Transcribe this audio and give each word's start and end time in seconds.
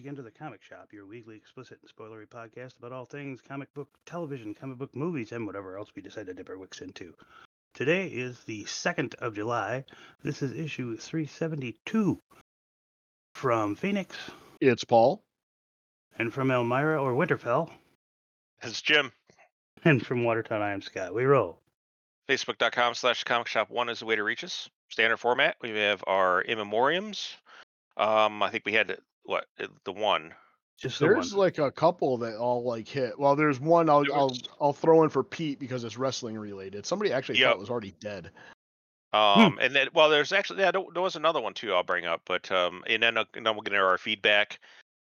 welcome 0.00 0.08
again 0.08 0.16
to 0.16 0.22
the 0.22 0.30
Comic 0.38 0.62
Shop, 0.62 0.88
your 0.92 1.04
weekly 1.04 1.36
explicit 1.36 1.78
and 1.82 1.90
spoilery 1.90 2.26
podcast 2.26 2.78
about 2.78 2.90
all 2.92 3.04
things 3.04 3.40
comic 3.46 3.72
book 3.74 3.88
television, 4.06 4.54
comic 4.54 4.78
book 4.78 4.94
movies, 4.96 5.30
and 5.32 5.46
whatever 5.46 5.76
else 5.76 5.90
we 5.94 6.00
decide 6.00 6.24
to 6.26 6.32
dip 6.32 6.48
our 6.48 6.56
wicks 6.56 6.80
into. 6.80 7.12
Today 7.74 8.06
is 8.06 8.40
the 8.44 8.64
2nd 8.64 9.14
of 9.16 9.34
July. 9.34 9.84
This 10.22 10.40
is 10.40 10.52
issue 10.52 10.96
372 10.96 12.18
from 13.34 13.74
Phoenix 13.76 14.16
It's 14.62 14.84
Paul. 14.84 15.22
and 16.18 16.32
from 16.32 16.50
Elmira 16.50 17.02
or 17.02 17.12
Winterfell 17.12 17.70
It's 18.62 18.80
Jim. 18.80 19.12
and 19.84 20.04
from 20.04 20.24
Watertown. 20.24 20.62
I 20.62 20.72
am 20.72 20.80
Scott. 20.80 21.12
We 21.14 21.24
roll. 21.24 21.58
Facebook.com 22.26 22.94
slash 22.94 23.24
comic 23.24 23.48
shop 23.48 23.68
one 23.70 23.90
is 23.90 23.98
the 23.98 24.06
way 24.06 24.16
to 24.16 24.22
reach 24.22 24.44
us. 24.44 24.70
Standard 24.88 25.18
format. 25.18 25.56
We 25.60 25.70
have 25.70 26.02
our 26.06 26.40
in 26.40 26.56
memoriams. 26.58 27.34
Um, 27.98 28.42
I 28.42 28.48
think 28.48 28.64
we 28.64 28.72
had 28.72 28.96
what 29.24 29.46
uh, 29.60 29.66
the 29.84 29.92
one. 29.92 30.32
Just 30.78 30.98
the 30.98 31.06
There's 31.06 31.32
one. 31.32 31.40
like 31.40 31.58
a 31.58 31.70
couple 31.70 32.16
that 32.18 32.36
all 32.36 32.62
like 32.64 32.88
hit. 32.88 33.18
Well, 33.18 33.36
there's 33.36 33.60
one 33.60 33.90
I'll 33.90 34.04
There 34.04 34.14
I'll 34.14 34.36
I'll 34.60 34.72
throw 34.72 35.02
in 35.02 35.10
for 35.10 35.22
Pete 35.22 35.58
because 35.58 35.84
it's 35.84 35.98
wrestling 35.98 36.38
related. 36.38 36.86
Somebody 36.86 37.12
actually 37.12 37.38
Yep. 37.38 37.48
thought 37.48 37.56
it 37.56 37.60
was 37.60 37.70
already 37.70 37.94
dead. 38.00 38.30
Um, 39.12 39.58
and 39.60 39.74
then 39.74 39.88
well, 39.92 40.08
there's 40.08 40.32
actually 40.32 40.60
yeah, 40.60 40.70
there 40.70 41.02
was 41.02 41.16
another 41.16 41.40
one 41.40 41.54
too. 41.54 41.74
I'll 41.74 41.82
bring 41.82 42.06
up, 42.06 42.22
but 42.24 42.50
um, 42.52 42.84
and 42.86 43.02
then 43.02 43.18
uh, 43.18 43.24
and 43.34 43.44
then 43.44 43.54
we'll 43.54 43.62
get 43.62 43.72
into 43.72 43.84
our 43.84 43.98
feedback. 43.98 44.60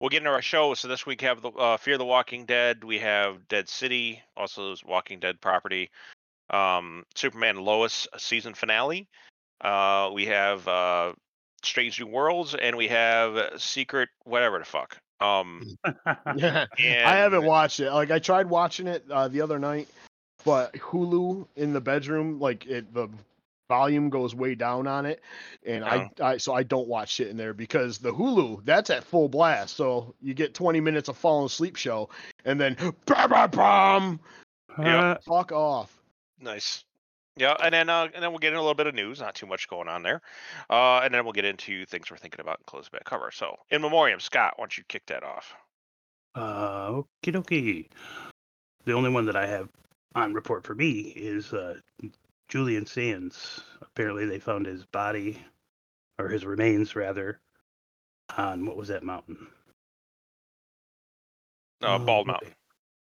We'll 0.00 0.08
get 0.08 0.19
into 0.19 0.31
our 0.31 0.41
show. 0.41 0.72
So 0.72 0.88
this 0.88 1.05
week 1.05 1.20
have 1.20 1.42
the 1.42 1.50
uh, 1.50 1.77
Fear 1.77 1.98
the 1.98 2.06
Walking 2.06 2.47
Dead. 2.47 2.83
We 2.83 2.98
have 3.00 3.47
Dead 3.48 3.69
City, 3.69 4.22
also 4.36 4.75
Walking 4.86 5.20
Dead 5.20 5.41
property. 5.41 5.91
Um, 6.48 7.05
Superman 7.14 7.58
Lois 7.58 8.08
season 8.16 8.55
finale. 8.55 9.06
Uh, 9.61 10.11
we 10.14 10.25
have 10.27 10.66
uh, 10.66 11.12
Strange 11.62 12.00
New 12.00 12.06
Worlds, 12.06 12.55
and 12.55 12.77
we 12.77 12.89
have 12.89 13.61
Secret 13.61 14.08
whatever 14.25 14.58
the 14.58 14.64
fuck. 14.64 14.97
Um, 15.20 15.62
Yeah. 16.36 16.66
and 16.78 17.06
I 17.06 17.16
haven't 17.16 17.44
watched 17.44 17.80
it. 17.80 17.91
Like 17.92 18.11
I 18.11 18.19
tried 18.19 18.48
watching 18.48 18.86
it 18.86 19.05
uh, 19.11 19.28
the 19.28 19.42
other 19.42 19.58
night, 19.58 19.88
but 20.44 20.72
Hulu 20.75 21.47
in 21.56 21.72
the 21.72 21.81
bedroom, 21.81 22.41
like 22.41 22.66
it 22.66 22.93
the 22.94 23.09
volume 23.69 24.10
goes 24.10 24.34
way 24.34 24.54
down 24.54 24.87
on 24.87 25.06
it, 25.06 25.21
and 25.65 25.84
I, 25.84 26.10
I 26.21 26.37
so 26.38 26.54
I 26.54 26.62
don't 26.62 26.88
watch 26.88 27.10
shit 27.12 27.28
in 27.28 27.37
there 27.37 27.53
because 27.54 27.98
the 27.98 28.12
Hulu 28.12 28.65
that's 28.65 28.91
at 28.91 29.04
full 29.04 29.28
blast. 29.28 29.77
So 29.77 30.15
you 30.21 30.34
get 30.34 30.54
20 30.54 30.81
minutes 30.81 31.09
of 31.09 31.16
falling 31.16 31.47
asleep 31.47 31.77
show, 31.77 32.09
and 32.44 32.60
then 32.60 32.75
bam, 33.06 33.31
bam, 33.31 33.50
bam, 33.50 34.21
Yeah. 34.78 35.00
Uh, 35.10 35.19
fuck 35.27 35.53
off. 35.53 35.94
Nice. 36.41 36.84
Yeah, 37.41 37.56
and 37.62 37.73
then 37.73 37.89
uh, 37.89 38.09
and 38.15 38.23
then 38.23 38.31
we'll 38.31 38.39
get 38.39 38.53
in 38.53 38.59
a 38.59 38.61
little 38.61 38.75
bit 38.75 38.87
of 38.87 38.95
news. 38.95 39.21
Not 39.21 39.34
too 39.34 39.47
much 39.47 39.67
going 39.69 39.89
on 39.89 40.03
there, 40.03 40.21
uh, 40.69 41.01
and 41.03 41.15
then 41.15 41.25
we'll 41.25 41.33
get 41.33 41.47
into 41.47 41.87
things 41.87 42.11
we're 42.11 42.19
thinking 42.19 42.41
about 42.41 42.59
and 42.59 42.67
close 42.67 42.89
back 42.89 43.05
cover. 43.05 43.31
So, 43.33 43.56
in 43.71 43.81
memoriam, 43.81 44.21
Scott, 44.21 44.55
why 44.56 44.65
don't 44.65 44.77
you 44.77 44.84
kick 44.89 45.06
that 45.06 45.23
off? 45.23 45.55
Uh, 46.34 46.91
okie 46.91 47.33
dokie. 47.33 47.89
The 48.84 48.93
only 48.93 49.11
one 49.11 49.25
that 49.25 49.37
I 49.37 49.47
have 49.47 49.69
on 50.15 50.34
report 50.34 50.65
for 50.65 50.75
me 50.75 51.15
is 51.17 51.53
uh, 51.53 51.77
Julian 52.49 52.84
Sands. 52.84 53.62
Apparently, 53.81 54.27
they 54.27 54.39
found 54.39 54.67
his 54.67 54.84
body, 54.84 55.39
or 56.19 56.28
his 56.28 56.45
remains 56.45 56.95
rather, 56.95 57.41
on 58.37 58.67
what 58.67 58.77
was 58.77 58.89
that 58.89 59.03
mountain? 59.03 59.39
Uh, 61.83 61.97
Oh, 61.97 61.99
Bald. 61.99 62.27
Mountain, 62.27 62.53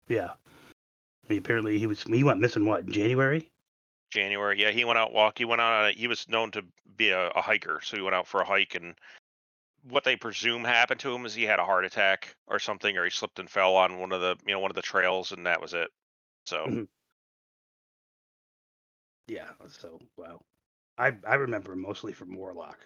Yeah. 0.10 0.32
He 1.30 1.38
apparently 1.38 1.80
he 1.80 1.88
was 1.88 2.04
he 2.04 2.24
went 2.24 2.40
missing 2.40 2.66
what 2.66 2.82
in 2.82 2.92
January? 2.92 3.50
January. 4.16 4.62
Yeah, 4.62 4.72
he 4.72 4.86
went 4.86 5.00
out 5.00 5.14
walk. 5.14 5.38
He 5.38 5.46
went 5.46 5.62
out. 5.62 5.84
On 5.84 5.90
a, 5.90 5.94
he 5.94 6.08
was 6.08 6.28
known 6.30 6.52
to 6.52 6.64
be 6.98 7.10
a, 7.12 7.30
a 7.30 7.42
hiker, 7.42 7.82
so 7.84 7.98
he 7.98 8.04
went 8.04 8.16
out 8.16 8.28
for 8.28 8.42
a 8.42 8.46
hike, 8.46 8.76
and 8.76 8.96
what 9.84 10.04
they 10.04 10.18
presume 10.18 10.64
happened 10.64 11.00
to 11.02 11.14
him 11.14 11.26
is 11.26 11.34
he 11.36 11.44
had 11.44 11.60
a 11.60 11.66
heart 11.66 11.86
attack 11.86 12.36
or 12.48 12.60
something, 12.60 12.98
or 12.98 13.06
he 13.06 13.12
slipped 13.12 13.40
and 13.40 13.50
fell 13.50 13.76
on 13.76 14.00
one 14.00 14.12
of 14.14 14.22
the 14.22 14.38
you 14.48 14.54
know 14.54 14.60
one 14.60 14.72
of 14.72 14.76
the 14.76 14.82
trails, 14.82 15.32
and 15.32 15.46
that 15.48 15.62
was 15.62 15.74
it. 15.74 15.92
So 16.46 16.68
Mhm. 16.68 16.88
Yeah. 19.28 19.52
So 19.70 20.00
wow. 20.18 20.42
I 20.98 21.14
I 21.28 21.36
remember 21.36 21.76
mostly 21.76 22.14
from 22.14 22.36
Warlock. 22.36 22.80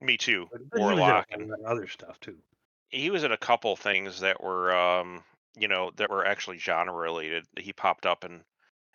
me 0.00 0.16
too. 0.18 0.50
But 0.50 0.60
he 0.74 0.82
was 0.84 0.98
in 0.98 1.08
a 1.08 1.24
Warlock 1.24 1.26
and 1.30 1.52
other 1.66 1.86
stuff 1.86 2.20
too. 2.20 2.42
he 2.90 3.10
was 3.10 3.24
in 3.24 3.32
a 3.32 3.36
couple 3.38 3.76
things 3.76 4.20
that 4.20 4.42
were 4.42 4.74
um 4.74 5.24
you 5.56 5.68
know 5.68 5.90
that 5.96 6.10
were 6.10 6.24
actually 6.26 6.58
genre 6.58 6.94
related 6.94 7.46
he 7.58 7.72
popped 7.72 8.06
up 8.06 8.24
in 8.24 8.44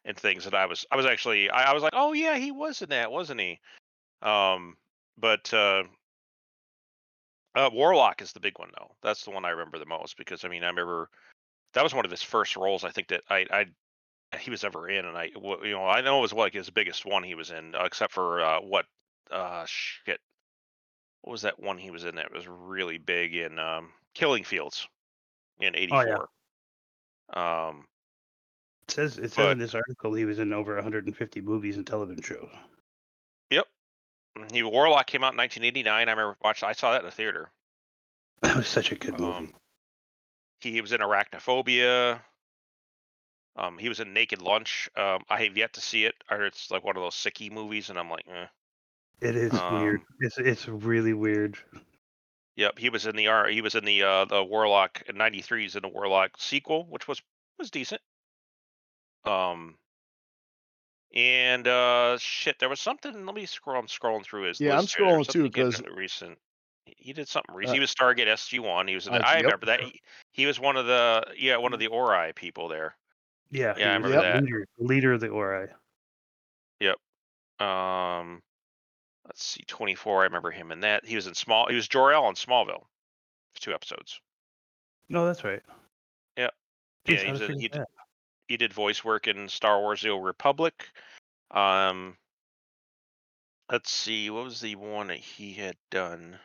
in 0.05 0.15
things 0.15 0.43
that 0.43 0.55
i 0.55 0.65
was 0.65 0.85
i 0.91 0.95
was 0.95 1.05
actually 1.05 1.49
I, 1.49 1.71
I 1.71 1.73
was 1.73 1.83
like 1.83 1.93
oh 1.95 2.13
yeah 2.13 2.37
he 2.37 2.51
was 2.51 2.81
in 2.81 2.89
that 2.89 3.11
wasn't 3.11 3.41
he? 3.41 3.59
Um 4.21 4.77
but 5.17 5.53
uh 5.53 5.83
uh 7.55 7.69
warlock 7.73 8.21
is 8.21 8.31
the 8.33 8.39
big 8.39 8.59
one 8.59 8.69
though. 8.77 8.91
That's 9.01 9.23
the 9.23 9.31
one 9.31 9.45
i 9.45 9.49
remember 9.49 9.79
the 9.79 9.85
most 9.85 10.17
because 10.17 10.45
i 10.45 10.47
mean 10.47 10.63
i 10.63 10.67
remember 10.67 11.09
that 11.73 11.83
was 11.83 11.93
one 11.93 12.05
of 12.05 12.11
his 12.11 12.23
first 12.23 12.55
roles 12.55 12.83
i 12.83 12.89
think 12.89 13.07
that 13.09 13.21
i 13.29 13.45
i 13.51 13.65
he 14.37 14.51
was 14.51 14.63
ever 14.63 14.89
in 14.89 15.05
and 15.05 15.17
I 15.17 15.31
you 15.35 15.71
know 15.71 15.85
i 15.85 16.01
know 16.01 16.19
it 16.19 16.21
was 16.21 16.33
like 16.33 16.53
his 16.53 16.69
biggest 16.69 17.05
one 17.05 17.23
he 17.23 17.35
was 17.35 17.51
in 17.51 17.75
uh, 17.75 17.83
except 17.83 18.11
for 18.13 18.41
uh 18.41 18.59
what 18.59 18.85
uh 19.31 19.63
shit 19.65 20.19
what 21.21 21.31
was 21.31 21.41
that 21.43 21.59
one 21.59 21.77
he 21.77 21.91
was 21.91 22.03
in 22.05 22.15
that 22.15 22.33
was 22.33 22.47
really 22.47 22.97
big 22.97 23.35
in 23.35 23.59
um 23.59 23.89
killing 24.13 24.43
fields 24.43 24.87
in 25.59 25.75
84 25.75 26.29
Oh, 27.33 27.37
yeah. 27.37 27.67
um 27.69 27.85
It 28.87 28.91
says 28.93 29.17
it 29.17 29.31
says 29.31 29.35
But- 29.35 29.51
in 29.51 29.57
this 29.59 29.73
article 29.75 30.13
he 30.13 30.25
was 30.25 30.39
in 30.39 30.53
over 30.53 30.75
150 30.75 31.41
movies 31.41 31.77
and 31.77 31.85
television 31.87 32.23
shows. 32.23 32.49
Yep. 33.51 33.67
He 34.51 34.63
warlock 34.63 35.07
came 35.07 35.23
out 35.23 35.33
in 35.33 35.37
1989 35.37 35.93
i 35.93 36.11
remember 36.11 36.35
watching 36.43 36.67
i 36.67 36.73
saw 36.73 36.91
that 36.91 36.99
in 37.01 37.05
the 37.05 37.11
theater 37.11 37.49
That 38.41 38.57
was 38.57 38.67
such 38.67 38.91
a 38.91 38.95
good 38.95 39.19
movie. 39.19 39.31
um 39.33 39.53
he, 40.59 40.81
was 40.81 40.91
in 40.91 40.99
arachnophobia 41.01 42.19
um 43.55 43.77
he 43.77 43.87
was 43.87 43.99
in 43.99 44.13
naked 44.13 44.41
lunch 44.41 44.89
um 44.97 45.23
i 45.29 45.43
have 45.43 45.55
yet 45.57 45.73
to 45.73 45.81
see 45.81 46.05
it 46.05 46.15
or 46.29 46.43
it's 46.45 46.69
like 46.71 46.83
one 46.83 46.97
of 46.97 47.01
those 47.03 47.15
sicky 47.15 47.51
movies 47.51 47.89
and 47.89 47.97
i'm 47.99 48.09
like 48.09 48.25
eh. 48.27 48.45
It 49.21 49.35
is 49.37 49.53
weird. 49.53 50.01
Um, 50.01 50.05
It's 50.19 50.37
it's 50.37 50.67
really 50.67 51.13
weird. 51.13 51.57
Yep, 52.57 52.77
he 52.79 52.89
was 52.89 53.05
in 53.05 53.15
the 53.15 53.27
R. 53.27 53.47
He 53.47 53.61
was 53.61 53.73
in 53.75 53.85
the 53.85 54.03
uh, 54.03 54.25
the 54.25 54.43
Warlock 54.43 55.03
in 55.07 55.15
'93. 55.15 55.61
He's 55.61 55.75
in 55.77 55.83
the 55.83 55.87
Warlock 55.87 56.31
sequel, 56.37 56.85
which 56.89 57.07
was 57.07 57.21
was 57.57 57.71
decent. 57.71 58.01
Um, 59.27 59.75
and 61.13 61.67
uh, 61.67 62.17
shit, 62.19 62.59
there 62.59 62.69
was 62.69 62.79
something. 62.79 63.25
Let 63.25 63.35
me 63.35 63.45
scroll. 63.45 63.79
I'm 63.79 63.87
scrolling 63.87 64.23
through 64.23 64.43
his. 64.43 64.59
Yeah, 64.59 64.73
I'm 64.73 64.81
list 64.81 64.95
here. 64.97 65.07
There 65.07 65.17
was 65.17 65.27
scrolling 65.27 65.31
too, 65.31 65.41
something 65.43 65.61
he 65.61 65.71
'cause- 65.71 65.79
did 65.81 65.95
recent. 65.97 66.37
He 66.97 67.13
did 67.13 67.27
something 67.27 67.55
recent. 67.55 67.71
Uh, 67.71 67.73
he 67.73 67.79
was 67.79 67.93
Stargate 67.93 68.27
SG 68.27 68.59
One. 68.59 68.87
He 68.87 68.93
was. 68.95 69.07
In 69.07 69.13
the, 69.13 69.19
uh, 69.19 69.27
I 69.27 69.35
yep. 69.37 69.43
remember 69.45 69.65
that. 69.67 69.81
He, 69.81 69.99
he 70.33 70.45
was 70.45 70.59
one 70.59 70.77
of 70.77 70.85
the 70.85 71.25
yeah 71.37 71.57
one 71.57 71.73
of 71.73 71.79
the 71.79 71.87
Ori 71.87 72.31
people 72.33 72.67
there. 72.67 72.95
Yeah, 73.51 73.73
Yeah, 73.77 73.91
I 73.91 73.93
remember 73.93 74.09
the 74.09 74.21
that. 74.21 74.43
Leader, 74.43 74.67
leader 74.79 75.13
of 75.13 75.19
the 75.21 75.29
Ori. 75.29 75.67
Yep. 76.79 76.97
Um, 77.65 78.41
let's 79.25 79.43
see, 79.43 79.63
24. 79.67 80.21
I 80.21 80.23
remember 80.25 80.51
him 80.51 80.71
in 80.71 80.81
that. 80.81 81.05
He 81.05 81.15
was 81.15 81.27
in 81.27 81.33
small. 81.35 81.67
He 81.69 81.75
was 81.75 81.87
Jor 81.87 82.11
El 82.11 82.27
in 82.29 82.35
Smallville. 82.35 82.81
for 83.53 83.61
Two 83.61 83.73
episodes. 83.73 84.19
No, 85.09 85.25
that's 85.25 85.43
right. 85.43 85.61
Yeah. 86.37 86.49
Jeez, 87.07 87.17
Yeah, 87.19 87.23
he 87.25 87.31
was 87.31 87.39
did- 87.39 87.45
forgetting 87.45 87.61
he 87.61 87.67
did- 87.69 87.81
that. 87.81 87.87
He 88.47 88.57
did 88.57 88.73
voice 88.73 89.03
work 89.03 89.27
in 89.27 89.49
Star 89.49 89.79
Wars: 89.79 90.01
The 90.01 90.09
Old 90.09 90.25
Republic. 90.25 90.89
Um, 91.51 92.17
let's 93.71 93.91
see, 93.91 94.29
what 94.29 94.45
was 94.45 94.61
the 94.61 94.75
one 94.75 95.07
that 95.07 95.17
he 95.17 95.53
had 95.53 95.75
done? 95.91 96.37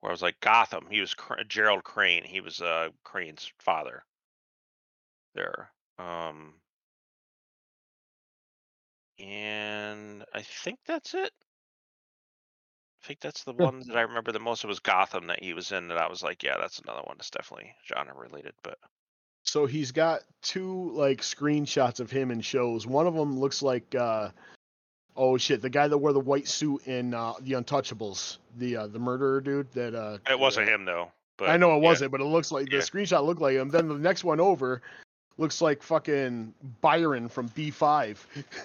Where 0.00 0.10
I 0.10 0.12
was 0.12 0.22
like 0.22 0.40
Gotham. 0.40 0.86
He 0.90 1.00
was 1.00 1.14
Cr- 1.14 1.42
Gerald 1.48 1.84
Crane. 1.84 2.24
He 2.24 2.40
was 2.40 2.60
uh 2.60 2.90
Crane's 3.04 3.50
father. 3.58 4.04
There. 5.34 5.70
Um, 5.98 6.54
and 9.18 10.24
I 10.34 10.42
think 10.42 10.78
that's 10.86 11.14
it. 11.14 11.30
I 13.02 13.06
think 13.06 13.20
that's 13.20 13.44
the 13.44 13.52
one 13.52 13.80
that 13.80 13.96
I 13.96 14.02
remember 14.02 14.32
the 14.32 14.38
most. 14.40 14.64
It 14.64 14.68
was 14.68 14.80
Gotham 14.80 15.26
that 15.26 15.42
he 15.42 15.52
was 15.52 15.72
in. 15.72 15.88
That 15.88 15.98
I 15.98 16.08
was 16.08 16.22
like, 16.22 16.42
yeah, 16.42 16.56
that's 16.58 16.78
another 16.78 17.02
one 17.04 17.16
that's 17.18 17.30
definitely 17.30 17.74
genre 17.86 18.14
related. 18.14 18.54
But 18.62 18.78
So 19.44 19.66
he's 19.66 19.92
got 19.92 20.20
two 20.42 20.90
like 20.92 21.20
screenshots 21.20 22.00
of 22.00 22.10
him 22.10 22.30
in 22.30 22.40
shows. 22.40 22.86
One 22.86 23.06
of 23.06 23.14
them 23.14 23.38
looks 23.38 23.62
like 23.62 23.94
uh 23.94 24.30
oh 25.16 25.36
shit, 25.38 25.62
the 25.62 25.70
guy 25.70 25.86
that 25.86 25.96
wore 25.98 26.12
the 26.12 26.20
white 26.20 26.48
suit 26.48 26.86
in 26.86 27.14
uh 27.14 27.34
the 27.40 27.52
Untouchables, 27.52 28.38
the 28.56 28.76
uh 28.76 28.86
the 28.86 28.98
murderer 28.98 29.40
dude 29.40 29.70
that 29.72 29.94
uh 29.94 30.18
it 30.28 30.38
wasn't 30.38 30.68
him 30.68 30.84
though. 30.84 31.10
But 31.36 31.50
I 31.50 31.56
know 31.56 31.72
it 31.76 31.80
yeah. 31.82 31.88
wasn't, 31.88 32.12
but 32.12 32.20
it 32.20 32.24
looks 32.24 32.50
like 32.52 32.66
the 32.70 32.76
Yeah. 32.76 32.82
screenshot 32.82 33.24
looked 33.24 33.40
like 33.40 33.54
him. 33.56 33.68
Then 33.68 33.88
the 33.88 33.94
next 33.98 34.24
one 34.24 34.40
over 34.40 34.82
looks 35.36 35.60
like 35.60 35.82
fucking 35.82 36.54
Byron 36.80 37.28
from 37.28 37.48
B5. 37.50 38.16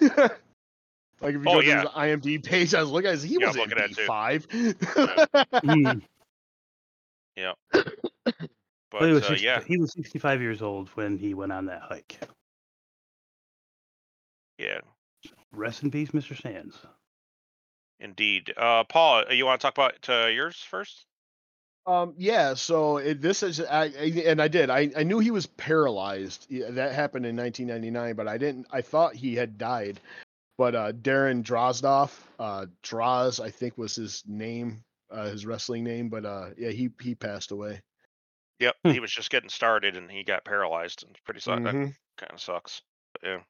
like 1.20 1.34
if 1.34 1.34
you 1.34 1.40
Oh, 1.46 1.54
go 1.54 1.60
yeah. 1.60 1.82
to 1.82 1.88
his 1.88 1.90
IMDb 1.90 2.42
page, 2.44 2.74
I 2.74 2.80
was 2.80 2.90
looking 2.90 3.10
at 3.10 3.18
he 3.18 3.36
Yeah, 3.40 3.48
was 3.48 3.56
I'm 3.56 3.62
in 3.64 3.68
looking 3.70 3.84
at. 3.84 3.90
B5. 3.90 5.46
Mm. 5.64 6.02
But 8.90 9.00
Well, 9.02 9.08
he 9.08 9.14
was 9.14 9.24
uh, 9.24 9.28
60 9.28 9.44
yeah, 9.44 9.62
he 9.66 9.78
was 9.78 9.92
65 9.92 10.40
years 10.40 10.62
old 10.62 10.88
when 10.90 11.16
he 11.18 11.34
went 11.34 11.52
on 11.52 11.66
that 11.66 11.82
hike. 11.82 12.18
yeah, 14.58 14.80
Rest 15.52 15.82
in 15.82 15.90
peace, 15.90 16.10
Mr. 16.10 16.40
Sands. 16.40 16.76
indeed. 17.98 18.52
Uh, 18.56 18.84
Paul, 18.84 19.24
you 19.30 19.46
want 19.46 19.60
to 19.60 19.64
talk 19.66 19.74
about 19.74 20.08
uh, 20.08 20.26
yours 20.28 20.56
first? 20.70 21.04
Um, 21.86 22.14
yeah, 22.18 22.54
so 22.54 22.98
it, 22.98 23.20
this 23.22 23.42
is, 23.42 23.60
I, 23.60 23.84
I- 23.84 24.22
and 24.26 24.40
I 24.40 24.48
did. 24.48 24.70
I, 24.70 24.90
I 24.96 25.02
knew 25.02 25.18
he 25.18 25.30
was 25.30 25.46
paralyzed. 25.46 26.46
That 26.50 26.92
happened 26.94 27.26
in 27.26 27.36
1999, 27.36 28.14
but 28.14 28.28
I 28.28 28.38
didn't. 28.38 28.66
I 28.70 28.82
thought 28.82 29.14
he 29.14 29.34
had 29.34 29.56
died. 29.58 29.98
But 30.58 30.74
uh, 30.74 30.92
Darren 30.92 31.42
Drozdov, 31.42 32.12
uh, 32.38 32.66
Droz, 32.82 33.40
I 33.40 33.50
think 33.50 33.78
was 33.78 33.96
his 33.96 34.22
name, 34.26 34.84
uh, 35.10 35.24
his 35.30 35.46
wrestling 35.46 35.84
name. 35.84 36.10
But 36.10 36.26
uh, 36.26 36.50
yeah, 36.58 36.68
he 36.70 36.90
he 37.00 37.14
passed 37.14 37.50
away. 37.50 37.80
Yep, 38.60 38.76
Hmm. 38.84 38.92
he 38.92 39.00
was 39.00 39.10
just 39.12 39.30
getting 39.30 39.48
started 39.48 39.96
and 39.96 40.08
he 40.10 40.22
got 40.22 40.44
paralyzed. 40.44 41.02
And 41.02 41.10
it's 41.12 41.20
pretty 41.24 41.40
suck. 41.40 41.62
That 41.64 41.76
Mhm. 41.76 41.94
kind 42.16 42.32
of 42.32 42.40
sucks. 42.40 42.82
But 43.12 43.22
yeah. 43.28 43.42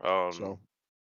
Um. 0.00 0.50
So, 0.50 0.60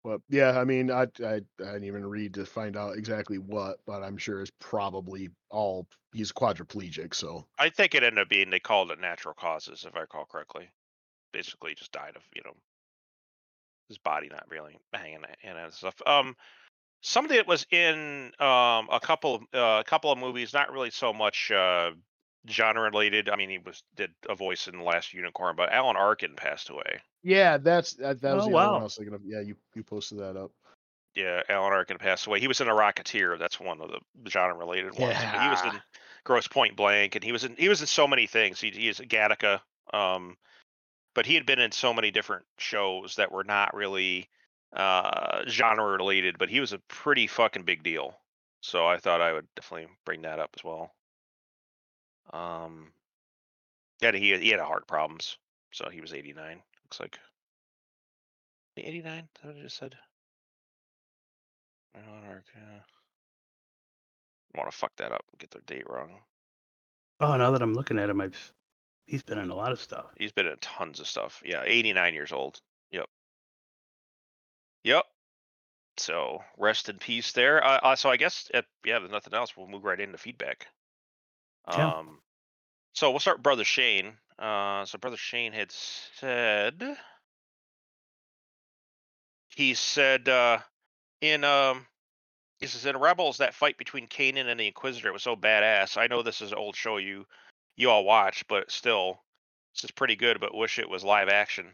but 0.04 0.22
yeah, 0.30 0.60
I 0.60 0.66
mean, 0.66 0.92
I, 0.92 1.04
I 1.24 1.36
I 1.36 1.42
didn't 1.60 1.86
even 1.86 2.06
read 2.08 2.34
to 2.36 2.46
find 2.46 2.78
out 2.78 2.98
exactly 2.98 3.38
what, 3.40 3.80
but 3.86 4.04
I'm 4.04 4.18
sure 4.18 4.42
it's 4.42 4.52
probably 4.60 5.30
all 5.52 5.88
he's 6.14 6.32
quadriplegic. 6.34 7.14
So 7.16 7.48
I 7.58 7.72
think 7.72 7.96
it 7.96 8.04
ended 8.04 8.22
up 8.22 8.30
being 8.30 8.52
they 8.52 8.60
called 8.60 8.92
it 8.92 9.00
natural 9.00 9.34
causes, 9.34 9.86
if 9.86 9.96
I 9.96 10.02
recall 10.02 10.28
correctly. 10.28 10.72
Basically, 11.32 11.72
he 11.72 11.76
just 11.76 11.92
died 11.94 12.16
of 12.18 12.28
you 12.36 12.44
know 12.44 12.58
his 13.90 13.98
body 13.98 14.30
not 14.30 14.50
really 14.50 14.80
hanging 14.94 15.24
in 15.44 15.58
and 15.58 15.74
stuff. 15.74 15.96
Um, 16.06 16.36
somebody 17.02 17.38
that 17.38 17.48
was 17.48 17.66
in 17.72 18.34
um 18.40 18.90
a 18.92 19.02
couple 19.02 19.36
of 19.36 19.44
uh, 19.54 19.82
a 19.82 19.84
couple 19.86 20.12
of 20.12 20.20
movies, 20.20 20.54
not 20.54 20.72
really 20.72 20.92
so 20.92 21.14
much 21.14 21.52
uh 21.52 21.92
genre 22.50 22.84
related. 22.84 23.30
I 23.30 23.36
mean, 23.36 23.50
he 23.50 23.58
was 23.58 23.84
did 23.96 24.12
a 24.30 24.36
voice 24.36 24.68
in 24.68 24.78
the 24.78 24.84
Last 24.84 25.14
Unicorn, 25.14 25.56
but 25.56 25.72
Alan 25.72 25.96
Arkin 25.96 26.36
passed 26.36 26.70
away. 26.70 27.02
yeah, 27.24 27.58
that's 27.58 27.94
that, 27.94 28.22
that 28.22 28.36
was 28.36 28.46
Oh, 28.46 28.50
the 28.50 28.56
other 28.58 28.66
wow. 28.68 28.72
one 28.74 28.82
I 28.82 28.84
was 28.84 28.96
thinking 28.96 29.14
of. 29.14 29.22
Yeah, 29.26 29.40
you 29.42 29.56
you 29.76 29.84
posted 29.84 30.20
that 30.20 30.36
up. 30.38 30.52
Yeah, 31.16 31.44
Alan 31.48 31.74
Arkin 31.74 32.00
passed 32.00 32.26
away. 32.26 32.40
He 32.40 32.48
was 32.48 32.60
in 32.60 32.68
a 32.68 32.74
Rocketeer. 32.74 33.38
That's 33.38 33.60
one 33.60 33.80
of 33.82 33.92
the 33.92 34.30
genre 34.30 34.58
related 34.58 34.98
ones. 34.98 35.14
But 35.16 35.42
he 35.42 35.48
was 35.50 35.64
in 35.66 35.82
Grosse 36.24 36.48
Pointe 36.48 36.76
Blank, 36.76 37.16
and 37.16 37.24
he 37.24 37.32
was 37.32 37.44
in 37.44 37.56
he 37.56 37.70
was 37.70 37.82
in 37.82 37.88
so 37.88 38.08
many 38.08 38.26
things. 38.28 38.60
He 38.60 38.72
he 38.72 38.88
is 38.90 39.00
Gattaca. 39.00 39.62
Um, 39.94 40.38
but 41.14 41.28
he 41.28 41.36
had 41.36 41.46
been 41.46 41.60
in 41.60 41.72
so 41.72 41.94
many 41.94 42.10
different 42.10 42.46
shows 42.58 43.18
that 43.18 43.32
were 43.32 43.44
not 43.44 43.76
really 43.76 44.28
uh 44.76 45.44
genre 45.48 45.86
related. 45.86 46.38
But 46.40 46.50
he 46.50 46.60
was 46.60 46.74
a 46.74 46.80
pretty 46.88 47.28
fucking 47.28 47.64
big 47.64 47.84
deal. 47.84 48.16
So 48.62 48.88
I 48.88 48.98
thought 48.98 49.22
I 49.22 49.34
would 49.34 49.46
definitely 49.56 49.90
bring 50.06 50.24
that 50.24 50.40
up 50.40 50.50
as 50.58 50.64
well. 50.64 50.92
Um, 52.32 52.92
yeah, 54.02 54.12
he 54.12 54.32
had, 54.32 54.42
he 54.42 54.50
had 54.50 54.60
heart 54.60 54.88
problems, 54.88 55.38
so 55.72 55.90
he 55.90 56.02
was 56.02 56.14
89. 56.14 56.62
Looks 56.84 57.00
like 57.00 57.20
89. 58.78 59.14
Is 59.14 59.24
that 59.42 59.48
what 59.48 59.58
I 59.58 59.62
just 59.62 59.78
said? 59.78 59.96
Alan 61.96 62.24
Arkin. 62.26 62.82
I 64.56 64.58
want 64.58 64.72
to 64.72 64.78
fuck 64.78 64.96
that 64.98 65.12
up 65.12 65.26
and 65.32 65.40
get 65.40 65.52
their 65.52 65.62
date 65.66 65.90
wrong. 65.90 66.20
Oh, 67.20 67.38
now 67.38 67.52
that 67.52 67.62
I'm 67.62 67.74
looking 67.74 68.00
at 68.00 68.10
him, 68.10 68.22
I've 68.22 68.54
he's 69.06 69.24
been 69.24 69.38
in 69.38 69.50
a 69.50 69.56
lot 69.56 69.72
of 69.72 69.80
stuff. 69.80 70.06
He's 70.18 70.32
been 70.32 70.48
in 70.48 70.58
tons 70.58 71.00
of 71.00 71.08
stuff. 71.08 71.42
Yeah, 71.46 71.64
89 71.66 72.14
years 72.14 72.32
old. 72.32 72.60
Yep. 72.92 73.06
Yep. 74.84 75.04
So 75.98 76.44
rest 76.58 76.90
in 76.90 76.98
peace 76.98 77.32
there. 77.32 77.64
Uh, 77.64 77.80
uh, 77.84 77.96
so 77.96 78.10
I 78.10 78.18
guess 78.18 78.50
if, 78.54 78.66
yeah, 78.86 79.00
there's 79.00 79.12
nothing 79.12 79.34
else. 79.34 79.56
We'll 79.56 79.68
move 79.68 79.84
right 79.84 80.00
into 80.00 80.18
feedback. 80.18 80.68
Yeah. 81.68 82.00
Um, 82.00 82.20
so 82.94 83.12
we'll 83.12 83.20
start 83.20 83.38
with 83.38 83.44
Brother 83.44 83.64
Shane. 83.64 84.14
Uh, 84.38 84.86
so 84.86 84.98
Brother 84.98 85.18
Shane 85.18 85.54
had 85.54 85.72
said 85.72 86.98
he 89.56 89.74
said 89.74 90.28
uh, 90.28 90.60
in 91.22 91.44
um 91.44 91.86
he 92.60 92.68
says 92.68 92.86
in 92.86 92.98
Rebels 92.98 93.38
that 93.38 93.54
fight 93.54 93.78
between 93.78 94.08
Kanan 94.08 94.48
and 94.48 94.60
the 94.60 94.68
Inquisitor 94.68 95.12
was 95.12 95.24
so 95.24 95.36
badass. 95.36 95.98
I 95.98 96.08
know 96.08 96.22
this 96.22 96.42
is 96.42 96.52
an 96.52 96.58
old 96.58 96.76
show 96.76 96.98
you 96.98 97.26
you 97.76 97.90
all 97.90 98.06
watch, 98.06 98.46
but 98.48 98.72
still 98.72 99.22
this 99.76 99.84
is 99.84 99.92
pretty 99.92 100.16
good. 100.16 100.40
But 100.40 100.56
wish 100.56 100.80
it 100.80 100.90
was 100.90 101.04
live 101.04 101.30
action. 101.30 101.74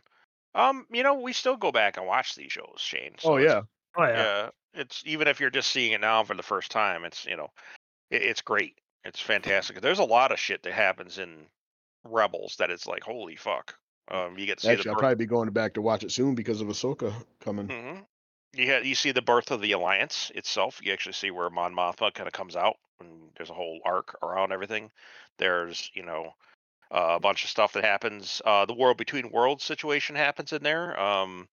Um, 0.55 0.87
you 0.91 1.03
know, 1.03 1.15
we 1.15 1.33
still 1.33 1.57
go 1.57 1.71
back 1.71 1.97
and 1.97 2.07
watch 2.07 2.35
these 2.35 2.51
shows, 2.51 2.77
Shane. 2.79 3.15
Oh 3.23 3.37
yeah, 3.37 3.61
Oh 3.95 4.03
yeah. 4.03 4.15
yeah, 4.15 4.49
it's 4.73 5.03
even 5.05 5.27
if 5.27 5.39
you're 5.39 5.49
just 5.49 5.71
seeing 5.71 5.93
it 5.93 6.01
now 6.01 6.23
for 6.23 6.35
the 6.35 6.43
first 6.43 6.71
time, 6.71 7.05
it's 7.05 7.25
you 7.25 7.37
know, 7.37 7.49
it, 8.09 8.23
it's 8.23 8.41
great. 8.41 8.75
It's 9.05 9.19
fantastic. 9.21 9.81
There's 9.81 9.99
a 9.99 10.03
lot 10.03 10.31
of 10.31 10.39
shit 10.39 10.63
that 10.63 10.73
happens 10.73 11.17
in 11.17 11.47
Rebels 12.03 12.55
that 12.57 12.69
it's 12.71 12.87
like 12.87 13.03
holy 13.03 13.35
fuck. 13.35 13.75
Um, 14.09 14.37
you 14.37 14.45
get 14.45 14.57
to 14.59 14.65
see 14.65 14.71
actually, 14.71 14.89
I'll 14.89 14.95
birth- 14.95 15.01
probably 15.01 15.15
be 15.15 15.25
going 15.25 15.49
back 15.51 15.73
to 15.75 15.81
watch 15.81 16.03
it 16.03 16.11
soon 16.11 16.33
because 16.35 16.61
of 16.61 16.67
Ahsoka 16.67 17.13
coming. 17.41 17.67
Mhm. 17.67 18.05
You 18.53 18.71
ha- 18.73 18.81
you 18.83 18.95
see 18.95 19.11
the 19.11 19.21
birth 19.21 19.51
of 19.51 19.61
the 19.61 19.73
alliance 19.73 20.31
itself. 20.33 20.79
You 20.83 20.91
actually 20.93 21.13
see 21.13 21.29
where 21.29 21.49
Mon 21.49 21.73
Mothma 21.75 22.13
kind 22.13 22.25
of 22.27 22.33
comes 22.33 22.55
out, 22.55 22.77
and 22.99 23.31
there's 23.37 23.49
a 23.51 23.53
whole 23.53 23.79
arc 23.85 24.17
around 24.23 24.51
everything. 24.51 24.91
There's 25.37 25.91
you 25.93 26.03
know 26.03 26.33
uh, 26.91 27.13
a 27.17 27.19
bunch 27.19 27.43
of 27.43 27.49
stuff 27.51 27.73
that 27.73 27.83
happens. 27.83 28.41
Uh, 28.43 28.65
the 28.65 28.73
world 28.73 28.97
between 28.97 29.29
worlds 29.29 29.63
situation 29.63 30.15
happens 30.15 30.51
in 30.53 30.63
there, 30.63 30.99
um, 30.99 31.47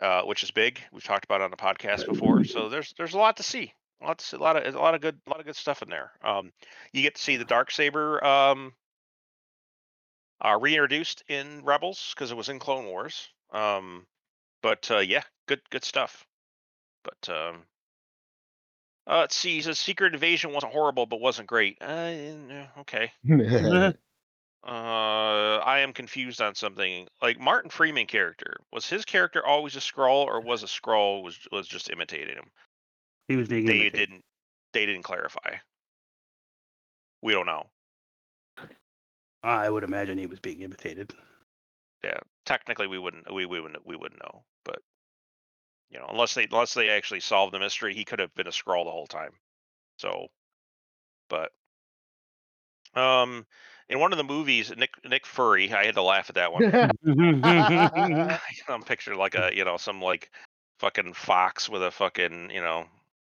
uh, 0.00 0.22
which 0.22 0.44
is 0.44 0.52
big. 0.52 0.80
We've 0.92 1.02
talked 1.02 1.24
about 1.24 1.40
it 1.40 1.44
on 1.44 1.50
the 1.50 1.56
podcast 1.56 2.06
before. 2.06 2.44
So 2.44 2.68
there's 2.68 2.94
there's 2.96 3.14
a 3.14 3.18
lot 3.18 3.38
to 3.38 3.42
see. 3.42 3.74
Lots 4.02 4.32
a 4.32 4.38
lot 4.38 4.56
of 4.56 4.74
a 4.74 4.78
lot 4.78 4.94
of 4.94 5.00
good 5.00 5.18
a 5.26 5.30
lot 5.30 5.40
of 5.40 5.46
good 5.46 5.56
stuff 5.56 5.82
in 5.82 5.88
there. 5.88 6.12
Um, 6.22 6.52
you 6.92 7.02
get 7.02 7.14
to 7.14 7.22
see 7.22 7.36
the 7.36 7.44
dark 7.44 7.70
saber 7.70 8.22
um, 8.24 8.74
uh, 10.44 10.58
reintroduced 10.60 11.24
in 11.28 11.64
Rebels 11.64 12.12
because 12.14 12.30
it 12.30 12.36
was 12.36 12.48
in 12.48 12.58
Clone 12.58 12.86
Wars. 12.86 13.28
Um, 13.52 14.06
but 14.62 14.90
uh, 14.90 14.98
yeah, 14.98 15.22
good 15.46 15.60
good 15.70 15.84
stuff. 15.84 16.26
But 17.04 17.32
um, 17.32 17.62
uh, 19.06 19.18
let's 19.20 19.36
see. 19.36 19.54
He 19.54 19.62
says 19.62 19.78
Secret 19.78 20.12
Invasion 20.12 20.52
wasn't 20.52 20.72
horrible, 20.72 21.06
but 21.06 21.20
wasn't 21.20 21.48
great. 21.48 21.78
Uh, 21.80 22.66
okay. 22.80 23.12
Uh, 24.66 25.58
I 25.64 25.78
am 25.80 25.92
confused 25.92 26.40
on 26.40 26.56
something. 26.56 27.06
Like 27.22 27.38
Martin 27.38 27.70
Freeman 27.70 28.06
character 28.06 28.56
was 28.72 28.88
his 28.88 29.04
character 29.04 29.46
always 29.46 29.76
a 29.76 29.78
Skrull, 29.78 30.26
or 30.26 30.40
was 30.40 30.64
a 30.64 30.66
Skrull 30.66 31.22
was 31.22 31.38
was 31.52 31.68
just 31.68 31.88
imitating 31.88 32.34
him? 32.34 32.50
He 33.28 33.36
was 33.36 33.48
being 33.48 33.66
They 33.66 33.80
imitated. 33.80 34.08
didn't. 34.08 34.24
They 34.72 34.86
didn't 34.86 35.02
clarify. 35.02 35.56
We 37.22 37.32
don't 37.32 37.46
know. 37.46 37.66
I 39.42 39.70
would 39.70 39.84
imagine 39.84 40.18
he 40.18 40.26
was 40.26 40.40
being 40.40 40.62
imitated. 40.62 41.12
Yeah, 42.04 42.18
technically 42.44 42.86
we 42.86 42.98
wouldn't. 42.98 43.32
We 43.32 43.46
we 43.46 43.60
wouldn't. 43.60 43.86
We 43.86 43.96
wouldn't 43.96 44.22
know. 44.22 44.42
But 44.64 44.78
you 45.90 45.98
know, 45.98 46.06
unless 46.10 46.34
they 46.34 46.44
unless 46.44 46.74
they 46.74 46.90
actually 46.90 47.20
solved 47.20 47.52
the 47.52 47.58
mystery, 47.58 47.94
he 47.94 48.04
could 48.04 48.18
have 48.18 48.34
been 48.34 48.46
a 48.46 48.50
Skrull 48.50 48.84
the 48.84 48.90
whole 48.90 49.06
time. 49.06 49.32
So, 49.98 50.28
but 51.28 51.52
um, 52.94 53.46
in 53.88 53.98
one 54.00 54.12
of 54.12 54.18
the 54.18 54.24
movies, 54.24 54.72
Nick 54.76 54.90
Nick 55.04 55.26
Fury, 55.26 55.72
I 55.72 55.86
had 55.86 55.94
to 55.94 56.02
laugh 56.02 56.28
at 56.28 56.34
that 56.36 56.52
one. 56.52 56.62
I'm 58.68 58.82
picturing 58.82 59.18
like 59.18 59.34
a 59.34 59.50
you 59.54 59.64
know 59.64 59.76
some 59.76 60.02
like 60.02 60.30
fucking 60.80 61.14
fox 61.14 61.68
with 61.68 61.82
a 61.82 61.90
fucking 61.90 62.50
you 62.50 62.60
know 62.60 62.86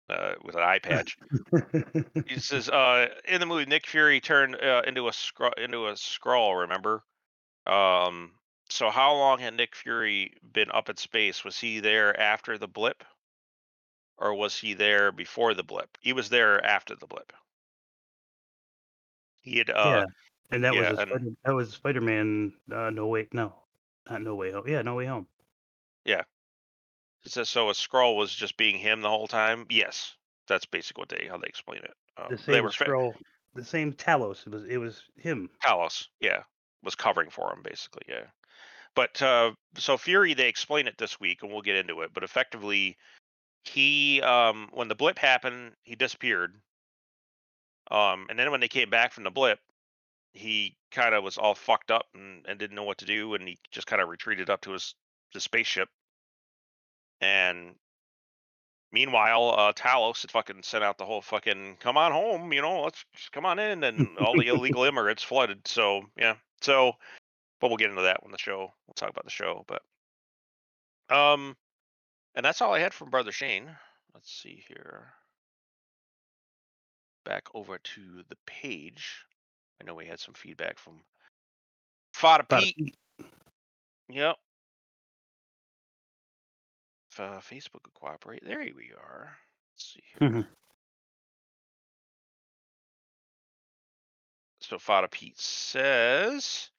uh, 0.09 0.33
with 0.43 0.55
an 0.55 0.61
eye 0.61 0.79
patch. 0.79 1.17
he 2.27 2.39
says 2.39 2.69
uh, 2.69 3.07
in 3.27 3.39
the 3.39 3.45
movie 3.45 3.65
Nick 3.65 3.87
Fury 3.87 4.19
turned 4.19 4.55
uh, 4.55 4.81
into 4.85 5.07
a 5.07 5.11
Skrull 5.11 5.57
into 5.57 5.87
a 5.87 5.93
Skrull. 5.93 6.61
Remember? 6.61 7.03
Um, 7.67 8.31
so 8.69 8.89
how 8.89 9.13
long 9.15 9.39
had 9.39 9.55
Nick 9.55 9.75
Fury 9.75 10.33
been 10.53 10.71
up 10.71 10.89
in 10.89 10.97
space? 10.97 11.43
Was 11.43 11.57
he 11.57 11.79
there 11.79 12.19
after 12.19 12.57
the 12.57 12.67
blip, 12.67 13.03
or 14.17 14.33
was 14.33 14.57
he 14.57 14.73
there 14.73 15.11
before 15.11 15.53
the 15.53 15.63
blip? 15.63 15.97
He 15.99 16.13
was 16.13 16.29
there 16.29 16.63
after 16.63 16.95
the 16.95 17.07
blip. 17.07 17.33
He 19.41 19.57
had 19.57 19.69
uh, 19.69 19.73
yeah, 19.85 20.05
and 20.51 20.63
that 20.63 20.73
yeah, 20.73 20.91
was 20.91 20.99
a 20.99 21.01
and- 21.01 21.09
Spider, 21.09 21.25
that 21.45 21.55
was 21.55 21.73
Spider-Man. 21.73 22.53
Uh, 22.71 22.89
no 22.89 23.07
way, 23.07 23.27
no, 23.31 23.53
not 24.09 24.21
No 24.21 24.35
Way 24.35 24.51
Home. 24.51 24.67
Yeah, 24.67 24.81
No 24.81 24.95
Way 24.95 25.05
Home. 25.05 25.27
It 27.25 27.31
says 27.31 27.49
so. 27.49 27.69
A 27.69 27.73
Skrull 27.73 28.15
was 28.15 28.33
just 28.33 28.55
being 28.55 28.77
him 28.77 29.01
the 29.01 29.09
whole 29.09 29.27
time. 29.27 29.65
Yes, 29.69 30.15
that's 30.47 30.65
basically 30.65 31.01
what 31.01 31.09
they 31.09 31.27
how 31.27 31.37
they 31.37 31.47
explain 31.47 31.79
it. 31.79 31.93
Um, 32.17 32.27
The 32.29 32.35
they 32.37 32.53
same 32.53 32.63
were 32.63 32.71
fa- 32.71 33.13
the 33.55 33.65
same 33.65 33.93
Talos. 33.93 34.45
It 34.45 34.53
was 34.53 34.65
it 34.65 34.77
was 34.77 35.03
him. 35.17 35.49
Talos, 35.63 36.07
yeah, 36.19 36.43
was 36.83 36.95
covering 36.95 37.29
for 37.29 37.51
him 37.51 37.61
basically, 37.63 38.03
yeah. 38.07 38.25
But 38.95 39.21
uh, 39.21 39.53
so 39.77 39.97
Fury, 39.97 40.33
they 40.33 40.47
explain 40.47 40.87
it 40.87 40.97
this 40.97 41.19
week, 41.19 41.41
and 41.41 41.51
we'll 41.51 41.61
get 41.61 41.75
into 41.75 42.01
it. 42.01 42.11
But 42.13 42.23
effectively, 42.23 42.97
he 43.63 44.21
um, 44.21 44.69
when 44.71 44.87
the 44.87 44.95
blip 44.95 45.17
happened, 45.17 45.73
he 45.83 45.95
disappeared. 45.95 46.61
Um, 47.91 48.27
and 48.29 48.37
then 48.39 48.51
when 48.51 48.61
they 48.61 48.67
came 48.67 48.89
back 48.89 49.13
from 49.13 49.23
the 49.23 49.31
blip, 49.31 49.59
he 50.33 50.75
kind 50.91 51.13
of 51.15 51.23
was 51.23 51.37
all 51.37 51.55
fucked 51.55 51.91
up 51.91 52.05
and, 52.13 52.45
and 52.47 52.57
didn't 52.57 52.75
know 52.75 52.83
what 52.83 52.99
to 52.99 53.05
do, 53.05 53.33
and 53.33 53.47
he 53.47 53.57
just 53.71 53.87
kind 53.87 54.01
of 54.01 54.09
retreated 54.09 54.49
up 54.49 54.61
to 54.61 54.71
his 54.71 54.93
his 55.31 55.43
spaceship. 55.43 55.89
And 57.25 57.75
meanwhile, 58.91 59.55
uh, 59.57 59.73
Talos 59.73 60.21
had 60.21 60.31
fucking 60.31 60.61
sent 60.63 60.83
out 60.83 60.97
the 60.97 61.05
whole 61.05 61.21
fucking 61.21 61.77
"come 61.79 61.97
on 61.97 62.11
home," 62.11 62.53
you 62.53 62.61
know, 62.61 62.81
let's 62.83 63.03
just 63.15 63.31
come 63.31 63.45
on 63.45 63.57
in, 63.57 63.83
and 63.83 64.17
all 64.19 64.37
the 64.37 64.47
illegal 64.47 64.83
immigrants 64.85 65.23
flooded. 65.23 65.67
So 65.67 66.03
yeah, 66.17 66.35
so 66.61 66.93
but 67.59 67.69
we'll 67.69 67.77
get 67.77 67.89
into 67.89 68.03
that 68.03 68.21
when 68.23 68.31
the 68.31 68.37
show. 68.37 68.71
We'll 68.87 68.93
talk 68.93 69.09
about 69.09 69.25
the 69.25 69.31
show, 69.31 69.65
but 69.67 69.81
um, 71.15 71.55
and 72.35 72.45
that's 72.45 72.61
all 72.61 72.73
I 72.73 72.79
had 72.79 72.93
from 72.93 73.09
Brother 73.09 73.31
Shane. 73.31 73.69
Let's 74.13 74.31
see 74.31 74.63
here. 74.67 75.13
back 77.25 77.47
over 77.55 77.79
to 77.79 78.01
the 78.29 78.37
page. 78.45 79.25
I 79.81 79.85
know 79.85 79.95
we 79.95 80.05
had 80.05 80.19
some 80.19 80.33
feedback 80.35 80.77
from 80.77 81.01
Fada 82.13 82.43
Pete. 82.43 82.95
Yep. 84.09 84.35
If 87.15 87.19
uh, 87.21 87.39
Facebook 87.39 87.83
would 87.85 87.93
cooperate, 87.93 88.43
there 88.45 88.59
we 88.59 88.91
are. 88.97 89.37
Let's 89.73 89.93
see. 89.93 90.03
here. 90.19 90.29
Mhm. 90.29 90.47
So 94.59 94.77
Fada 94.77 95.07
Pete 95.07 95.39
says, 95.39 96.69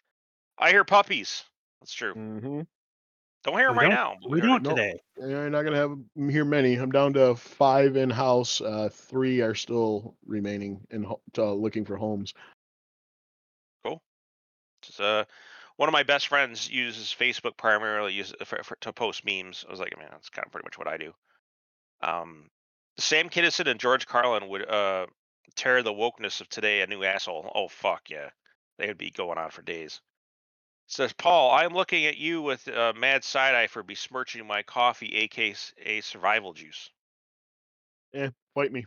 "I 0.59 0.71
hear 0.71 0.85
puppies." 0.85 1.45
That's 1.81 1.95
true. 1.95 2.12
Mm-hmm. 2.14 2.61
Don't 3.45 3.57
hear 3.59 3.69
them 3.69 3.78
We 3.78 3.85
right 3.85 3.90
now. 3.90 4.16
but 4.21 4.31
We 4.31 4.40
heard 4.40 4.47
don't 4.49 4.62
Nope. 4.64 4.76
today. 4.76 5.00
You're 5.16 5.49
not 5.49 5.62
gonna 5.62 5.76
have 5.76 5.93
m- 5.93 6.28
here 6.28 6.45
many. 6.45 6.75
I'm 6.75 6.90
down 6.90 7.14
to 7.14 7.35
five 7.37 7.97
in 7.97 8.11
house. 8.11 8.61
Uh, 8.61 8.90
three 8.93 9.40
are 9.40 9.55
still 9.55 10.16
remaining 10.26 10.87
and 10.90 11.07
ho- 11.07 11.23
uh, 11.38 11.55
looking 11.55 11.87
for 11.87 11.97
homes. 11.97 12.35
Cool. 13.85 14.02
It's, 14.83 15.00
uh, 15.00 15.25
one 15.76 15.88
of 15.88 15.92
my 15.92 16.02
best 16.02 16.28
friends 16.28 16.71
uses 16.71 17.14
Facebook 17.18 17.56
primarily 17.56 18.12
use 18.12 18.33
for, 18.45 18.62
for, 18.62 18.76
to 18.80 18.92
post 18.92 19.25
memes. 19.25 19.64
I 19.66 19.71
was 19.71 19.80
like, 19.80 19.97
man, 19.99 20.09
that's 20.11 20.30
kind 20.30 20.47
of 20.47 20.52
pretty 20.52 20.66
much 20.66 20.78
what 20.78 20.88
I 20.88 20.97
do. 20.97 21.12
Um, 22.02 22.49
Sam 22.99 23.28
Kinison 23.28 23.71
and 23.71 23.80
George 23.80 24.06
Carlin 24.06 24.49
would 24.49 24.68
uh, 24.68 25.06
tear 25.54 25.83
the 25.83 25.92
wokeness 25.92 26.40
of 26.40 26.49
today 26.49 26.80
a 26.80 26.87
new 26.87 27.04
asshole. 27.04 27.50
Oh 27.54 27.68
fuck 27.68 28.09
yeah, 28.09 28.30
they 28.78 28.87
would 28.87 28.99
be 28.99 29.11
going 29.11 29.38
on 29.38 29.50
for 29.50 29.62
days. 29.62 30.00
Says 30.88 31.12
Paul, 31.12 31.50
I'm 31.50 31.75
looking 31.75 32.06
at 32.06 32.16
you 32.16 32.42
with 32.42 32.68
uh, 32.68 32.92
mad 32.97 33.25
side 33.25 33.54
eye 33.54 33.66
for 33.66 33.83
besmirching 33.83 34.47
my 34.47 34.62
coffee, 34.62 35.16
aka 35.16 35.54
a 35.85 36.00
survival 36.00 36.52
juice. 36.52 36.90
Yeah, 38.12 38.30
fight 38.54 38.73
me. 38.73 38.85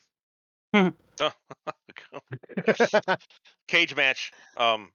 Cage 3.67 3.96
match. 3.96 4.31
Um, 4.55 4.91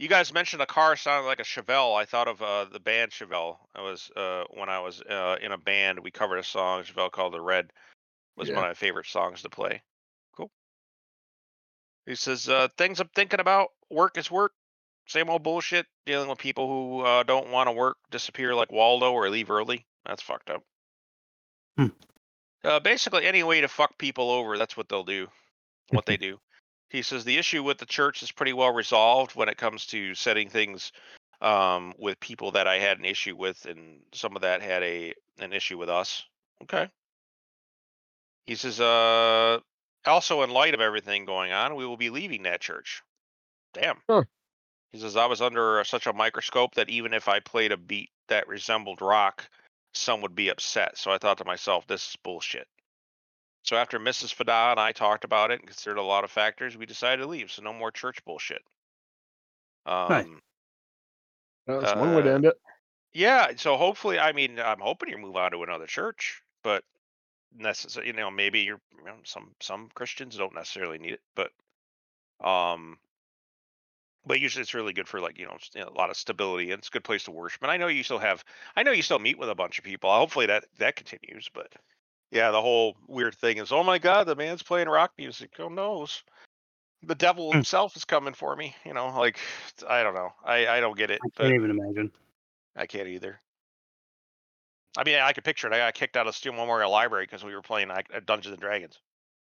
you 0.00 0.08
guys 0.08 0.32
mentioned 0.32 0.62
a 0.62 0.66
car 0.66 0.96
sounded 0.96 1.28
like 1.28 1.40
a 1.40 1.44
Chevelle. 1.44 1.94
I 1.94 2.06
thought 2.06 2.26
of 2.26 2.40
uh, 2.40 2.64
the 2.72 2.80
band 2.80 3.12
Chevelle. 3.12 3.58
I 3.74 3.82
was 3.82 4.10
uh, 4.16 4.44
when 4.54 4.70
I 4.70 4.80
was 4.80 5.02
uh, 5.02 5.36
in 5.42 5.52
a 5.52 5.58
band. 5.58 6.00
We 6.00 6.10
covered 6.10 6.38
a 6.38 6.42
song 6.42 6.82
Chevelle 6.82 7.12
called 7.12 7.34
"The 7.34 7.40
Red." 7.40 7.70
Was 8.36 8.48
Yeah. 8.48 8.54
one 8.54 8.64
of 8.64 8.70
my 8.70 8.74
favorite 8.74 9.06
songs 9.06 9.42
to 9.42 9.50
play. 9.50 9.82
Cool. 10.34 10.50
He 12.06 12.14
says 12.14 12.48
uh, 12.48 12.68
things 12.78 12.98
I'm 12.98 13.10
thinking 13.14 13.40
about. 13.40 13.68
Work 13.90 14.16
is 14.16 14.30
work. 14.30 14.52
Same 15.06 15.28
old 15.28 15.42
bullshit. 15.42 15.86
Dealing 16.06 16.30
with 16.30 16.38
people 16.38 16.66
who 16.66 17.00
uh, 17.02 17.22
don't 17.24 17.50
want 17.50 17.68
to 17.68 17.72
work, 17.72 17.98
disappear 18.10 18.54
like 18.54 18.72
Waldo, 18.72 19.12
or 19.12 19.28
leave 19.28 19.50
early. 19.50 19.84
That's 20.06 20.22
fucked 20.22 20.48
up. 20.48 20.62
Hmm. 21.76 21.86
Uh, 22.64 22.80
basically, 22.80 23.26
any 23.26 23.42
way 23.42 23.60
to 23.60 23.68
fuck 23.68 23.98
people 23.98 24.30
over, 24.30 24.56
that's 24.56 24.78
what 24.78 24.88
they'll 24.88 25.04
do. 25.04 25.28
What 25.90 26.06
they 26.06 26.16
do. 26.16 26.40
He 26.90 27.02
says 27.02 27.24
the 27.24 27.38
issue 27.38 27.62
with 27.62 27.78
the 27.78 27.86
church 27.86 28.22
is 28.22 28.32
pretty 28.32 28.52
well 28.52 28.72
resolved 28.72 29.36
when 29.36 29.48
it 29.48 29.56
comes 29.56 29.86
to 29.86 30.14
setting 30.14 30.48
things 30.48 30.92
um, 31.40 31.94
with 31.98 32.20
people 32.20 32.50
that 32.52 32.66
I 32.66 32.78
had 32.78 32.98
an 32.98 33.04
issue 33.04 33.36
with, 33.36 33.64
and 33.64 34.00
some 34.12 34.36
of 34.36 34.42
that 34.42 34.60
had 34.60 34.82
a 34.82 35.14
an 35.38 35.52
issue 35.52 35.78
with 35.78 35.88
us. 35.88 36.24
Okay. 36.64 36.88
He 38.46 38.56
says, 38.56 38.80
uh, 38.80 39.60
also 40.04 40.42
in 40.42 40.50
light 40.50 40.74
of 40.74 40.80
everything 40.80 41.24
going 41.24 41.52
on, 41.52 41.76
we 41.76 41.86
will 41.86 41.96
be 41.96 42.10
leaving 42.10 42.42
that 42.42 42.60
church. 42.60 43.02
Damn. 43.72 43.98
He 44.92 44.98
says 44.98 45.16
I 45.16 45.26
was 45.26 45.40
under 45.40 45.82
such 45.84 46.08
a 46.08 46.12
microscope 46.12 46.74
that 46.74 46.88
even 46.88 47.14
if 47.14 47.28
I 47.28 47.38
played 47.38 47.70
a 47.70 47.76
beat 47.76 48.10
that 48.28 48.48
resembled 48.48 49.00
rock, 49.00 49.48
some 49.94 50.20
would 50.22 50.34
be 50.34 50.48
upset. 50.48 50.98
So 50.98 51.12
I 51.12 51.18
thought 51.18 51.38
to 51.38 51.44
myself, 51.44 51.86
this 51.86 52.02
is 52.10 52.16
bullshit. 52.16 52.66
So 53.62 53.76
after 53.76 53.98
Mrs. 53.98 54.32
Fada 54.32 54.72
and 54.72 54.80
I 54.80 54.92
talked 54.92 55.24
about 55.24 55.50
it 55.50 55.60
and 55.60 55.66
considered 55.68 55.96
a 55.98 56.02
lot 56.02 56.24
of 56.24 56.30
factors, 56.30 56.76
we 56.76 56.84
decided 56.86 57.22
to 57.22 57.28
leave. 57.28 57.50
So 57.50 57.62
no 57.62 57.72
more 57.72 57.90
church 57.90 58.22
bullshit. 58.24 58.62
Um, 59.86 60.42
That's 61.78 61.94
one 61.94 62.12
way 62.12 62.22
to 62.22 62.32
Uh, 62.32 62.34
end 62.34 62.44
it. 62.46 62.60
yeah. 63.12 63.52
So 63.56 63.76
hopefully, 63.76 64.18
I 64.18 64.32
mean, 64.32 64.60
I'm 64.60 64.80
hoping 64.80 65.10
you 65.10 65.18
move 65.18 65.36
on 65.36 65.52
to 65.52 65.62
another 65.62 65.86
church, 65.86 66.42
but 66.62 66.84
necessary, 67.52 68.08
you 68.08 68.12
know, 68.14 68.30
maybe 68.30 68.60
you're 68.62 68.82
you 68.98 69.04
know, 69.04 69.18
some 69.24 69.56
some 69.60 69.90
Christians 69.90 70.36
don't 70.36 70.54
necessarily 70.54 70.98
need 70.98 71.14
it, 71.14 71.22
but 71.34 71.52
um, 72.40 73.00
but 74.24 74.40
usually 74.40 74.62
it's 74.62 74.74
really 74.74 74.92
good 74.92 75.08
for 75.08 75.20
like 75.20 75.38
you 75.38 75.46
know, 75.46 75.58
you 75.74 75.80
know, 75.82 75.88
a 75.88 75.98
lot 75.98 76.10
of 76.10 76.16
stability 76.16 76.70
and 76.70 76.78
it's 76.78 76.88
a 76.88 76.90
good 76.90 77.04
place 77.04 77.24
to 77.24 77.30
worship. 77.30 77.62
And 77.62 77.70
I 77.70 77.76
know 77.76 77.86
you 77.88 78.02
still 78.02 78.18
have, 78.18 78.44
I 78.76 78.82
know 78.82 78.92
you 78.92 79.02
still 79.02 79.18
meet 79.18 79.38
with 79.38 79.48
a 79.50 79.54
bunch 79.54 79.78
of 79.78 79.84
people. 79.84 80.10
Hopefully 80.12 80.46
that 80.46 80.64
that 80.78 80.96
continues, 80.96 81.48
but 81.52 81.72
yeah, 82.30 82.50
the 82.50 82.60
whole 82.60 82.96
weird 83.06 83.34
thing 83.34 83.58
is, 83.58 83.72
oh 83.72 83.82
my 83.82 83.98
God, 83.98 84.26
the 84.26 84.36
man's 84.36 84.62
playing 84.62 84.88
rock 84.88 85.12
music. 85.18 85.50
Who 85.56 85.70
knows? 85.70 86.22
the 87.02 87.14
devil 87.14 87.50
Hmm. 87.50 87.56
himself 87.56 87.96
is 87.96 88.04
coming 88.04 88.34
for 88.34 88.54
me. 88.54 88.74
You 88.84 88.94
know, 88.94 89.08
like 89.18 89.38
I 89.88 90.02
don't 90.02 90.14
know, 90.14 90.30
I 90.44 90.66
I 90.66 90.80
don't 90.80 90.96
get 90.96 91.10
it, 91.10 91.20
I 91.24 91.28
but 91.36 91.44
can't 91.46 91.54
even 91.54 91.70
imagine. 91.70 92.10
I 92.76 92.86
can't 92.86 93.08
either. 93.08 93.40
I 94.96 95.04
mean, 95.04 95.18
I 95.20 95.32
could 95.32 95.44
picture 95.44 95.68
it. 95.68 95.72
I 95.72 95.78
got 95.78 95.94
kicked 95.94 96.16
out 96.16 96.26
of 96.26 96.34
Steele 96.34 96.52
Memorial 96.52 96.90
Library 96.90 97.24
because 97.24 97.44
we 97.44 97.54
were 97.54 97.62
playing 97.62 97.88
like, 97.88 98.08
uh, 98.12 98.20
Dungeons 98.26 98.54
and 98.54 98.60
Dragons. 98.60 98.98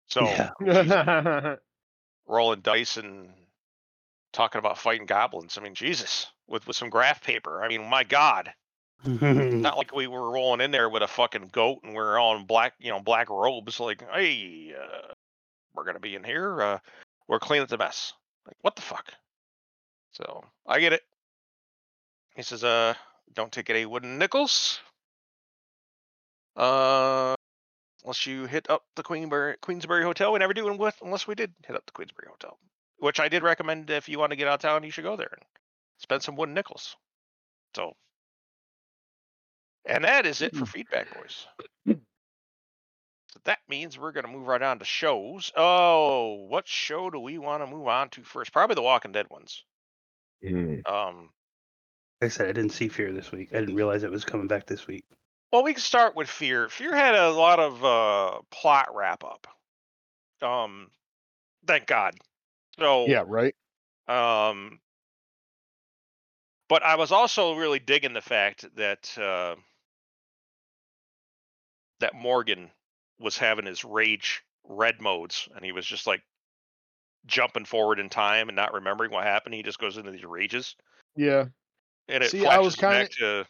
So 0.08 0.24
Yeah. 0.66 1.56
rolling 2.26 2.60
dice 2.60 2.96
and 2.96 3.30
talking 4.32 4.58
about 4.58 4.78
fighting 4.78 5.06
goblins. 5.06 5.56
I 5.56 5.60
mean, 5.62 5.74
Jesus, 5.74 6.26
with 6.48 6.66
with 6.66 6.76
some 6.76 6.90
graph 6.90 7.22
paper. 7.22 7.62
I 7.62 7.68
mean, 7.68 7.88
my 7.88 8.04
God, 8.04 8.52
not 9.04 9.76
like 9.76 9.94
we 9.94 10.06
were 10.06 10.30
rolling 10.30 10.60
in 10.60 10.70
there 10.70 10.88
with 10.88 11.02
a 11.02 11.08
fucking 11.08 11.50
goat 11.52 11.80
and 11.84 11.94
we're 11.94 12.20
on 12.20 12.44
black, 12.44 12.74
you 12.78 12.90
know, 12.90 13.00
black 13.00 13.30
robes. 13.30 13.80
Like, 13.80 14.04
hey, 14.12 14.74
uh, 14.78 15.14
we're 15.74 15.84
gonna 15.84 16.00
be 16.00 16.14
in 16.14 16.24
here. 16.24 16.60
Uh, 16.60 16.78
we're 17.28 17.38
cleaning 17.38 17.66
the 17.68 17.78
mess. 17.78 18.12
Like, 18.46 18.56
what 18.62 18.76
the 18.76 18.82
fuck? 18.82 19.12
So 20.12 20.44
I 20.66 20.80
get 20.80 20.92
it. 20.92 21.02
He 22.34 22.42
says, 22.42 22.64
uh, 22.64 22.94
don't 23.34 23.52
take 23.52 23.70
any 23.70 23.86
wooden 23.86 24.18
nickels. 24.18 24.80
Uh, 26.56 27.34
unless 28.04 28.26
you 28.26 28.46
hit 28.46 28.68
up 28.68 28.84
the 28.96 29.02
Queenberry, 29.02 29.56
Queensbury 29.60 30.02
Hotel. 30.02 30.32
We 30.32 30.38
never 30.38 30.54
do 30.54 30.68
unless 30.68 31.26
we 31.26 31.34
did 31.34 31.52
hit 31.66 31.76
up 31.76 31.86
the 31.86 31.92
Queensbury 31.92 32.28
Hotel, 32.30 32.58
which 32.98 33.20
I 33.20 33.28
did 33.28 33.42
recommend 33.42 33.90
if 33.90 34.08
you 34.08 34.18
want 34.18 34.30
to 34.30 34.36
get 34.36 34.48
out 34.48 34.54
of 34.54 34.60
town, 34.60 34.82
you 34.82 34.90
should 34.90 35.04
go 35.04 35.16
there 35.16 35.32
and 35.32 35.44
spend 35.98 36.22
some 36.22 36.36
wooden 36.36 36.54
nickels. 36.54 36.96
So, 37.74 37.94
and 39.86 40.04
that 40.04 40.26
is 40.26 40.42
it 40.42 40.54
for 40.54 40.66
feedback, 40.66 41.14
boys. 41.14 41.46
So 43.32 43.38
that 43.44 43.60
means 43.68 43.96
we're 43.96 44.10
going 44.10 44.26
to 44.26 44.32
move 44.32 44.48
right 44.48 44.60
on 44.60 44.80
to 44.80 44.84
shows. 44.84 45.52
Oh, 45.56 46.46
what 46.48 46.66
show 46.66 47.10
do 47.10 47.20
we 47.20 47.38
want 47.38 47.62
to 47.62 47.66
move 47.70 47.86
on 47.86 48.08
to 48.10 48.24
first? 48.24 48.52
Probably 48.52 48.74
the 48.74 48.82
Walking 48.82 49.12
Dead 49.12 49.26
ones. 49.30 49.62
Mm. 50.44 50.88
Um, 50.90 51.30
Like 52.20 52.26
I 52.26 52.28
said, 52.28 52.48
I 52.48 52.52
didn't 52.52 52.72
see 52.72 52.88
Fear 52.88 53.12
this 53.12 53.30
week. 53.30 53.50
I 53.52 53.60
didn't 53.60 53.76
realize 53.76 54.02
it 54.02 54.10
was 54.10 54.24
coming 54.24 54.48
back 54.48 54.66
this 54.66 54.88
week. 54.88 55.04
Well, 55.52 55.62
we 55.62 55.74
can 55.74 55.80
start 55.80 56.16
with 56.16 56.28
Fear. 56.28 56.68
Fear 56.68 56.94
had 56.94 57.14
a 57.14 57.30
lot 57.30 57.60
of 57.60 57.84
uh, 57.84 58.40
plot 58.50 58.88
wrap 58.94 59.22
up. 59.22 59.46
Um, 60.42 60.90
thank 61.66 61.86
God. 61.86 62.14
So 62.78 63.06
Yeah, 63.06 63.22
right. 63.26 63.54
Um, 64.08 64.80
but 66.68 66.82
I 66.82 66.96
was 66.96 67.12
also 67.12 67.54
really 67.54 67.78
digging 67.78 68.12
the 68.12 68.20
fact 68.20 68.64
that 68.76 69.16
uh, 69.18 69.54
that 72.00 72.14
Morgan 72.14 72.70
was 73.18 73.38
having 73.38 73.66
his 73.66 73.84
rage 73.84 74.42
red 74.64 75.00
modes, 75.00 75.48
and 75.54 75.64
he 75.64 75.72
was 75.72 75.86
just 75.86 76.06
like 76.06 76.22
jumping 77.26 77.64
forward 77.64 77.98
in 77.98 78.08
time 78.08 78.48
and 78.48 78.56
not 78.56 78.72
remembering 78.72 79.10
what 79.10 79.24
happened. 79.24 79.54
He 79.54 79.62
just 79.62 79.78
goes 79.78 79.96
into 79.96 80.10
these 80.10 80.24
rages, 80.24 80.76
Yeah. 81.16 81.46
and 82.08 82.24
it 82.24 82.30
See, 82.30 82.46
I 82.46 82.58
was 82.58 82.74
flashes 82.76 83.08
back 83.08 83.10
to. 83.18 83.46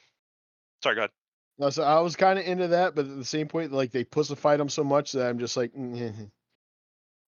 Sorry, 0.82 0.94
go 0.94 1.00
ahead. 1.02 1.10
No, 1.58 1.68
so 1.70 1.82
I 1.82 2.00
was 2.00 2.16
kind 2.16 2.38
of 2.38 2.46
into 2.46 2.68
that, 2.68 2.94
but 2.94 3.04
at 3.04 3.16
the 3.16 3.24
same 3.24 3.46
point, 3.46 3.70
like 3.70 3.92
they 3.92 4.02
pussified 4.04 4.60
him 4.60 4.68
so 4.70 4.82
much 4.82 5.12
that 5.12 5.28
I'm 5.28 5.38
just 5.38 5.56
like, 5.58 5.72
mm, 5.74 6.30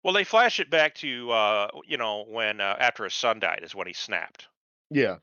Well, 0.03 0.13
they 0.13 0.23
flash 0.23 0.59
it 0.61 0.69
back 0.69 0.95
to 0.95 1.31
uh, 1.31 1.67
you 1.85 1.97
know 1.97 2.25
when 2.27 2.61
uh, 2.61 2.75
after 2.79 3.03
his 3.03 3.13
son 3.13 3.39
died 3.39 3.59
is 3.63 3.75
when 3.75 3.87
he 3.87 3.93
snapped. 3.93 4.47
yeah, 4.89 5.17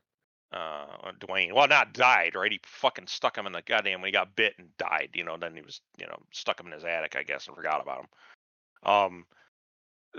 uh 0.51 1.11
Duane. 1.19 1.53
Well, 1.53 1.67
not 1.67 1.93
died, 1.93 2.35
right? 2.35 2.51
He 2.51 2.59
fucking 2.65 3.07
stuck 3.07 3.37
him 3.37 3.45
in 3.45 3.53
the 3.53 3.61
goddamn 3.61 4.01
when 4.01 4.07
he 4.07 4.11
got 4.11 4.35
bit 4.35 4.53
and 4.57 4.75
died, 4.77 5.09
you 5.13 5.23
know, 5.23 5.37
then 5.37 5.55
he 5.55 5.61
was, 5.61 5.81
you 5.97 6.07
know, 6.07 6.17
stuck 6.31 6.59
him 6.59 6.67
in 6.67 6.73
his 6.73 6.83
attic, 6.83 7.15
I 7.15 7.23
guess, 7.23 7.47
and 7.47 7.55
forgot 7.55 7.81
about 7.81 7.99
him. 7.99 8.91
Um 8.91 9.25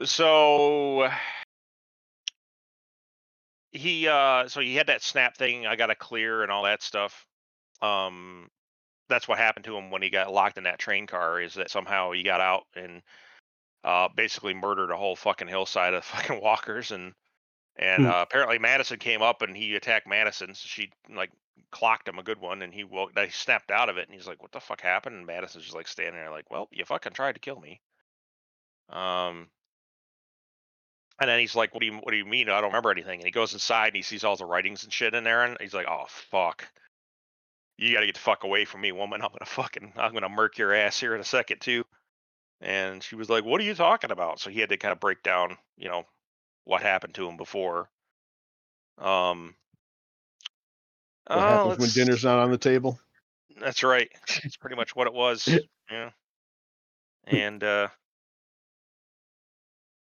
so 0.05 1.11
he 3.73 4.07
uh 4.09 4.49
so 4.49 4.61
he 4.61 4.77
had 4.77 4.87
that 4.87 5.03
snap 5.03 5.37
thing, 5.37 5.67
I 5.67 5.77
got 5.77 5.87
to 5.87 5.95
clear 5.95 6.43
and 6.43 6.53
all 6.53 6.65
that 6.65 6.83
stuff. 6.83 7.27
Um 7.83 8.49
that's 9.09 9.27
what 9.27 9.39
happened 9.39 9.65
to 9.65 9.77
him 9.77 9.91
when 9.91 10.03
he 10.03 10.11
got 10.11 10.33
locked 10.33 10.59
in 10.59 10.65
that 10.65 10.79
train 10.79 11.07
car 11.09 11.41
is 11.41 11.55
that 11.55 11.71
somehow 11.71 12.13
he 12.13 12.23
got 12.23 12.41
out 12.41 12.65
and 12.77 13.03
uh 13.83 14.09
basically 14.15 14.55
murdered 14.55 14.93
a 14.93 14.97
whole 14.97 15.17
fucking 15.17 15.49
hillside 15.49 15.95
of 15.95 16.05
fucking 16.05 16.41
walkers 16.41 16.93
and 16.93 17.15
and 17.77 18.05
Hmm. 18.05 18.07
uh, 18.07 18.25
apparently 18.29 18.59
Madison 18.59 18.99
came 18.99 19.23
up 19.23 19.43
and 19.43 19.57
he 19.57 19.75
attacked 19.77 20.07
Madison. 20.07 20.55
So 20.55 20.67
she 20.67 20.93
like 21.09 21.31
clocked 21.71 22.09
him 22.09 22.19
a 22.19 22.23
good 22.23 22.39
one, 22.41 22.63
and 22.63 22.73
he 22.75 22.85
woke. 22.85 23.15
They 23.15 23.29
snapped 23.31 23.71
out 23.71 23.89
of 23.89 23.97
it, 23.99 24.09
and 24.09 24.15
he's 24.15 24.27
like, 24.27 24.43
"What 24.43 24.53
the 24.53 24.61
fuck 24.61 24.81
happened?" 24.81 25.17
And 25.17 25.27
Madison's 25.27 25.65
just 25.65 25.77
like 25.77 25.89
standing 25.89 26.15
there, 26.21 26.31
like, 26.31 26.51
"Well, 26.51 26.69
you 26.73 26.85
fucking 26.85 27.13
tried 27.13 27.35
to 27.35 27.41
kill 27.41 27.61
me." 27.61 27.81
Um, 28.89 29.51
And 31.21 31.29
then 31.29 31.39
he's 31.39 31.55
like, 31.55 31.73
"What 31.75 31.81
do 31.81 31.87
you 31.87 31.95
What 31.99 32.11
do 32.11 32.17
you 32.17 32.25
mean? 32.25 32.49
I 32.49 32.61
don't 32.61 32.71
remember 32.71 32.91
anything." 32.91 33.21
And 33.21 33.27
he 33.27 33.31
goes 33.31 33.53
inside 33.53 33.89
and 33.89 33.97
he 33.97 34.03
sees 34.03 34.25
all 34.25 34.37
the 34.37 34.45
writings 34.47 34.85
and 34.85 34.93
shit 34.93 35.15
in 35.15 35.23
there, 35.25 35.45
and 35.45 35.57
he's 35.61 35.75
like, 35.75 35.87
"Oh 35.87 36.07
fuck, 36.09 36.67
you 37.77 37.95
got 37.95 38.01
to 38.01 38.07
get 38.07 38.15
the 38.15 38.21
fuck 38.21 38.45
away 38.45 38.65
from 38.65 38.81
me, 38.83 38.93
woman. 38.93 39.23
I'm 39.23 39.31
gonna 39.31 39.45
fucking 39.47 39.93
I'm 39.97 40.13
gonna 40.13 40.29
murk 40.29 40.59
your 40.59 40.75
ass 40.75 40.99
here 40.99 41.15
in 41.15 41.21
a 41.21 41.25
second 41.25 41.61
too." 41.61 41.85
And 42.61 43.03
she 43.05 43.17
was 43.17 43.31
like, 43.31 43.45
"What 43.45 43.61
are 43.61 43.65
you 43.65 43.75
talking 43.75 44.11
about?" 44.13 44.41
So 44.41 44.51
he 44.51 44.61
had 44.61 44.71
to 44.71 44.79
kind 44.79 44.93
of 44.93 45.01
break 45.01 45.23
down, 45.23 45.59
you 45.77 45.89
know, 45.89 46.07
what 46.65 46.83
happened 46.83 47.15
to 47.15 47.29
him 47.29 47.37
before. 47.37 47.89
Um, 48.99 49.55
What 51.27 51.39
uh, 51.39 51.47
happens 51.47 51.79
when 51.79 51.91
dinner's 51.91 52.25
not 52.25 52.39
on 52.39 52.51
the 52.51 52.59
table? 52.59 52.99
That's 53.61 53.83
right. 53.83 54.11
That's 54.43 54.57
pretty 54.57 54.77
much 54.77 54.97
what 54.97 55.07
it 55.07 55.13
was. 55.13 55.49
Yeah. 55.91 56.11
And 57.27 57.65
uh 57.65 57.89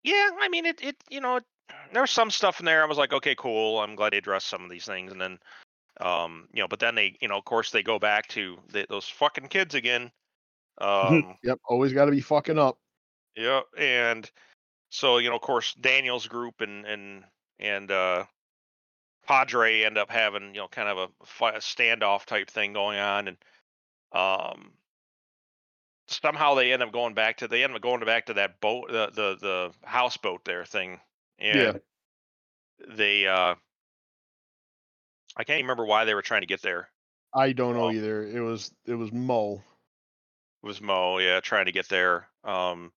yeah, 0.04 0.30
I 0.40 0.48
mean 0.48 0.66
it 0.66 0.80
it 0.80 0.94
you 1.10 1.20
know, 1.20 1.38
it, 1.38 1.44
there 1.92 2.02
was 2.02 2.12
some 2.12 2.30
stuff 2.30 2.60
in 2.60 2.66
there 2.66 2.84
I 2.84 2.86
was 2.86 2.96
like, 2.96 3.12
okay, 3.12 3.34
cool. 3.36 3.80
I'm 3.80 3.96
glad 3.96 4.12
they 4.12 4.18
addressed 4.18 4.46
some 4.46 4.62
of 4.62 4.70
these 4.70 4.84
things 4.84 5.10
and 5.10 5.20
then 5.20 5.40
um, 6.00 6.46
you 6.52 6.62
know, 6.62 6.68
but 6.68 6.78
then 6.78 6.94
they, 6.94 7.16
you 7.20 7.26
know, 7.26 7.36
of 7.36 7.44
course 7.44 7.72
they 7.72 7.82
go 7.82 7.98
back 7.98 8.28
to 8.28 8.56
the, 8.70 8.86
those 8.88 9.08
fucking 9.08 9.48
kids 9.48 9.74
again. 9.74 10.12
Um 10.80 11.36
Yep, 11.42 11.58
always 11.68 11.92
got 11.92 12.04
to 12.04 12.12
be 12.12 12.20
fucking 12.20 12.56
up. 12.56 12.78
yeah, 13.34 13.62
and 13.76 14.30
so, 14.90 15.18
you 15.18 15.30
know, 15.30 15.36
of 15.36 15.42
course 15.42 15.74
Daniel's 15.74 16.28
group 16.28 16.60
and 16.60 16.84
and 16.86 17.24
and 17.58 17.90
uh 17.90 18.24
Padre 19.26 19.82
end 19.84 19.96
up 19.98 20.10
having, 20.10 20.54
you 20.54 20.60
know, 20.60 20.68
kind 20.68 20.88
of 20.88 20.98
a, 20.98 21.24
fi- 21.24 21.56
standoff 21.56 22.24
type 22.24 22.50
thing 22.50 22.72
going 22.72 22.98
on 22.98 23.28
and 23.28 23.36
um 24.12 24.72
somehow 26.08 26.54
they 26.54 26.72
end 26.72 26.82
up 26.82 26.90
going 26.92 27.14
back 27.14 27.36
to 27.38 27.46
they 27.48 27.62
end 27.62 27.74
up 27.74 27.80
going 27.80 28.04
back 28.04 28.26
to 28.26 28.34
that 28.34 28.60
boat 28.60 28.88
the 28.88 29.10
the, 29.14 29.36
the 29.40 29.72
houseboat 29.86 30.44
there 30.44 30.64
thing 30.64 30.98
and 31.38 31.56
Yeah. 31.58 31.72
they 32.96 33.28
uh 33.28 33.54
i 35.36 35.44
can't 35.44 35.62
remember 35.62 35.86
why 35.86 36.04
they 36.04 36.14
were 36.14 36.22
trying 36.22 36.40
to 36.42 36.48
get 36.48 36.62
there 36.62 36.88
I 37.32 37.52
don't 37.52 37.74
know 37.74 37.84
Oh. 37.84 37.92
either. 37.92 38.24
It 38.26 38.40
was 38.40 38.74
it 38.86 38.94
was 38.94 39.12
Mo. 39.12 39.62
it 40.64 40.66
was 40.66 40.80
mo 40.80 41.18
yeah 41.18 41.38
trying 41.38 41.66
to 41.66 41.72
get 41.72 41.88
there 41.88 42.26
um 42.42 42.90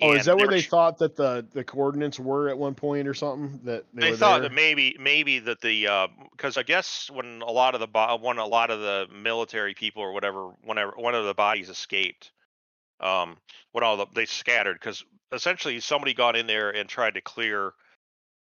Oh, 0.00 0.12
is 0.12 0.26
that 0.26 0.36
where 0.36 0.48
they 0.48 0.62
thought 0.62 0.98
that 0.98 1.16
the 1.16 1.46
the 1.52 1.64
coordinates 1.64 2.20
were 2.20 2.48
at 2.48 2.58
one 2.58 2.74
point 2.74 3.08
or 3.08 3.14
something? 3.14 3.60
That 3.64 3.84
they, 3.92 4.10
they 4.10 4.16
thought 4.16 4.40
there? 4.40 4.48
that 4.48 4.54
maybe 4.54 4.96
maybe 4.98 5.38
that 5.40 5.60
the 5.60 6.08
because 6.32 6.56
I 6.56 6.62
guess 6.62 7.10
when 7.12 7.42
a 7.42 7.50
lot 7.50 7.74
of 7.74 7.80
the 7.80 8.18
when 8.20 8.38
a 8.38 8.46
lot 8.46 8.70
of 8.70 8.80
the 8.80 9.06
military 9.12 9.74
people 9.74 10.02
or 10.02 10.12
whatever 10.12 10.50
whenever 10.62 10.92
one 10.96 11.14
of 11.14 11.24
the 11.24 11.34
bodies 11.34 11.68
escaped, 11.68 12.30
um, 13.00 13.36
when 13.72 13.82
all 13.82 13.96
the 13.96 14.06
they 14.14 14.26
scattered 14.26 14.74
because 14.74 15.04
essentially 15.32 15.80
somebody 15.80 16.14
got 16.14 16.36
in 16.36 16.46
there 16.46 16.70
and 16.70 16.88
tried 16.88 17.14
to 17.14 17.20
clear 17.20 17.72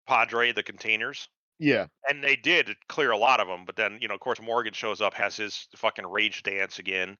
Padre 0.08 0.52
the 0.52 0.64
containers. 0.64 1.30
Yeah, 1.60 1.86
and 2.10 2.24
they 2.24 2.36
did 2.36 2.76
clear 2.90 3.12
a 3.12 3.18
lot 3.18 3.40
of 3.40 3.48
them 3.48 3.64
but 3.66 3.76
then 3.76 4.00
you 4.02 4.08
know 4.08 4.16
of 4.16 4.20
course 4.20 4.42
morgan 4.42 4.74
shows 4.74 5.02
up 5.02 5.14
has 5.14 5.38
his 5.38 5.68
fucking 5.78 6.06
rage 6.06 6.42
dance 6.44 6.80
again 6.80 7.16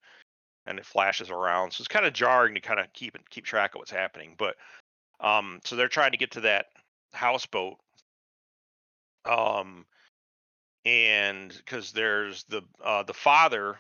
and 0.66 0.80
it 0.80 0.86
flashes 0.86 1.30
around 1.30 1.72
so 1.72 1.82
it's 1.82 1.88
kind 1.88 2.06
of 2.06 2.14
jarring 2.14 2.56
to 2.56 2.62
kind 2.62 2.80
of 2.80 2.92
keep 2.94 3.18
keep 3.30 3.46
track 3.46 3.76
of 3.76 3.80
what's 3.80 3.92
happening 3.92 4.36
but 4.38 4.56
um 5.20 5.60
so 5.64 5.76
they're 5.76 5.88
trying 5.88 6.12
to 6.12 6.18
get 6.18 6.32
to 6.32 6.42
that 6.42 6.68
houseboat 7.14 7.78
um 9.26 9.86
and 10.86 11.54
because 11.58 11.92
there's 11.92 12.44
the 12.46 12.62
uh 12.84 13.04
the 13.04 13.14
father 13.14 13.80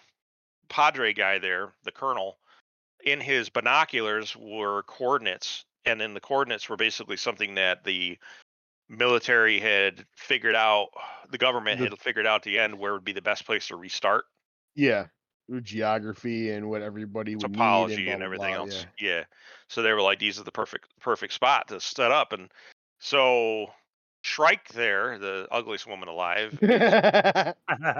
padre 0.70 1.14
guy 1.14 1.40
there 1.40 1.74
the 1.84 1.92
colonel 1.92 2.38
in 3.06 3.20
his 3.20 3.50
binoculars 3.50 4.36
were 4.36 4.84
coordinates 4.84 5.66
and 5.86 6.00
then 6.00 6.14
the 6.14 6.22
coordinates 6.22 6.70
were 6.70 6.78
basically 6.78 7.18
something 7.18 7.56
that 7.56 7.84
the 7.84 8.18
military 8.88 9.60
had 9.60 10.06
figured 10.16 10.56
out 10.56 10.90
the 11.32 11.38
government 11.38 11.80
The- 11.80 11.90
had 11.90 12.00
figured 12.00 12.28
out 12.28 12.38
at 12.38 12.44
the 12.44 12.60
end 12.60 12.78
where 12.78 12.94
would 12.94 13.04
be 13.04 13.14
the 13.14 13.22
best 13.22 13.46
place 13.46 13.68
to 13.68 13.76
restart 13.76 14.26
yeah. 14.76 15.06
Geography 15.62 16.52
and 16.52 16.70
what 16.70 16.82
everybody 16.82 17.36
would 17.36 17.52
topology 17.52 17.98
need 17.98 18.08
and, 18.08 18.10
and, 18.10 18.20
blah, 18.20 18.26
everything 18.26 18.54
blah, 18.54 18.64
else 18.64 18.86
yeah. 19.00 19.24
so 19.68 19.82
they 19.82 19.92
were 19.92 20.02
like 20.02 20.18
these 20.18 20.40
are 20.40 20.44
the 20.44 20.52
perfect 20.52 20.88
perfect 21.02 21.34
spot 21.34 21.68
to 21.68 21.82
set 21.82 22.12
up 22.12 22.32
and 22.32 22.50
so 23.00 23.68
shrike 24.22 24.70
there 24.70 25.20
the 25.20 25.46
ugliest 25.52 25.86
woman 25.86 26.08
alive 26.08 26.58
Yeah. 26.62 27.54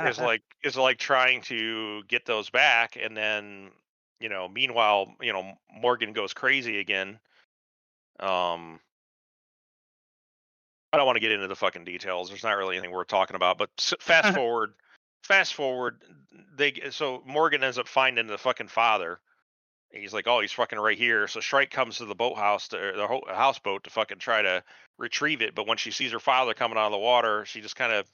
is 0.08 0.18
like 0.20 0.42
is 0.64 0.78
like 0.78 0.98
trying 0.98 1.42
to 1.44 2.04
get 2.08 2.26
those 2.26 2.50
back 2.50 2.98
and 3.00 3.16
then 3.16 3.72
you 4.22 4.30
know 4.30 4.48
meanwhile 4.48 5.14
you 5.22 5.34
know 5.34 5.52
morgan 5.70 6.14
goes 6.14 6.34
crazy 6.34 6.80
again 6.80 7.20
um 8.22 8.80
i 10.94 10.98
don't 10.98 11.06
want 11.06 11.18
to 11.18 11.22
get 11.22 11.34
into 11.34 11.48
the 11.48 11.56
fucking 11.58 11.84
details 11.84 12.30
there's 12.30 12.44
not 12.44 12.54
really 12.58 12.78
anything 12.78 12.94
worth 12.94 13.08
talking 13.08 13.36
about 13.36 13.58
but 13.58 13.70
fast 14.00 14.34
forward 14.36 14.74
fast 15.24 15.54
forward 15.54 16.02
they 16.56 16.74
so 16.92 17.24
morgan 17.26 17.64
ends 17.64 17.78
up 17.78 17.88
finding 17.88 18.28
the 18.28 18.38
fucking 18.38 18.68
father 18.68 19.20
he's 19.92 20.14
like 20.14 20.28
oh 20.28 20.40
he's 20.42 20.52
fucking 20.52 20.80
right 20.80 20.98
here 20.98 21.28
so 21.28 21.40
shrike 21.40 21.72
comes 21.72 21.98
to 21.98 22.06
the 22.06 22.16
boathouse 22.16 22.68
to, 22.70 22.78
er, 22.78 22.94
the 22.96 23.08
ho- 23.08 23.24
houseboat 23.28 23.84
to 23.84 23.90
fucking 23.90 24.18
try 24.20 24.42
to 24.42 24.64
retrieve 24.98 25.42
it 25.42 25.56
but 25.56 25.68
when 25.68 25.78
she 25.78 25.92
sees 25.92 26.12
her 26.12 26.20
father 26.20 26.54
coming 26.54 26.78
out 26.78 26.86
of 26.88 26.92
the 26.92 26.98
water 26.98 27.46
she 27.46 27.62
just 27.62 27.76
kind 27.76 27.94
of 27.94 28.06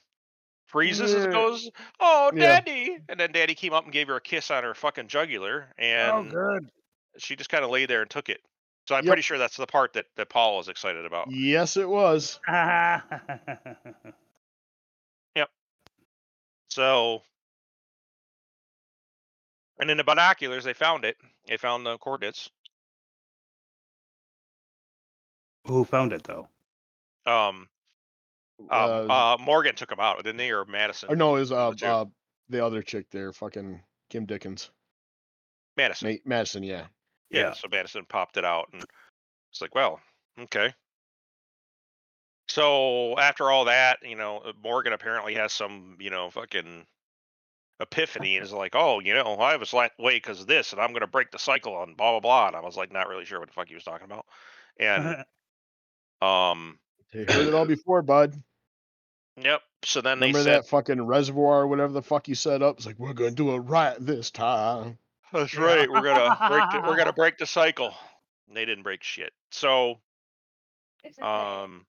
freezes 0.66 1.12
Yeah. 1.12 1.24
and 1.24 1.32
goes 1.32 1.68
oh 1.98 2.30
Yeah. 2.34 2.60
daddy 2.60 2.98
and 3.08 3.18
then 3.18 3.32
daddy 3.32 3.54
came 3.54 3.72
up 3.72 3.84
and 3.84 3.92
gave 3.92 4.06
her 4.08 4.16
a 4.16 4.20
kiss 4.20 4.50
on 4.50 4.62
her 4.62 4.74
fucking 4.74 5.08
jugular 5.08 5.68
oh, 5.78 5.82
and 5.82 6.30
good. 6.30 6.70
she 7.18 7.34
just 7.34 7.50
kind 7.50 7.64
of 7.64 7.70
lay 7.70 7.86
there 7.86 8.02
and 8.02 8.10
took 8.10 8.28
it 8.28 8.40
so 8.86 8.94
i'm 8.94 9.04
Yep. 9.04 9.10
pretty 9.10 9.22
sure 9.22 9.36
that's 9.38 9.56
the 9.56 9.66
part 9.66 9.94
that, 9.94 10.04
that 10.16 10.28
paul 10.28 10.58
was 10.58 10.68
excited 10.68 11.04
about 11.04 11.30
yes, 11.30 11.76
it 11.76 11.88
was. 11.88 12.38
So, 16.70 17.22
and 19.78 19.90
in 19.90 19.96
the 19.96 20.04
binoculars, 20.04 20.64
they 20.64 20.72
found 20.72 21.04
it. 21.04 21.16
They 21.46 21.56
found 21.56 21.84
the 21.84 21.98
coordinates. 21.98 22.48
Who 25.66 25.84
found 25.84 26.12
it 26.12 26.22
though? 26.22 26.48
Um, 27.26 27.68
Uh, 28.70 29.02
um, 29.02 29.10
uh, 29.10 29.36
Morgan 29.40 29.74
took 29.74 29.88
them 29.88 30.00
out, 30.00 30.18
didn't 30.18 30.36
they, 30.36 30.50
or 30.50 30.64
Madison? 30.64 31.10
or 31.10 31.16
no, 31.16 31.36
it 31.36 31.40
was 31.40 31.52
uh, 31.52 31.72
the 31.76 31.86
uh 31.86 32.04
the 32.48 32.64
other 32.64 32.82
chick 32.82 33.06
there, 33.10 33.32
fucking 33.32 33.80
Kim 34.08 34.26
Dickens, 34.26 34.70
Madison. 35.76 36.08
Ma- 36.08 36.16
Madison. 36.24 36.62
Yeah. 36.62 36.86
Yeah. 37.30 37.40
Yeah. 37.40 37.52
So 37.52 37.68
Madison 37.70 38.04
popped 38.06 38.36
it 38.36 38.44
out, 38.44 38.68
and 38.72 38.84
it's 39.50 39.60
like, 39.60 39.74
well, 39.74 40.00
okay. 40.38 40.72
So 42.50 43.16
after 43.16 43.48
all 43.48 43.66
that, 43.66 43.98
you 44.02 44.16
know, 44.16 44.38
uh, 44.38 44.52
Morgan 44.64 44.92
apparently 44.92 45.34
has 45.34 45.52
some, 45.52 45.96
you 46.00 46.10
know, 46.10 46.30
fucking 46.30 46.84
epiphany 47.78 48.36
and 48.36 48.44
is 48.44 48.52
like, 48.52 48.74
oh, 48.74 48.98
you 48.98 49.14
know, 49.14 49.34
I 49.34 49.54
was 49.54 49.70
that 49.70 49.92
way 50.00 50.16
because 50.16 50.40
of 50.40 50.48
this, 50.48 50.72
and 50.72 50.80
I'm 50.80 50.88
going 50.90 51.02
to 51.02 51.06
break 51.06 51.30
the 51.30 51.38
cycle 51.38 51.80
and 51.80 51.96
blah 51.96 52.10
blah 52.10 52.20
blah. 52.20 52.46
And 52.48 52.56
I 52.56 52.60
was 52.60 52.76
like, 52.76 52.92
not 52.92 53.08
really 53.08 53.24
sure 53.24 53.38
what 53.38 53.48
the 53.48 53.52
fuck 53.52 53.68
he 53.68 53.74
was 53.74 53.84
talking 53.84 54.04
about. 54.04 54.26
And 54.80 55.24
um, 56.28 56.80
They 57.12 57.20
heard 57.20 57.46
it 57.46 57.54
all 57.54 57.64
before, 57.66 58.02
bud. 58.02 58.34
yep. 59.40 59.62
So 59.84 60.00
then 60.00 60.18
Remember 60.18 60.38
they 60.38 60.44
said, 60.44 60.64
that 60.64 60.68
fucking 60.68 61.00
reservoir 61.00 61.60
or 61.60 61.66
whatever 61.68 61.92
the 61.92 62.02
fuck 62.02 62.26
you 62.26 62.34
set 62.34 62.64
up? 62.64 62.78
It's 62.78 62.86
like 62.86 62.98
we're 62.98 63.12
gonna 63.12 63.30
do 63.30 63.54
it 63.54 63.58
right 63.58 63.94
this 64.00 64.32
time. 64.32 64.98
That's 65.32 65.56
right. 65.56 65.88
We're 65.88 66.02
gonna 66.02 66.36
break. 66.48 66.70
The, 66.72 66.80
we're 66.88 66.96
gonna 66.96 67.12
break 67.16 67.38
the 67.38 67.46
cycle. 67.46 67.94
And 68.48 68.56
they 68.56 68.64
didn't 68.64 68.82
break 68.82 69.04
shit. 69.04 69.32
So, 69.52 70.00
um, 71.22 71.86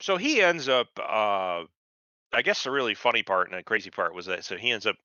so 0.00 0.16
he 0.16 0.42
ends 0.42 0.68
up. 0.68 0.88
Uh, 0.98 1.64
I 2.32 2.42
guess 2.42 2.62
the 2.64 2.70
really 2.70 2.94
funny 2.94 3.22
part 3.22 3.48
and 3.50 3.58
the 3.58 3.62
crazy 3.62 3.90
part 3.90 4.14
was 4.14 4.26
that 4.26 4.44
so 4.44 4.56
he 4.56 4.70
ends 4.70 4.86
up. 4.86 4.96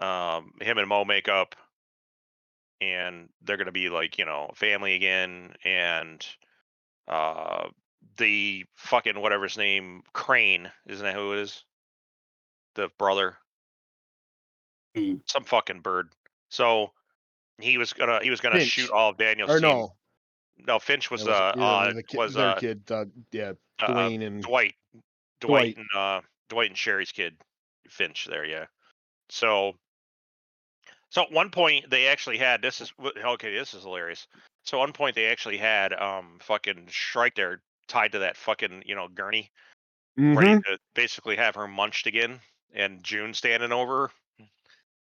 Um, 0.00 0.52
him 0.60 0.78
and 0.78 0.88
Mo 0.88 1.04
make 1.04 1.28
up, 1.28 1.56
and 2.80 3.28
they're 3.42 3.56
gonna 3.56 3.72
be 3.72 3.88
like 3.88 4.18
you 4.18 4.24
know 4.24 4.50
family 4.54 4.94
again, 4.94 5.54
and 5.64 6.24
uh, 7.08 7.68
the 8.16 8.64
fucking 8.76 9.20
whatever 9.20 9.44
his 9.44 9.58
name 9.58 10.02
Crane 10.12 10.70
isn't 10.86 11.04
that 11.04 11.14
who 11.14 11.32
it 11.32 11.40
is? 11.40 11.64
The 12.74 12.90
brother 12.98 13.36
Hmm. 14.94 15.16
some 15.26 15.44
fucking 15.44 15.80
bird. 15.80 16.10
So 16.48 16.92
he 17.60 17.78
was 17.78 17.92
gonna 17.92 18.20
he 18.22 18.30
was 18.30 18.40
gonna 18.40 18.58
Finch. 18.58 18.70
shoot 18.70 18.90
all 18.90 19.10
of 19.10 19.18
Daniel's 19.18 19.50
Or 19.50 19.60
team. 19.60 19.68
no, 19.68 19.92
No, 20.66 20.78
Finch 20.78 21.10
was 21.10 21.24
that 21.24 21.32
uh, 21.32 21.54
uh 21.58 21.92
was 22.14 22.36
uh, 22.36 22.54
kid. 22.54 22.82
Uh, 22.90 23.04
yeah, 23.32 23.52
Dwayne 23.80 24.26
and 24.26 24.42
Dwight, 24.42 24.74
Dwight, 25.40 25.76
Dwight. 25.76 25.76
and 25.76 25.86
uh, 25.94 26.20
Dwight 26.48 26.70
and 26.70 26.78
Sherry's 26.78 27.12
kid, 27.12 27.36
Finch. 27.88 28.26
There, 28.26 28.44
yeah. 28.44 28.66
So, 29.28 29.74
so 31.10 31.22
at 31.22 31.32
one 31.32 31.50
point 31.50 31.88
they 31.90 32.06
actually 32.06 32.38
had 32.38 32.62
this 32.62 32.80
is 32.80 32.92
okay. 33.00 33.54
This 33.54 33.74
is 33.74 33.82
hilarious. 33.82 34.26
So 34.64 34.78
at 34.78 34.80
one 34.80 34.92
point 34.92 35.14
they 35.14 35.26
actually 35.26 35.56
had 35.58 35.92
um 35.94 36.38
fucking 36.40 36.86
Shrike 36.90 37.34
there 37.34 37.62
tied 37.86 38.12
to 38.12 38.18
that 38.20 38.36
fucking 38.36 38.82
you 38.86 38.94
know 38.94 39.08
gurney, 39.08 39.50
ready 40.16 40.50
Mhm. 40.54 40.64
to 40.64 40.78
basically 40.94 41.36
have 41.36 41.54
her 41.54 41.68
munched 41.68 42.06
again, 42.06 42.40
and 42.74 43.02
June 43.02 43.32
standing 43.34 43.72
over. 43.72 44.08
her, 44.08 44.44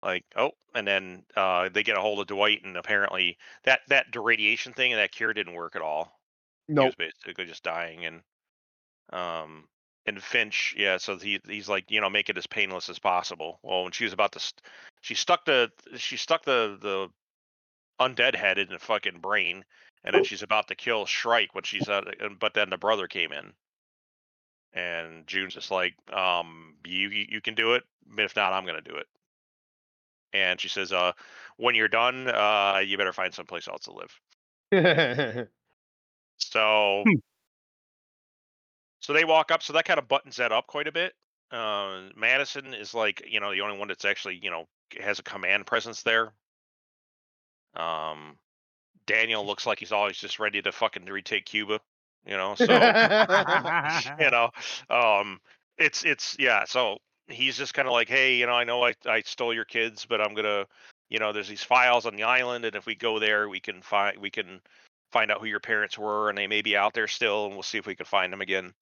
Like 0.02 0.24
oh, 0.37 0.52
and 0.74 0.87
then 0.87 1.24
uh, 1.37 1.68
they 1.70 1.83
get 1.83 1.96
a 1.96 2.00
hold 2.00 2.20
of 2.20 2.26
Dwight, 2.26 2.62
and 2.64 2.76
apparently 2.76 3.38
that 3.64 3.81
that 3.88 4.07
radiation 4.14 4.72
thing 4.72 4.92
and 4.92 5.00
that 5.00 5.12
cure 5.12 5.33
didn't 5.33 5.55
work 5.55 5.76
at 5.76 5.83
all. 5.83 6.20
No 6.68 6.83
he 6.83 6.87
Nope. 6.87 6.94
was 6.98 7.12
basically 7.24 7.46
just 7.46 7.62
dying, 7.62 8.05
and 8.07 8.22
um, 9.11 9.69
and 10.07 10.23
Finch, 10.23 10.75
yeah. 10.79 10.97
So 10.99 11.19
he 11.19 11.40
he's 11.49 11.69
like, 11.69 11.90
you 11.90 12.01
know, 12.01 12.11
make 12.11 12.29
it 12.29 12.38
as 12.38 12.47
painless 12.47 12.88
as 12.88 12.99
possible. 12.99 13.59
Well, 13.62 13.85
when 13.85 13.92
she 13.92 14.05
was 14.05 14.12
about 14.12 14.33
to, 14.33 14.40
st- 14.40 14.62
she 15.01 15.14
stuck 15.14 15.45
the 15.45 15.71
she 15.97 16.16
stuck 16.16 16.45
the 16.45 16.79
the 16.81 17.09
undead 18.01 18.35
head 18.35 18.59
in 18.59 18.69
the 18.69 18.79
fucking 18.79 19.21
brain, 19.21 19.64
and 20.05 20.14
then 20.14 20.23
she's 20.23 20.42
about 20.42 20.69
to 20.69 20.75
kill 20.75 21.07
Shrike 21.07 21.55
when 21.55 21.64
she's 21.64 21.88
and- 21.88 22.38
but 22.38 22.55
then 22.55 22.71
the 22.71 22.77
brother 22.79 23.09
came 23.09 23.33
in, 23.33 23.53
and 24.73 25.27
June's 25.27 25.55
just 25.55 25.71
like, 25.71 25.95
um, 26.12 26.75
you 26.85 27.09
you 27.09 27.27
you 27.29 27.40
can 27.40 27.55
do 27.55 27.75
it, 27.75 27.85
but 28.07 28.25
if 28.25 28.37
not, 28.37 28.53
I'm 28.53 28.66
gonna 28.66 28.81
do 28.81 28.97
it. 28.97 29.07
And 30.33 30.61
she 30.61 30.69
says, 30.69 30.92
uh, 30.92 31.12
when 31.57 31.75
you're 31.75 31.88
done, 31.88 32.29
uh, 32.29 32.83
you 32.85 32.99
better 32.99 33.12
find 33.12 33.33
someplace 33.33 33.69
else 33.69 33.85
to 33.85 33.92
live. 33.92 35.49
So, 36.38 37.03
Hmm. 37.05 37.14
So 39.07 39.12
they 39.12 39.25
walk 39.25 39.53
up. 39.53 39.62
So 39.62 39.73
that 39.75 39.85
kind 39.85 40.01
of 40.01 40.09
buttons 40.09 40.35
that 40.38 40.51
up 40.51 40.66
quite 40.66 40.88
a 40.88 40.92
bit. 40.92 41.12
Uh, 41.53 42.09
Madison 42.16 42.75
is 42.75 42.92
like, 42.92 43.23
you 43.31 43.38
know, 43.38 43.53
the 43.53 43.61
only 43.61 43.79
one 43.79 43.87
that's 43.87 44.05
actually, 44.05 44.40
you 44.42 44.51
know, 44.51 44.64
has 45.01 45.21
a 45.21 45.23
command 45.23 45.64
presence 45.64 46.03
there. 46.03 46.33
Um, 47.77 48.37
Daniel 49.07 49.47
looks 49.47 49.64
like 49.64 49.79
he's 49.79 49.92
always 49.92 50.16
just 50.16 50.40
ready 50.40 50.61
to 50.61 50.73
fucking 50.73 51.05
retake 51.05 51.45
Cuba. 51.45 51.79
You 52.27 52.37
know, 52.37 52.57
so 52.57 52.64
you 52.64 52.69
know, 54.33 54.51
um, 54.90 55.38
it's 55.79 56.05
it's 56.05 56.35
yeah. 56.40 56.64
So 56.64 56.97
he's 57.29 57.57
just 57.57 57.75
kind 57.75 57.87
of 57.87 57.92
like, 57.92 58.09
hey, 58.09 58.35
you 58.35 58.47
know, 58.47 58.55
I 58.55 58.64
know 58.64 58.85
I 58.85 58.95
I 59.07 59.21
stole 59.21 59.55
your 59.55 59.66
kids, 59.66 60.05
but 60.05 60.21
I'm 60.21 60.35
gonna, 60.35 60.66
you 61.11 61.21
know, 61.21 61.33
there's 61.33 61.47
these 61.47 61.62
files 61.62 62.07
on 62.07 62.16
the 62.16 62.25
island, 62.25 62.64
and 62.64 62.75
if 62.75 62.87
we 62.87 62.97
go 62.97 63.21
there, 63.21 63.49
we 63.49 63.61
can 63.61 63.83
find 63.83 64.19
we 64.19 64.31
can 64.31 64.61
find 65.12 65.31
out 65.31 65.40
who 65.40 65.47
your 65.47 65.61
parents 65.61 65.97
were, 65.97 66.29
and 66.29 66.37
they 66.37 66.49
may 66.49 66.62
be 66.62 66.77
out 66.77 66.92
there 66.92 67.07
still, 67.07 67.47
and 67.47 67.55
we'll 67.55 67.62
see 67.62 67.79
if 67.79 67.87
we 67.87 67.95
can 67.95 68.07
find 68.07 68.33
them 68.33 68.40
again. 68.40 68.75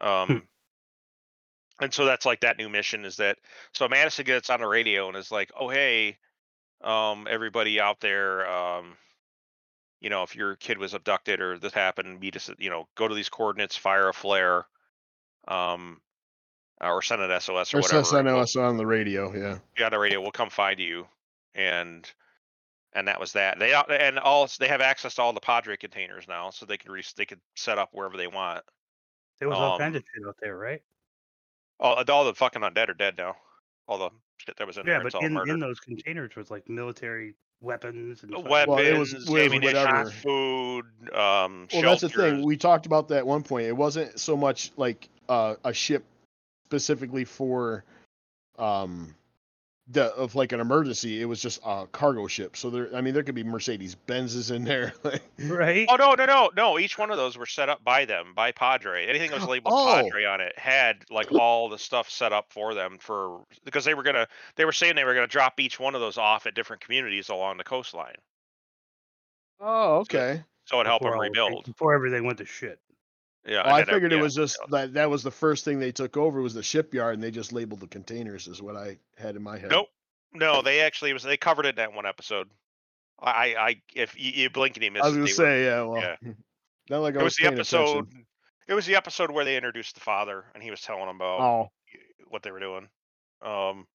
Um, 0.00 0.42
and 1.80 1.92
so 1.92 2.04
that's 2.04 2.26
like 2.26 2.40
that 2.40 2.58
new 2.58 2.68
mission 2.68 3.04
is 3.04 3.16
that 3.16 3.38
so 3.72 3.88
Madison 3.88 4.24
gets 4.24 4.50
on 4.50 4.60
the 4.60 4.66
radio 4.66 5.08
and 5.08 5.16
is 5.16 5.30
like, 5.30 5.50
oh 5.58 5.68
hey, 5.68 6.16
um, 6.82 7.26
everybody 7.30 7.80
out 7.80 8.00
there, 8.00 8.48
um, 8.50 8.96
you 10.00 10.10
know, 10.10 10.22
if 10.24 10.34
your 10.34 10.56
kid 10.56 10.78
was 10.78 10.94
abducted 10.94 11.40
or 11.40 11.58
this 11.58 11.72
happened, 11.72 12.18
meet 12.20 12.34
us, 12.36 12.50
you 12.58 12.70
know, 12.70 12.88
go 12.96 13.06
to 13.06 13.14
these 13.14 13.28
coordinates, 13.28 13.76
fire 13.76 14.08
a 14.08 14.12
flare, 14.12 14.66
um, 15.48 16.00
or 16.80 17.00
send 17.02 17.22
an 17.22 17.40
SOS 17.40 17.72
or, 17.72 17.78
or 17.78 17.80
whatever. 17.82 18.04
says 18.04 18.12
I 18.12 18.18
and 18.18 18.26
know 18.26 18.34
we'll- 18.34 18.42
us 18.42 18.56
on 18.56 18.76
the 18.76 18.86
radio. 18.86 19.32
Yeah. 19.32 19.58
Yeah, 19.78 19.86
on 19.86 19.92
the 19.92 19.98
radio, 19.98 20.20
we'll 20.20 20.32
come 20.32 20.50
find 20.50 20.80
you. 20.80 21.06
And 21.54 22.10
and 22.94 23.08
that 23.08 23.20
was 23.20 23.32
that. 23.32 23.58
They 23.58 23.72
and 23.72 24.18
all 24.18 24.48
they 24.58 24.68
have 24.68 24.80
access 24.80 25.14
to 25.14 25.22
all 25.22 25.32
the 25.32 25.40
Padre 25.40 25.76
containers 25.76 26.26
now, 26.28 26.50
so 26.50 26.66
they 26.66 26.76
can 26.76 26.90
re, 26.92 27.02
they 27.16 27.24
can 27.24 27.40
set 27.56 27.78
up 27.78 27.90
wherever 27.92 28.16
they 28.16 28.26
want. 28.26 28.64
There 29.42 29.48
was 29.48 29.58
all 29.58 29.76
kinds 29.76 29.96
Um, 29.96 29.96
of 29.96 30.04
shit 30.14 30.28
out 30.28 30.36
there, 30.40 30.56
right? 30.56 30.80
All 31.80 31.96
all 32.08 32.24
the 32.24 32.32
fucking 32.32 32.62
undead 32.62 32.88
are 32.90 32.94
dead 32.94 33.16
now. 33.18 33.34
All 33.88 33.98
the 33.98 34.10
shit 34.36 34.56
that 34.56 34.68
was 34.68 34.76
in 34.76 34.86
Yeah, 34.86 34.98
there, 34.98 35.06
it's 35.08 35.14
but 35.14 35.18
all 35.18 35.24
in, 35.26 35.32
murdered. 35.32 35.50
in 35.54 35.58
those 35.58 35.80
containers 35.80 36.36
was 36.36 36.48
like 36.48 36.68
military 36.68 37.34
weapons 37.60 38.22
and 38.22 38.30
weapons, 38.30 38.48
Well, 38.68 38.78
it 38.78 38.96
was- 38.96 39.12
was 39.14 39.28
ammunition, 39.30 40.10
food, 40.22 40.84
um, 41.12 41.66
Well, 41.72 41.82
that's 41.82 42.02
the 42.02 42.08
thing. 42.08 42.44
We 42.44 42.56
talked 42.56 42.86
about 42.86 43.08
that 43.08 43.18
at 43.18 43.26
one 43.26 43.42
point. 43.42 43.66
It 43.66 43.76
wasn't 43.76 44.20
so 44.20 44.36
much 44.36 44.70
like 44.76 45.08
uh, 45.28 45.56
a 45.64 45.72
ship 45.74 46.04
specifically 46.66 47.24
for 47.24 47.82
um 48.60 49.12
the 49.88 50.14
of 50.14 50.34
like 50.34 50.52
an 50.52 50.60
emergency. 50.60 51.20
It 51.20 51.24
was 51.24 51.40
just 51.40 51.60
a 51.64 51.86
cargo 51.90 52.26
ship. 52.26 52.56
So 52.56 52.70
there, 52.70 52.94
I 52.94 53.00
mean, 53.00 53.14
there 53.14 53.22
could 53.22 53.34
be 53.34 53.42
Mercedes 53.42 53.96
Benzes 54.06 54.54
in 54.54 54.64
there. 54.64 54.92
right? 55.38 55.86
Oh 55.88 55.96
no, 55.96 56.14
no, 56.14 56.24
no, 56.24 56.50
no! 56.56 56.78
Each 56.78 56.96
one 56.96 57.10
of 57.10 57.16
those 57.16 57.36
were 57.36 57.46
set 57.46 57.68
up 57.68 57.82
by 57.82 58.04
them, 58.04 58.32
by 58.34 58.52
Padre. 58.52 59.06
Anything 59.06 59.30
that 59.30 59.40
was 59.40 59.48
labeled 59.48 59.74
Oh. 59.76 60.02
Padre 60.02 60.24
on 60.24 60.40
it 60.40 60.56
had 60.58 61.04
like 61.10 61.32
all 61.32 61.68
the 61.68 61.78
stuff 61.78 62.08
set 62.08 62.32
up 62.32 62.46
for 62.50 62.74
them 62.74 62.98
for 63.00 63.40
because 63.64 63.84
they 63.84 63.94
were 63.94 64.04
gonna. 64.04 64.28
They 64.56 64.64
were 64.64 64.72
saying 64.72 64.94
they 64.94 65.04
were 65.04 65.14
gonna 65.14 65.26
drop 65.26 65.58
each 65.58 65.80
one 65.80 65.94
of 65.94 66.00
those 66.00 66.18
off 66.18 66.46
at 66.46 66.54
different 66.54 66.82
communities 66.82 67.28
along 67.28 67.58
the 67.58 67.64
coastline, 67.64 68.16
oh, 69.60 69.96
okay. 69.98 70.42
so 70.66 70.80
it 70.80 70.86
helped 70.86 71.04
them 71.04 71.18
rebuild. 71.18 71.64
Before 71.66 71.94
everything 71.94 72.24
went 72.24 72.38
to 72.38 72.44
shit. 72.44 72.78
Yeah, 73.46 73.66
Well, 73.66 73.74
I 73.74 73.78
then, 73.84 73.94
figured 73.94 74.12
it 74.12 74.16
yeah, 74.16 74.22
was 74.22 74.34
just 74.34 74.56
yeah. 74.60 74.66
that 74.82 74.94
that 74.94 75.10
was 75.10 75.22
the 75.22 75.30
first 75.30 75.64
thing 75.64 75.78
they 75.80 75.90
took 75.92 76.16
over 76.16 76.40
was 76.40 76.54
the 76.54 76.62
shipyard, 76.62 77.14
and 77.14 77.22
they 77.22 77.30
just 77.30 77.52
labeled 77.52 77.80
the 77.80 77.88
containers. 77.88 78.46
Is 78.46 78.62
what 78.62 78.76
I 78.76 78.98
had 79.18 79.34
in 79.36 79.42
my 79.42 79.58
head. 79.58 79.70
Nope. 79.70 79.88
No, 80.32 80.62
they 80.62 80.80
actually 80.80 81.10
it 81.10 81.14
was 81.14 81.22
they 81.24 81.36
covered 81.36 81.66
it 81.66 81.70
in 81.70 81.74
that 81.76 81.92
one 81.92 82.06
episode. 82.06 82.48
I, 83.24 83.54
I, 83.56 83.82
if 83.94 84.18
you, 84.18 84.32
you 84.32 84.50
blink 84.50 84.76
and 84.76 84.84
you 84.84 84.90
miss 84.90 85.02
I 85.02 85.06
was 85.06 85.14
gonna 85.14 85.26
they 85.26 85.30
were- 85.30 85.34
say, 85.34 85.64
yeah. 85.64 85.82
Well, 85.82 86.00
yeah. 86.02 86.16
not 86.90 86.98
like 87.02 87.14
I 87.16 87.18
was 87.18 87.24
was 87.24 87.36
the 87.36 87.46
episode. 87.46 87.98
attention. 88.08 88.26
It 88.68 88.74
was 88.74 88.86
the 88.86 88.96
episode 88.96 89.30
where 89.30 89.44
they 89.44 89.56
introduced 89.56 89.94
the 89.94 90.00
father, 90.00 90.44
and 90.54 90.62
he 90.62 90.70
was 90.70 90.80
telling 90.80 91.06
them 91.06 91.16
about 91.16 91.40
Oh, 91.40 91.68
what 92.28 92.42
they 92.42 92.50
were 92.50 92.60
doing. 92.60 92.88
Um, 93.44 93.86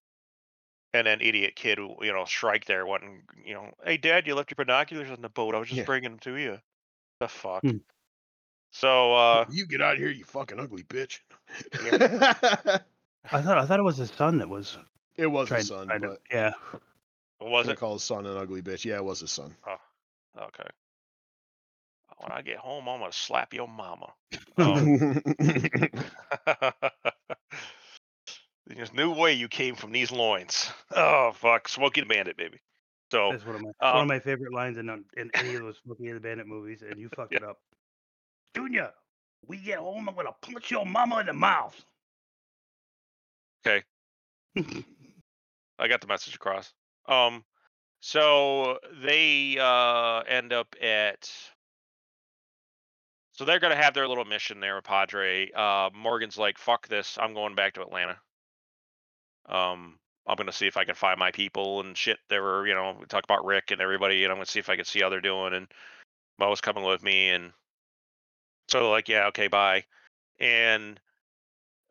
and 0.94 1.06
then 1.06 1.20
idiot 1.20 1.56
kid, 1.56 1.78
who, 1.78 1.96
you 2.02 2.12
know, 2.12 2.24
Shrike 2.24 2.64
there 2.66 2.86
went 2.86 3.02
and 3.04 3.20
you 3.44 3.54
know, 3.54 3.70
hey 3.84 3.96
dad, 3.98 4.26
you 4.26 4.34
left 4.34 4.50
your 4.50 4.56
binoculars 4.64 5.10
on 5.10 5.20
the 5.20 5.28
boat. 5.28 5.54
I 5.54 5.58
was 5.58 5.68
just 5.68 5.78
Yeah. 5.78 5.84
bringing 5.84 6.10
them 6.10 6.18
to 6.20 6.36
you. 6.36 6.58
The 7.20 7.28
fuck. 7.28 7.62
Hmm. 7.62 7.78
So 8.70 9.14
uh, 9.14 9.44
you 9.50 9.66
get 9.66 9.82
out 9.82 9.94
of 9.94 9.98
here, 9.98 10.10
you 10.10 10.24
fucking 10.24 10.58
ugly 10.60 10.82
bitch. 10.84 11.20
I 13.32 13.42
thought 13.42 13.58
I 13.58 13.66
thought 13.66 13.80
it 13.80 13.84
was 13.84 13.96
his 13.96 14.10
son 14.10 14.38
that 14.38 14.48
was 14.48 14.76
it 15.16 15.26
was 15.26 15.48
trying 15.48 15.60
his 15.60 15.68
son, 15.68 15.88
find 15.88 16.02
but 16.02 16.10
him. 16.10 16.16
Yeah. 16.30 16.52
what 17.38 17.50
was 17.50 17.68
I 17.68 17.72
it? 17.72 17.78
call 17.78 17.94
his 17.94 18.02
son 18.02 18.26
an 18.26 18.36
ugly 18.36 18.62
bitch. 18.62 18.84
Yeah, 18.84 18.96
it 18.96 19.04
was 19.04 19.20
his 19.20 19.30
son. 19.30 19.54
Okay. 20.38 20.68
When 22.18 22.32
I 22.32 22.42
get 22.42 22.56
home, 22.56 22.88
I'm 22.88 22.98
gonna 23.00 23.12
slap 23.12 23.54
your 23.54 23.68
mama. 23.68 24.12
Um, 24.58 25.22
There's 28.66 28.92
no 28.92 29.12
way 29.12 29.32
you 29.32 29.46
came 29.48 29.76
from 29.76 29.92
these 29.92 30.10
loins. 30.10 30.68
Oh 30.94 31.30
fuck, 31.32 31.68
Smokey 31.68 32.00
the 32.00 32.06
Bandit, 32.06 32.36
baby. 32.36 32.60
So 33.12 33.30
That's 33.30 33.46
one 33.46 33.54
of 33.54 33.62
my 33.62 33.70
one 33.78 33.96
um, 33.96 34.02
of 34.02 34.08
my 34.08 34.18
favorite 34.18 34.52
lines 34.52 34.78
in 34.78 34.90
um, 34.90 35.04
in 35.16 35.30
any 35.34 35.54
of 35.54 35.62
those 35.62 35.76
Smokey 35.84 36.12
the 36.12 36.20
Bandit 36.20 36.46
movies, 36.48 36.82
and 36.82 36.98
you 36.98 37.08
fucked 37.14 37.34
it 37.34 37.44
up. 37.44 37.58
Junior, 38.54 38.90
we 39.46 39.58
get 39.58 39.78
home, 39.78 40.08
I'm 40.08 40.14
gonna 40.14 40.34
punch 40.42 40.70
your 40.70 40.86
mama 40.86 41.20
in 41.20 41.26
the 41.26 41.32
mouth. 41.32 41.80
Okay. 43.66 43.82
I 45.78 45.88
got 45.88 46.00
the 46.00 46.06
message 46.06 46.34
across. 46.34 46.72
Um, 47.06 47.44
so 48.00 48.78
they 49.02 49.56
uh 49.60 50.20
end 50.20 50.52
up 50.52 50.74
at. 50.82 51.30
So 53.32 53.44
they're 53.44 53.60
gonna 53.60 53.76
have 53.76 53.94
their 53.94 54.08
little 54.08 54.24
mission 54.24 54.60
there 54.60 54.76
with 54.76 54.84
Padre. 54.84 55.50
Uh, 55.54 55.90
Morgan's 55.94 56.38
like, 56.38 56.58
"Fuck 56.58 56.88
this! 56.88 57.16
I'm 57.20 57.34
going 57.34 57.54
back 57.54 57.74
to 57.74 57.82
Atlanta." 57.82 58.18
Um, 59.48 59.98
I'm 60.26 60.36
gonna 60.36 60.52
see 60.52 60.66
if 60.66 60.76
I 60.76 60.84
can 60.84 60.94
find 60.94 61.18
my 61.18 61.30
people 61.30 61.80
and 61.80 61.96
shit. 61.96 62.18
They 62.28 62.40
were, 62.40 62.66
you 62.66 62.74
know, 62.74 62.96
we 62.98 63.06
talk 63.06 63.24
about 63.24 63.44
Rick 63.44 63.70
and 63.70 63.80
everybody, 63.80 64.24
and 64.24 64.32
I'm 64.32 64.36
gonna 64.38 64.46
see 64.46 64.58
if 64.58 64.68
I 64.68 64.76
can 64.76 64.84
see 64.84 65.00
how 65.00 65.08
they're 65.08 65.20
doing. 65.20 65.54
And 65.54 65.68
Mo's 66.38 66.60
coming 66.60 66.84
with 66.84 67.02
me, 67.02 67.30
and 67.30 67.52
so 68.68 68.90
like, 68.90 69.08
"Yeah, 69.08 69.26
okay, 69.28 69.48
bye." 69.48 69.84
And 70.38 71.00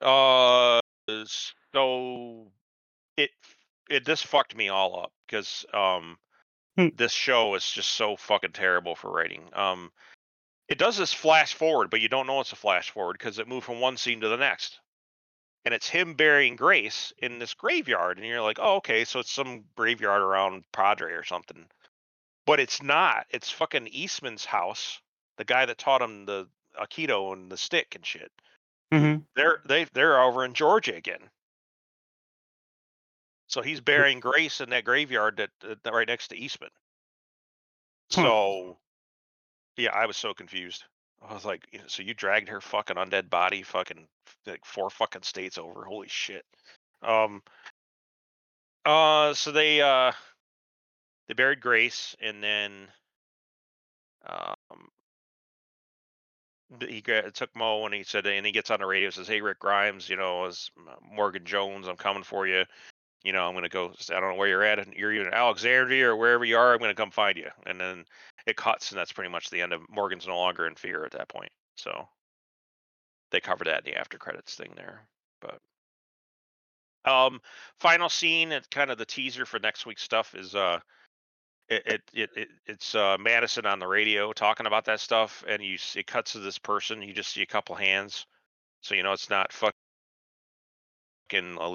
uh, 0.02 0.80
so 1.74 2.52
it 3.18 3.32
it 3.90 4.06
this 4.06 4.22
fucked 4.22 4.56
me 4.56 4.70
all 4.70 5.00
up 5.02 5.12
because 5.26 5.66
um 5.74 6.18
Hmm. 6.78 6.90
this 6.96 7.12
show 7.12 7.56
is 7.56 7.68
just 7.68 7.90
so 7.90 8.16
fucking 8.16 8.52
terrible 8.52 8.96
for 8.96 9.12
writing. 9.12 9.50
Um 9.54 9.92
it 10.68 10.78
does 10.78 10.98
this 10.98 11.14
flash 11.14 11.54
forward, 11.54 11.90
but 11.90 12.02
you 12.02 12.10
don't 12.10 12.28
know 12.28 12.40
it's 12.40 12.52
a 12.52 12.58
flash 12.58 12.92
forward 12.92 13.14
because 13.18 13.40
it 13.40 13.48
moved 13.48 13.66
from 13.66 13.80
one 13.80 13.98
scene 13.98 14.22
to 14.22 14.30
the 14.30 14.38
next. 14.38 14.80
And 15.66 15.74
it's 15.74 15.90
him 15.90 16.14
burying 16.14 16.56
Grace 16.56 17.12
in 17.18 17.40
this 17.40 17.54
graveyard, 17.54 18.18
and 18.18 18.28
you're 18.28 18.42
like, 18.42 18.60
oh, 18.62 18.76
okay, 18.78 19.04
so 19.06 19.20
it's 19.20 19.32
some 19.32 19.66
graveyard 19.76 20.22
around 20.22 20.64
Padre 20.72 21.14
or 21.14 21.24
something. 21.24 21.66
But 22.46 22.60
it's 22.60 22.82
not. 22.82 23.26
It's 23.32 23.52
fucking 23.52 23.88
Eastman's 23.88 24.46
house, 24.46 25.02
the 25.38 25.46
guy 25.46 25.66
that 25.66 25.78
taught 25.78 26.02
him 26.02 26.26
the 26.26 26.48
Aikido 26.80 27.34
and 27.34 27.52
the 27.52 27.58
stick 27.58 27.94
and 27.96 28.06
shit. 28.06 28.32
Mm-hmm. 28.94 29.22
They're 29.36 29.60
they 29.66 29.86
they're 29.94 30.22
over 30.22 30.46
in 30.46 30.54
Georgia 30.54 30.96
again. 30.96 31.30
So 33.48 33.62
he's 33.62 33.80
burying 33.80 34.20
Grace 34.20 34.60
in 34.60 34.70
that 34.72 34.84
graveyard 34.84 35.38
that, 35.38 35.80
that 35.84 35.94
right 35.94 36.08
next 36.08 36.30
to 36.30 36.38
Eastman. 36.38 36.70
So 38.10 38.78
yeah, 39.78 39.92
I 39.94 40.06
was 40.06 40.18
so 40.18 40.34
confused. 40.34 40.84
I 41.28 41.34
was 41.34 41.46
like, 41.46 41.68
so 41.88 42.04
you 42.04 42.14
dragged 42.14 42.50
her 42.50 42.62
fucking 42.62 42.98
undead 42.98 43.30
body 43.30 43.64
fucking 43.64 44.08
like 44.46 44.66
four 44.66 44.90
fucking 44.90 45.24
states 45.24 45.58
over. 45.58 45.84
Holy 45.84 46.08
shit. 46.08 46.46
Um 47.02 47.42
uh 48.86 49.34
so 49.34 49.52
they 49.52 49.82
uh 49.82 50.12
they 51.28 51.34
buried 51.34 51.62
Grace 51.62 52.16
and 52.22 52.44
then 52.44 52.88
um 54.26 54.88
he 56.88 57.02
gra- 57.02 57.32
took 57.32 57.56
Mo 57.56 57.86
and 57.86 57.94
he 57.94 58.04
said, 58.04 58.26
and 58.26 58.46
he 58.46 58.52
gets 58.52 58.72
on 58.72 58.80
the 58.80 58.86
radio 58.86 59.10
says, 59.10 59.28
"Hey, 59.28 59.42
Rick 59.42 59.60
Grimes, 59.60 60.10
you 60.10 60.18
know, 60.18 60.46
as 60.46 60.70
Morgan 61.02 61.46
Jones, 61.46 61.88
I'm 61.88 61.96
coming 61.96 62.24
for 62.24 62.48
you." 62.48 62.66
you 63.24 63.34
know, 63.34 63.48
I'm 63.48 63.54
gonna 63.54 63.70
go. 63.70 63.92
I 64.10 64.20
don't 64.20 64.30
know 64.30 64.36
where 64.36 64.48
you're 64.48 64.64
at, 64.64 64.96
you're 64.96 65.12
either 65.12 65.28
in 65.28 65.34
Alexandria 65.34 66.10
or 66.10 66.16
wherever 66.16 66.46
you 66.46 66.58
are. 66.58 66.74
I'm 66.74 66.80
gonna 66.80 66.96
come 66.96 67.12
find 67.12 67.38
you, 67.38 67.50
and 67.66 67.80
then 67.80 68.06
it 68.46 68.56
cuts, 68.56 68.92
and 68.92 68.98
that's 68.98 69.12
pretty 69.12 69.30
much 69.30 69.50
the 69.50 69.62
end 69.62 69.74
of 69.74 69.82
Morgan's 69.90 70.28
no 70.28 70.38
longer 70.38 70.66
in 70.66 70.76
fear 70.76 71.04
at 71.04 71.12
that 71.12 71.28
point. 71.28 71.52
So 71.76 72.08
they 73.32 73.42
cover 73.42 73.66
that 73.66 73.86
in 73.86 73.92
the 73.92 74.00
after 74.00 74.18
credits 74.18 74.56
thing 74.56 74.74
there, 74.76 75.08
but. 75.42 75.60
Um, 77.06 77.40
final 77.80 78.10
scene 78.10 78.52
and 78.52 78.70
kind 78.70 78.92
of 78.92 78.98
the 78.98 79.06
teaser 79.06 79.46
for 79.46 79.60
next 79.60 79.86
week's 79.86 80.04
stuff 80.04 80.36
is 80.36 80.56
uh, 80.56 80.80
it 81.70 81.84
it, 81.86 82.02
it, 82.14 82.30
it 82.36 82.48
it's 82.66 82.96
uh 82.96 83.18
Madison 83.20 83.66
on 83.66 83.80
the 83.80 83.88
radio 83.88 84.32
talking 84.34 84.66
about 84.68 84.86
that 84.86 85.00
stuff, 85.00 85.44
and 85.48 85.64
you 85.64 85.78
see, 85.78 86.00
it 86.02 86.08
cuts 86.08 86.34
to 86.34 86.40
this 86.40 86.58
person. 86.58 87.02
You 87.02 87.14
just 87.14 87.32
see 87.32 87.42
a 87.42 87.46
couple 87.48 87.76
hands, 87.76 88.26
so 88.82 88.96
you 88.96 89.04
know 89.04 89.14
it's 89.14 89.30
not 89.30 89.52
fucking 89.54 89.74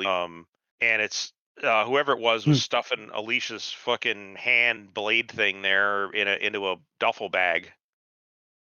um, 0.07 0.47
and 0.81 1.03
it's 1.03 1.33
uh, 1.63 1.85
whoever 1.85 2.13
it 2.13 2.19
was 2.19 2.47
was 2.47 2.59
Hmm. 2.59 2.63
stuffing 2.63 3.11
Alicia's 3.13 3.71
fucking 3.71 4.37
hand 4.37 4.95
blade 4.95 5.31
thing 5.31 5.63
there 5.63 6.11
in 6.13 6.27
a 6.29 6.35
into 6.35 6.69
a 6.71 6.77
duffel 6.99 7.29
bag. 7.29 7.71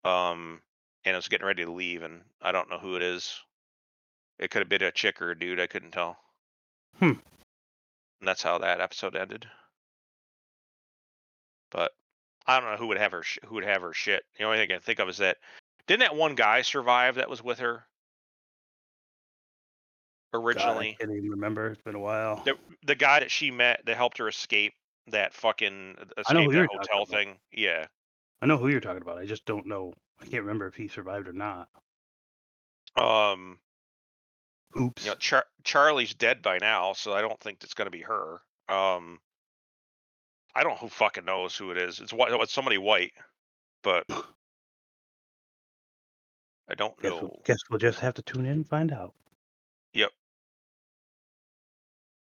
Um, 0.04 0.60
and 1.04 1.14
it 1.14 1.16
was 1.16 1.28
getting 1.28 1.46
ready 1.46 1.64
to 1.64 1.72
leave, 1.72 2.02
and 2.02 2.20
I 2.42 2.52
don't 2.52 2.68
know 2.68 2.78
who 2.78 2.96
it 2.96 3.02
is. 3.02 3.40
It 4.38 4.50
could 4.50 4.60
have 4.60 4.68
been 4.68 4.82
a 4.82 4.92
chick 4.92 5.22
or 5.22 5.30
a 5.30 5.38
dude. 5.38 5.60
I 5.60 5.66
couldn't 5.66 5.92
tell. 5.92 6.18
Hmm. 6.98 7.12
And 8.20 8.28
that's 8.28 8.42
how 8.42 8.58
that 8.58 8.80
episode 8.80 9.16
ended. 9.16 9.46
But 11.74 11.90
I 12.46 12.60
don't 12.60 12.70
know 12.70 12.76
who 12.76 12.86
would 12.86 12.98
have 12.98 13.12
her. 13.12 13.22
Sh- 13.22 13.38
who 13.44 13.56
would 13.56 13.64
have 13.64 13.82
her 13.82 13.92
shit? 13.92 14.22
The 14.38 14.44
only 14.44 14.58
thing 14.58 14.70
I 14.70 14.74
can 14.74 14.82
think 14.82 15.00
of 15.00 15.08
is 15.08 15.18
that 15.18 15.38
didn't 15.86 16.00
that 16.00 16.14
one 16.16 16.34
guy 16.36 16.62
survive 16.62 17.16
that 17.16 17.28
was 17.28 17.42
with 17.42 17.58
her 17.58 17.84
God, 20.32 20.38
I 20.38 20.42
originally? 20.42 20.96
can't 20.98 21.10
even 21.10 21.30
remember. 21.30 21.68
It's 21.70 21.82
been 21.82 21.96
a 21.96 22.00
while. 22.00 22.42
the 22.44 22.54
the 22.86 22.94
guy 22.94 23.20
that 23.20 23.30
she 23.30 23.50
met 23.50 23.82
that 23.86 23.96
helped 23.96 24.18
her 24.18 24.28
escape 24.28 24.72
that 25.08 25.34
fucking 25.34 25.96
escape 26.16 26.44
who 26.44 26.52
that 26.52 26.68
hotel 26.70 27.02
about. 27.02 27.08
thing. 27.08 27.36
Yeah. 27.52 27.86
I 28.40 28.46
know 28.46 28.56
who 28.56 28.68
you're 28.68 28.80
talking 28.80 29.02
about. 29.02 29.18
I 29.18 29.26
just 29.26 29.44
don't 29.46 29.66
know. 29.66 29.92
I 30.20 30.26
can't 30.26 30.42
remember 30.42 30.66
if 30.66 30.74
he 30.74 30.88
survived 30.88 31.28
or 31.28 31.32
not. 31.32 31.68
Um. 32.96 33.58
Oops. 34.80 35.04
You 35.04 35.10
know, 35.10 35.16
Char- 35.16 35.46
Charlie's 35.62 36.14
dead 36.14 36.42
by 36.42 36.58
now, 36.58 36.92
so 36.94 37.12
I 37.12 37.20
don't 37.20 37.38
think 37.40 37.62
it's 37.62 37.74
gonna 37.74 37.90
be 37.90 38.02
her. 38.02 38.40
Um. 38.68 39.18
I 40.54 40.62
don't 40.62 40.78
who 40.78 40.88
fucking 40.88 41.24
knows 41.24 41.56
who 41.56 41.70
it 41.70 41.78
is. 41.78 42.00
It's 42.00 42.12
what 42.12 42.32
it's 42.40 42.52
somebody 42.52 42.78
white, 42.78 43.12
but 43.82 44.04
I 46.68 46.74
don't 46.74 46.96
guess, 47.00 47.10
know. 47.10 47.18
we'll, 47.20 47.40
guess 47.44 47.58
we'll 47.70 47.78
just 47.78 48.00
have 48.00 48.14
to 48.14 48.22
tune 48.22 48.46
in 48.46 48.52
and 48.52 48.68
find 48.68 48.92
out. 48.92 49.14
Yep. 49.92 50.10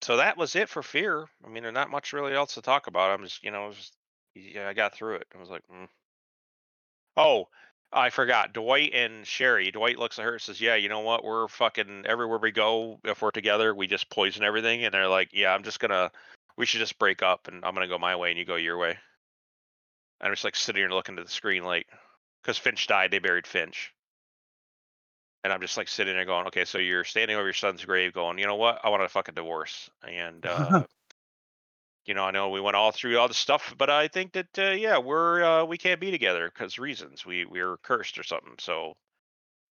So 0.03 0.17
that 0.17 0.37
was 0.37 0.57
it 0.57 0.69
for 0.69 0.83
Fear. 0.83 1.27
I 1.45 1.49
mean, 1.49 1.63
there's 1.63 1.75
not 1.75 1.91
much 1.91 2.13
really 2.13 2.35
else 2.35 2.55
to 2.55 2.63
talk 2.63 2.87
about. 2.87 3.11
I'm 3.11 3.25
just, 3.25 3.45
you 3.45 3.51
know, 3.51 3.73
just 3.73 3.97
yeah, 4.35 4.69
I 4.69 4.73
got 4.73 4.95
through 4.95 5.17
it. 5.17 5.27
I 5.35 5.39
was 5.39 5.51
like, 5.51 5.63
mm. 5.73 5.89
oh, 7.17 7.49
I 7.93 8.11
forgot. 8.11 8.55
Dwight 8.55 8.95
and 8.95 9.27
Sherry. 9.27 9.71
Dwight 9.71 9.99
looks 9.99 10.19
at 10.19 10.25
her 10.25 10.33
and 10.33 10.41
says, 10.41 10.61
"Yeah, 10.61 10.77
you 10.77 10.89
know 10.89 11.01
what? 11.01 11.25
We're 11.25 11.47
fucking 11.49 12.05
everywhere 12.07 12.39
we 12.39 12.51
go. 12.51 12.99
If 13.05 13.21
we're 13.21 13.31
together, 13.31 13.75
we 13.75 13.87
just 13.87 14.09
poison 14.09 14.45
everything." 14.45 14.85
And 14.85 14.95
they're 14.95 15.09
like, 15.09 15.31
"Yeah, 15.33 15.55
I'm 15.55 15.63
just 15.63 15.79
gonna. 15.79 16.11
We 16.57 16.67
should 16.67 16.81
just 16.81 16.99
break 16.99 17.23
up, 17.23 17.49
and 17.49 17.65
I'm 17.65 17.75
gonna 17.75 17.89
go 17.89 17.99
my 17.99 18.17
way, 18.17 18.31
and 18.31 18.39
you 18.39 18.45
go 18.45 18.57
your 18.57 18.79
way." 18.79 18.99
And 20.23 20.29
I'm 20.29 20.33
just 20.33 20.45
like 20.45 20.57
sitting 20.57 20.81
here 20.81 20.89
looking 20.89 21.19
at 21.19 21.25
the 21.27 21.31
screen, 21.33 21.65
like, 21.65 21.89
because 22.43 22.57
Finch 22.57 22.87
died, 22.87 23.11
they 23.11 23.19
buried 23.19 23.47
Finch. 23.47 23.93
And 25.43 25.53
I'm 25.53 25.61
just 25.61 25.77
like 25.77 25.89
sitting 25.89 26.15
there 26.15 26.25
going, 26.25 26.47
okay, 26.47 26.65
so 26.65 26.79
you're 26.79 27.03
standing 27.03 27.37
over 27.37 27.47
your 27.47 27.53
son's 27.53 27.85
grave 27.85 28.13
going, 28.13 28.39
you 28.39 28.47
know 28.47 28.55
what? 28.55 28.81
I 28.85 28.91
want 28.91 29.03
a 29.03 29.09
fucking 29.09 29.35
divorce. 29.35 29.91
And, 30.07 30.47
uh, 30.47 30.85
you 32.07 32.15
know, 32.15 32.25
I 32.25 32.31
know 32.31 32.51
we 32.51 32.61
went 32.61 32.77
all 32.77 32.93
through 32.93 33.19
all 33.19 33.27
the 33.27 33.35
stuff, 33.35 33.75
but 33.77 33.91
I 33.91 34.07
think 34.07 34.33
that, 34.35 34.57
uh, 34.57 34.71
yeah, 34.71 34.99
we're, 34.99 35.43
uh, 35.43 35.65
we 35.65 35.79
can't 35.79 36.01
be 36.01 36.13
together 36.13 36.49
because 36.49 36.79
reasons. 36.79 37.27
We, 37.27 37.45
we're 37.45 37.77
cursed 37.79 38.19
or 38.19 38.23
something. 38.23 38.55
So 38.61 38.95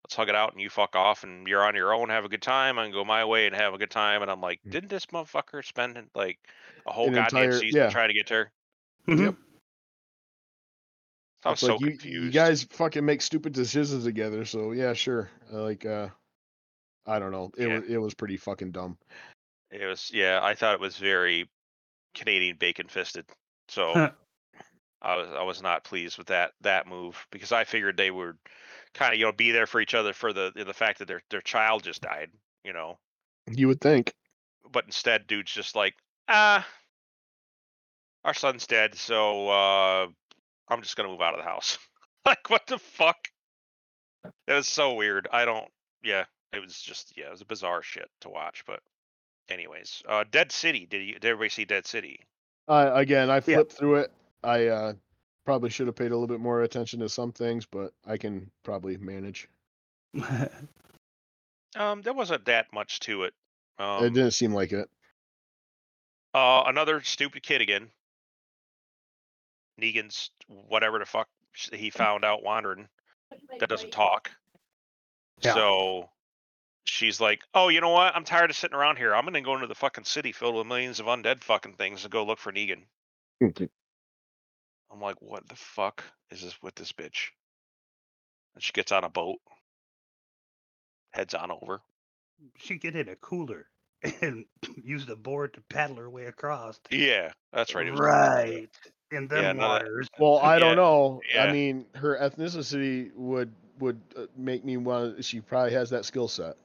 let's 0.04 0.14
hug 0.16 0.28
it 0.28 0.34
out 0.34 0.52
and 0.52 0.60
you 0.60 0.68
fuck 0.68 0.96
off 0.96 1.22
and 1.24 1.46
you're 1.46 1.64
on 1.64 1.74
your 1.74 1.92
own, 1.94 2.08
have 2.08 2.24
a 2.24 2.28
good 2.28 2.42
time. 2.42 2.78
I 2.78 2.84
can 2.84 2.92
go 2.92 3.04
my 3.04 3.24
way 3.24 3.46
and 3.46 3.54
have 3.54 3.72
a 3.74 3.78
good 3.78 3.90
time. 3.90 4.22
And 4.22 4.30
I'm 4.30 4.40
like, 4.40 4.60
Mm. 4.66 4.70
didn't 4.72 4.88
this 4.90 5.06
motherfucker 5.06 5.64
spend 5.64 5.98
like 6.14 6.38
a 6.86 6.92
whole 6.92 7.08
An 7.08 7.14
goddamn 7.14 7.44
entire- 7.44 7.58
season 7.60 7.80
yeah. 7.82 7.90
trying 7.90 8.08
to 8.08 8.14
get 8.14 8.26
to 8.28 8.34
her? 8.34 8.52
Mhm. 9.08 9.36
I'm 11.44 11.52
It's 11.52 11.60
so 11.60 11.72
like 11.74 11.80
you, 11.80 11.86
confused. 11.88 12.24
you 12.24 12.30
guys 12.30 12.62
fucking 12.64 13.04
make 13.04 13.20
stupid 13.20 13.52
decisions 13.52 14.04
together, 14.04 14.44
so 14.44 14.72
yeah, 14.72 14.92
sure. 14.92 15.28
Uh, 15.52 15.62
Like, 15.62 15.84
uh, 15.84 16.08
I 17.06 17.18
don't 17.18 17.32
know. 17.32 17.50
It 17.56 17.66
Yeah. 17.68 17.78
was 17.80 17.88
it 17.90 17.98
was 17.98 18.14
pretty 18.14 18.36
fucking 18.36 18.70
dumb. 18.70 18.96
It 19.70 19.84
was 19.86 20.10
yeah, 20.12 20.38
I 20.42 20.54
thought 20.54 20.74
it 20.74 20.80
was 20.80 20.96
very 20.98 21.50
Canadian 22.14 22.56
bacon 22.58 22.86
fisted. 22.88 23.26
So 23.68 24.12
I 25.00 25.16
was 25.16 25.28
I 25.30 25.42
was 25.42 25.62
not 25.62 25.82
pleased 25.82 26.16
with 26.16 26.28
that 26.28 26.52
that 26.60 26.86
move 26.86 27.26
because 27.32 27.50
I 27.50 27.64
figured 27.64 27.96
they 27.96 28.10
would 28.12 28.38
kind 28.94 29.12
of 29.14 29.18
you 29.18 29.26
know 29.26 29.32
be 29.32 29.52
there 29.52 29.66
for 29.66 29.80
each 29.80 29.94
other 29.94 30.12
for 30.12 30.32
the 30.32 30.52
the 30.54 30.74
fact 30.74 30.98
that 30.98 31.08
their 31.08 31.22
their 31.30 31.40
child 31.40 31.82
just 31.82 32.02
died, 32.02 32.30
you 32.64 32.72
know. 32.72 32.98
You 33.50 33.68
would 33.68 33.80
think. 33.80 34.12
But 34.70 34.84
instead, 34.86 35.26
dude's 35.26 35.52
just 35.52 35.74
like, 35.74 35.94
ah, 36.28 36.66
our 38.24 38.34
son's 38.34 38.66
dead, 38.66 38.94
so 38.94 39.48
uh, 39.48 40.06
I'm 40.68 40.82
just 40.82 40.96
gonna 40.96 41.08
move 41.08 41.20
out 41.20 41.34
of 41.34 41.40
the 41.40 41.48
house. 41.50 41.78
like 42.26 42.48
what 42.50 42.66
the 42.66 42.78
fuck? 42.78 43.28
It 44.46 44.52
was 44.52 44.68
so 44.68 44.94
weird. 44.94 45.28
I 45.32 45.44
don't. 45.44 45.68
Yeah, 46.02 46.24
it 46.52 46.60
was 46.60 46.80
just 46.80 47.12
yeah, 47.16 47.26
it 47.26 47.32
was 47.32 47.40
a 47.40 47.46
bizarre 47.46 47.82
shit 47.82 48.08
to 48.20 48.28
watch. 48.28 48.64
But 48.66 48.80
anyways, 49.48 50.02
uh, 50.08 50.24
Dead 50.30 50.52
City. 50.52 50.86
Did 50.86 51.02
you 51.02 51.14
did 51.14 51.24
everybody 51.26 51.50
see 51.50 51.64
Dead 51.64 51.86
City? 51.86 52.20
Uh, 52.68 52.90
again, 52.94 53.28
I 53.30 53.36
Yeah. 53.36 53.40
flipped 53.40 53.72
through 53.72 53.96
it. 53.96 54.12
I 54.44 54.66
uh, 54.66 54.92
probably 55.44 55.70
should 55.70 55.86
have 55.86 55.96
paid 55.96 56.12
a 56.12 56.14
little 56.14 56.26
bit 56.26 56.40
more 56.40 56.62
attention 56.62 57.00
to 57.00 57.08
some 57.08 57.32
things, 57.32 57.66
but 57.66 57.92
I 58.06 58.16
can 58.16 58.50
probably 58.62 58.96
manage. 58.96 59.48
Um, 61.74 62.02
there 62.02 62.12
wasn't 62.12 62.44
that 62.44 62.66
much 62.74 63.00
to 63.00 63.22
it. 63.22 63.32
it 63.78 63.82
Um, 63.82 64.12
didn't 64.12 64.32
seem 64.32 64.52
like 64.52 64.72
it. 64.72 64.90
uh, 66.34 66.64
another 66.66 67.00
stupid 67.02 67.42
kid 67.42 67.62
again. 67.62 67.88
Negan's 69.80 70.30
whatever 70.68 70.98
the 70.98 71.06
fuck 71.06 71.28
he 71.72 71.88
found 71.88 72.24
out 72.26 72.42
wandering 72.42 72.88
that 73.58 73.70
doesn't 73.70 73.90
talk. 73.90 74.30
Yeah. 75.40 75.54
So 75.54 76.10
she's 76.84 77.20
like, 77.22 77.40
"Oh, 77.54 77.68
you 77.68 77.80
know 77.80 77.88
what? 77.88 78.14
I'm 78.14 78.24
tired 78.24 78.50
of 78.50 78.56
sitting 78.56 78.76
around 78.76 78.98
here. 78.98 79.14
I'm 79.14 79.24
gonna 79.24 79.40
go 79.40 79.54
into 79.54 79.66
the 79.66 79.74
fucking 79.74 80.04
city 80.04 80.32
filled 80.32 80.56
with 80.56 80.66
millions 80.66 81.00
of 81.00 81.06
undead 81.06 81.42
fucking 81.42 81.76
things 81.76 82.04
and 82.04 82.12
go 82.12 82.22
look 82.24 82.38
for 82.38 82.52
Negan." 82.52 82.82
I'm 84.92 85.00
like, 85.00 85.16
"What 85.22 85.48
the 85.48 85.56
fuck 85.56 86.04
is 86.30 86.42
this 86.42 86.60
with 86.62 86.74
this 86.74 86.92
bitch?" 86.92 87.28
And 88.54 88.62
she 88.62 88.72
gets 88.72 88.92
on 88.92 89.04
a 89.04 89.08
boat, 89.08 89.38
heads 91.12 91.34
on 91.34 91.50
over. 91.50 91.80
she 92.58 92.76
get 92.76 92.96
in 92.96 93.08
a 93.08 93.16
cooler 93.16 93.66
and 94.20 94.44
use 94.82 95.06
the 95.06 95.16
board 95.16 95.54
to 95.54 95.60
paddle 95.70 95.96
her 95.96 96.10
way 96.10 96.26
across. 96.26 96.78
Yeah, 96.90 97.32
that's 97.52 97.74
right. 97.74 97.86
it 97.86 97.90
was- 97.92 98.00
Right. 98.00 98.68
In 99.12 99.28
them 99.28 99.42
Yeah, 99.44 99.52
no, 99.52 99.68
waters. 99.68 100.08
Well, 100.18 100.38
I 100.38 100.54
Yeah, 100.54 100.58
don't 100.60 100.76
know. 100.76 101.20
yeah. 101.34 101.44
I 101.44 101.52
mean, 101.52 101.86
her 101.94 102.18
ethnicity 102.18 103.14
would 103.14 103.52
would 103.78 104.00
uh, 104.16 104.26
make 104.36 104.64
me 104.64 104.76
want. 104.78 105.24
She 105.24 105.40
probably 105.40 105.72
has 105.74 105.90
that 105.90 106.04
skill 106.04 106.28
set. 106.28 106.56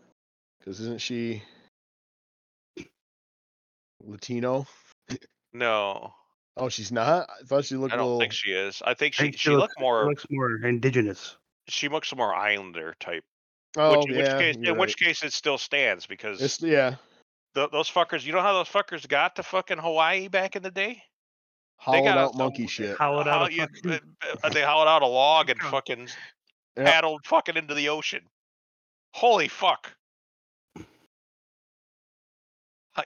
Because 0.59 0.79
isn't 0.79 1.01
she 1.01 1.41
Latino? 4.03 4.65
No, 5.53 6.13
Oh, 6.57 6.69
she's 6.69 6.91
not. 6.91 7.29
I 7.29 7.45
thought 7.45 7.65
she 7.65 7.75
looked 7.75 7.93
I 7.93 7.95
a 7.95 7.99
don't 7.99 8.05
little. 8.07 8.19
think 8.19 8.33
she 8.33 8.51
is. 8.51 8.81
I 8.85 8.93
think 8.93 9.13
I 9.13 9.17
she 9.17 9.23
think 9.23 9.37
she 9.37 9.49
looks- 9.51 9.61
looked 9.61 9.79
more 9.79 10.05
looks 10.07 10.25
more 10.29 10.55
indigenous. 10.65 11.37
she 11.67 11.87
looks 11.87 12.13
more 12.15 12.33
Islander 12.33 12.95
type. 12.99 13.23
oh 13.77 13.97
which, 13.99 14.09
in 14.09 14.17
which 14.17 14.25
yeah, 14.25 14.37
case, 14.39 14.55
you're 14.59 14.73
in 14.73 14.79
which 14.79 14.97
case 14.97 15.23
it 15.23 15.33
still 15.33 15.57
stands 15.57 16.05
because 16.07 16.41
It's 16.41 16.61
yeah. 16.61 16.95
th- 17.55 17.69
those 17.71 17.89
fuckers. 17.89 18.25
You 18.25 18.33
know 18.33 18.41
how 18.41 18.53
those 18.53 18.69
fuckers 18.69 19.07
got 19.07 19.35
to 19.35 19.43
fucking 19.43 19.77
Hawaii 19.77 20.27
back 20.29 20.55
in 20.55 20.63
the 20.63 20.71
day? 20.71 21.03
Hollowed 21.79 22.05
got 22.05 22.17
out 22.17 22.29
us 22.31 22.35
monkey 22.37 22.63
some- 22.63 22.67
shit. 22.85 22.97
Hollowed 22.97 23.27
out 23.27 23.51
you- 23.53 23.67
fucking- 23.83 23.99
uh, 24.43 24.49
they 24.49 24.63
hollowed 24.63 24.87
out 24.89 25.03
a 25.03 25.07
log 25.07 25.49
and 25.51 25.59
fucking 25.61 26.07
Yeah. 26.75 26.83
paddled 26.85 27.25
fucking 27.25 27.55
into 27.57 27.75
the 27.75 27.89
ocean. 27.89 28.21
Holy 29.13 29.47
fuck! 29.47 29.93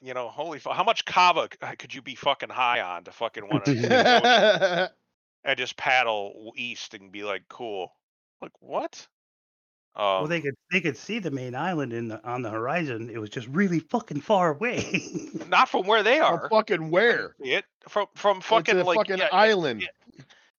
You 0.02 0.14
know, 0.14 0.30
holy 0.30 0.60
fuck! 0.60 0.76
How 0.76 0.84
much 0.84 1.06
kava 1.06 1.50
c- 1.52 1.76
could 1.78 1.94
you 1.94 2.02
be 2.02 2.16
fucking 2.16 2.50
high 2.50 2.82
on 2.82 3.04
to 3.04 3.12
fucking 3.12 3.48
want 3.48 3.66
to 3.66 4.92
and 5.44 5.58
just 5.58 5.76
paddle 5.76 6.54
east 6.56 6.94
and 6.94 7.12
be 7.12 7.24
like, 7.24 7.44
cool? 7.50 7.94
Like 8.42 8.54
what? 8.60 9.08
Um, 9.94 10.04
well, 10.06 10.28
they 10.28 10.40
could 10.40 10.56
they 10.72 10.80
could 10.80 10.96
see 10.96 11.20
the 11.20 11.32
main 11.32 11.54
island 11.54 11.92
in 11.92 12.08
the 12.08 12.24
on 12.26 12.42
the 12.42 12.50
horizon. 12.50 13.10
It 13.10 13.18
was 13.20 13.30
just 13.30 13.48
really 13.48 13.80
fucking 13.80 14.22
far 14.22 14.54
away. 14.54 15.04
not 15.50 15.68
from 15.68 15.86
where 15.86 16.04
they 16.04 16.18
From 16.20 16.34
are. 16.36 16.50
fucking 16.50 16.90
where? 16.90 17.36
It 17.42 17.66
from 17.90 18.08
from 18.16 18.40
fucking 18.40 18.86
like 18.86 18.96
fucking 18.98 19.18
yeah, 19.18 19.28
island. 19.32 19.82
yeah. 19.82 19.88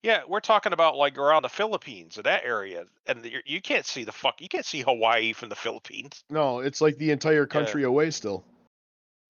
Yeah, 0.02 0.22
we're 0.26 0.40
talking 0.40 0.72
about 0.72 0.96
like 0.96 1.16
around 1.16 1.42
the 1.42 1.48
Philippines 1.48 2.18
or 2.18 2.22
that 2.24 2.44
area, 2.44 2.84
and 3.06 3.24
you 3.24 3.38
you 3.46 3.62
can't 3.62 3.86
see 3.86 4.02
the 4.04 4.10
fuck. 4.12 4.40
You 4.40 4.48
can't 4.48 4.66
see 4.66 4.80
Hawaii 4.80 5.32
from 5.32 5.48
the 5.48 5.54
Philippines. 5.54 6.24
No, 6.28 6.58
it's 6.58 6.80
like 6.80 6.96
the 6.98 7.12
entire 7.12 7.46
country 7.46 7.84
away 7.84 8.10
still. 8.10 8.44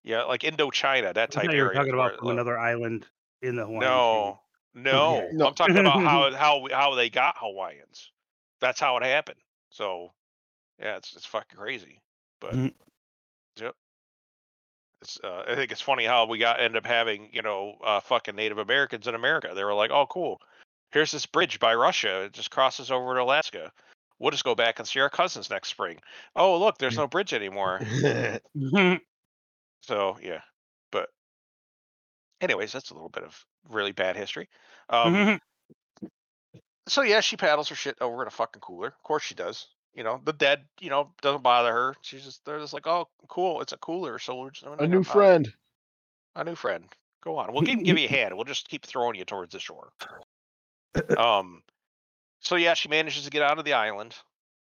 Yeah, 0.04 0.24
like 0.24 0.40
Indochina, 0.40 1.14
that 1.14 1.30
type 1.30 1.50
You're 1.52 1.72
talking 1.72 1.94
about 1.94 2.18
from 2.18 2.30
another 2.30 2.58
island 2.58 3.06
in 3.40 3.56
the 3.56 3.64
Hawaiian 3.64 3.80
No, 3.80 4.40
no, 4.74 5.28
No. 5.32 5.46
I'm 5.46 5.54
talking 5.54 5.78
about 5.78 6.02
how 6.02 6.32
how 6.32 6.66
how 6.70 6.94
they 6.94 7.08
got 7.10 7.36
Hawaiians. 7.38 8.10
That's 8.60 8.80
how 8.80 8.96
it 8.96 9.04
happened. 9.04 9.40
So, 9.70 10.12
yeah, 10.80 10.96
it's 10.96 11.14
it's 11.14 11.26
fucking 11.26 11.58
crazy. 11.58 12.00
But 12.40 12.54
Mhm. 12.54 12.72
yep, 13.56 13.74
it's 15.02 15.20
uh, 15.22 15.44
I 15.46 15.54
think 15.54 15.70
it's 15.70 15.80
funny 15.80 16.04
how 16.04 16.26
we 16.26 16.38
got 16.38 16.60
end 16.60 16.76
up 16.76 16.86
having 16.86 17.28
you 17.32 17.42
know 17.42 17.76
uh, 17.84 18.00
fucking 18.00 18.34
Native 18.34 18.58
Americans 18.58 19.06
in 19.06 19.14
America. 19.14 19.52
They 19.54 19.64
were 19.64 19.74
like, 19.74 19.92
oh 19.92 20.06
cool, 20.06 20.40
here's 20.90 21.12
this 21.12 21.26
bridge 21.26 21.60
by 21.60 21.74
Russia. 21.74 22.22
It 22.22 22.32
just 22.32 22.50
crosses 22.50 22.90
over 22.90 23.14
to 23.14 23.22
Alaska. 23.22 23.72
We'll 24.18 24.30
just 24.30 24.44
go 24.44 24.54
back 24.54 24.78
and 24.78 24.86
see 24.86 25.00
our 25.00 25.10
cousins 25.10 25.50
next 25.50 25.68
spring. 25.68 26.00
Oh 26.34 26.58
look, 26.58 26.78
there's 26.78 26.96
no 26.96 27.06
bridge 27.06 27.34
anymore. 27.34 27.80
So 29.82 30.16
yeah, 30.22 30.40
but 30.90 31.08
anyways, 32.40 32.72
that's 32.72 32.90
a 32.90 32.94
little 32.94 33.08
bit 33.08 33.24
of 33.24 33.44
really 33.68 33.92
bad 33.92 34.16
history. 34.16 34.48
Um, 34.88 35.40
so 36.88 37.02
yeah, 37.02 37.20
she 37.20 37.36
paddles 37.36 37.68
her 37.68 37.74
shit 37.74 37.96
over 38.00 38.22
in 38.22 38.28
a 38.28 38.30
fucking 38.30 38.60
cooler. 38.60 38.88
Of 38.88 39.02
course 39.02 39.22
she 39.22 39.34
does. 39.34 39.68
You 39.94 40.04
know, 40.04 40.20
the 40.24 40.32
dead, 40.32 40.64
you 40.80 40.88
know, 40.88 41.12
doesn't 41.20 41.42
bother 41.42 41.72
her. 41.72 41.94
She's 42.00 42.24
just 42.24 42.44
they're 42.44 42.58
just 42.58 42.72
like, 42.72 42.86
oh, 42.86 43.08
cool, 43.28 43.60
it's 43.60 43.72
a 43.72 43.76
cooler, 43.76 44.18
so 44.18 44.36
we're 44.36 44.50
just 44.50 44.66
a 44.78 44.86
new 44.86 45.02
friend. 45.02 45.52
a 46.34 46.44
new 46.44 46.54
friend. 46.54 46.84
Go 47.22 47.36
on, 47.36 47.52
we'll 47.52 47.62
give, 47.62 47.82
give 47.84 47.98
you 47.98 48.06
a 48.06 48.10
hand. 48.10 48.34
We'll 48.34 48.44
just 48.44 48.68
keep 48.68 48.86
throwing 48.86 49.16
you 49.16 49.24
towards 49.24 49.52
the 49.52 49.60
shore. 49.60 49.92
Um, 51.16 51.62
so 52.40 52.56
yeah, 52.56 52.74
she 52.74 52.88
manages 52.88 53.24
to 53.24 53.30
get 53.30 53.42
out 53.42 53.58
of 53.58 53.64
the 53.64 53.74
island, 53.74 54.16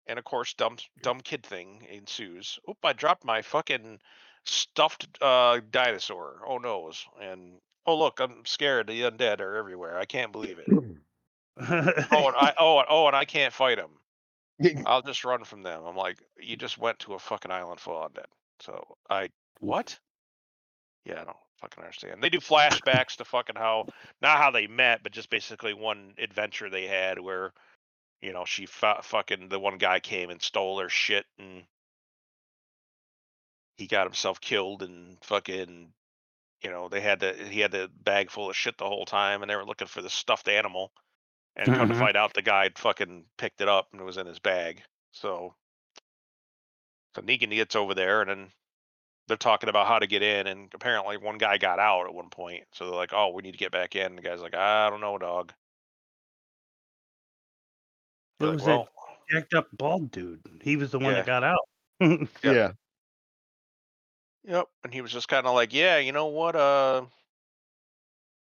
and 0.06 0.18
of 0.18 0.24
course, 0.24 0.54
dumb 0.54 0.76
dumb 1.02 1.20
kid 1.20 1.44
thing 1.44 1.86
ensues. 1.90 2.58
Oop! 2.68 2.78
I 2.82 2.92
dropped 2.92 3.24
my 3.24 3.42
fucking 3.42 4.00
stuffed 4.44 5.06
uh 5.20 5.60
dinosaur. 5.70 6.40
Oh 6.46 6.58
noes! 6.58 7.04
And 7.20 7.54
oh 7.86 7.98
look, 7.98 8.20
I'm 8.20 8.44
scared. 8.44 8.86
The 8.86 9.02
undead 9.02 9.40
are 9.40 9.56
everywhere. 9.56 9.98
I 9.98 10.04
can't 10.04 10.32
believe 10.32 10.58
it. 10.58 10.68
oh, 11.60 11.62
and 11.62 12.36
I 12.36 12.54
oh 12.58 12.78
and- 12.78 12.86
oh, 12.90 13.06
and 13.06 13.16
I 13.16 13.24
can't 13.24 13.52
fight 13.52 13.78
them. 13.78 13.90
I'll 14.86 15.02
just 15.02 15.24
run 15.24 15.44
from 15.44 15.62
them. 15.62 15.82
I'm 15.84 15.96
like, 15.96 16.18
you 16.40 16.56
just 16.56 16.78
went 16.78 16.98
to 17.00 17.14
a 17.14 17.18
fucking 17.18 17.50
island 17.50 17.80
full 17.80 18.00
of 18.02 18.12
undead. 18.12 18.26
So 18.60 18.96
I 19.10 19.28
what? 19.60 19.98
Yeah, 21.04 21.20
I 21.20 21.24
don't 21.24 21.36
fucking 21.60 21.82
understand. 21.82 22.22
They 22.22 22.28
do 22.28 22.38
flashbacks 22.38 23.16
to 23.16 23.24
fucking 23.24 23.56
how 23.56 23.86
not 24.20 24.38
how 24.38 24.50
they 24.50 24.66
met, 24.66 25.02
but 25.02 25.12
just 25.12 25.30
basically 25.30 25.74
one 25.74 26.14
adventure 26.18 26.70
they 26.70 26.86
had 26.86 27.18
where 27.18 27.52
you 28.20 28.32
know 28.32 28.44
she 28.44 28.66
fu- 28.66 29.02
fucking 29.02 29.48
the 29.48 29.58
one 29.58 29.78
guy 29.78 29.98
came 30.00 30.30
and 30.30 30.40
stole 30.40 30.78
her 30.80 30.88
shit 30.88 31.26
and 31.38 31.64
he 33.76 33.86
got 33.86 34.06
himself 34.06 34.40
killed 34.40 34.82
and 34.82 35.16
fucking 35.24 35.92
you 36.62 36.70
know 36.70 36.88
they 36.88 37.00
had 37.00 37.20
to 37.20 37.34
he 37.48 37.60
had 37.60 37.72
the 37.72 37.90
bag 38.02 38.30
full 38.30 38.48
of 38.50 38.56
shit 38.56 38.76
the 38.78 38.84
whole 38.86 39.04
time 39.04 39.42
and 39.42 39.50
they 39.50 39.56
were 39.56 39.64
looking 39.64 39.88
for 39.88 40.02
the 40.02 40.10
stuffed 40.10 40.48
animal 40.48 40.92
and 41.56 41.66
come 41.66 41.88
to 41.88 41.94
Mhm. 41.94 41.98
find 41.98 42.16
out 42.16 42.32
the 42.34 42.42
guy 42.42 42.64
had 42.64 42.78
fucking 42.78 43.24
picked 43.36 43.60
it 43.60 43.68
up 43.68 43.88
and 43.92 44.00
it 44.00 44.04
was 44.04 44.16
in 44.18 44.26
his 44.26 44.38
bag 44.38 44.82
so 45.12 45.54
so 47.14 47.22
Negan 47.22 47.50
gets 47.50 47.74
over 47.76 47.94
there 47.94 48.20
and 48.22 48.30
then 48.30 48.52
they're 49.28 49.36
talking 49.36 49.68
about 49.68 49.86
how 49.86 49.98
to 49.98 50.06
get 50.06 50.22
in 50.22 50.46
and 50.46 50.70
apparently 50.74 51.16
one 51.16 51.38
guy 51.38 51.58
got 51.58 51.78
out 51.78 52.06
at 52.06 52.14
one 52.14 52.30
point 52.30 52.64
so 52.72 52.86
they're 52.86 52.94
like 52.94 53.12
oh 53.12 53.30
we 53.30 53.42
need 53.42 53.52
to 53.52 53.58
get 53.58 53.72
back 53.72 53.96
in 53.96 54.06
and 54.06 54.18
the 54.18 54.22
guy's 54.22 54.40
like 54.40 54.54
i 54.54 54.88
don't 54.90 55.00
know 55.00 55.18
dog 55.18 55.50
It 55.50 55.54
They're 58.38 58.48
like, 58.50 58.56
was 58.58 58.66
well, 58.66 58.88
that 59.30 59.34
jacked 59.40 59.54
up 59.54 59.68
bald 59.72 60.10
dude. 60.10 60.40
He 60.62 60.76
was 60.76 60.90
the 60.90 60.98
one 60.98 61.12
Yeah. 61.12 61.22
that 61.22 61.26
got 61.26 61.44
out. 61.44 61.68
Yeah. 62.00 62.52
Yeah. 62.52 62.72
Yep. 64.44 64.68
And 64.84 64.92
he 64.92 65.00
was 65.00 65.12
just 65.12 65.28
kind 65.28 65.46
of 65.46 65.54
like, 65.54 65.72
yeah, 65.72 65.98
you 65.98 66.12
know 66.12 66.26
what? 66.26 66.56
Uh, 66.56 67.02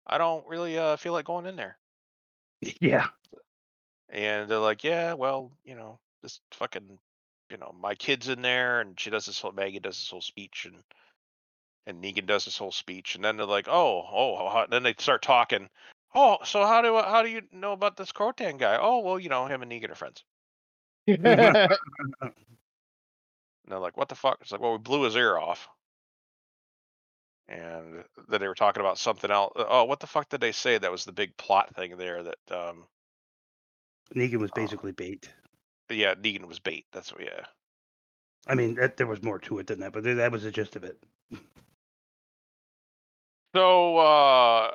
I 0.07 0.17
don't 0.17 0.47
really 0.47 0.77
uh 0.77 0.97
feel 0.97 1.13
like 1.13 1.25
going 1.25 1.45
in 1.45 1.55
there. 1.55 1.77
yeah. 2.81 3.07
And 4.09 4.49
they're 4.49 4.59
like, 4.59 4.83
yeah, 4.83 5.13
well, 5.13 5.51
you 5.63 5.75
know, 5.75 5.99
this 6.21 6.39
fucking, 6.51 6.99
you 7.49 7.57
know, 7.57 7.73
my 7.79 7.95
kid's 7.95 8.29
in 8.29 8.41
there, 8.41 8.81
and 8.81 8.99
she 8.99 9.09
does 9.09 9.25
this 9.25 9.39
whole 9.39 9.51
Maggie 9.51 9.79
does 9.79 9.97
this 9.97 10.09
whole 10.09 10.21
speech, 10.21 10.65
and 10.65 10.75
and 11.87 12.03
Negan 12.03 12.25
does 12.25 12.45
this 12.45 12.57
whole 12.57 12.71
speech, 12.71 13.15
and 13.15 13.23
then 13.23 13.37
they're 13.37 13.45
like, 13.45 13.67
oh, 13.67 14.03
oh, 14.11 14.49
how, 14.49 14.65
then 14.69 14.83
they 14.83 14.95
start 14.97 15.21
talking. 15.21 15.69
Oh, 16.13 16.37
so 16.43 16.65
how 16.65 16.81
do 16.81 16.95
how 16.95 17.23
do 17.23 17.29
you 17.29 17.41
know 17.51 17.73
about 17.73 17.97
this 17.97 18.11
Crotan 18.11 18.57
guy? 18.57 18.77
Oh, 18.79 18.99
well, 18.99 19.19
you 19.19 19.29
know, 19.29 19.47
him 19.47 19.61
and 19.61 19.71
Negan 19.71 19.91
are 19.91 19.95
friends. 19.95 20.23
And 23.65 23.71
they're 23.71 23.79
like, 23.79 23.97
what 23.97 24.09
the 24.09 24.15
fuck? 24.15 24.37
It's 24.41 24.51
like, 24.51 24.61
well, 24.61 24.73
we 24.73 24.77
blew 24.77 25.01
his 25.03 25.15
ear 25.15 25.39
off. 25.39 25.67
And 27.47 28.03
then 28.27 28.41
they 28.41 28.47
were 28.47 28.55
talking 28.55 28.81
about 28.81 28.97
something 28.97 29.29
else. 29.29 29.53
Oh, 29.55 29.83
what 29.85 29.99
the 29.99 30.07
fuck 30.07 30.29
did 30.29 30.41
they 30.41 30.51
say? 30.51 30.77
That 30.79 30.91
was 30.91 31.05
the 31.05 31.11
big 31.11 31.37
plot 31.37 31.75
thing 31.75 31.95
there. 31.97 32.23
That 32.23 32.37
um, 32.51 32.85
Negan 34.15 34.39
was 34.39 34.49
Oh. 34.51 34.55
basically 34.61 34.91
bait. 34.93 35.29
yeah, 35.89 36.15
Negan 36.15 36.45
was 36.47 36.59
bait. 36.59 36.85
That's 36.91 37.11
what. 37.13 37.21
Yeah. 37.23 37.45
I 38.47 38.55
mean, 38.55 38.75
that, 38.75 38.97
there 38.97 39.07
was 39.07 39.21
more 39.23 39.39
to 39.39 39.59
it 39.59 39.67
than 39.67 39.79
that, 39.81 39.93
but 39.93 40.03
th- 40.03 40.17
that 40.17 40.31
was 40.31 40.43
the 40.43 40.51
gist 40.51 40.75
of 40.75 40.83
it. 40.83 40.97
So 43.55 43.97
uh, 43.97 44.71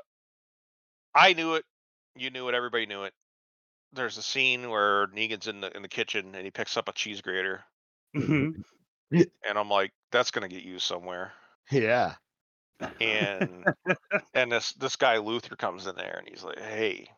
I 1.15 1.33
knew 1.35 1.55
it. 1.55 1.65
You 2.17 2.31
knew 2.31 2.49
it. 2.49 2.55
Everybody 2.55 2.87
knew 2.87 3.05
it. 3.05 3.13
There's 3.93 4.17
a 4.17 4.23
scene 4.23 4.71
where 4.71 5.09
Negan's 5.09 5.49
in 5.49 5.61
the 5.61 5.75
in 5.77 5.83
the 5.83 5.89
kitchen 5.89 6.35
and 6.35 6.45
he 6.45 6.51
picks 6.51 6.77
up 6.77 6.89
a 6.89 6.93
cheese 6.93 7.21
grater, 7.21 7.65
Mhm. 8.17 8.63
and 9.11 9.29
I'm 9.59 9.69
like, 9.69 9.93
that's 10.13 10.31
gonna 10.31 10.49
get 10.49 10.63
used 10.63 10.85
somewhere. 10.87 11.33
yeah. 11.71 12.15
And 13.01 13.67
and 14.35 14.53
this 14.53 14.73
this 14.75 14.97
guy 14.97 15.19
Luther 15.19 15.57
comes 15.57 15.87
in 15.87 15.97
there 15.97 16.17
and 16.19 16.29
he's 16.29 16.45
like, 16.45 16.59
"Hey, 16.59 17.09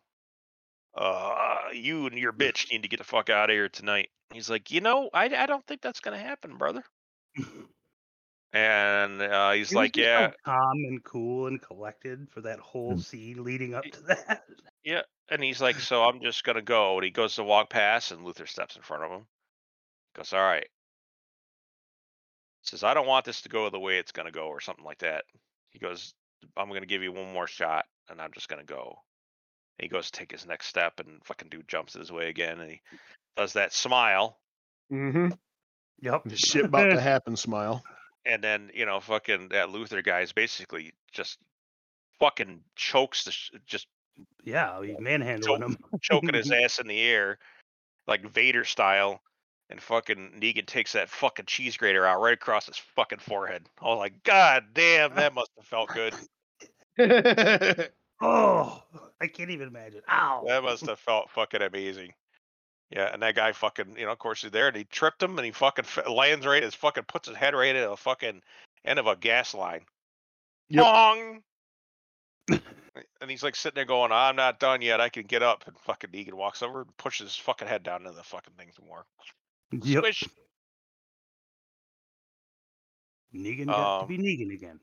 uh, 0.95 1.69
you 1.73 2.07
and 2.07 2.19
your 2.19 2.33
bitch 2.33 2.71
need 2.71 2.83
to 2.83 2.89
get 2.89 2.99
the 2.99 3.05
fuck 3.05 3.31
out 3.31 3.51
of 3.51 3.55
here 3.55 3.69
tonight." 3.69 4.11
He's 4.33 4.51
like, 4.51 4.71
"You 4.71 4.81
know, 4.81 5.11
I 5.13 5.25
I 5.27 5.47
don't 5.47 5.67
think 5.67 5.83
that's 5.83 6.01
gonna 6.01 6.19
happen, 6.19 6.57
brother." 6.59 6.85
And 8.53 9.23
uh, 9.23 9.53
he's 9.53 9.71
He 9.71 9.77
like, 9.77 9.97
"Yeah, 9.97 10.33
calm 10.45 10.85
and 10.85 11.03
cool 11.05 11.47
and 11.47 11.61
collected 11.61 12.29
for 12.31 12.43
that 12.43 12.59
whole 12.59 12.99
scene 12.99 13.45
leading 13.45 13.75
up 13.75 13.85
to 13.93 14.01
that. 14.03 14.45
yeah." 14.85 15.03
And 15.29 15.43
he's 15.43 15.61
like, 15.61 15.81
"So 15.81 16.05
I'm 16.05 16.21
just 16.21 16.45
gonna 16.45 16.63
go." 16.63 16.97
And 16.97 17.05
he 17.05 17.11
goes 17.11 17.37
to 17.37 17.45
walk 17.45 17.71
past, 17.71 18.13
and 18.13 18.25
Luther 18.25 18.47
steps 18.47 18.77
in 18.77 18.83
front 18.83 19.05
of 19.05 19.11
him. 19.11 19.27
Goes, 20.15 20.33
"All 20.33 20.43
right." 20.43 20.69
Says, 22.63 22.83
"I 22.83 22.95
don't 22.95 23.07
want 23.07 23.25
this 23.25 23.43
to 23.43 23.49
go 23.49 23.69
the 23.71 23.79
way 23.79 23.99
it's 23.99 24.13
gonna 24.13 24.31
go, 24.33 24.49
or 24.49 24.61
something 24.61 24.85
like 24.85 24.99
that." 24.99 25.25
He 25.73 25.79
goes, 25.79 26.15
"I'm 26.57 26.69
gonna 26.69 26.87
give 26.87 27.03
you 27.03 27.13
one 27.13 27.33
more 27.33 27.47
shot, 27.47 27.87
and 28.09 28.21
I'm 28.21 28.33
just 28.33 28.49
gonna 28.49 28.65
go." 28.65 28.99
he 29.79 29.89
goes 29.89 30.11
to 30.11 30.19
take 30.19 30.31
his 30.31 30.47
next 30.47 30.67
step 30.67 31.01
and 31.01 31.25
fucking 31.25 31.49
dude 31.49 31.67
jumps 31.67 31.95
his 31.95 32.13
way 32.13 32.29
again 32.29 32.61
and 32.61 32.71
he 32.71 32.81
does 33.37 33.55
that 33.55 33.73
smile 33.73 34.39
Mm-hmm. 34.93 35.31
Yep. 36.03 36.23
The 36.27 36.37
shit 36.37 36.67
about 36.67 36.91
to 36.91 37.01
happen. 37.11 37.35
Smile. 37.37 37.83
and 38.25 38.45
then 38.45 38.71
you 38.75 38.87
know 38.87 39.01
fucking 39.01 39.49
that 39.49 39.71
luther 39.71 40.01
guy 40.03 40.21
is 40.21 40.33
basically 40.33 40.93
just 41.11 41.39
fucking 42.21 42.61
chokes 42.77 43.25
the 43.25 43.33
sh- 43.33 43.51
just 43.67 43.89
yeah, 44.45 44.81
he's 44.85 45.01
manhandling 45.01 45.63
him. 45.63 45.77
choking 46.01 46.35
his 46.35 46.51
ass 46.53 46.79
in 46.79 46.87
the 46.87 47.01
air 47.01 47.39
like 48.07 48.31
vader 48.31 48.65
style 48.65 49.21
and 49.73 49.83
fucking 49.83 50.33
negan 50.41 50.67
takes 50.67 50.93
that 50.93 51.09
fucking 51.09 51.47
cheese 51.47 51.77
grater 51.77 52.07
out 52.07 52.21
right 52.21 52.35
across 52.35 52.67
his 52.67 52.77
fucking 52.77 53.19
forehead 53.19 53.69
i 53.81 53.87
was 53.87 53.99
like 53.99 54.23
god 54.23 54.65
damn 54.75 55.15
that 55.15 55.35
must 55.35 55.51
have 55.57 55.67
felt 55.67 55.89
good 55.89 56.15
Oh, 58.25 58.81
I 59.21 59.27
can't 59.27 59.51
even 59.51 59.67
imagine. 59.67 60.03
Ow. 60.09 60.45
that 60.47 60.63
must 60.63 60.87
have 60.87 60.99
felt 61.01 61.29
fucking 61.31 61.63
amazing 61.63 62.13
yeah 62.91 63.11
and 63.13 63.21
that 63.23 63.35
guy 63.35 63.51
fucking 63.53 63.97
you 63.99 64.05
know 64.07 64.13
of 64.13 64.19
course 64.19 64.43
he's 64.43 64.53
there 64.53 64.69
and 64.69 64.77
he 64.77 64.85
tripped 64.85 65.21
him 65.23 65.37
and 65.39 65.45
he 65.45 65.51
fucking 65.51 65.85
f- 65.87 66.09
lands 66.09 66.47
right 66.47 66.63
his 66.63 66.75
fucking 66.75 67.05
puts 67.09 67.27
his 67.27 67.37
head 67.37 67.55
right 67.55 67.75
at 67.75 67.91
a 67.91 67.97
fucking 67.97 68.41
end 68.85 68.99
of 68.99 69.07
a 69.09 69.17
gas 69.17 69.55
line 69.55 69.81
Yep. 70.69 70.85
Bong! 70.85 71.43
and 73.21 73.31
he's 73.31 73.43
like 73.43 73.55
sitting 73.57 73.75
there 73.75 73.85
going, 73.85 74.11
I'm 74.11 74.37
not 74.37 74.59
done 74.59 74.81
yet. 74.81 75.01
I 75.01 75.11
can 75.11 75.25
get 75.25 75.43
up. 75.43 75.65
And 75.67 75.77
fucking 75.81 76.11
Negan 76.11 76.35
walks 76.35 76.63
over 76.63 76.83
and 76.83 76.97
pushes 76.97 77.29
his 77.29 77.37
fucking 77.37 77.69
head 77.69 77.83
down 77.83 78.03
into 78.03 78.13
the 78.13 78.23
fucking 78.23 78.55
thing 78.57 78.69
some 78.75 78.87
more. 78.87 79.05
Yep. 79.73 79.99
Squish. 80.05 80.25
Negan 83.35 83.67
got 83.67 83.99
to 83.99 84.03
Um, 84.03 84.09
be 84.09 84.19
Negan 84.19 84.53
again. 84.55 84.81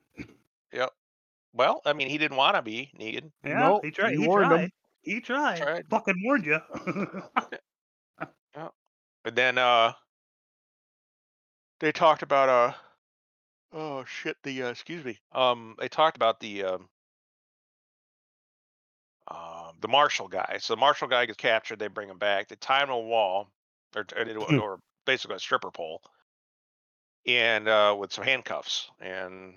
Yep. 0.73 0.89
Well, 1.53 1.81
I 1.85 1.93
mean, 1.93 2.09
he 2.09 2.17
didn't 2.17 2.37
want 2.37 2.55
to 2.55 2.61
be 2.61 2.91
Negan. 2.99 3.31
Yeah, 3.43 3.59
Nope, 3.59 3.85
he 3.85 3.91
tried. 3.91 4.11
he 4.13 4.17
He, 4.21 4.27
warned 4.27 4.51
him. 4.51 4.57
tried. 4.57 4.71
He 5.01 5.21
tried. 5.21 5.57
Tried. 5.57 5.85
Fucking 5.89 6.21
warned 6.23 6.45
you. 6.45 6.59
But 9.23 9.35
then 9.35 9.57
uh 9.57 9.93
they 11.79 11.91
talked 11.91 12.21
about 12.23 12.49
uh 12.49 12.73
oh 13.73 14.03
shit, 14.05 14.37
the 14.43 14.63
uh, 14.63 14.69
excuse 14.69 15.03
me. 15.03 15.19
Um 15.33 15.75
they 15.79 15.87
talked 15.89 16.15
about 16.15 16.39
the 16.39 16.63
um 16.63 16.89
um 19.27 19.75
the 19.81 19.87
marshal 19.87 20.27
guy. 20.27 20.57
So 20.61 20.73
the 20.73 20.79
marshal 20.79 21.07
guy 21.07 21.25
gets 21.25 21.37
captured, 21.37 21.79
they 21.79 21.87
bring 21.87 22.09
him 22.09 22.17
back, 22.17 22.47
they 22.47 22.55
tie 22.55 22.81
him 22.81 22.87
to 22.87 22.93
a 22.93 22.99
wall 22.99 23.49
or, 23.95 24.05
or, 24.17 24.59
or 24.59 24.79
basically 25.05 25.35
a 25.35 25.39
stripper 25.39 25.71
pole 25.71 26.01
and 27.25 27.67
uh 27.67 27.95
with 27.97 28.13
some 28.13 28.23
handcuffs 28.23 28.89
and 28.99 29.55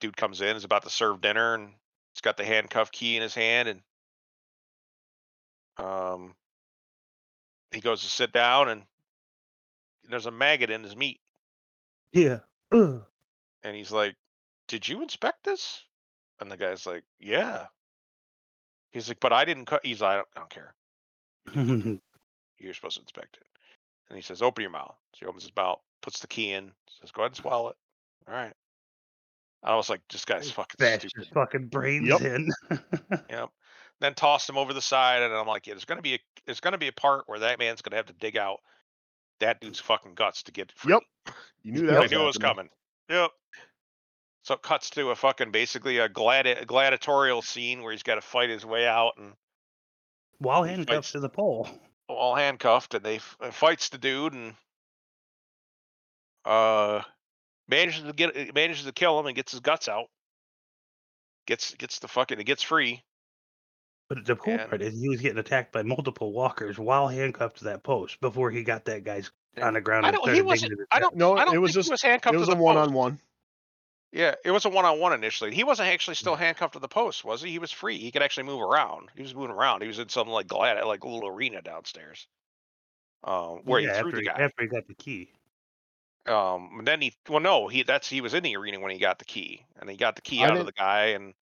dude 0.00 0.16
comes 0.16 0.40
in, 0.40 0.56
is 0.56 0.64
about 0.64 0.84
to 0.84 0.90
serve 0.90 1.20
dinner, 1.20 1.54
and 1.54 1.68
he's 2.14 2.20
got 2.22 2.36
the 2.36 2.44
handcuff 2.44 2.92
key 2.92 3.16
in 3.16 3.22
his 3.22 3.34
hand, 3.34 3.68
and 3.68 3.82
um, 5.78 6.34
he 7.72 7.80
goes 7.80 8.02
to 8.02 8.08
sit 8.08 8.32
down, 8.32 8.68
and 8.68 8.82
there's 10.08 10.26
a 10.26 10.30
maggot 10.30 10.70
in 10.70 10.82
his 10.82 10.96
meat, 10.96 11.20
Yeah. 12.12 12.40
And 13.62 13.74
he's 13.74 13.90
like, 13.92 14.14
"Did 14.68 14.86
you 14.86 15.02
inspect 15.02 15.44
this?" 15.44 15.82
And 16.40 16.50
the 16.50 16.56
guy's 16.56 16.86
like, 16.86 17.04
"Yeah." 17.18 17.66
He's 18.92 19.08
like, 19.08 19.20
"But 19.20 19.32
I 19.32 19.44
didn't 19.44 19.66
cut." 19.66 19.84
He's 19.84 20.00
like, 20.00 20.12
"I 20.12 20.16
don't, 20.16 20.28
I 20.36 20.38
don't 20.40 20.50
care. 20.50 20.74
You're 22.58 22.74
supposed 22.74 22.96
to 22.96 23.02
inspect 23.02 23.38
it." 23.40 23.46
And 24.10 24.16
he 24.16 24.22
says, 24.22 24.42
"Open 24.42 24.62
your 24.62 24.70
mouth." 24.70 24.94
So 25.14 25.18
he 25.20 25.26
opens 25.26 25.42
his 25.44 25.56
mouth, 25.56 25.80
puts 26.02 26.20
the 26.20 26.26
key 26.26 26.52
in, 26.52 26.72
says, 27.00 27.10
"Go 27.10 27.22
ahead 27.22 27.32
and 27.32 27.36
swallow 27.36 27.68
it." 27.70 27.76
All 28.26 28.34
right. 28.34 28.54
I 29.62 29.74
was 29.74 29.90
like, 29.90 30.00
"This 30.10 30.24
guy's 30.24 30.50
fucking 30.50 30.76
stupid." 30.78 31.12
his 31.16 31.28
fucking 31.28 31.66
brains 31.68 32.08
Yep. 32.08 32.20
in. 32.22 32.48
Yep. 33.30 33.50
Then 34.00 34.14
tossed 34.14 34.48
him 34.48 34.56
over 34.56 34.72
the 34.72 34.80
side, 34.80 35.22
and 35.22 35.34
I'm 35.34 35.48
like, 35.48 35.66
yeah, 35.66 35.74
there's 35.74 35.84
gonna 35.84 36.02
be 36.02 36.14
a 36.14 36.18
there's 36.46 36.60
gonna 36.60 36.78
be 36.78 36.88
a 36.88 36.92
part 36.92 37.24
where 37.28 37.40
that 37.40 37.58
man's 37.58 37.82
gonna 37.82 37.96
have 37.96 38.06
to 38.06 38.12
dig 38.12 38.36
out 38.36 38.60
that 39.40 39.60
dude's 39.60 39.80
fucking 39.80 40.14
guts 40.14 40.44
to 40.44 40.52
get 40.52 40.72
free. 40.72 40.92
Yep. 40.94 41.02
You 41.64 41.72
knew 41.72 41.86
that 41.88 42.02
I 42.02 42.06
knew 42.06 42.22
it 42.22 42.24
was 42.26 42.38
coming. 42.38 42.70
Yep. 43.10 43.30
So 44.44 44.54
it 44.54 44.62
cuts 44.62 44.90
to 44.90 45.10
a 45.10 45.16
fucking 45.16 45.50
basically 45.50 45.98
a 45.98 46.08
gladi- 46.08 46.64
gladiatorial 46.66 47.42
scene 47.42 47.82
where 47.82 47.92
he's 47.92 48.04
got 48.04 48.14
to 48.14 48.20
fight 48.22 48.48
his 48.48 48.64
way 48.64 48.86
out 48.86 49.14
and 49.18 49.34
While 50.38 50.62
handcuffed 50.62 51.12
to 51.12 51.20
the 51.20 51.28
pole. 51.28 51.68
All 52.08 52.34
handcuffed, 52.34 52.94
and 52.94 53.04
they 53.04 53.16
f- 53.16 53.36
uh, 53.40 53.50
fights 53.50 53.88
the 53.90 53.98
dude 53.98 54.32
and 54.34 54.54
uh 56.44 57.02
manages 57.68 58.02
to 58.02 58.12
get 58.12 58.54
manages 58.54 58.84
to 58.84 58.92
kill 58.92 59.18
him 59.20 59.26
and 59.26 59.36
gets 59.36 59.52
his 59.52 59.60
guts 59.60 59.88
out. 59.88 60.06
Gets 61.46 61.74
gets 61.74 61.98
the 61.98 62.08
fucking 62.08 62.38
it 62.40 62.44
gets 62.44 62.62
free. 62.62 63.02
But 64.08 64.24
the 64.24 64.36
cool 64.36 64.54
And- 64.54 64.68
part 64.68 64.80
is 64.82 64.98
he 64.98 65.08
was 65.08 65.20
getting 65.20 65.38
attacked 65.38 65.72
by 65.72 65.82
multiple 65.82 66.32
walkers 66.32 66.78
while 66.78 67.08
handcuffed 67.08 67.58
to 67.58 67.64
that 67.64 67.82
post 67.82 68.20
before 68.20 68.50
he 68.50 68.62
got 68.62 68.86
that 68.86 69.04
guy's 69.04 69.30
on 69.60 69.74
the 69.74 69.80
ground. 69.80 70.06
I 70.06 70.10
don't. 70.12 70.32
He 70.32 70.40
wasn't. 70.40 70.70
digging 70.70 70.72
at 70.72 70.78
his 70.78 70.86
I 70.90 71.00
don't. 71.00 71.16
No, 71.16 71.36
I 71.36 71.44
don't 71.44 71.54
it 71.54 71.58
was 71.58 71.72
think 71.72 71.80
just- 71.80 71.88
he 71.88 71.92
was 71.92 72.02
handcuffed 72.02 72.34
It 72.34 72.38
was 72.38 72.48
to 72.48 72.52
a 72.52 72.56
the 72.56 72.62
one 72.62 72.76
post. 72.76 72.88
on 72.88 72.94
one. 72.94 73.20
Yeah, 74.12 74.34
it 74.44 74.50
was 74.50 74.64
a 74.64 74.70
one-on-one 74.70 75.12
initially. 75.12 75.54
He 75.54 75.64
wasn't 75.64 75.88
actually 75.88 76.14
still 76.14 76.34
Mm. 76.34 76.38
handcuffed 76.38 76.72
to 76.74 76.78
the 76.78 76.88
post, 76.88 77.24
was 77.24 77.42
he? 77.42 77.50
He 77.50 77.58
was 77.58 77.70
free. 77.70 77.98
He 77.98 78.10
could 78.10 78.22
actually 78.22 78.44
move 78.44 78.62
around. 78.62 79.10
He 79.14 79.22
was 79.22 79.34
moving 79.34 79.50
around. 79.50 79.82
He 79.82 79.88
was 79.88 79.98
in 79.98 80.08
some 80.08 80.28
like 80.28 80.46
glad 80.46 80.82
like 80.84 81.04
little 81.04 81.26
arena 81.28 81.60
downstairs, 81.60 82.26
um, 83.24 83.60
where 83.64 83.80
yeah, 83.80 83.94
he 83.94 83.98
threw 84.00 84.08
after, 84.08 84.16
the 84.16 84.22
he, 84.22 84.26
guy. 84.26 84.42
after 84.44 84.62
he 84.62 84.68
got 84.68 84.86
the 84.88 84.94
key. 84.94 85.30
Um, 86.26 86.76
and 86.78 86.88
then 86.88 87.00
he 87.02 87.14
well, 87.28 87.40
no, 87.40 87.68
he 87.68 87.82
that's 87.82 88.08
he 88.08 88.20
was 88.20 88.32
in 88.34 88.42
the 88.42 88.56
arena 88.56 88.80
when 88.80 88.90
he 88.92 88.98
got 88.98 89.18
the 89.18 89.24
key, 89.26 89.64
and 89.80 89.88
he 89.90 89.96
got 89.96 90.16
the 90.16 90.22
key 90.22 90.42
I 90.42 90.48
out 90.48 90.56
of 90.56 90.66
the 90.66 90.72
guy, 90.72 91.06
and 91.08 91.34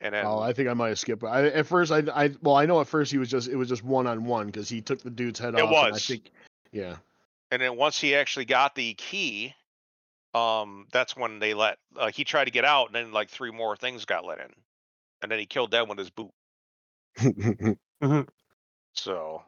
and 0.00 0.14
then 0.14 0.24
Oh, 0.26 0.38
I 0.38 0.52
think 0.54 0.68
I 0.68 0.74
might 0.74 0.88
have 0.88 0.98
skipped. 0.98 1.24
I, 1.24 1.46
at 1.48 1.66
first, 1.66 1.92
I, 1.92 1.98
I, 2.14 2.30
well, 2.40 2.56
I 2.56 2.64
know 2.66 2.80
at 2.80 2.86
first 2.88 3.10
he 3.12 3.18
was 3.18 3.28
just, 3.30 3.48
it 3.48 3.56
was 3.56 3.68
just 3.68 3.82
one 3.82 4.06
on 4.06 4.24
one 4.24 4.46
because 4.46 4.68
he 4.68 4.80
took 4.80 5.02
the 5.02 5.10
dude's 5.10 5.38
head 5.40 5.54
It 5.54 5.60
off. 5.60 5.68
and 5.68 5.76
I 5.76 5.90
was. 5.90 6.06
think, 6.06 6.30
yeah. 6.72 6.96
and 7.50 7.60
then 7.60 7.76
once 7.76 7.98
he 8.00 8.14
actually 8.14 8.44
got 8.44 8.74
the 8.74 8.94
key, 8.94 9.54
um, 10.34 10.86
that's 10.92 11.16
when 11.16 11.38
they 11.38 11.54
let 11.54 11.78
uh, 11.96 12.10
he 12.10 12.24
tried 12.24 12.46
to 12.46 12.50
get 12.50 12.64
out, 12.64 12.86
and 12.86 12.94
then 12.94 13.12
like 13.12 13.28
three 13.30 13.50
more 13.50 13.76
things 13.76 14.04
got 14.04 14.24
let 14.24 14.38
in, 14.38 14.50
and 15.22 15.30
then 15.30 15.38
he 15.38 15.46
killed 15.46 15.70
them 15.70 15.88
with 15.88 15.98
his 15.98 16.10
boot. 16.10 16.30
So, 18.94 19.42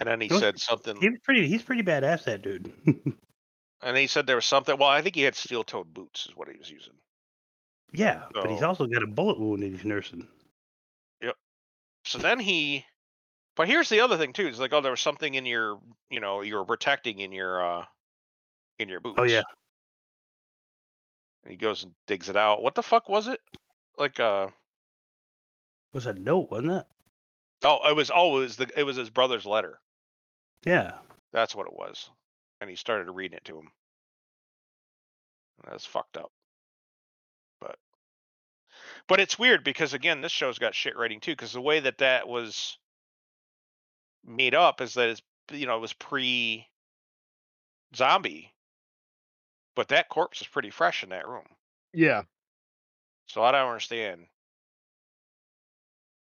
and 0.00 0.08
then 0.08 0.20
he 0.20 0.28
Those- 0.28 0.40
said 0.40 0.58
something. 0.58 0.96
He's 1.00 1.18
pretty. 1.22 1.46
He's 1.46 1.62
pretty 1.62 1.82
badass. 1.82 2.24
That 2.24 2.42
dude. 2.42 2.72
And 3.80 3.96
he 3.96 4.08
said 4.08 4.26
there 4.26 4.34
was 4.34 4.44
something. 4.44 4.76
Well, 4.76 4.88
I 4.88 5.02
think 5.02 5.14
he 5.14 5.22
had 5.22 5.36
steel-toed 5.36 5.94
boots, 5.94 6.26
is 6.26 6.34
what 6.34 6.48
he 6.48 6.58
was 6.58 6.68
using. 6.68 6.94
yeah, 7.92 8.24
but 8.34 8.50
he's 8.50 8.62
also 8.64 8.86
got 8.88 9.04
a 9.04 9.06
bullet 9.06 9.38
wound 9.38 9.62
that 9.62 9.70
he's 9.70 9.84
nursing. 9.84 10.26
Yep. 11.22 11.36
So 12.04 12.18
then 12.18 12.40
he, 12.40 12.84
but 13.58 13.66
here's 13.68 13.88
the 13.88 14.00
other 14.00 14.16
thing 14.16 14.32
too. 14.32 14.46
It's 14.46 14.60
like, 14.60 14.72
oh, 14.72 14.80
there 14.80 14.92
was 14.92 15.00
something 15.00 15.34
in 15.34 15.44
your, 15.44 15.80
you 16.10 16.20
know, 16.20 16.42
you 16.42 16.54
were 16.54 16.64
protecting 16.64 17.18
in 17.18 17.32
your, 17.32 17.60
uh 17.62 17.84
in 18.78 18.88
your 18.88 19.00
boots. 19.00 19.16
Oh 19.18 19.24
yeah, 19.24 19.42
And 21.42 21.50
he 21.50 21.56
goes 21.56 21.82
and 21.82 21.92
digs 22.06 22.28
it 22.28 22.36
out. 22.36 22.62
What 22.62 22.76
the 22.76 22.84
fuck 22.84 23.08
was 23.08 23.26
it? 23.26 23.40
Like, 23.98 24.20
uh, 24.20 24.46
it 24.46 25.94
was 25.94 26.06
a 26.06 26.14
note, 26.14 26.52
wasn't 26.52 26.70
it? 26.70 26.86
oh, 27.64 27.90
it 27.90 27.96
was, 27.96 28.12
oh, 28.14 28.36
it 28.36 28.40
was 28.42 28.56
the, 28.56 28.68
it 28.76 28.84
was 28.84 28.96
his 28.96 29.10
brother's 29.10 29.44
letter. 29.44 29.80
Yeah. 30.64 30.92
That's 31.32 31.56
what 31.56 31.66
it 31.66 31.74
was. 31.74 32.08
And 32.60 32.70
he 32.70 32.76
started 32.76 33.10
reading 33.10 33.38
it 33.38 33.44
to 33.46 33.58
him. 33.58 33.72
That's 35.68 35.84
fucked 35.84 36.16
up. 36.16 36.30
But 37.60 37.76
but 39.08 39.18
it's 39.18 39.36
weird 39.36 39.64
because 39.64 39.94
again, 39.94 40.20
this 40.20 40.30
show's 40.30 40.60
got 40.60 40.76
shit 40.76 40.96
writing 40.96 41.18
too. 41.18 41.32
Because 41.32 41.52
the 41.52 41.60
way 41.60 41.80
that 41.80 41.98
that 41.98 42.28
was 42.28 42.78
made 44.24 44.54
up 44.54 44.80
is 44.80 44.94
that 44.94 45.08
it's 45.10 45.22
you 45.52 45.66
know 45.66 45.76
it 45.76 45.80
was 45.80 45.92
pre 45.92 46.68
zombie, 47.94 48.54
but 49.74 49.88
that 49.88 50.10
corpse 50.10 50.42
is 50.42 50.46
pretty 50.46 50.68
fresh 50.68 51.02
in 51.02 51.08
that 51.08 51.26
room. 51.26 51.56
yeah. 51.92 52.22
So 53.28 53.44
I 53.44 53.52
don't 53.52 53.68
understand 53.68 54.26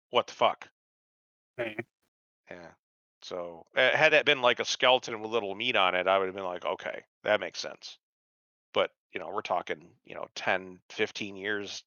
what 0.10 0.26
the 0.28 0.34
fuck. 0.34 0.70
Hey. 1.58 1.76
Yeah. 2.50 2.72
So 3.22 3.66
uh, 3.76 3.92
had 3.96 4.14
that 4.14 4.26
been 4.26 4.42
like 4.42 4.60
a 4.60 4.66
skeleton 4.66 5.20
with 5.22 5.32
little 5.32 5.56
meat 5.56 5.76
on 5.76 5.96
it, 5.96 6.08
I 6.08 6.18
would 6.18 6.28
have 6.28 6.36
been 6.36 6.44
like, 6.44 6.66
okay, 6.66 7.04
that 7.24 7.40
makes 7.40 7.60
sense. 7.60 7.98
But, 8.74 8.92
you 9.14 9.20
know, 9.20 9.30
we're 9.30 9.42
talking, 9.42 9.90
you 10.06 10.16
know, 10.16 10.28
10, 10.36 10.80
15 10.90 11.36
years, 11.38 11.84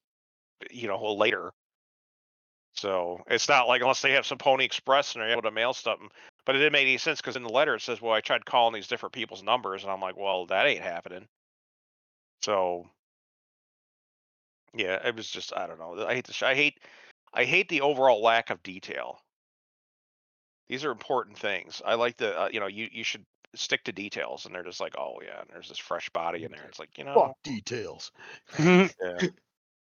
you 0.71 0.89
know, 0.89 1.15
later. 1.15 1.53
So 2.79 3.21
it's 3.27 3.49
not 3.49 3.67
like 3.67 3.81
unless 3.81 4.03
they 4.03 4.13
have 4.13 4.25
some 4.25 4.39
Pony 4.39 4.65
Express 4.65 5.15
and 5.15 5.23
they're 5.23 5.33
able 5.33 5.43
to 5.43 5.51
mail 5.51 5.75
something. 5.75 6.09
But 6.47 6.55
it 6.55 6.61
didn't 6.61 6.73
make 6.73 6.87
any 6.87 6.97
sense 6.97 7.21
because 7.21 7.35
in 7.35 7.43
the 7.43 7.49
letter 7.49 7.75
it 7.75 7.83
says, 7.83 8.01
well, 8.01 8.13
I 8.13 8.21
tried 8.21 8.45
calling 8.45 8.73
these 8.73 8.87
different 8.87 9.13
people's 9.13 9.43
numbers. 9.43 9.83
And 9.83 9.91
I'm 9.91 10.01
like, 10.01 10.17
well, 10.17 10.47
that 10.47 10.67
ain't 10.67 10.81
happening. 10.81 11.27
So, 12.43 12.89
yeah, 14.75 15.07
it 15.07 15.17
was 15.17 15.29
just, 15.29 15.53
I 15.57 15.67
don't 15.67 15.81
know. 15.81 16.07
I 16.07 16.15
hate 16.15 16.27
the 16.27 16.47
I 16.47 16.55
hate, 16.55 16.79
I 17.35 17.45
hate 17.45 17.69
the 17.69 17.81
overall 17.81 18.23
lack 18.23 18.51
of 18.51 18.63
detail. 18.63 19.19
These 20.69 20.85
are 20.85 20.93
important 20.93 21.37
things. 21.37 21.83
I 21.85 21.95
like 21.95 22.17
the, 22.17 22.39
uh, 22.41 22.49
you 22.53 22.61
know, 22.61 22.69
you 22.69 22.89
you 22.93 23.03
should 23.03 23.25
stick 23.55 23.83
to 23.85 23.93
details, 23.93 24.45
and 24.45 24.55
they're 24.55 24.63
just 24.63 24.81
like, 24.81 24.95
oh 24.99 25.17
yeah, 25.25 25.41
and 25.41 25.49
there's 25.51 25.69
this 25.69 25.79
fresh 25.79 26.09
body 26.11 26.45
in 26.45 26.53
there. 26.53 26.67
It's 26.69 26.79
like, 26.79 26.97
you 26.97 27.05
know, 27.05 27.15
Fuck 27.15 27.37
details. 27.43 28.13
yeah. 28.59 28.87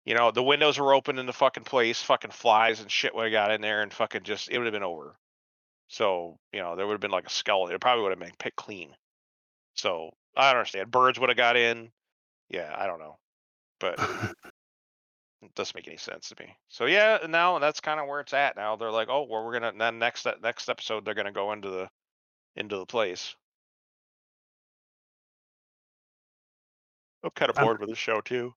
You 0.09 0.15
know, 0.15 0.31
the 0.31 0.41
windows 0.41 0.79
were 0.79 0.95
open 0.95 1.19
in 1.19 1.27
the 1.27 1.33
fucking 1.33 1.65
place, 1.65 2.01
fucking 2.01 2.31
flies 2.31 2.79
and 2.79 2.89
shit 2.89 3.13
would 3.13 3.25
have 3.25 3.31
got 3.31 3.51
in 3.51 3.61
there, 3.61 3.83
and 3.83 3.93
fucking 3.93 4.23
just 4.23 4.49
it 4.49 4.57
would 4.57 4.65
have 4.65 4.73
been 4.73 4.81
over. 4.81 5.15
So 5.87 6.39
you 6.51 6.59
know, 6.59 6.75
there 6.75 6.87
would 6.87 6.93
have 6.93 6.99
been 6.99 7.11
like 7.11 7.27
a 7.27 7.29
skeleton. 7.29 7.75
It 7.75 7.79
probably 7.79 8.01
would 8.01 8.09
have 8.09 8.19
been 8.19 8.31
picked 8.39 8.55
clean. 8.55 8.95
So 9.75 10.09
I 10.35 10.49
don't 10.49 10.61
understand. 10.61 10.89
Birds 10.89 11.19
would 11.19 11.29
have 11.29 11.37
got 11.37 11.57
in. 11.57 11.91
Yeah, 12.49 12.73
I 12.75 12.87
don't 12.87 12.97
know, 12.97 13.19
but 13.79 13.99
it 15.43 15.53
doesn't 15.53 15.75
make 15.75 15.87
any 15.87 15.97
sense 15.97 16.29
to 16.29 16.43
me. 16.43 16.55
So 16.69 16.85
yeah, 16.85 17.19
now 17.29 17.59
that's 17.59 17.79
kind 17.79 17.99
of 17.99 18.07
where 18.07 18.21
it's 18.21 18.33
at 18.33 18.55
now. 18.55 18.77
They're 18.77 18.89
like, 18.89 19.09
oh, 19.11 19.27
well, 19.29 19.45
we're 19.45 19.59
gonna 19.59 19.73
then 19.77 19.99
next 19.99 20.25
next 20.41 20.69
episode 20.69 21.05
they're 21.05 21.13
gonna 21.13 21.31
go 21.31 21.51
into 21.53 21.69
the 21.69 21.87
into 22.55 22.77
the 22.77 22.87
place. 22.87 23.35
I'm 27.23 27.29
kind 27.35 27.51
of 27.51 27.59
I'm- 27.59 27.67
bored 27.67 27.79
with 27.79 27.89
the 27.89 27.95
show 27.95 28.21
too. 28.21 28.55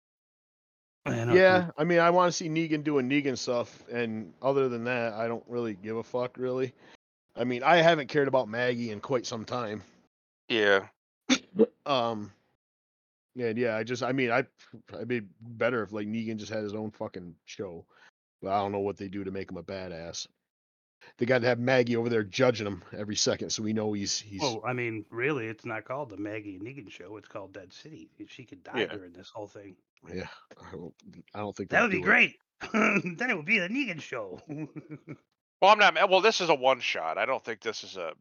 I 1.07 1.25
know, 1.25 1.35
Yeah, 1.35 1.71
I 1.79 1.85
mean, 1.85 1.99
I 1.99 2.11
want 2.11 2.31
to 2.31 2.37
see 2.37 2.49
Negan 2.49 2.85
doing 2.85 3.09
Negan 3.09 3.39
stuff, 3.39 3.83
and 3.91 4.33
other 4.43 4.69
than 4.69 4.85
that, 4.85 5.15
I 5.15 5.29
don't 5.29 5.45
really 5.49 5.75
give 5.75 5.97
a 5.97 6.03
fuck, 6.03 6.37
really. 6.37 6.73
I 7.37 7.45
mean, 7.45 7.63
I 7.63 7.77
haven't 7.77 8.09
cared 8.09 8.29
about 8.29 8.49
Maggie 8.49 8.91
in 8.91 9.01
quite 9.01 9.25
some 9.25 9.45
time. 9.45 9.83
Yeah, 10.49 10.87
Um, 11.87 12.33
and 13.37 13.57
yeah, 13.59 13.77
I 13.77 13.85
just, 13.85 14.03
I 14.03 14.13
mean, 14.13 14.31
I, 14.31 14.45
I'd 14.99 15.09
be 15.09 15.23
better 15.41 15.83
if 15.83 15.93
like 15.93 16.07
Negan 16.07 16.37
just 16.37 16.53
had 16.53 16.63
his 16.63 16.75
own 16.75 16.91
fucking 16.91 17.35
show. 17.47 17.85
But 18.43 18.53
I 18.53 18.59
don't 18.59 18.73
know 18.73 18.81
what 18.81 18.97
they 18.97 19.09
do 19.09 19.25
to 19.25 19.31
make 19.31 19.51
him 19.51 19.59
a 19.59 19.63
badass. 19.63 20.27
They 21.19 21.27
got 21.27 21.41
to 21.43 21.47
have 21.49 21.59
Maggie 21.59 21.97
over 21.97 22.09
there 22.09 22.23
judging 22.23 22.67
him 22.67 22.83
every 22.97 23.17
second, 23.17 23.51
so 23.51 23.63
we 23.63 23.73
know 23.73 23.93
he's 23.93 24.19
he's. 24.19 24.41
Well, 24.41 24.63
I 24.67 24.73
mean, 24.73 25.05
really, 25.11 25.47
it's 25.47 25.65
not 25.65 25.85
called 25.85 26.11
the 26.11 26.17
Maggie 26.17 26.57
and 26.57 26.65
Negan 26.67 26.91
show. 26.91 27.17
It's 27.17 27.29
called 27.29 27.53
Dead 27.53 27.73
City. 27.73 28.09
She 28.29 28.45
could 28.45 28.63
die 28.65 28.81
Yeah. 28.81 28.87
during 28.87 29.13
this 29.13 29.29
whole 29.31 29.47
thing. 29.47 29.77
Yeah, 30.13 30.29
I 30.59 30.73
don't, 30.77 30.95
I 31.35 31.39
don't 31.41 31.55
think 31.57 31.71
That 31.71 31.83
would 31.83 31.91
be 31.91 31.99
it. 31.99 32.03
great. 32.03 32.37
then 32.73 33.17
it 33.31 33.37
would 33.37 33.45
be 33.47 33.59
the 33.59 33.69
Negan 33.69 34.01
show. 34.01 34.41
Well, 35.63 35.71
I'm 35.73 35.79
not. 35.79 36.09
Well, 36.09 36.23
this 36.23 36.41
is 36.41 36.49
a 36.49 36.55
one 36.55 36.81
shot. 36.81 37.19
I 37.19 37.27
don't 37.27 37.45
think 37.45 37.61
this 37.61 37.85
is 37.85 37.99
a, 37.99 38.13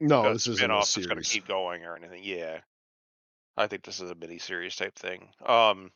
No, 0.00 0.26
a 0.26 0.32
this 0.32 0.48
isn't 0.48 0.54
a 0.54 0.58
spin-off 0.82 0.92
that's 0.92 1.06
going 1.06 1.22
to 1.22 1.28
keep 1.28 1.46
going 1.46 1.84
or 1.84 1.94
anything. 1.96 2.22
Yeah, 2.24 2.58
I 3.56 3.68
think 3.68 3.84
this 3.84 4.00
is 4.00 4.10
a 4.10 4.16
mini 4.16 4.38
series 4.38 4.74
type 4.74 4.96
thing. 4.96 5.28
Um, 5.46 5.92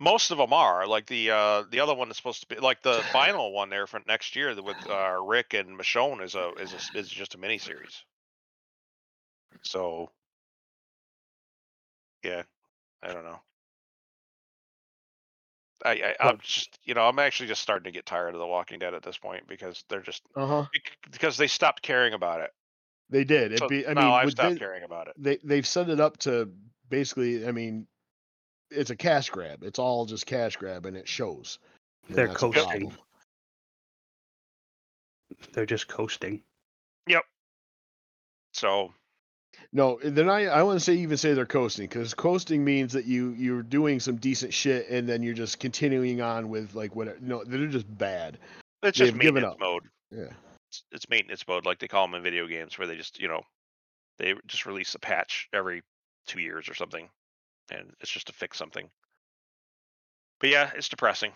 most 0.00 0.32
of 0.32 0.38
them 0.38 0.52
are 0.52 0.86
like 0.86 1.06
the 1.06 1.30
uh 1.30 1.62
the 1.70 1.80
other 1.80 1.94
one 1.94 2.10
is 2.10 2.16
supposed 2.16 2.40
to 2.42 2.48
be 2.48 2.56
like 2.60 2.82
the 2.82 3.04
final 3.04 3.52
one 3.52 3.70
there 3.70 3.86
for 3.86 4.00
next 4.06 4.34
year 4.36 4.60
with 4.62 4.78
uh, 4.88 5.20
Rick 5.22 5.54
and 5.54 5.78
Michonne 5.78 6.22
is 6.22 6.34
a 6.34 6.52
is 6.54 6.72
a, 6.74 6.98
is 6.98 7.08
just 7.08 7.34
a 7.36 7.38
mini 7.38 7.58
series. 7.58 8.04
So 9.62 10.12
Yeah, 12.22 12.44
I 13.02 13.12
don't 13.12 13.24
know. 13.24 13.40
I, 15.84 16.14
I 16.20 16.28
I'm 16.28 16.38
just 16.40 16.78
you 16.84 16.94
know 16.94 17.02
I'm 17.08 17.18
actually 17.18 17.48
just 17.48 17.62
starting 17.62 17.84
to 17.84 17.90
get 17.90 18.06
tired 18.06 18.34
of 18.34 18.40
The 18.40 18.46
Walking 18.46 18.78
Dead 18.78 18.94
at 18.94 19.02
this 19.02 19.18
point 19.18 19.46
because 19.48 19.84
they're 19.88 20.02
just 20.02 20.22
Uh 20.34 20.46
huh. 20.46 20.66
because 21.10 21.36
they 21.36 21.46
stopped 21.46 21.82
caring 21.82 22.12
about 22.12 22.40
it. 22.40 22.50
They 23.08 23.24
did. 23.24 23.52
It 23.52 23.60
So 23.60 23.68
be. 23.68 23.86
I 23.86 23.94
now 23.94 24.12
mean, 24.12 24.14
I've 24.14 24.30
stopped 24.30 24.52
Vin- 24.52 24.58
caring 24.58 24.82
about 24.84 25.08
it. 25.08 25.16
they 25.16 25.38
they've 25.42 25.66
set 25.66 25.88
it 25.90 26.00
up 26.00 26.18
to 26.18 26.52
basically. 26.88 27.46
I 27.46 27.52
mean, 27.52 27.86
it's 28.70 28.90
a 28.90 28.96
cash 28.96 29.30
grab. 29.30 29.62
It's 29.62 29.78
all 29.78 30.06
just 30.06 30.26
cash 30.26 30.56
grab, 30.56 30.86
and 30.86 30.96
it 30.96 31.08
shows. 31.08 31.58
And 32.08 32.16
They're 32.16 32.28
coasting. 32.28 32.92
They're 35.52 35.66
just 35.66 35.88
coasting. 35.88 36.42
Yep. 37.06 37.22
So 38.52 38.92
No, 39.72 39.98
then 40.02 40.28
I 40.28 40.46
I 40.46 40.62
want 40.62 40.78
to 40.78 40.84
say 40.84 40.94
even 40.96 41.16
say 41.16 41.34
they're 41.34 41.46
coasting 41.46 41.86
because 41.88 42.14
coasting 42.14 42.64
means 42.64 42.92
that 42.92 43.04
you 43.04 43.30
you're 43.38 43.62
doing 43.62 44.00
some 44.00 44.16
decent 44.16 44.52
shit 44.52 44.88
and 44.90 45.08
then 45.08 45.22
you're 45.22 45.34
just 45.34 45.60
continuing 45.60 46.20
on 46.20 46.48
with 46.48 46.74
like 46.74 46.94
whatever. 46.96 47.18
No, 47.20 47.44
they're 47.44 47.66
just 47.68 47.86
bad. 47.98 48.38
it's 48.82 48.98
just 48.98 49.12
They've 49.12 49.20
given 49.20 49.42
maintenance 49.42 49.54
up. 49.54 49.60
mode. 49.60 49.82
Yeah. 50.10 50.32
It's, 50.68 50.84
it's 50.92 51.08
maintenance 51.08 51.46
mode, 51.48 51.64
like 51.66 51.78
they 51.78 51.88
call 51.88 52.06
them 52.06 52.14
in 52.14 52.22
video 52.22 52.46
games, 52.46 52.78
where 52.78 52.86
they 52.86 52.96
just 52.96 53.20
you 53.20 53.28
know 53.28 53.42
they 54.18 54.34
just 54.46 54.66
release 54.66 54.94
a 54.94 54.98
patch 54.98 55.48
every 55.52 55.82
two 56.26 56.40
years 56.40 56.68
or 56.68 56.74
something, 56.74 57.08
and 57.70 57.92
it's 58.00 58.10
just 58.10 58.26
to 58.26 58.32
fix 58.32 58.58
something. 58.58 58.88
But 60.40 60.50
yeah, 60.50 60.70
it's 60.74 60.88
depressing. 60.88 61.32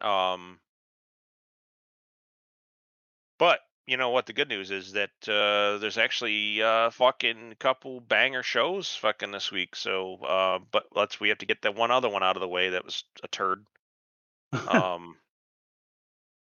Um, 0.00 0.58
but 3.38 3.60
you 3.86 3.96
know 3.96 4.10
what? 4.10 4.26
The 4.26 4.32
good 4.32 4.48
news 4.48 4.70
is 4.70 4.92
that 4.92 5.10
uh, 5.28 5.78
there's 5.78 5.98
actually 5.98 6.62
uh, 6.62 6.90
fucking 6.90 7.56
couple 7.58 8.00
banger 8.00 8.42
shows 8.42 8.94
fucking 8.96 9.30
this 9.30 9.52
week. 9.52 9.76
So, 9.76 10.16
uh, 10.16 10.58
but 10.70 10.86
let's 10.94 11.20
we 11.20 11.28
have 11.28 11.38
to 11.38 11.46
get 11.46 11.62
that 11.62 11.74
one 11.74 11.90
other 11.90 12.08
one 12.08 12.22
out 12.22 12.36
of 12.36 12.40
the 12.40 12.48
way 12.48 12.70
that 12.70 12.84
was 12.84 13.04
a 13.22 13.28
turd. 13.28 13.64
Um, 14.68 15.16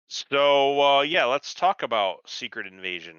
so 0.09 0.80
uh, 0.80 1.01
yeah, 1.03 1.24
let's 1.24 1.55
talk 1.55 1.82
about 1.82 2.28
Secret 2.28 2.66
Invasion. 2.68 3.16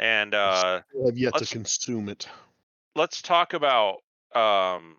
And 0.00 0.34
uh, 0.34 0.80
I 1.02 1.06
have 1.06 1.16
yet 1.18 1.34
let's- 1.34 1.50
to 1.50 1.54
consume 1.54 2.08
it. 2.08 2.26
let's 2.96 3.20
talk 3.22 3.52
about 3.52 3.96
um, 4.34 4.96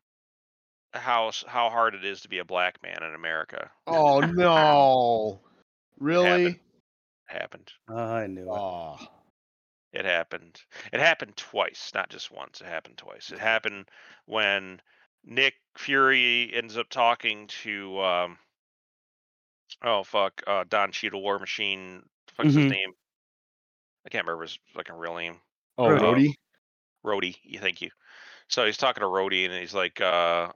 how 0.94 1.32
how 1.48 1.70
hard 1.72 1.96
it 1.96 2.06
is 2.06 2.22
to 2.22 2.30
be 2.30 2.38
a 2.38 2.46
black 2.46 2.82
man 2.84 3.02
in 3.04 3.16
America. 3.16 3.70
Oh 3.88 4.20
no! 4.22 5.40
Really? 6.00 6.60
happened. 7.26 7.72
I 7.88 8.26
knew 8.28 8.42
it. 8.44 8.48
Oh. 8.50 8.98
It 9.94 10.06
happened. 10.06 10.60
It 10.94 11.00
happened 11.00 11.36
twice, 11.38 11.92
not 11.94 12.10
just 12.10 12.32
once. 12.32 12.60
It 12.62 12.68
happened 12.68 12.98
twice. 12.98 13.32
It 13.32 13.40
happened 13.40 13.86
when 14.26 14.82
Nick 15.24 15.56
Fury 15.78 16.52
ends 16.54 16.78
up 16.78 16.90
talking 16.90 17.48
to 17.64 18.00
um 18.02 18.38
oh 19.84 20.04
fuck, 20.04 20.42
uh 20.48 20.64
Don 20.70 20.92
Cheadle 20.92 21.22
War 21.22 21.40
Machine 21.40 22.04
fuck's 22.36 22.48
his 22.54 22.56
Mhm. 22.66 22.70
name? 22.70 22.94
I 24.06 24.10
can't 24.10 24.26
remember 24.26 24.44
his 24.44 24.58
fucking 24.74 24.96
real 24.96 25.16
name. 25.16 25.38
Oh, 25.78 25.86
Rhodey. 25.86 26.00
Rhodey? 26.02 26.34
Rhodey, 27.06 27.36
yeah, 27.44 27.60
thank 27.62 27.82
you. 27.82 27.90
So 28.48 28.66
he's 28.66 28.78
talking 28.78 29.02
to 29.02 29.08
Rhodey 29.08 29.46
and 29.46 29.54
he's 29.54 29.74
like, 29.74 30.02
uh, 30.02 30.52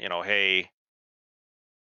you 0.00 0.08
know, 0.08 0.22
hey, 0.22 0.70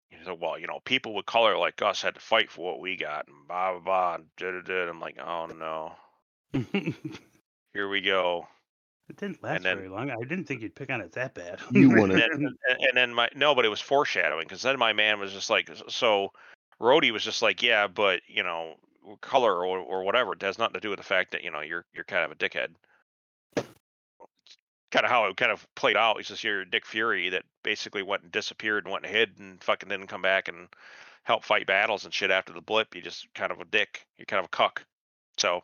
he's 0.09 0.27
like, 0.27 0.41
well, 0.41 0.57
you 0.57 0.67
know, 0.67 0.79
people 0.85 1.13
with 1.13 1.25
color 1.25 1.57
like 1.57 1.81
us 1.81 2.01
had 2.01 2.15
to 2.15 2.19
fight 2.21 2.49
for 2.51 2.65
what 2.65 2.79
we 2.79 2.95
got, 2.97 3.27
and 3.27 3.47
blah 3.47 3.71
blah 3.73 3.79
blah. 3.81 4.15
And 4.15 4.25
da, 4.37 4.51
da, 4.51 4.61
da. 4.61 4.89
I'm 4.89 4.99
like, 4.99 5.17
oh 5.19 5.45
no, 5.47 5.93
here 7.73 7.89
we 7.89 8.01
go. 8.01 8.47
It 9.09 9.17
didn't 9.17 9.43
last 9.43 9.63
then- 9.63 9.77
very 9.77 9.89
long. 9.89 10.09
I 10.09 10.15
didn't 10.21 10.45
think 10.45 10.61
you'd 10.61 10.75
pick 10.75 10.89
on 10.89 11.01
it 11.01 11.11
that 11.13 11.33
bad. 11.35 11.59
You 11.71 11.91
And 11.91 11.99
wanna- 11.99 12.13
then, 12.15 12.29
and, 12.31 12.47
and 12.67 12.95
then 12.95 13.13
my 13.13 13.29
no, 13.35 13.53
but 13.53 13.65
it 13.65 13.69
was 13.69 13.81
foreshadowing 13.81 14.45
because 14.45 14.61
then 14.61 14.79
my 14.79 14.93
man 14.93 15.19
was 15.19 15.33
just 15.33 15.49
like, 15.49 15.69
so 15.87 16.31
Rhodey 16.81 17.11
was 17.11 17.23
just 17.23 17.41
like, 17.41 17.61
yeah, 17.61 17.87
but 17.87 18.21
you 18.27 18.43
know, 18.43 18.75
color 19.21 19.65
or 19.65 19.79
or 19.79 20.03
whatever 20.03 20.33
it 20.33 20.41
has 20.41 20.57
nothing 20.57 20.73
to 20.73 20.79
do 20.79 20.89
with 20.89 20.99
the 20.99 21.03
fact 21.03 21.31
that 21.31 21.43
you 21.43 21.51
know 21.51 21.61
you're 21.61 21.85
you're 21.93 22.03
kind 22.03 22.23
of 22.23 22.31
a 22.31 22.35
dickhead. 22.35 22.69
Kind 24.91 25.05
of 25.05 25.11
how 25.11 25.25
it 25.25 25.37
kind 25.37 25.51
of 25.51 25.65
played 25.75 25.97
out. 25.97 26.17
He's 26.17 26.27
just 26.27 26.43
your 26.43 26.65
Dick 26.65 26.85
Fury 26.85 27.29
that 27.29 27.43
basically 27.63 28.03
went 28.03 28.23
and 28.23 28.31
disappeared 28.31 28.85
and 28.85 28.91
went 28.91 29.05
and 29.05 29.15
hid 29.15 29.39
and 29.39 29.63
fucking 29.63 29.89
didn't 29.89 30.07
come 30.07 30.21
back 30.21 30.47
and 30.47 30.67
help 31.23 31.43
fight 31.43 31.65
battles 31.65 32.05
and 32.05 32.13
shit 32.13 32.31
after 32.31 32.53
the 32.53 32.61
blip. 32.61 32.95
You 32.95 33.01
just 33.01 33.27
kind 33.33 33.51
of 33.51 33.59
a 33.59 33.65
dick. 33.65 34.05
You're 34.17 34.25
kind 34.25 34.39
of 34.39 34.45
a 34.45 34.49
cuck. 34.49 34.85
So, 35.37 35.63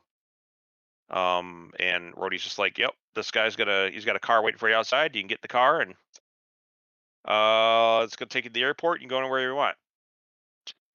um, 1.12 1.72
and 1.80 2.16
Rhodey's 2.16 2.44
just 2.44 2.58
like, 2.58 2.78
yep, 2.78 2.94
this 3.14 3.32
guy's 3.32 3.56
gonna 3.56 3.90
he's 3.92 4.06
got 4.06 4.16
a 4.16 4.20
car 4.20 4.42
waiting 4.44 4.58
for 4.58 4.70
you 4.70 4.76
outside. 4.76 5.16
You 5.16 5.22
can 5.22 5.28
get 5.28 5.42
the 5.42 5.48
car 5.48 5.82
and 5.82 5.94
uh, 7.26 8.04
it's 8.04 8.16
gonna 8.16 8.30
take 8.30 8.46
you 8.46 8.50
to 8.50 8.54
the 8.54 8.64
airport. 8.64 9.00
You 9.00 9.08
can 9.08 9.10
go 9.10 9.20
anywhere 9.20 9.48
you 9.48 9.56
want. 9.56 9.76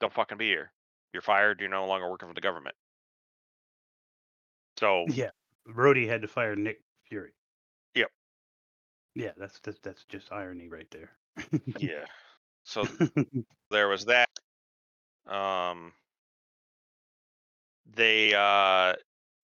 Don't 0.01 0.13
fucking 0.13 0.39
be 0.39 0.49
here. 0.49 0.73
You're 1.15 1.23
fired. 1.23 1.61
You're 1.61 1.71
no 1.71 1.87
longer 1.87 2.11
working 2.11 2.29
for 2.29 2.35
the 2.35 2.41
government. 2.41 2.75
So 4.79 5.05
yeah, 5.09 5.31
Rhodey 5.69 6.09
had 6.09 6.23
to 6.23 6.29
fire 6.29 6.57
Nick 6.57 6.81
Fury. 7.09 7.31
Yep. 7.95 8.09
Yeah, 9.15 9.31
that's 9.37 9.61
that's, 9.61 9.79
that's 9.79 10.05
just 10.09 10.33
irony 10.33 10.69
right 10.69 10.91
there. 10.91 11.13
yeah. 11.79 12.05
So 12.65 12.85
there 13.71 13.89
was 13.89 14.07
that. 14.07 14.29
Um, 15.27 15.93
they 17.95 18.35
uh 18.35 18.95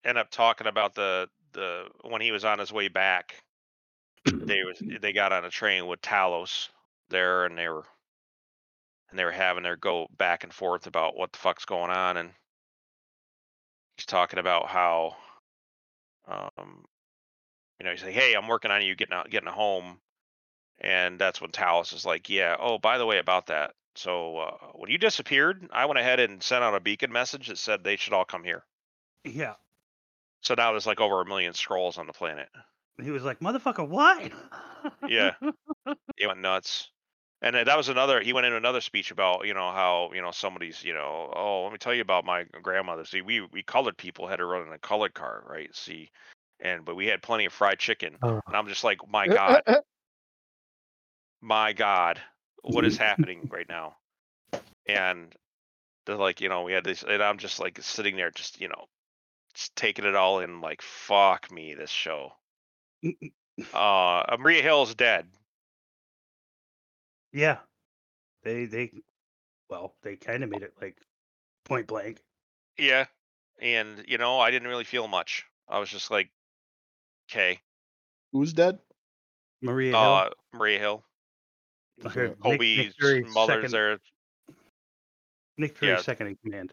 end 0.04 0.16
up 0.16 0.30
talking 0.30 0.66
about 0.66 0.94
the 0.94 1.28
the 1.52 1.84
when 2.02 2.22
he 2.22 2.32
was 2.32 2.46
on 2.46 2.58
his 2.58 2.72
way 2.72 2.88
back. 2.88 3.34
They 4.24 4.62
was 4.64 4.80
they 5.02 5.12
got 5.12 5.34
on 5.34 5.44
a 5.44 5.50
train 5.50 5.86
with 5.86 6.00
Talos 6.00 6.70
there, 7.10 7.44
and 7.44 7.58
they 7.58 7.68
were 7.68 7.84
and 9.10 9.18
they 9.18 9.24
were 9.24 9.32
having 9.32 9.62
their 9.62 9.76
go 9.76 10.06
back 10.16 10.44
and 10.44 10.52
forth 10.52 10.86
about 10.86 11.16
what 11.16 11.32
the 11.32 11.38
fuck's 11.38 11.64
going 11.64 11.90
on, 11.90 12.16
and 12.16 12.30
he's 13.96 14.06
talking 14.06 14.38
about 14.38 14.68
how, 14.68 15.16
um, 16.26 16.84
you 17.78 17.84
know, 17.84 17.90
he's 17.92 18.02
like, 18.04 18.14
"Hey, 18.14 18.34
I'm 18.34 18.48
working 18.48 18.70
on 18.70 18.84
you 18.84 18.94
getting 18.94 19.14
out, 19.14 19.30
getting 19.30 19.48
home," 19.48 20.00
and 20.78 21.18
that's 21.18 21.40
when 21.40 21.50
Talos 21.50 21.92
is 21.94 22.04
like, 22.04 22.28
"Yeah, 22.28 22.56
oh, 22.58 22.78
by 22.78 22.98
the 22.98 23.06
way, 23.06 23.18
about 23.18 23.46
that. 23.46 23.74
So 23.94 24.38
uh, 24.38 24.56
when 24.74 24.90
you 24.90 24.98
disappeared, 24.98 25.68
I 25.72 25.86
went 25.86 25.98
ahead 25.98 26.20
and 26.20 26.42
sent 26.42 26.62
out 26.62 26.74
a 26.74 26.80
beacon 26.80 27.10
message 27.10 27.48
that 27.48 27.58
said 27.58 27.82
they 27.82 27.96
should 27.96 28.12
all 28.12 28.24
come 28.24 28.44
here. 28.44 28.64
yeah, 29.24 29.54
So 30.42 30.54
now 30.54 30.70
there's 30.72 30.86
like 30.86 31.00
over 31.00 31.20
a 31.20 31.26
million 31.26 31.52
Skrulls 31.52 31.98
on 31.98 32.06
the 32.06 32.12
planet. 32.12 32.48
he 33.02 33.10
was 33.10 33.24
like, 33.24 33.40
"Motherfucker, 33.40 33.88
what?" 33.88 34.32
Yeah. 35.08 35.34
He 36.16 36.26
went 36.26 36.40
nuts. 36.40 36.90
And 37.40 37.54
that 37.54 37.76
was 37.76 37.88
another. 37.88 38.20
He 38.20 38.32
went 38.32 38.46
into 38.46 38.56
another 38.56 38.80
speech 38.80 39.12
about 39.12 39.46
you 39.46 39.54
know 39.54 39.70
how 39.70 40.10
you 40.12 40.20
know 40.20 40.32
somebody's 40.32 40.82
you 40.82 40.92
know 40.92 41.32
oh 41.34 41.62
let 41.64 41.72
me 41.72 41.78
tell 41.78 41.94
you 41.94 42.02
about 42.02 42.24
my 42.24 42.44
grandmother. 42.62 43.04
See 43.04 43.20
we 43.20 43.40
we 43.40 43.62
colored 43.62 43.96
people 43.96 44.26
had 44.26 44.36
to 44.36 44.44
run 44.44 44.66
in 44.66 44.72
a 44.72 44.78
colored 44.78 45.14
car 45.14 45.44
right. 45.48 45.74
See, 45.74 46.10
and 46.60 46.84
but 46.84 46.96
we 46.96 47.06
had 47.06 47.22
plenty 47.22 47.44
of 47.44 47.52
fried 47.52 47.78
chicken. 47.78 48.16
Oh. 48.22 48.40
And 48.44 48.56
I'm 48.56 48.66
just 48.66 48.82
like 48.82 48.98
my 49.08 49.28
god, 49.28 49.62
my 51.40 51.72
god, 51.74 52.20
what 52.62 52.84
is 52.84 52.96
happening 52.96 53.48
right 53.52 53.68
now? 53.68 53.94
And 54.86 55.32
they're 56.06 56.16
like 56.16 56.40
you 56.40 56.48
know 56.48 56.64
we 56.64 56.72
had 56.72 56.84
this, 56.84 57.04
and 57.04 57.22
I'm 57.22 57.38
just 57.38 57.60
like 57.60 57.80
sitting 57.80 58.16
there 58.16 58.32
just 58.32 58.60
you 58.60 58.66
know 58.66 58.86
just 59.54 59.76
taking 59.76 60.06
it 60.06 60.16
all 60.16 60.40
in 60.40 60.60
like 60.60 60.82
fuck 60.82 61.52
me 61.52 61.74
this 61.74 61.90
show. 61.90 62.32
Mm, 63.04 63.14
mm. 63.22 63.30
Uh, 63.72 64.36
Maria 64.38 64.62
Hill's 64.62 64.96
dead. 64.96 65.26
Yeah, 67.32 67.58
they 68.42 68.64
they, 68.66 68.92
well, 69.68 69.94
they 70.02 70.16
kind 70.16 70.42
of 70.44 70.50
made 70.50 70.62
it 70.62 70.74
like 70.80 70.96
point 71.64 71.86
blank. 71.86 72.20
Yeah. 72.78 73.06
And, 73.60 74.04
you 74.06 74.18
know, 74.18 74.38
I 74.38 74.50
didn't 74.52 74.68
really 74.68 74.84
feel 74.84 75.08
much. 75.08 75.44
I 75.68 75.80
was 75.80 75.88
just 75.90 76.10
like, 76.12 76.30
okay. 77.28 77.58
Who's 78.32 78.52
dead? 78.52 78.78
Maria 79.60 79.90
Hill, 79.90 79.98
Uh, 80.00 80.30
Maria 80.52 80.78
Hill. 80.78 81.04
her- 82.04 82.28
Nick- 82.28 82.30
Nick 82.30 82.40
Kobe's 82.40 82.94
Fury's 83.00 83.34
mother's 83.34 83.56
second, 83.56 83.70
there. 83.72 83.98
Nick 85.56 85.76
Fury's 85.76 85.98
yeah. 85.98 86.02
second 86.02 86.26
in 86.28 86.36
command. 86.36 86.72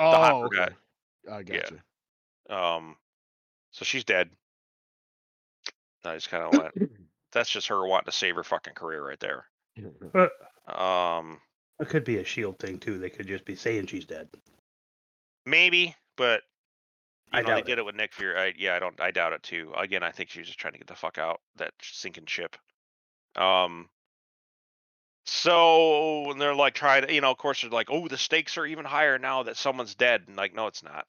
Oh, 0.00 0.10
hot 0.10 0.34
okay. 0.46 0.56
guy. 0.56 1.32
I 1.32 1.38
Yeah. 1.38 1.42
got 1.42 1.70
you. 1.70 2.54
Um, 2.56 2.96
so 3.70 3.84
she's 3.84 4.02
dead. 4.04 4.30
I 6.04 6.14
just 6.14 6.30
kind 6.30 6.42
of 6.44 6.60
went, 6.60 6.90
that's 7.32 7.50
just 7.50 7.68
her 7.68 7.86
wanting 7.86 8.06
to 8.06 8.16
save 8.16 8.34
her 8.34 8.42
fucking 8.44 8.74
career 8.74 9.06
right 9.06 9.20
there. 9.20 9.46
Um, 10.68 11.40
It 11.80 11.88
could 11.88 12.04
be 12.04 12.18
a 12.18 12.24
shield 12.24 12.58
thing 12.58 12.78
too. 12.78 12.98
They 12.98 13.08
could 13.10 13.26
just 13.26 13.44
be 13.46 13.56
saying 13.56 13.86
she's 13.86 14.04
dead. 14.04 14.28
maybe, 15.46 15.96
but 16.16 16.42
I 17.32 17.38
you 17.38 17.44
know, 17.44 17.54
they 17.54 17.62
doubt 17.62 17.66
did 17.66 17.78
it 17.78 17.84
with 17.86 17.94
Nick 17.94 18.12
Fury. 18.14 18.38
I, 18.38 18.54
yeah, 18.58 18.74
I 18.74 18.78
don't, 18.78 19.00
I 19.00 19.10
doubt 19.10 19.32
it 19.32 19.42
too. 19.42 19.72
Again, 19.76 20.02
I 20.02 20.10
think 20.12 20.30
she's 20.30 20.46
just 20.46 20.58
trying 20.58 20.72
to 20.74 20.78
get 20.78 20.88
the 20.88 20.94
fuck 20.94 21.18
out 21.18 21.40
that 21.56 21.72
sinking 21.82 22.26
ship. 22.26 22.56
Um, 23.36 23.88
so 25.26 26.22
when 26.26 26.38
they're 26.38 26.54
like 26.54 26.74
trying 26.74 27.06
to, 27.06 27.12
you 27.14 27.20
know, 27.20 27.30
of 27.30 27.38
course 27.38 27.62
they're 27.62 27.70
like, 27.70 27.88
oh, 27.90 28.08
the 28.08 28.18
stakes 28.18 28.56
are 28.58 28.66
even 28.66 28.84
higher 28.84 29.18
now 29.18 29.42
that 29.44 29.56
someone's 29.56 29.94
dead. 29.94 30.24
And 30.26 30.36
like, 30.36 30.54
no, 30.54 30.66
it's 30.66 30.82
not. 30.82 31.06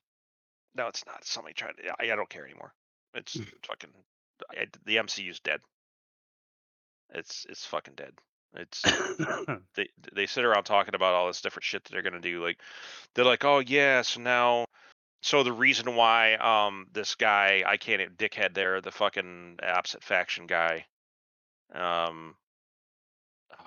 No, 0.76 0.88
it's 0.88 1.06
not. 1.06 1.26
Somebody 1.26 1.54
trying 1.54 1.76
to. 1.76 1.90
I, 2.00 2.12
I 2.14 2.16
don't 2.16 2.30
care 2.30 2.46
anymore. 2.46 2.74
It's 3.14 3.34
fucking 3.68 3.90
I, 4.52 4.68
the 4.86 4.98
MCU's 4.98 5.40
dead. 5.40 5.62
It's 7.12 7.46
it's 7.50 7.66
fucking 7.66 7.96
dead. 7.96 8.14
It's 8.56 8.82
they 9.76 9.90
they 10.14 10.26
sit 10.26 10.46
around 10.46 10.64
talking 10.64 10.96
about 10.96 11.14
all 11.14 11.28
this 11.28 11.42
different 11.42 11.64
shit 11.64 11.84
that 11.84 11.92
they're 11.92 12.02
gonna 12.02 12.20
do. 12.20 12.44
Like 12.44 12.60
they're 13.14 13.26
like, 13.26 13.46
oh 13.46 13.60
yeah, 13.60 14.02
so 14.02 14.22
now 14.22 14.66
so 15.22 15.44
the 15.44 15.52
reason 15.52 15.96
why 15.96 16.36
um 16.36 16.88
this 16.92 17.16
guy 17.16 17.64
I 17.66 17.78
can't 17.78 18.18
dickhead 18.18 18.54
there, 18.54 18.82
the 18.82 18.92
fucking 18.92 19.60
opposite 19.64 20.04
faction 20.04 20.48
guy, 20.48 20.86
um 21.74 22.36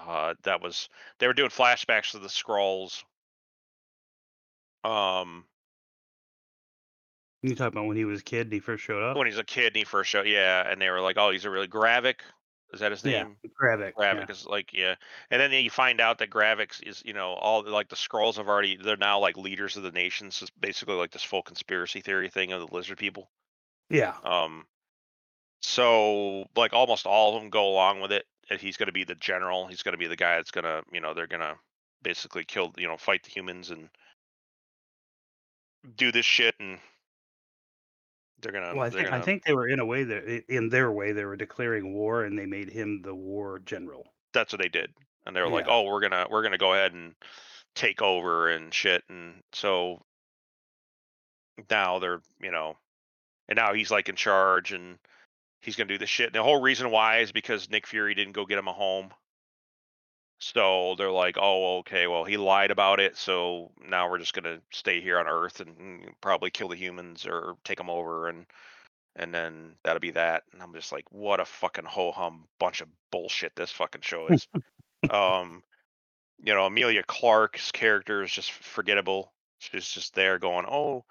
uh 0.06 0.34
that 0.42 0.62
was 0.62 0.88
they 1.18 1.26
were 1.26 1.34
doing 1.34 1.50
flashbacks 1.50 2.12
to 2.12 2.18
the 2.18 2.28
Skrulls. 2.28 3.04
Um 4.84 5.44
you 7.42 7.56
talk 7.56 7.72
about 7.72 7.86
when 7.86 7.96
he 7.96 8.04
was 8.04 8.20
a 8.20 8.24
kid 8.24 8.46
and 8.46 8.52
he 8.52 8.60
first 8.60 8.84
showed 8.84 9.02
up? 9.02 9.16
when 9.16 9.26
he's 9.26 9.38
a 9.38 9.44
kid 9.44 9.68
and 9.68 9.76
he 9.76 9.84
first 9.84 10.10
showed 10.10 10.26
yeah, 10.26 10.68
and 10.68 10.80
they 10.80 10.90
were 10.90 11.00
like, 11.00 11.18
Oh, 11.18 11.30
he's 11.30 11.44
a 11.44 11.50
really 11.50 11.68
Gravik. 11.68 12.20
Is 12.72 12.80
that 12.80 12.90
his 12.90 13.04
name? 13.04 13.36
Yeah? 13.42 13.50
Gravik. 13.60 13.92
Gravik 13.94 14.30
is 14.30 14.46
like 14.46 14.72
yeah, 14.72 14.94
and 15.30 15.40
then 15.40 15.52
you 15.52 15.70
find 15.70 16.00
out 16.00 16.18
that 16.18 16.30
Gravik 16.30 16.86
is 16.86 17.02
you 17.04 17.12
know 17.12 17.32
all 17.32 17.62
like 17.64 17.88
the 17.88 17.96
Skrulls 17.96 18.36
have 18.36 18.48
already 18.48 18.76
they're 18.76 18.96
now 18.96 19.18
like 19.18 19.36
leaders 19.36 19.76
of 19.76 19.82
the 19.82 19.92
nations. 19.92 20.36
So 20.36 20.44
it's 20.44 20.52
basically 20.58 20.94
like 20.94 21.10
this 21.10 21.22
full 21.22 21.42
conspiracy 21.42 22.00
theory 22.00 22.30
thing 22.30 22.52
of 22.52 22.60
the 22.60 22.74
lizard 22.74 22.98
people. 22.98 23.28
Yeah. 23.90 24.14
Um, 24.24 24.64
so 25.60 26.46
like 26.56 26.72
almost 26.72 27.06
all 27.06 27.36
of 27.36 27.42
them 27.42 27.50
go 27.50 27.68
along 27.68 28.00
with 28.00 28.12
it. 28.12 28.24
And 28.50 28.60
he's 28.60 28.76
going 28.76 28.88
to 28.88 28.92
be 28.92 29.04
the 29.04 29.14
general. 29.14 29.66
He's 29.66 29.82
going 29.82 29.92
to 29.92 29.98
be 29.98 30.08
the 30.08 30.16
guy 30.16 30.36
that's 30.36 30.50
going 30.50 30.64
to 30.64 30.82
you 30.92 31.00
know 31.00 31.14
they're 31.14 31.26
going 31.26 31.40
to 31.40 31.56
basically 32.02 32.44
kill 32.44 32.72
you 32.76 32.88
know 32.88 32.96
fight 32.96 33.22
the 33.22 33.30
humans 33.30 33.70
and 33.70 33.88
do 35.96 36.10
this 36.12 36.26
shit 36.26 36.54
and 36.58 36.78
they're 38.42 38.52
gonna. 38.52 38.74
Well, 38.74 38.84
I 38.84 38.88
they're 38.90 38.98
think 39.00 39.08
I 39.08 39.10
gonna- 39.12 39.22
think 39.24 39.44
they 39.44 39.54
were 39.54 39.68
in 39.68 39.80
a 39.80 39.86
way 39.86 40.04
that 40.04 40.44
in 40.48 40.68
their 40.68 40.90
way 40.92 41.12
they 41.12 41.24
were 41.24 41.36
declaring 41.36 41.94
war 41.94 42.24
and 42.24 42.38
they 42.38 42.46
made 42.46 42.68
him 42.70 43.00
the 43.02 43.14
war 43.14 43.60
general. 43.64 44.12
that's 44.34 44.52
what 44.52 44.60
they 44.62 44.68
did 44.68 44.90
and 45.26 45.34
they 45.36 45.40
were 45.40 45.48
like 45.48 45.66
Yeah. 45.66 45.72
oh 45.74 45.82
we're 45.82 46.00
gonna 46.00 46.26
we're 46.30 46.42
gonna 46.42 46.58
go 46.58 46.72
ahead 46.74 46.92
and 46.94 47.14
take 47.74 48.00
over 48.02 48.48
and 48.50 48.72
shit 48.74 49.02
and 49.08 49.42
so 49.52 50.02
now 51.70 51.98
they're 51.98 52.20
you 52.40 52.50
know 52.50 52.76
and 53.48 53.56
now 53.56 53.74
he's 53.74 53.90
like 53.90 54.08
in 54.08 54.16
charge 54.16 54.72
and 54.72 54.98
he's 55.60 55.76
gonna 55.76 55.88
do 55.88 55.98
this 55.98 56.08
shit 56.08 56.26
and 56.26 56.34
the 56.34 56.42
whole 56.42 56.60
reason 56.60 56.90
why 56.90 57.18
is 57.18 57.30
because 57.32 57.70
nick 57.70 57.86
fury 57.86 58.14
didn't 58.14 58.32
go 58.32 58.46
get 58.46 58.58
him 58.58 58.68
a 58.68 58.72
home 58.72 59.10
so 60.42 60.96
they're 60.98 61.12
like 61.12 61.36
oh 61.40 61.78
okay 61.78 62.08
well 62.08 62.24
he 62.24 62.36
lied 62.36 62.72
about 62.72 62.98
it 62.98 63.16
so 63.16 63.70
now 63.88 64.10
we're 64.10 64.18
just 64.18 64.34
gonna 64.34 64.58
stay 64.72 65.00
here 65.00 65.16
on 65.16 65.28
earth 65.28 65.60
and 65.60 65.78
mm, 65.78 66.08
probably 66.20 66.50
kill 66.50 66.66
the 66.66 66.74
humans 66.74 67.24
or 67.26 67.54
take 67.62 67.78
them 67.78 67.88
over 67.88 68.28
and 68.28 68.44
and 69.14 69.32
then 69.34 69.76
that'll 69.84 70.00
be 70.00 70.10
that. 70.10 70.42
And 70.52 70.60
i'm 70.60 70.74
just 70.74 70.90
like 70.90 71.04
what 71.12 71.38
a 71.38 71.44
fucking 71.44 71.84
ho-hum 71.84 72.48
bunch 72.58 72.80
of 72.80 72.88
bullshit 73.12 73.54
this 73.54 73.70
fucking 73.70 74.00
show 74.00 74.26
is. 74.28 74.48
Um 75.10 75.62
you 76.42 76.54
know 76.54 76.66
Emilia 76.66 77.04
Clarke's 77.06 77.70
character 77.70 78.24
is 78.24 78.32
just 78.32 78.50
forgettable. 78.50 79.32
She's 79.60 79.88
just 79.88 80.14
there 80.14 80.40
going 80.40 80.66
oh 80.68 81.04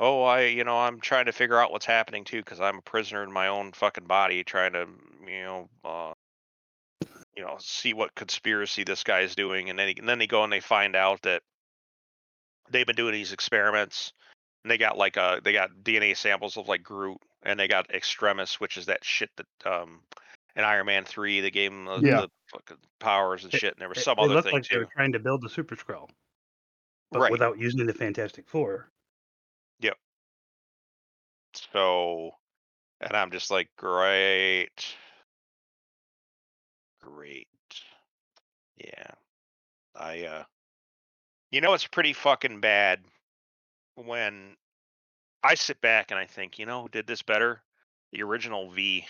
oh 0.00 0.22
i 0.22 0.42
you 0.42 0.64
know 0.64 0.76
i'm 0.76 1.00
trying 1.00 1.26
to 1.26 1.32
figure 1.32 1.58
out 1.58 1.70
what's 1.70 1.86
happening 1.86 2.24
too 2.24 2.38
because 2.38 2.60
i'm 2.60 2.78
a 2.78 2.82
prisoner 2.82 3.22
in 3.22 3.32
my 3.32 3.46
own 3.46 3.70
fucking 3.72 4.06
body 4.06 4.42
trying 4.42 4.72
to 4.72 4.86
you 5.26 5.42
know 5.42 5.68
uh 5.84 6.11
you 7.36 7.42
know 7.42 7.56
see 7.58 7.92
what 7.94 8.14
conspiracy 8.14 8.84
this 8.84 9.02
guy's 9.04 9.34
doing 9.34 9.70
and 9.70 9.78
then 9.78 9.88
he, 9.88 9.94
and 9.98 10.08
then 10.08 10.18
they 10.18 10.26
go 10.26 10.44
and 10.44 10.52
they 10.52 10.60
find 10.60 10.94
out 10.94 11.20
that 11.22 11.42
they've 12.70 12.86
been 12.86 12.96
doing 12.96 13.12
these 13.12 13.32
experiments 13.32 14.12
and 14.64 14.70
they 14.70 14.78
got 14.78 14.98
like 14.98 15.16
uh 15.16 15.40
they 15.42 15.52
got 15.52 15.70
dna 15.82 16.16
samples 16.16 16.56
of 16.56 16.68
like 16.68 16.82
groot 16.82 17.18
and 17.42 17.58
they 17.58 17.68
got 17.68 17.90
extremis 17.94 18.60
which 18.60 18.76
is 18.76 18.86
that 18.86 19.02
shit 19.04 19.30
that 19.36 19.46
um 19.72 20.00
in 20.56 20.64
iron 20.64 20.86
man 20.86 21.04
3 21.04 21.40
they 21.40 21.50
gave 21.50 21.72
him 21.72 21.86
the, 21.86 22.00
Yeah. 22.02 22.20
the 22.22 22.28
fucking 22.52 22.76
powers 23.00 23.44
and 23.44 23.54
It- 23.54 23.58
shit 23.60 23.72
and 23.74 23.80
there 23.80 23.88
was 23.88 23.98
It- 23.98 24.02
some 24.04 24.18
it 24.18 24.22
other 24.22 24.34
looked 24.34 24.46
thing 24.46 24.54
like 24.54 24.68
they 24.68 24.78
were 24.78 24.88
trying 24.94 25.12
to 25.12 25.18
build 25.18 25.42
the 25.42 25.48
Super 25.48 25.74
Skrull, 25.76 26.08
but 27.10 27.20
right 27.20 27.32
without 27.32 27.58
using 27.58 27.86
the 27.86 27.94
Fantastic 27.94 28.46
Four. 28.46 28.90
yep 29.80 29.96
So, 31.54 32.32
and 33.00 33.14
I'm 33.16 33.30
just 33.30 33.50
like, 33.50 33.68
great, 33.76 34.96
great, 37.02 37.48
yeah. 38.76 39.10
I, 39.94 40.24
uh, 40.26 40.44
you 41.52 41.60
know, 41.60 41.74
it's 41.74 41.86
pretty 41.86 42.12
fucking 42.12 42.60
bad 42.60 43.00
when 43.96 44.56
I 45.42 45.54
sit 45.54 45.80
back 45.80 46.10
and 46.10 46.18
I 46.20 46.26
think, 46.26 46.58
you 46.58 46.66
know, 46.66 46.82
who 46.82 46.88
did 46.88 47.06
this 47.06 47.22
better? 47.22 47.62
The 48.12 48.22
original 48.22 48.70
V. 48.70 49.06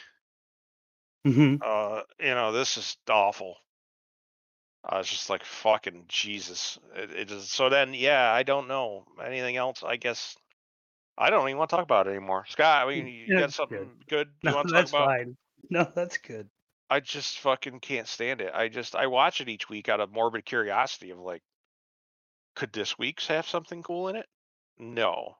hmm 1.24 1.54
Uh, 1.64 2.02
you 2.18 2.34
know, 2.34 2.52
this 2.52 2.76
is 2.76 2.96
awful. 3.08 3.56
I 4.84 4.98
was 4.98 5.08
just 5.08 5.30
like, 5.30 5.44
fucking 5.44 6.06
Jesus. 6.08 6.78
It, 6.94 7.10
it 7.12 7.30
is, 7.30 7.50
so 7.50 7.68
then, 7.68 7.94
yeah, 7.94 8.32
I 8.32 8.42
don't 8.42 8.68
know 8.68 9.06
anything 9.24 9.56
else. 9.56 9.82
I 9.84 9.96
guess 9.96 10.36
I 11.18 11.30
don't 11.30 11.48
even 11.48 11.58
want 11.58 11.70
to 11.70 11.76
talk 11.76 11.84
about 11.84 12.06
it 12.08 12.10
anymore. 12.12 12.46
Scott, 12.48 12.86
I 12.86 12.90
mean, 12.90 13.08
you 13.08 13.32
Yeah, 13.32 13.36
got 13.36 13.52
that's 13.52 13.60
good. 13.68 13.90
something 13.90 14.02
good 14.08 14.28
you 14.42 14.52
No, 14.52 14.54
want 14.54 14.68
to 14.68 14.72
talk 14.74 14.86
that's 14.86 14.92
about? 14.92 15.14
fine. 15.14 15.36
No, 15.70 15.90
that's 15.94 16.18
good. 16.18 16.48
I 16.92 17.00
just 17.00 17.38
fucking 17.38 17.80
can't 17.80 18.06
stand 18.06 18.42
it. 18.42 18.52
I 18.54 18.68
just 18.68 18.94
I 18.94 19.06
watch 19.06 19.40
it 19.40 19.48
each 19.48 19.70
week 19.70 19.88
out 19.88 20.00
of 20.00 20.12
morbid 20.12 20.44
curiosity 20.44 21.08
of 21.08 21.18
like, 21.18 21.42
could 22.54 22.70
this 22.70 22.98
week's 22.98 23.28
have 23.28 23.48
something 23.48 23.82
cool 23.82 24.08
in 24.08 24.16
it? 24.16 24.26
No. 24.78 25.36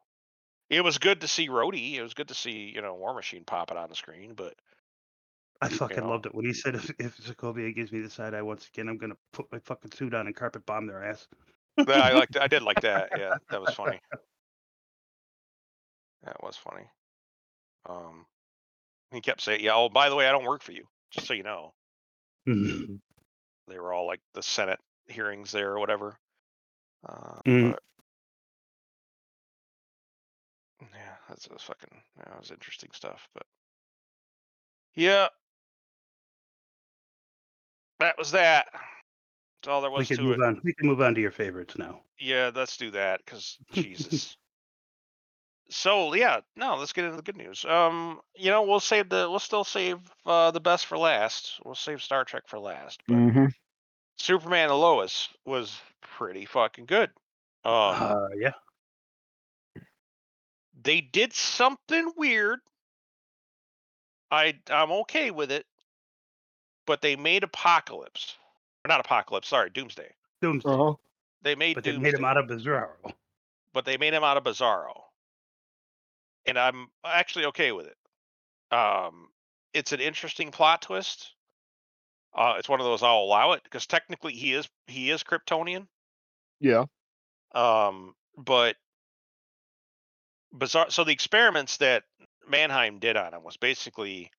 It 0.70 0.82
was 0.82 0.96
good 0.96 1.20
to 1.20 1.28
see 1.28 1.48
Rhodey. 1.48 1.96
It 1.96 2.02
was 2.02 2.14
good 2.14 2.28
to 2.28 2.34
see 2.34 2.72
you 2.74 2.80
know 2.80 2.94
War 2.94 3.12
Machine 3.12 3.44
popping 3.44 3.76
on 3.76 3.90
the 3.90 3.94
screen, 3.94 4.32
but 4.34 4.54
I 5.60 5.68
fucking 5.68 5.98
know. 5.98 6.08
loved 6.08 6.24
it 6.24 6.34
when 6.34 6.46
he 6.46 6.54
said, 6.54 6.74
"If, 6.74 6.90
if 6.98 7.18
Sokovia 7.18 7.74
gives 7.74 7.92
me 7.92 8.00
the 8.00 8.08
side 8.08 8.32
eye 8.32 8.40
once 8.40 8.66
again, 8.72 8.88
I'm 8.88 8.96
gonna 8.96 9.18
put 9.34 9.52
my 9.52 9.58
fucking 9.58 9.90
suit 9.92 10.14
on 10.14 10.26
and 10.26 10.34
carpet 10.34 10.64
bomb 10.64 10.86
their 10.86 11.04
ass." 11.04 11.28
I 11.76 12.12
liked 12.14 12.38
I 12.38 12.46
did 12.46 12.62
like 12.62 12.80
that. 12.80 13.10
Yeah, 13.18 13.34
that 13.50 13.60
was 13.60 13.74
funny. 13.74 14.00
That 16.22 16.42
was 16.42 16.56
funny. 16.56 16.86
Um, 17.84 18.24
he 19.10 19.20
kept 19.20 19.42
saying, 19.42 19.60
"Yeah, 19.62 19.74
oh 19.74 19.90
by 19.90 20.08
the 20.08 20.16
way, 20.16 20.26
I 20.26 20.32
don't 20.32 20.46
work 20.46 20.62
for 20.62 20.72
you, 20.72 20.86
just 21.12 21.26
so 21.26 21.34
you 21.34 21.42
know." 21.44 21.72
Mhm. 22.48 23.00
They 23.68 23.78
were 23.78 23.92
all 23.92 24.06
like 24.06 24.20
the 24.34 24.42
Senate 24.42 24.80
hearings 25.06 25.52
there 25.52 25.72
or 25.72 25.78
whatever. 25.78 26.18
Uh, 27.08 27.40
Mm. 27.46 27.70
but 27.72 27.82
yeah, 30.92 31.16
that's 31.28 31.48
was 31.48 31.62
fucking 31.62 32.02
that 32.16 32.38
was 32.38 32.50
interesting 32.50 32.90
stuff. 32.92 33.28
But 33.34 33.46
yeah, 34.94 35.28
that 38.00 38.18
was 38.18 38.32
that. 38.32 38.66
That's 38.72 39.68
all 39.68 39.80
there 39.80 39.90
was 39.90 40.08
we 40.10 40.16
can 40.16 40.24
to 40.24 40.30
move 40.30 40.40
it. 40.40 40.44
on. 40.44 40.60
We 40.64 40.74
can 40.74 40.88
move 40.88 41.00
on 41.00 41.14
to 41.14 41.20
your 41.20 41.30
favorites 41.30 41.78
now. 41.78 42.02
Yeah, 42.18 42.50
let's 42.54 42.76
do 42.76 42.90
that 42.92 43.20
because 43.24 43.58
Jesus. 43.72 44.36
So 45.72 46.14
yeah, 46.14 46.40
no, 46.56 46.76
let's 46.76 46.92
get 46.92 47.04
into 47.04 47.16
the 47.16 47.22
good 47.22 47.36
news. 47.36 47.64
Um, 47.64 48.20
you 48.34 48.50
know, 48.50 48.62
we'll 48.62 48.80
save 48.80 49.08
the 49.08 49.28
we'll 49.28 49.38
still 49.38 49.64
save 49.64 49.98
uh, 50.26 50.50
the 50.50 50.60
best 50.60 50.86
for 50.86 50.98
last. 50.98 51.58
We'll 51.64 51.74
save 51.74 52.02
Star 52.02 52.24
Trek 52.24 52.44
for 52.46 52.58
last. 52.58 53.00
But 53.08 53.16
Mm-hmm. 53.16 53.46
Superman 54.18 54.70
and 54.70 54.78
Lois 54.78 55.28
was 55.44 55.80
pretty 56.00 56.44
fucking 56.44 56.86
good. 56.86 57.10
Um, 57.64 57.72
Uh, 57.72 58.28
yeah. 58.36 58.52
they 60.82 61.00
did 61.00 61.32
something 61.32 62.12
weird. 62.16 62.60
I 64.30 64.54
I'm 64.70 64.90
okay 64.92 65.30
with 65.30 65.50
it, 65.52 65.66
but 66.86 67.02
they 67.02 67.16
made 67.16 67.42
Apocalypse, 67.44 68.36
or 68.84 68.88
not 68.88 69.00
Apocalypse, 69.00 69.48
sorry, 69.48 69.70
Doomsday. 69.70 70.10
Doomsday. 70.40 70.70
Uh-huh. 70.70 70.94
They 71.42 71.54
made 71.54 71.74
but 71.74 71.84
they 71.84 71.96
made 71.98 72.14
him 72.14 72.24
out 72.24 72.36
of 72.36 72.46
Bizarro. 72.46 73.12
but 73.74 73.84
they 73.84 73.96
made 73.96 74.14
him 74.14 74.24
out 74.24 74.36
of 74.36 74.44
Bizarro, 74.44 75.02
and 76.46 76.58
I'm 76.58 76.88
actually 77.04 77.46
okay 77.46 77.72
with 77.72 77.86
it. 77.86 78.76
Um, 78.76 79.28
it's 79.72 79.92
an 79.92 80.00
interesting 80.00 80.50
plot 80.50 80.82
twist. 80.82 81.34
Uh, 82.34 82.54
it's 82.58 82.68
one 82.68 82.80
of 82.80 82.86
those 82.86 83.02
I'll 83.02 83.18
allow 83.18 83.52
it 83.52 83.62
because 83.62 83.86
technically 83.86 84.32
he 84.32 84.54
is 84.54 84.68
he 84.86 85.10
is 85.10 85.22
Kryptonian. 85.22 85.86
Yeah. 86.60 86.86
Um, 87.54 88.14
but 88.36 88.76
bizarre. 90.52 90.90
So 90.90 91.04
the 91.04 91.12
experiments 91.12 91.78
that 91.78 92.04
Mannheim 92.48 92.98
did 92.98 93.16
on 93.16 93.34
him 93.34 93.42
was 93.42 93.56
basically 93.56 94.30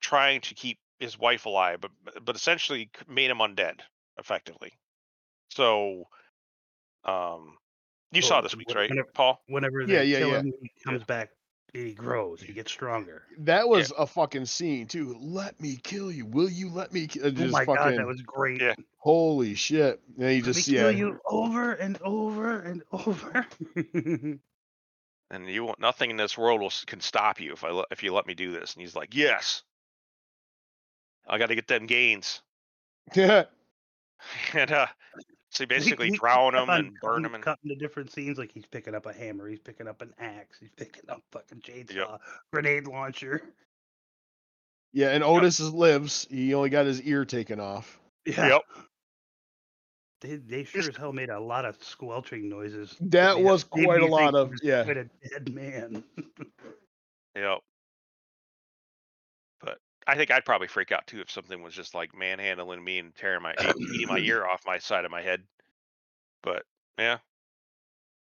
trying 0.00 0.40
to 0.42 0.54
keep 0.54 0.78
his 0.98 1.18
wife 1.18 1.46
alive, 1.46 1.80
but 1.80 1.90
but 2.24 2.36
essentially 2.36 2.90
made 3.06 3.30
him 3.30 3.38
undead, 3.38 3.80
effectively. 4.18 4.72
So, 5.50 6.04
um, 7.04 7.56
you 8.12 8.22
saw 8.22 8.40
this 8.40 8.56
week's 8.56 8.74
right, 8.74 8.88
whenever- 8.88 9.10
Paul? 9.12 9.42
Whenever 9.48 9.82
Yeah, 9.82 9.98
they 9.98 10.06
yeah, 10.06 10.18
kill 10.18 10.28
yeah. 10.28 10.38
him, 10.40 10.52
he 10.62 10.70
comes 10.84 11.04
back. 11.04 11.30
He 11.74 11.92
grows. 11.92 12.40
He 12.40 12.54
gets 12.54 12.72
stronger. 12.72 13.24
That 13.40 13.68
was 13.68 13.92
a 13.98 14.06
fucking 14.06 14.46
scene 14.46 14.86
too. 14.86 15.14
Let 15.20 15.60
me 15.60 15.76
kill 15.76 16.10
you. 16.10 16.24
Will 16.24 16.48
you 16.48 16.70
let 16.70 16.92
me? 16.92 17.06
Ki-? 17.06 17.20
Oh 17.22 17.30
my 17.30 17.66
fucking, 17.66 17.74
god, 17.74 17.98
that 17.98 18.06
was 18.06 18.22
great. 18.22 18.60
Yeah. 18.62 18.74
holy 18.96 19.54
shit. 19.54 20.00
And 20.18 20.30
he 20.30 20.36
Let 20.40 20.46
me 20.46 20.52
just 20.52 20.66
kill 20.66 20.90
yeah. 20.90 20.96
you 20.96 21.20
over 21.26 21.72
and 21.72 21.98
over 22.00 22.60
and 22.60 22.82
over. 22.90 23.46
and 25.30 25.48
you 25.48 25.64
want 25.64 25.78
nothing 25.78 26.10
in 26.10 26.16
this 26.16 26.38
world 26.38 26.62
will 26.62 26.72
can 26.86 27.00
stop 27.00 27.38
you 27.38 27.52
if 27.52 27.62
I 27.64 27.82
if 27.90 28.02
you 28.02 28.14
let 28.14 28.26
me 28.26 28.34
do 28.34 28.50
this." 28.50 28.72
And 28.72 28.80
he's 28.80 28.96
like, 28.96 29.14
"Yes, 29.14 29.62
I 31.28 31.36
got 31.36 31.48
to 31.48 31.54
get 31.54 31.68
them 31.68 31.84
gains." 31.84 32.40
Yeah. 33.14 33.44
and 34.54 34.72
uh, 34.72 34.86
so 35.50 35.66
basically 35.66 36.06
He- 36.06 36.12
he 36.12 36.18
drown 36.18 36.52
kept 36.52 36.66
them 36.66 36.70
and 36.86 36.92
burn 37.00 37.10
cutting- 37.10 37.22
them. 37.22 37.34
And 37.34 37.44
cutting 37.44 37.68
to 37.70 37.74
different 37.76 38.12
scenes. 38.12 38.38
Like 38.38 38.52
he's 38.52 38.66
picking 38.66 38.94
up 38.94 39.06
a 39.06 39.12
hammer, 39.12 39.48
he's 39.48 39.60
picking 39.60 39.88
up 39.88 40.02
an 40.02 40.12
axe, 40.18 40.58
he's 40.60 40.70
picking 40.76 41.08
up 41.08 41.22
fucking 41.32 41.60
chainsaw, 41.60 42.18
grenade 42.52 42.86
launcher. 42.86 43.42
Yeah, 44.92 45.10
and 45.10 45.22
Otis 45.22 45.60
is 45.60 45.70
lives. 45.72 46.26
He 46.30 46.54
only 46.54 46.70
got 46.70 46.86
his 46.86 47.02
ear 47.02 47.24
taken 47.24 47.60
off. 47.60 48.00
Yeah. 48.24 48.48
Yep. 48.48 48.62
They, 50.20 50.36
they 50.36 50.64
sure 50.64 50.80
as 50.80 50.96
hell 50.96 51.12
made 51.12 51.30
a 51.30 51.38
lot 51.38 51.64
of 51.64 51.82
squelching 51.82 52.48
noises. 52.48 52.96
That 53.00 53.38
was 53.40 53.62
quite 53.64 54.00
a 54.00 54.06
lot 54.06 54.34
of 54.34 54.52
yeah. 54.62 54.82
Quite 54.84 54.96
a 54.96 55.08
dead 55.30 55.54
man. 55.54 56.04
Yep. 57.36 57.58
I 60.08 60.14
think 60.16 60.30
I'd 60.30 60.46
probably 60.46 60.68
freak 60.68 60.90
out 60.90 61.06
too 61.06 61.20
if 61.20 61.30
something 61.30 61.62
was 61.62 61.74
just 61.74 61.94
like 61.94 62.16
manhandling 62.16 62.82
me 62.82 62.98
and 62.98 63.14
tearing 63.14 63.42
my 63.42 63.54
eating 63.94 64.08
my 64.08 64.18
ear 64.18 64.44
off 64.46 64.66
my 64.66 64.78
side 64.78 65.04
of 65.04 65.10
my 65.10 65.20
head. 65.20 65.42
But 66.42 66.64
yeah. 66.98 67.18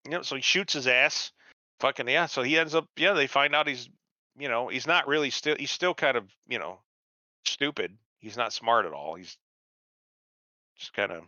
You 0.06 0.12
know, 0.12 0.22
so 0.22 0.36
he 0.36 0.42
shoots 0.44 0.74
his 0.74 0.86
ass. 0.86 1.32
Fucking 1.80 2.08
yeah. 2.08 2.28
So 2.28 2.44
he 2.44 2.60
ends 2.60 2.76
up 2.76 2.88
yeah, 2.96 3.14
they 3.14 3.26
find 3.26 3.56
out 3.56 3.68
he's 3.68 3.90
you 4.38 4.50
know, 4.50 4.68
he's 4.68 4.86
not 4.86 5.08
really 5.08 5.32
still 5.32 5.56
he's 5.58 5.72
still 5.72 5.96
kind 5.96 6.16
of, 6.16 6.26
you 6.48 6.60
know, 6.60 6.78
stupid. 7.44 7.98
He's 8.20 8.38
not 8.38 8.54
smart 8.54 8.86
at 8.86 8.94
all. 8.94 9.16
He's 9.16 9.36
just 10.78 10.94
kind 10.94 11.12
of 11.12 11.24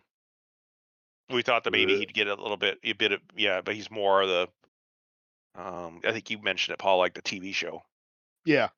we 1.32 1.42
thought 1.42 1.64
that 1.64 1.72
maybe 1.72 1.98
he'd 1.98 2.14
get 2.14 2.28
a 2.28 2.36
little 2.36 2.58
bit 2.58 2.78
a 2.84 2.94
bit 2.94 3.14
of 3.14 3.20
yeah, 3.36 3.62
but 3.62 3.74
he's 3.74 3.90
more 3.90 4.28
the 4.28 4.48
um 5.56 6.02
I 6.06 6.12
think 6.12 6.30
you 6.30 6.38
mentioned 6.38 6.74
it, 6.74 6.80
Paul, 6.80 7.00
like 7.00 7.16
the 7.16 7.24
TV 7.24 7.52
show. 7.52 7.82
Yeah. 8.46 8.70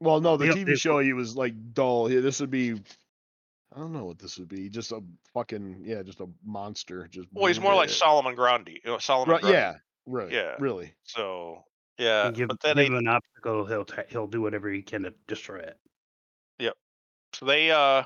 Well, 0.00 0.20
no, 0.20 0.36
the 0.36 0.46
Yep, 0.46 0.54
TV 0.56 0.64
they- 0.66 0.74
show 0.76 0.98
he 0.98 1.12
was 1.12 1.36
like 1.36 1.54
dull. 1.72 2.10
Yeah, 2.10 2.20
this 2.20 2.40
would 2.40 2.50
be. 2.50 2.72
I 3.74 3.78
don't 3.78 3.92
know 3.92 4.04
what 4.04 4.18
this 4.18 4.38
would 4.38 4.48
be. 4.48 4.68
Just 4.68 4.92
a 4.92 5.02
fucking 5.34 5.82
yeah, 5.84 6.02
just 6.02 6.20
a 6.20 6.28
monster. 6.44 7.06
Just 7.08 7.28
Well, 7.32 7.46
he's 7.46 7.60
more 7.60 7.74
like 7.74 7.90
Solomon 7.90 8.34
Grundy. 8.34 8.80
You 8.84 8.92
know, 8.92 8.98
Solomon 8.98 9.32
Right, 9.34 9.40
Grundy. 9.42 9.56
yeah, 9.58 9.74
right. 10.06 10.30
Yeah. 10.30 10.54
really. 10.58 10.94
So 11.04 11.64
yeah, 11.98 12.30
give, 12.30 12.48
but 12.48 12.60
then 12.60 12.76
give 12.76 12.76
they 12.76 12.86
him 12.86 12.94
an 12.94 13.08
obstacle, 13.08 13.66
he'll 13.66 13.84
ta 13.84 14.02
he'll 14.08 14.26
do 14.28 14.40
whatever 14.40 14.70
he 14.70 14.82
can 14.82 15.02
to 15.02 15.14
destroy 15.26 15.58
it. 15.58 15.78
Yep. 16.58 16.74
So 17.34 17.46
they 17.46 17.70
uh 17.70 18.04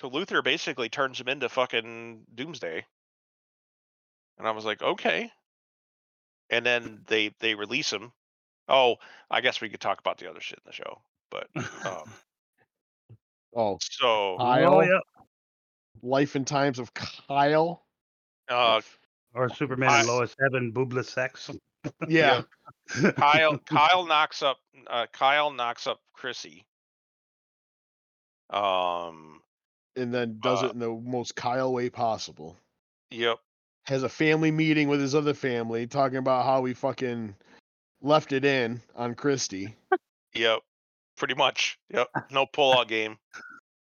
so 0.00 0.08
Luther 0.08 0.42
basically 0.42 0.88
turns 0.88 1.20
him 1.20 1.28
into 1.28 1.48
fucking 1.48 2.22
Doomsday. 2.34 2.84
And 4.38 4.48
I 4.48 4.50
was 4.52 4.64
like, 4.64 4.80
okay. 4.82 5.30
And 6.50 6.64
then 6.66 7.02
they 7.06 7.34
they 7.40 7.54
release 7.54 7.92
him. 7.92 8.12
Oh, 8.70 8.96
I 9.30 9.40
guess 9.40 9.60
we 9.60 9.68
could 9.68 9.80
talk 9.80 9.98
about 10.00 10.18
the 10.18 10.30
other 10.30 10.40
shit 10.40 10.58
in 10.60 10.62
the 10.70 10.72
show. 10.72 11.00
But 11.30 11.48
um 11.86 12.10
Oh, 13.54 13.78
so 13.80 14.36
Kyle. 14.38 14.74
oh 14.74 14.80
yeah. 14.82 15.00
Life 16.02 16.36
and 16.36 16.46
Times 16.46 16.78
of 16.78 16.94
Kyle. 16.94 17.84
uh 18.48 18.80
Or 19.34 19.48
Superman 19.50 19.90
I- 19.90 19.98
and 20.00 20.08
Lois 20.08 20.34
having 20.40 20.72
boobless 20.72 21.06
sex. 21.06 21.50
Yeah. 22.08 22.42
Kyle 23.16 23.56
Kyle 23.58 24.04
knocks 24.06 24.42
up 24.42 24.58
uh 24.86 25.06
Kyle 25.12 25.50
knocks 25.50 25.86
up 25.86 26.00
Chrissy. 26.12 26.64
Um 28.50 29.40
and 29.96 30.12
then 30.14 30.38
does 30.40 30.62
Uh, 30.62 30.66
it 30.66 30.72
in 30.74 30.78
the 30.78 30.88
most 30.90 31.34
Kyle 31.36 31.72
way 31.72 31.90
possible. 31.90 32.56
yep. 33.10 33.38
Has 33.86 34.02
a 34.02 34.08
family 34.08 34.50
meeting 34.50 34.88
with 34.88 35.00
his 35.00 35.14
other 35.14 35.34
family, 35.34 35.86
talking 35.86 36.18
about 36.18 36.44
how 36.44 36.64
he 36.64 36.74
fucking 36.74 37.34
left 38.02 38.32
it 38.32 38.44
in 38.44 38.80
on 38.96 39.14
Chrissy. 39.14 39.76
Yep. 40.34 40.60
Pretty 41.16 41.34
much. 41.34 41.78
Yep. 41.92 42.08
No 42.30 42.46
pull 42.46 42.74
pullout 42.74 42.88
game. 42.88 43.18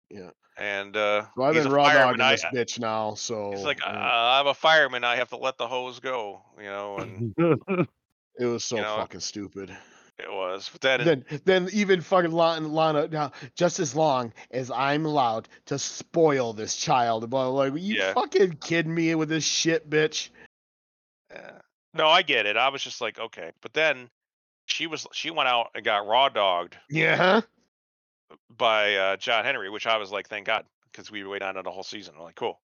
Yeah. 0.09 0.29
And 0.57 0.95
uh 0.97 1.25
So 1.35 1.43
I've 1.43 1.53
he's 1.53 1.63
been 1.63 1.71
a 1.71 1.75
raw 1.75 1.83
fireman. 1.85 2.19
dogging 2.19 2.21
I, 2.21 2.31
this 2.51 2.75
bitch 2.75 2.79
now. 2.79 3.13
So 3.13 3.51
he's 3.51 3.63
like, 3.63 3.81
uh, 3.85 3.89
I'm 3.89 4.47
a 4.47 4.53
fireman. 4.53 5.03
I 5.03 5.17
have 5.17 5.29
to 5.29 5.37
let 5.37 5.57
the 5.57 5.67
hose 5.67 5.99
go, 5.99 6.41
you 6.57 6.63
know, 6.65 6.97
and 6.97 7.33
it 8.39 8.45
was 8.45 8.63
so 8.63 8.77
you 8.77 8.81
know, 8.81 8.95
fucking 8.97 9.19
stupid. 9.19 9.69
it 10.17 10.31
was. 10.31 10.69
But 10.71 10.81
then, 10.81 11.05
Then, 11.05 11.25
then 11.45 11.69
even 11.73 12.01
fucking 12.01 12.31
Lana, 12.31 12.67
Lana 12.67 13.07
now, 13.07 13.33
just 13.55 13.79
as 13.79 13.95
long 13.95 14.33
as 14.49 14.71
I'm 14.71 15.05
allowed 15.05 15.47
to 15.67 15.77
spoil 15.77 16.53
this 16.53 16.75
child. 16.75 17.29
But 17.29 17.51
like, 17.51 17.73
you 17.73 17.97
Yeah. 17.97 18.13
fucking 18.13 18.53
kidding 18.61 18.95
me 18.95 19.13
with 19.13 19.29
this 19.29 19.43
shit, 19.43 19.87
bitch? 19.87 20.29
uh, 21.35 21.39
no, 21.97 22.07
I 22.07 22.21
get 22.21 22.45
it. 22.45 22.57
I 22.57 22.69
was 22.69 22.81
just 22.81 23.01
like, 23.01 23.19
okay. 23.19 23.51
But 23.61 23.73
then 23.73 24.09
she 24.65 24.87
was, 24.87 25.07
she 25.13 25.31
went 25.31 25.49
out 25.49 25.71
and 25.75 25.83
got 25.83 26.07
raw 26.07 26.29
dogged 26.29 26.77
Yeah. 26.89 27.41
by 28.57 28.95
uh, 28.95 29.17
John 29.17 29.45
Henry, 29.45 29.69
which 29.69 29.87
I 29.87 29.97
was 29.97 30.11
like, 30.11 30.27
thank 30.27 30.47
God, 30.47 30.65
because 30.91 31.11
we 31.11 31.23
were 31.23 31.29
waiting 31.29 31.47
on 31.47 31.57
it 31.57 31.67
a 31.67 31.71
whole 31.71 31.83
season. 31.83 32.15
I'm 32.17 32.23
like, 32.23 32.35
cool. 32.35 32.59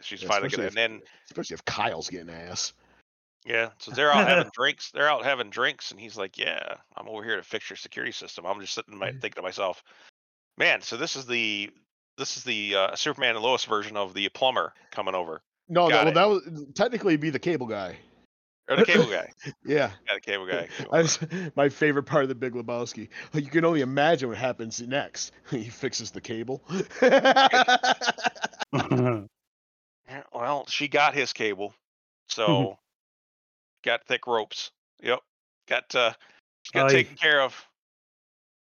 She's 0.00 0.22
Yeah, 0.22 0.28
finally 0.28 0.48
gonna, 0.50 0.68
and 0.68 0.76
then 0.76 1.00
Especially 1.30 1.54
if 1.54 1.64
Kyle's 1.64 2.08
getting 2.08 2.30
ass. 2.30 2.72
Yeah, 3.44 3.70
so 3.78 3.90
they're 3.90 4.12
out 4.12 4.28
having 4.28 4.50
drinks. 4.54 4.90
They're 4.90 5.08
out 5.08 5.24
having 5.24 5.48
drinks, 5.48 5.90
and 5.90 5.98
he's 5.98 6.16
like, 6.16 6.36
"Yeah, 6.36 6.74
I'm 6.94 7.08
over 7.08 7.24
here 7.24 7.36
to 7.36 7.42
fix 7.42 7.70
your 7.70 7.78
security 7.78 8.12
system." 8.12 8.44
I'm 8.44 8.60
just 8.60 8.74
sitting, 8.74 8.98
my, 8.98 9.12
thinking 9.12 9.36
to 9.36 9.42
myself, 9.42 9.82
"Man, 10.58 10.82
so 10.82 10.98
this 10.98 11.16
is 11.16 11.24
the 11.24 11.70
this 12.18 12.36
is 12.36 12.44
the 12.44 12.74
uh, 12.76 12.94
Superman 12.94 13.36
and 13.36 13.42
Lois 13.42 13.64
version 13.64 13.96
of 13.96 14.12
the 14.12 14.28
plumber 14.28 14.74
coming 14.90 15.14
over, 15.14 15.42
No, 15.70 15.88
that, 15.88 16.04
well, 16.04 16.12
that 16.14 16.28
was 16.28 16.66
technically 16.74 17.16
be 17.16 17.30
the 17.30 17.38
cable 17.38 17.66
guy. 17.66 17.96
Or 18.70 18.76
the 18.76 18.84
cable 18.84 19.06
guy. 19.06 19.30
Yeah. 19.64 19.90
Yeah, 20.06 20.14
the 20.14 20.20
cable 20.20 20.46
guy. 20.46 20.68
Just, 21.02 21.24
my 21.56 21.68
favorite 21.68 22.04
part 22.04 22.22
of 22.22 22.28
the 22.28 22.34
Big 22.34 22.54
Lebowski. 22.54 23.08
You 23.34 23.46
can 23.46 23.64
only 23.64 23.80
imagine 23.80 24.28
what 24.28 24.38
happens 24.38 24.80
next. 24.80 25.32
he 25.50 25.64
fixes 25.64 26.10
the 26.10 26.20
cable. 26.20 26.62
Well, 30.32 30.66
she 30.68 30.88
got 30.88 31.14
his 31.14 31.32
cable, 31.32 31.72
so 32.28 32.78
got 33.84 34.04
thick 34.06 34.26
ropes. 34.26 34.72
Yep, 35.02 35.20
got 35.68 35.94
uh, 35.94 36.12
she 36.62 36.72
got 36.72 36.90
taken 36.90 37.16
care 37.16 37.42
of. 37.42 37.64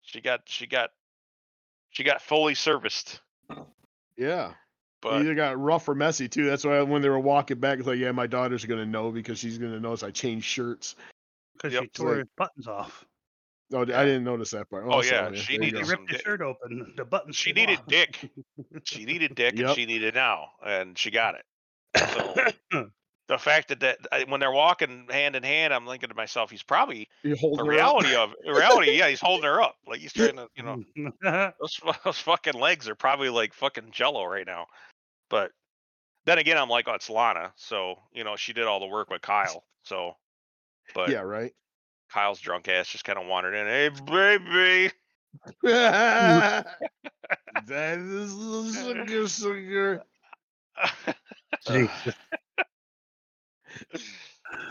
She 0.02 0.22
got 0.22 0.40
she 0.46 0.66
got 0.66 0.90
she 1.90 2.02
got 2.02 2.22
fully 2.22 2.54
serviced, 2.54 3.20
yeah. 4.16 4.54
But 5.04 5.20
Either 5.20 5.34
got 5.34 5.60
rough 5.60 5.88
or 5.88 5.94
messy 5.94 6.28
too. 6.28 6.46
That's 6.46 6.64
why 6.64 6.80
when 6.82 7.02
they 7.02 7.08
were 7.10 7.20
walking 7.20 7.58
back, 7.60 7.78
it's 7.78 7.86
like, 7.86 7.98
yeah, 7.98 8.10
my 8.10 8.26
daughter's 8.26 8.64
gonna 8.64 8.86
know 8.86 9.10
because 9.12 9.38
she's 9.38 9.58
gonna 9.58 9.78
notice 9.78 10.02
I 10.02 10.10
changed 10.10 10.46
shirts. 10.46 10.96
Because 11.56 11.74
Yep. 11.74 11.82
she 11.84 11.88
tore 11.90 12.08
like- 12.08 12.18
his 12.18 12.28
buttons 12.36 12.66
off. 12.66 13.04
Oh, 13.72 13.80
I 13.82 13.84
didn't 13.84 14.24
notice 14.24 14.50
that 14.50 14.68
part. 14.70 14.84
Oh, 14.86 14.94
oh 14.94 15.02
sorry, 15.02 15.16
yeah, 15.16 15.22
man. 15.30 15.34
she 15.36 15.52
There 15.56 15.60
needed 15.66 15.76
He 15.76 15.82
go. 15.82 15.88
some 15.88 16.00
ripped 16.00 16.12
his 16.12 16.20
shirt 16.22 16.40
open. 16.42 16.92
The 16.96 17.04
buttons. 17.04 17.36
she 17.36 17.52
needed 17.52 17.78
off. 17.78 17.86
dick. 17.86 18.30
She 18.84 19.04
needed 19.04 19.34
dick, 19.34 19.58
and 19.58 19.70
she 19.70 19.86
needed 19.86 20.14
now, 20.14 20.48
and 20.64 20.98
she 20.98 21.10
got 21.10 21.34
it. 21.36 21.44
So 22.70 22.86
the 23.28 23.38
fact 23.38 23.68
that, 23.68 23.80
that 23.80 23.98
I, 24.12 24.24
when 24.28 24.38
they're 24.40 24.52
walking 24.52 25.06
hand 25.10 25.34
in 25.36 25.42
hand, 25.42 25.72
I'm 25.72 25.86
thinking 25.86 26.10
to 26.10 26.14
myself, 26.14 26.50
he's 26.50 26.62
probably 26.62 27.08
the 27.22 27.30
her 27.36 27.62
up. 27.62 27.66
reality 27.66 28.14
of 28.14 28.34
the 28.44 28.52
reality. 28.52 28.92
Yeah, 28.98 29.08
he's 29.08 29.20
holding 29.20 29.44
her 29.46 29.62
up, 29.62 29.76
like 29.86 30.00
he's 30.00 30.12
trying 30.12 30.36
to, 30.36 30.48
you 30.56 30.62
know, 30.62 30.82
know. 30.94 31.52
those, 31.60 31.80
those 32.04 32.18
fucking 32.18 32.54
legs 32.54 32.88
are 32.88 32.94
probably 32.94 33.30
like 33.30 33.54
fucking 33.54 33.90
jello 33.92 34.24
right 34.26 34.46
now. 34.46 34.66
But 35.34 35.50
then 36.26 36.38
again, 36.38 36.56
I'm 36.56 36.68
like, 36.68 36.86
oh, 36.86 36.94
it's 36.94 37.10
Lana, 37.10 37.52
so 37.56 37.96
you 38.12 38.22
know, 38.22 38.36
she 38.36 38.52
did 38.52 38.66
all 38.66 38.78
the 38.78 38.86
work 38.86 39.10
with 39.10 39.20
Kyle. 39.20 39.64
So, 39.82 40.14
but 40.94 41.10
Yeah, 41.10 41.22
right. 41.22 41.52
Kyle's 42.08 42.38
drunk 42.38 42.68
ass 42.68 42.86
just 42.86 43.04
kind 43.04 43.18
of 43.18 43.26
wandered 43.26 43.54
in. 43.54 43.66
Hey, 43.66 43.88
baby. 44.06 44.92
that 45.64 46.66
is 47.66 48.76
sugar, 48.76 49.26
sugar. 49.26 50.02
Jesus. 51.66 52.14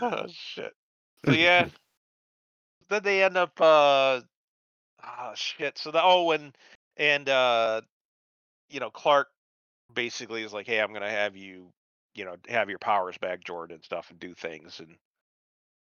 oh 0.00 0.24
shit. 0.30 0.72
So 1.26 1.32
yeah. 1.32 1.68
then 2.88 3.02
they 3.02 3.22
end 3.22 3.36
up 3.36 3.52
uh 3.60 4.22
oh 5.04 5.32
shit. 5.34 5.76
So 5.76 5.90
the 5.90 6.02
oh 6.02 6.30
and 6.30 6.56
and 6.96 7.28
uh 7.28 7.82
you 8.70 8.80
know, 8.80 8.88
Clark 8.88 9.28
basically 9.92 10.42
is 10.42 10.52
like, 10.52 10.66
Hey, 10.66 10.80
I'm 10.80 10.92
gonna 10.92 11.10
have 11.10 11.36
you, 11.36 11.72
you 12.14 12.24
know, 12.24 12.36
have 12.48 12.68
your 12.70 12.78
powers 12.78 13.18
back, 13.18 13.44
Jordan, 13.44 13.76
and 13.76 13.84
stuff 13.84 14.10
and 14.10 14.18
do 14.18 14.34
things 14.34 14.80
and 14.80 14.96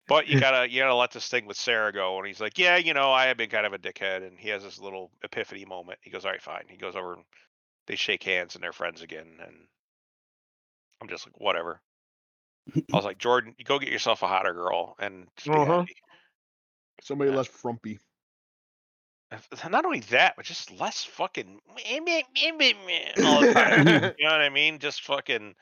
but 0.08 0.26
you 0.28 0.36
gotta 0.40 0.70
you 0.70 0.80
gotta 0.80 0.94
let 0.94 1.10
this 1.12 1.28
thing 1.28 1.46
with 1.46 1.56
Sarah 1.58 1.92
go 1.92 2.18
and 2.18 2.26
he's 2.26 2.40
like, 2.40 2.58
Yeah, 2.58 2.76
you 2.76 2.94
know, 2.94 3.12
I 3.12 3.26
have 3.26 3.36
been 3.36 3.50
kind 3.50 3.66
of 3.66 3.72
a 3.72 3.78
dickhead 3.78 4.26
and 4.26 4.38
he 4.38 4.48
has 4.50 4.62
this 4.62 4.78
little 4.80 5.10
epiphany 5.22 5.64
moment. 5.64 5.98
He 6.02 6.10
goes, 6.10 6.24
All 6.24 6.30
right, 6.32 6.42
fine. 6.42 6.64
He 6.68 6.76
goes 6.76 6.96
over 6.96 7.14
and 7.14 7.24
they 7.86 7.96
shake 7.96 8.22
hands 8.22 8.54
and 8.54 8.62
they're 8.62 8.72
friends 8.72 9.02
again 9.02 9.26
and 9.44 9.56
I'm 11.00 11.08
just 11.08 11.26
like, 11.26 11.38
whatever. 11.40 11.80
I 12.92 12.96
was 12.96 13.04
like, 13.04 13.18
Jordan, 13.18 13.54
you 13.58 13.64
go 13.64 13.78
get 13.78 13.90
yourself 13.90 14.22
a 14.22 14.28
hotter 14.28 14.52
girl 14.52 14.94
and 14.98 15.28
Uh-huh. 15.48 15.84
Somebody 17.02 17.30
Yeah. 17.30 17.36
less 17.36 17.46
frumpy. 17.48 18.00
Not 19.70 19.84
only 19.84 20.00
that, 20.00 20.34
but 20.36 20.46
just 20.46 20.70
less 20.80 21.04
fucking 21.04 21.60
all 23.22 23.40
the 23.40 23.52
time. 23.52 23.86
you 24.18 24.24
know 24.24 24.30
what 24.32 24.40
I 24.40 24.48
mean? 24.48 24.78
Just 24.78 25.02
fucking. 25.02 25.54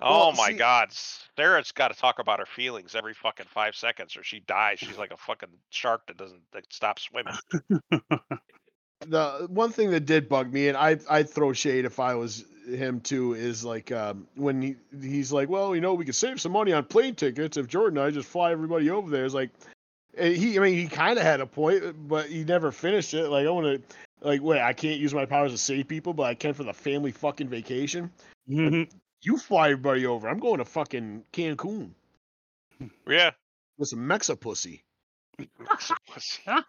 Oh 0.00 0.18
Well, 0.28 0.32
my 0.32 0.48
see- 0.48 0.56
God, 0.56 0.88
Sarah's 1.36 1.72
got 1.72 1.88
to 1.92 1.98
talk 1.98 2.18
about 2.18 2.38
her 2.40 2.46
feelings 2.46 2.94
every 2.94 3.14
fucking 3.14 3.46
five 3.52 3.76
seconds, 3.76 4.16
or 4.16 4.24
she 4.24 4.40
dies. 4.40 4.78
She's 4.78 4.98
like 4.98 5.12
a 5.12 5.16
fucking 5.16 5.50
shark 5.70 6.06
that 6.08 6.16
doesn't 6.16 6.40
that 6.52 6.72
stops 6.72 7.02
swimming. 7.02 7.34
the 9.06 9.46
one 9.48 9.70
thing 9.70 9.90
that 9.90 10.06
did 10.06 10.28
bug 10.28 10.52
me, 10.52 10.68
and 10.68 10.76
I 10.76 10.98
I'd 11.10 11.28
throw 11.30 11.52
shade 11.52 11.84
if 11.84 12.00
I 12.00 12.14
was 12.14 12.44
him 12.66 13.00
too, 13.00 13.34
is 13.34 13.64
like 13.64 13.92
um, 13.92 14.26
when 14.36 14.62
he 14.62 14.76
he's 15.00 15.32
like, 15.32 15.48
well, 15.48 15.74
you 15.74 15.80
know, 15.80 15.94
we 15.94 16.04
could 16.04 16.14
save 16.16 16.40
some 16.40 16.52
money 16.52 16.72
on 16.72 16.84
plane 16.84 17.14
tickets 17.14 17.56
if 17.56 17.66
Jordan 17.68 17.98
and 17.98 18.06
I 18.06 18.10
just 18.10 18.28
fly 18.28 18.52
everybody 18.52 18.90
over 18.90 19.10
there. 19.10 19.24
It's 19.24 19.34
like 19.34 19.50
he, 20.18 20.58
I 20.58 20.62
mean, 20.62 20.74
he 20.74 20.86
kind 20.86 21.18
of 21.18 21.24
had 21.24 21.40
a 21.40 21.46
point, 21.46 22.08
but 22.08 22.26
he 22.26 22.44
never 22.44 22.70
finished 22.72 23.14
it. 23.14 23.28
Like 23.28 23.46
I 23.46 23.50
want 23.50 23.66
to, 23.66 24.26
like, 24.26 24.42
wait, 24.42 24.60
I 24.60 24.72
can't 24.72 25.00
use 25.00 25.14
my 25.14 25.24
powers 25.24 25.52
to 25.52 25.58
save 25.58 25.88
people, 25.88 26.12
but 26.14 26.24
I 26.24 26.34
can 26.34 26.54
for 26.54 26.64
the 26.64 26.72
family 26.74 27.12
fucking 27.12 27.48
vacation. 27.48 28.10
Mhm. 28.48 28.90
You 29.22 29.38
fly 29.38 29.66
everybody 29.70 30.04
over. 30.06 30.28
I'm 30.28 30.38
going 30.40 30.58
to 30.58 30.64
fucking 30.64 31.24
Cancun 31.32 31.90
Yeah, 33.06 33.30
with 33.78 33.88
some 33.88 34.00
Mexa 34.00 34.38
pussy. 34.38 34.82
that 36.46 36.64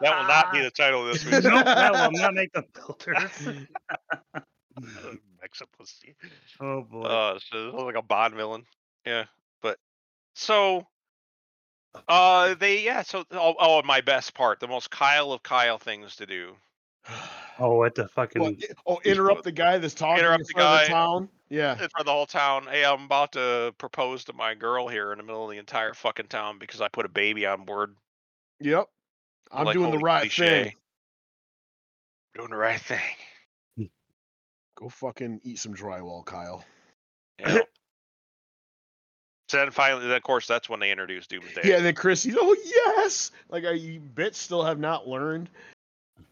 will 0.00 0.26
not 0.26 0.52
be 0.52 0.60
the 0.62 0.70
title 0.70 1.06
of 1.06 1.12
this 1.12 1.24
week's 1.24 1.44
nope, 1.44 1.64
that 1.64 1.92
will 1.92 2.10
not 2.20 2.34
make 2.34 2.52
the 2.52 2.64
filter. 2.74 3.14
Mexipussy. 4.80 6.14
Oh 6.60 6.82
boy. 6.82 7.02
Uh, 7.02 7.38
so 7.50 7.68
it 7.68 7.74
looks 7.74 7.84
like 7.84 7.94
a 7.96 8.02
Bond 8.02 8.34
villain. 8.34 8.64
Yeah, 9.06 9.24
but 9.60 9.78
so, 10.34 10.86
uh, 12.08 12.54
they 12.54 12.82
yeah. 12.84 13.02
So 13.02 13.24
oh, 13.32 13.54
oh, 13.58 13.82
my 13.84 14.00
best 14.00 14.34
part, 14.34 14.60
the 14.60 14.68
most 14.68 14.90
Kyle 14.90 15.32
of 15.32 15.42
Kyle 15.42 15.78
things 15.78 16.16
to 16.16 16.26
do. 16.26 16.54
oh, 17.58 17.76
what 17.76 17.94
the 17.94 18.08
fucking 18.08 18.42
What, 18.42 18.54
oh, 18.86 19.00
interrupt 19.04 19.44
the 19.44 19.52
guy 19.52 19.78
that's 19.78 19.94
talking 19.94 20.24
Interrupt 20.24 20.46
the 20.46 20.54
guy. 20.54 20.84
the 20.84 20.90
town. 20.90 21.28
Yeah. 21.48 21.72
in 21.72 21.88
front 21.90 22.06
the 22.06 22.12
whole 22.12 22.26
town. 22.26 22.66
Hey, 22.70 22.84
I'm 22.84 23.04
about 23.04 23.32
to 23.32 23.74
propose 23.76 24.24
to 24.24 24.32
my 24.32 24.54
girl 24.54 24.88
here 24.88 25.12
in 25.12 25.18
the 25.18 25.24
middle 25.24 25.44
of 25.44 25.50
the 25.50 25.58
entire 25.58 25.92
fucking 25.92 26.28
town 26.28 26.58
because 26.58 26.80
I 26.80 26.88
put 26.88 27.04
a 27.04 27.10
baby 27.10 27.44
on 27.44 27.64
board. 27.66 27.94
Yep. 28.60 28.86
I'm 29.50 29.66
Like 29.66 29.74
doing 29.74 29.90
the 29.90 29.98
right 29.98 30.20
cliche. 30.22 30.64
thing. 30.64 30.72
Doing 32.34 32.50
the 32.50 32.56
right 32.56 32.80
thing. 32.80 33.88
Go 34.76 34.88
fucking 34.88 35.40
eat 35.44 35.58
some 35.58 35.74
drywall, 35.74 36.24
Kyle. 36.24 36.64
Yeah. 37.38 37.58
So 39.52 39.58
then 39.58 39.70
finally, 39.70 40.10
of 40.10 40.22
course, 40.22 40.46
that's 40.46 40.70
when 40.70 40.80
they 40.80 40.90
introduced 40.90 41.28
Doomsday. 41.28 41.60
Yeah, 41.64 41.76
and 41.76 41.84
then 41.84 41.94
Chris, 41.94 42.22
he's 42.22 42.38
oh 42.40 42.56
yes, 42.64 43.32
like 43.50 43.64
are 43.64 43.74
you 43.74 44.00
bits 44.00 44.38
still 44.38 44.64
have 44.64 44.78
not 44.78 45.06
learned. 45.06 45.50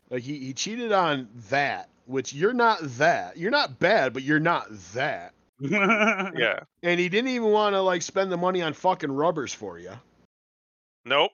Like 0.08 0.22
he, 0.22 0.38
he 0.38 0.54
cheated 0.54 0.90
on 0.90 1.28
that, 1.50 1.90
which 2.06 2.32
you're 2.32 2.54
not 2.54 2.78
that. 2.96 3.36
You're 3.36 3.50
not 3.50 3.78
bad, 3.78 4.14
but 4.14 4.22
you're 4.22 4.40
not 4.40 4.68
that. 4.94 5.34
yeah. 5.60 6.60
And 6.82 6.98
he 6.98 7.10
didn't 7.10 7.28
even 7.28 7.50
want 7.50 7.74
to 7.74 7.82
like 7.82 8.00
spend 8.00 8.32
the 8.32 8.38
money 8.38 8.62
on 8.62 8.72
fucking 8.72 9.12
rubbers 9.12 9.52
for 9.52 9.78
you. 9.78 9.92
Nope. 11.04 11.32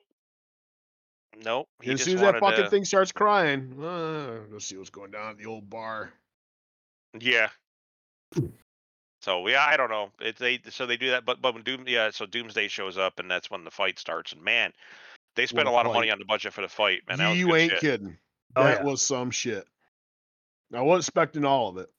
Nope. 1.41 1.69
He 1.81 1.91
And 1.91 1.99
as 1.99 2.05
just 2.05 2.17
soon 2.17 2.25
as 2.25 2.33
that 2.33 2.41
fucking 2.41 2.65
to- 2.65 2.69
thing 2.69 2.83
starts 2.83 3.13
crying, 3.13 3.73
uh, 3.81 4.39
let's 4.51 4.65
see 4.65 4.75
what's 4.75 4.89
going 4.89 5.11
down 5.11 5.31
at 5.31 5.37
the 5.37 5.45
old 5.45 5.69
bar. 5.69 6.11
Yeah. 7.17 7.47
So 9.27 9.45
yeah, 9.49 9.65
I 9.67 9.75
don't 9.75 9.89
know. 9.89 10.09
It 10.21 10.37
they 10.37 10.61
so 10.69 10.85
they 10.85 10.95
do 10.95 11.09
that, 11.09 11.25
but 11.25 11.41
but 11.41 11.53
when 11.53 11.61
Doom 11.63 11.83
yeah, 11.85 12.11
so 12.11 12.25
Doomsday 12.25 12.69
shows 12.69 12.97
up 12.97 13.19
and 13.19 13.29
that's 13.29 13.51
when 13.51 13.65
the 13.65 13.69
fight 13.71 13.99
starts. 13.99 14.31
And 14.31 14.41
man, 14.41 14.71
they 15.35 15.45
spent 15.45 15.65
What 15.65 15.71
a 15.71 15.73
a 15.73 15.75
lot 15.75 15.85
of 15.85 15.91
money 15.91 16.09
on 16.09 16.17
the 16.17 16.23
budget 16.23 16.53
for 16.53 16.61
the 16.61 16.69
fight. 16.69 17.01
Man, 17.09 17.17
that 17.17 17.29
was 17.31 17.37
you 17.37 17.47
good 17.47 17.55
ain't 17.55 17.71
shit. 17.73 17.81
kidding. 17.81 18.17
Oh, 18.55 18.63
that 18.63 18.79
yeah. 18.79 18.83
was 18.85 19.01
some 19.01 19.29
shit. 19.29 19.67
I 20.73 20.79
wasn't 20.79 21.01
expecting 21.09 21.43
all 21.43 21.67
of 21.67 21.77
it. 21.79 21.89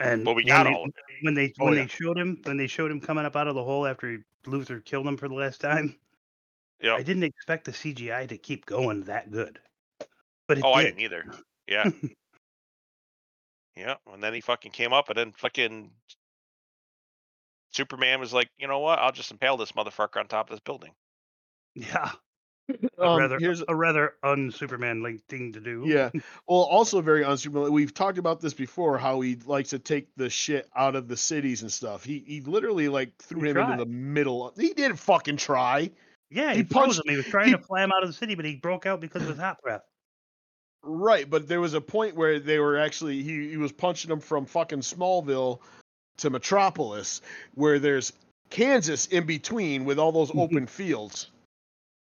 and 0.00 0.24
But 0.24 0.34
we 0.34 0.42
when 0.42 0.46
got 0.48 0.64
they- 0.64 0.72
all 0.72 0.82
of 0.86 0.88
it. 0.88 0.94
when 1.22 1.34
they 1.34 1.52
Oh, 1.60 1.66
when 1.66 1.74
yeah. 1.74 1.82
they 1.82 1.86
showed 1.86 2.18
him 2.18 2.40
when 2.42 2.56
they 2.56 2.66
showed 2.66 2.90
him 2.90 3.00
coming 3.00 3.24
up 3.24 3.36
out 3.36 3.46
of 3.46 3.54
the 3.54 3.62
hole 3.62 3.86
after 3.86 4.10
he, 4.10 4.18
Luther 4.46 4.80
killed 4.80 5.06
him 5.06 5.16
for 5.16 5.28
the 5.28 5.34
last 5.34 5.60
time. 5.60 5.94
Yeah. 6.82 6.94
I 6.94 7.04
didn't 7.04 7.22
expect 7.22 7.66
the 7.66 7.72
CGI 7.72 8.26
to 8.28 8.38
keep 8.38 8.66
going 8.66 9.02
that 9.04 9.30
good, 9.30 9.60
but 10.48 10.58
it 10.58 10.64
Oh, 10.64 10.72
I 10.72 10.82
did. 10.82 10.96
didn't 10.96 11.00
either. 11.02 11.24
Yeah. 11.68 11.88
Yeah. 13.76 13.94
And 14.12 14.22
then 14.22 14.34
he 14.34 14.40
fucking 14.40 14.72
came 14.72 14.92
up, 14.92 15.08
and 15.08 15.16
then 15.18 15.32
fucking 15.36 15.90
Superman 17.72 18.20
was 18.20 18.32
like, 18.32 18.48
you 18.58 18.66
know 18.68 18.80
what? 18.80 18.98
I'll 18.98 19.12
just 19.12 19.30
impale 19.30 19.56
this 19.56 19.72
motherfucker 19.72 20.16
on 20.18 20.26
top 20.26 20.50
of 20.50 20.56
this 20.56 20.60
building. 20.60 20.90
Yeah, 21.76 22.10
a 22.98 23.02
Um, 23.02 23.18
rather 23.20 23.38
here's 23.38 23.62
a 23.68 23.74
rather 23.76 24.14
un-Superman 24.24 25.02
like 25.04 25.22
thing 25.28 25.52
to 25.52 25.60
do. 25.60 25.84
Yeah. 25.86 26.10
Well, 26.48 26.62
also 26.62 27.00
very 27.00 27.22
unsuperman. 27.22 27.70
We've 27.70 27.94
talked 27.94 28.18
about 28.18 28.40
this 28.40 28.54
before. 28.54 28.98
How 28.98 29.20
he 29.20 29.36
likes 29.46 29.70
to 29.70 29.78
take 29.78 30.08
the 30.16 30.28
shit 30.28 30.68
out 30.74 30.96
of 30.96 31.06
the 31.06 31.16
cities 31.16 31.62
and 31.62 31.70
stuff. 31.70 32.02
He 32.02 32.24
he 32.26 32.40
literally 32.40 32.88
like 32.88 33.16
threw 33.18 33.42
He 33.42 33.50
him 33.50 33.56
into 33.58 33.76
the 33.76 33.86
middle. 33.86 34.48
Of, 34.48 34.56
he 34.56 34.72
didn't 34.74 34.96
fucking 34.96 35.36
try. 35.36 35.90
yeah. 36.28 36.50
He 36.52 36.58
He, 36.58 36.64
punched- 36.64 36.98
him. 36.98 37.04
He 37.06 37.16
was 37.16 37.26
trying 37.26 37.46
he- 37.46 37.52
to 37.52 37.58
fly 37.58 37.84
him 37.84 37.92
out 37.92 38.02
of 38.02 38.08
the 38.08 38.12
city, 38.14 38.34
but 38.34 38.44
he 38.44 38.56
broke 38.56 38.84
out 38.84 39.00
because 39.00 39.22
of 39.22 39.28
his 39.28 39.38
hot 39.38 39.62
breath. 39.62 39.82
Right, 40.82 41.28
but 41.28 41.46
there 41.46 41.60
was 41.60 41.74
a 41.74 41.80
point 41.80 42.16
where 42.16 42.40
they 42.40 42.58
were 42.58 42.78
actually 42.78 43.22
he 43.22 43.50
he 43.50 43.56
was 43.56 43.72
punching 43.72 44.10
him 44.10 44.20
from 44.20 44.46
fucking 44.46 44.80
Smallville 44.80 45.60
to 46.18 46.30
Metropolis, 46.30 47.20
where 47.54 47.78
there's 47.78 48.12
Kansas 48.48 49.06
in 49.06 49.26
between 49.26 49.84
with 49.84 49.98
all 49.98 50.12
those 50.12 50.30
mm-hmm. 50.30 50.40
open 50.40 50.66
fields. 50.66 51.30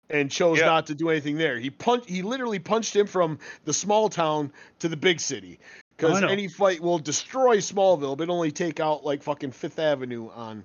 And 0.09 0.29
chose 0.29 0.59
Yeah. 0.59 0.67
not 0.67 0.87
to 0.89 0.95
do 0.97 1.09
anything 1.09 1.37
there. 1.37 1.59
He 1.61 1.71
punched. 1.71 2.09
He 2.09 2.23
literally 2.23 2.59
punched 2.59 2.97
him 2.97 3.07
from 3.07 3.39
the 3.65 3.73
small 3.73 4.09
town 4.09 4.53
to 4.81 4.89
the 4.89 4.97
big 4.97 5.21
city. 5.21 5.61
Oh, 5.63 5.83
because 5.97 6.21
know. 6.21 6.29
any 6.29 6.49
fight 6.49 6.81
will 6.81 6.99
destroy 6.99 7.59
Smallville, 7.59 8.17
but 8.17 8.29
only 8.29 8.51
take 8.51 8.81
out 8.81 9.05
like 9.05 9.23
fucking 9.23 9.53
Fifth 9.53 9.79
Avenue 9.79 10.31
on 10.31 10.65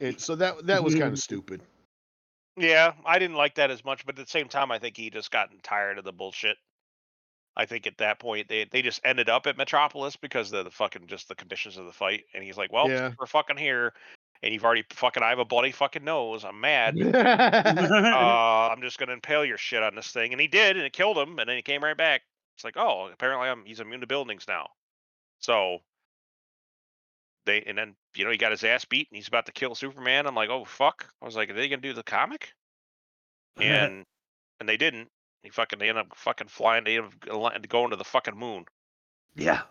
it. 0.00 0.20
So 0.20 0.34
that 0.36 0.66
that 0.66 0.82
was 0.82 0.94
mm-hmm. 0.94 1.02
kind 1.02 1.12
of 1.12 1.20
stupid. 1.20 1.60
Yeah, 2.56 2.92
I 3.04 3.18
didn't 3.18 3.36
like 3.36 3.56
that 3.56 3.70
as 3.70 3.84
much, 3.84 4.06
but 4.06 4.18
at 4.18 4.24
the 4.24 4.30
same 4.30 4.48
time, 4.48 4.70
I 4.70 4.78
think 4.78 4.96
he 4.96 5.10
just 5.10 5.30
gotten 5.30 5.58
tired 5.62 5.98
of 5.98 6.04
the 6.04 6.12
bullshit. 6.12 6.56
I 7.56 7.66
think 7.66 7.86
at 7.86 7.98
that 7.98 8.18
point 8.18 8.48
they 8.48 8.64
they 8.64 8.82
just 8.82 9.00
ended 9.04 9.28
up 9.28 9.46
at 9.46 9.56
Metropolis 9.56 10.16
because 10.16 10.52
of 10.52 10.64
the 10.64 10.70
fucking 10.70 11.06
just 11.06 11.28
the 11.28 11.34
conditions 11.34 11.76
of 11.76 11.86
the 11.86 11.92
fight, 11.92 12.24
and 12.34 12.42
he's 12.42 12.56
like, 12.56 12.72
"Well, 12.72 12.88
Yeah. 12.88 13.12
we're 13.18 13.26
fucking 13.26 13.56
here, 13.56 13.92
and 14.42 14.52
you've 14.52 14.64
already 14.64 14.84
fucking 14.90 15.22
I 15.22 15.28
have 15.30 15.38
a 15.38 15.44
bloody 15.44 15.70
fucking 15.72 16.04
nose. 16.04 16.44
I'm 16.44 16.60
mad. 16.60 16.96
uh, 17.00 18.68
I'm 18.72 18.82
just 18.82 18.98
gonna 18.98 19.12
impale 19.12 19.44
your 19.44 19.58
shit 19.58 19.82
on 19.82 19.94
this 19.94 20.10
thing," 20.10 20.32
and 20.32 20.40
he 20.40 20.48
did, 20.48 20.76
and 20.76 20.84
it 20.84 20.92
killed 20.92 21.16
him, 21.16 21.38
and 21.38 21.48
then 21.48 21.56
he 21.56 21.62
came 21.62 21.82
right 21.84 21.96
back. 21.96 22.22
It's 22.56 22.64
like, 22.64 22.76
oh, 22.76 23.08
apparently 23.12 23.48
I'm 23.48 23.64
he's 23.64 23.80
immune 23.80 24.00
to 24.00 24.06
buildings 24.06 24.46
now. 24.48 24.68
So 25.40 25.78
they 27.46 27.62
and 27.62 27.76
then 27.76 27.94
you 28.16 28.24
know 28.24 28.30
he 28.30 28.36
got 28.36 28.50
his 28.52 28.64
ass 28.64 28.84
beat, 28.84 29.08
and 29.10 29.16
he's 29.16 29.28
about 29.28 29.46
to 29.46 29.52
kill 29.52 29.74
Superman. 29.74 30.26
I'm 30.26 30.34
like, 30.34 30.50
oh 30.50 30.64
fuck. 30.64 31.08
I 31.20 31.24
was 31.24 31.36
like, 31.36 31.50
are 31.50 31.54
they 31.54 31.68
gonna 31.68 31.82
do 31.82 31.92
the 31.92 32.02
comic? 32.02 32.52
and 33.60 34.04
and 34.60 34.68
they 34.68 34.76
didn't. 34.76 35.08
He 35.44 35.50
fucking 35.50 35.78
they 35.78 35.88
ended 35.90 36.06
up 36.06 36.16
fucking 36.16 36.48
flying. 36.48 36.84
They 36.84 36.96
ended 36.96 37.12
up 37.30 37.68
going 37.68 37.90
to 37.90 37.96
the 37.96 38.04
fucking 38.04 38.36
moon, 38.36 38.64
yeah, 39.36 39.62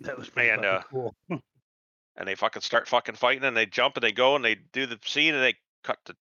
that 0.00 0.18
was 0.18 0.28
pretty 0.28 0.50
And, 0.50 0.64
uh, 0.64 0.82
cool. 0.90 1.14
and 1.28 2.26
they 2.26 2.34
fucking 2.34 2.62
start 2.62 2.88
fucking 2.88 3.14
fighting, 3.14 3.44
and 3.44 3.56
they 3.56 3.66
jump 3.66 3.96
and 3.96 4.04
they 4.04 4.12
go 4.12 4.36
and 4.36 4.44
they 4.44 4.56
do 4.72 4.86
the 4.86 4.98
scene, 5.04 5.34
and 5.34 5.42
they 5.42 5.54
cut 5.84 5.98
the 6.06 6.14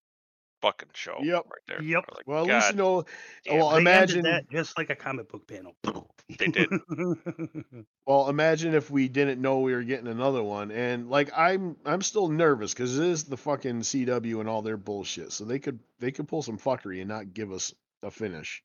fucking 0.61 0.89
show. 0.93 1.17
Yep. 1.21 1.45
right 1.45 1.61
there. 1.67 1.81
Yep. 1.81 2.05
Like, 2.13 2.27
well, 2.27 2.49
at 2.49 2.53
least 2.53 2.71
you 2.71 2.77
know. 2.77 3.05
damn 3.45 3.59
well. 3.59 3.71
They 3.71 3.77
imagine 3.77 4.23
that 4.23 4.49
just 4.51 4.77
like 4.77 4.89
a 4.89 4.95
comic 4.95 5.29
book 5.29 5.47
panel. 5.47 5.75
They 6.39 6.47
did. 6.47 6.69
Well, 8.07 8.29
imagine 8.29 8.75
if 8.75 8.91
we 8.91 9.07
didn't 9.07 9.41
know 9.41 9.59
we 9.59 9.73
were 9.73 9.83
getting 9.83 10.07
another 10.07 10.43
one, 10.43 10.69
and 10.71 11.09
like 11.09 11.31
I'm, 11.35 11.75
I'm 11.85 12.01
still 12.03 12.29
nervous 12.29 12.71
because 12.73 12.99
it 12.99 13.07
is 13.07 13.23
the 13.23 13.37
fucking 13.37 13.81
CW 13.81 14.39
and 14.39 14.49
all 14.49 14.61
their 14.61 14.77
bullshit. 14.77 15.31
So 15.31 15.43
they 15.43 15.57
could, 15.57 15.79
they 15.99 16.11
could 16.11 16.27
pull 16.27 16.43
some 16.43 16.59
fuckery 16.59 16.99
and 16.99 17.09
not 17.09 17.33
give 17.33 17.51
us 17.51 17.73
a 18.03 18.11
finish. 18.11 18.63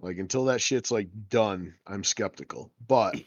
Like 0.00 0.18
until 0.18 0.44
that 0.46 0.60
shit's 0.60 0.90
like 0.90 1.08
done, 1.28 1.74
I'm 1.86 2.04
skeptical. 2.04 2.70
But 2.86 3.20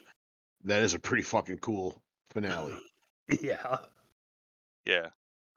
that 0.65 0.83
is 0.83 0.93
a 0.93 0.99
pretty 0.99 1.23
fucking 1.23 1.59
cool 1.59 2.01
finale. 2.31 2.77
yeah. 3.41 3.77
Yeah. 4.85 5.07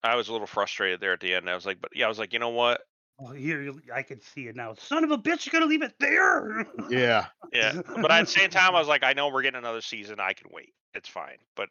I 0.03 0.17
was 0.17 0.29
a 0.29 0.33
little 0.33 0.47
frustrated 0.47 1.01
there 1.01 1.13
at 1.13 1.21
the 1.21 1.35
end. 1.35 1.49
I 1.49 1.55
was 1.55 1.67
like, 1.67 1.81
but 1.81 1.95
yeah, 1.95 2.07
I 2.07 2.09
was 2.09 2.19
like, 2.19 2.33
you 2.33 2.39
know 2.39 2.49
what? 2.49 2.83
Oh, 3.21 3.33
here 3.33 3.73
I 3.95 4.03
can 4.03 4.21
see 4.21 4.49
it 4.49 4.57
now. 4.57 4.75
Son 4.75 5.05
of 5.05 5.11
a 5.11 5.19
bitch, 5.19 5.47
you're 5.47 5.53
gonna 5.53 5.71
leave 5.71 5.83
it 5.83 5.95
there. 6.01 6.67
Yeah, 6.91 7.27
Yeah. 7.53 7.81
But 7.87 8.11
at 8.11 8.21
the 8.23 8.31
same 8.31 8.51
time, 8.51 8.75
I 8.75 8.79
was 8.79 8.89
like, 8.89 9.05
I 9.05 9.13
know 9.13 9.29
we're 9.29 9.43
getting 9.43 9.59
another 9.59 9.81
season. 9.81 10.19
I 10.19 10.33
can 10.33 10.49
wait. 10.51 10.75
It's 10.95 11.09
fine. 11.09 11.37
But 11.55 11.69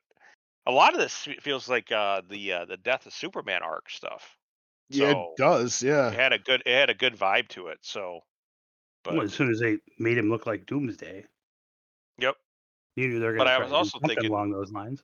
a 0.65 0.71
lot 0.71 0.93
of 0.93 0.99
this 0.99 1.27
feels 1.41 1.67
like 1.67 1.91
uh, 1.91 2.21
the 2.29 2.53
uh, 2.53 2.65
the 2.65 2.77
death 2.77 3.05
of 3.05 3.13
Superman 3.13 3.61
arc 3.63 3.89
stuff. 3.89 4.37
Yeah, 4.93 5.11
it 5.11 5.27
does. 5.37 5.81
Yeah, 5.81 6.07
it 6.09 6.13
had 6.13 6.33
a 6.33 6.39
good 6.39 6.63
it 6.65 6.73
had 6.73 6.89
a 6.89 6.93
good 6.93 7.15
vibe 7.17 7.47
to 7.49 7.67
it. 7.67 7.79
So, 7.81 8.21
but 9.03 9.15
Well, 9.15 9.23
as 9.23 9.33
soon 9.33 9.49
as 9.51 9.59
they 9.59 9.77
made 9.99 10.17
him 10.17 10.29
look 10.29 10.45
like 10.45 10.65
Doomsday, 10.65 11.25
yep. 12.17 12.35
you 12.95 13.07
knew 13.07 13.19
they're 13.19 13.37
But 13.37 13.45
gonna. 13.45 13.57
I 13.57 13.63
was 13.63 13.71
also 13.71 13.99
thinking- 13.99 14.29
along 14.29 14.51
those 14.51 14.71
lines. 14.71 15.03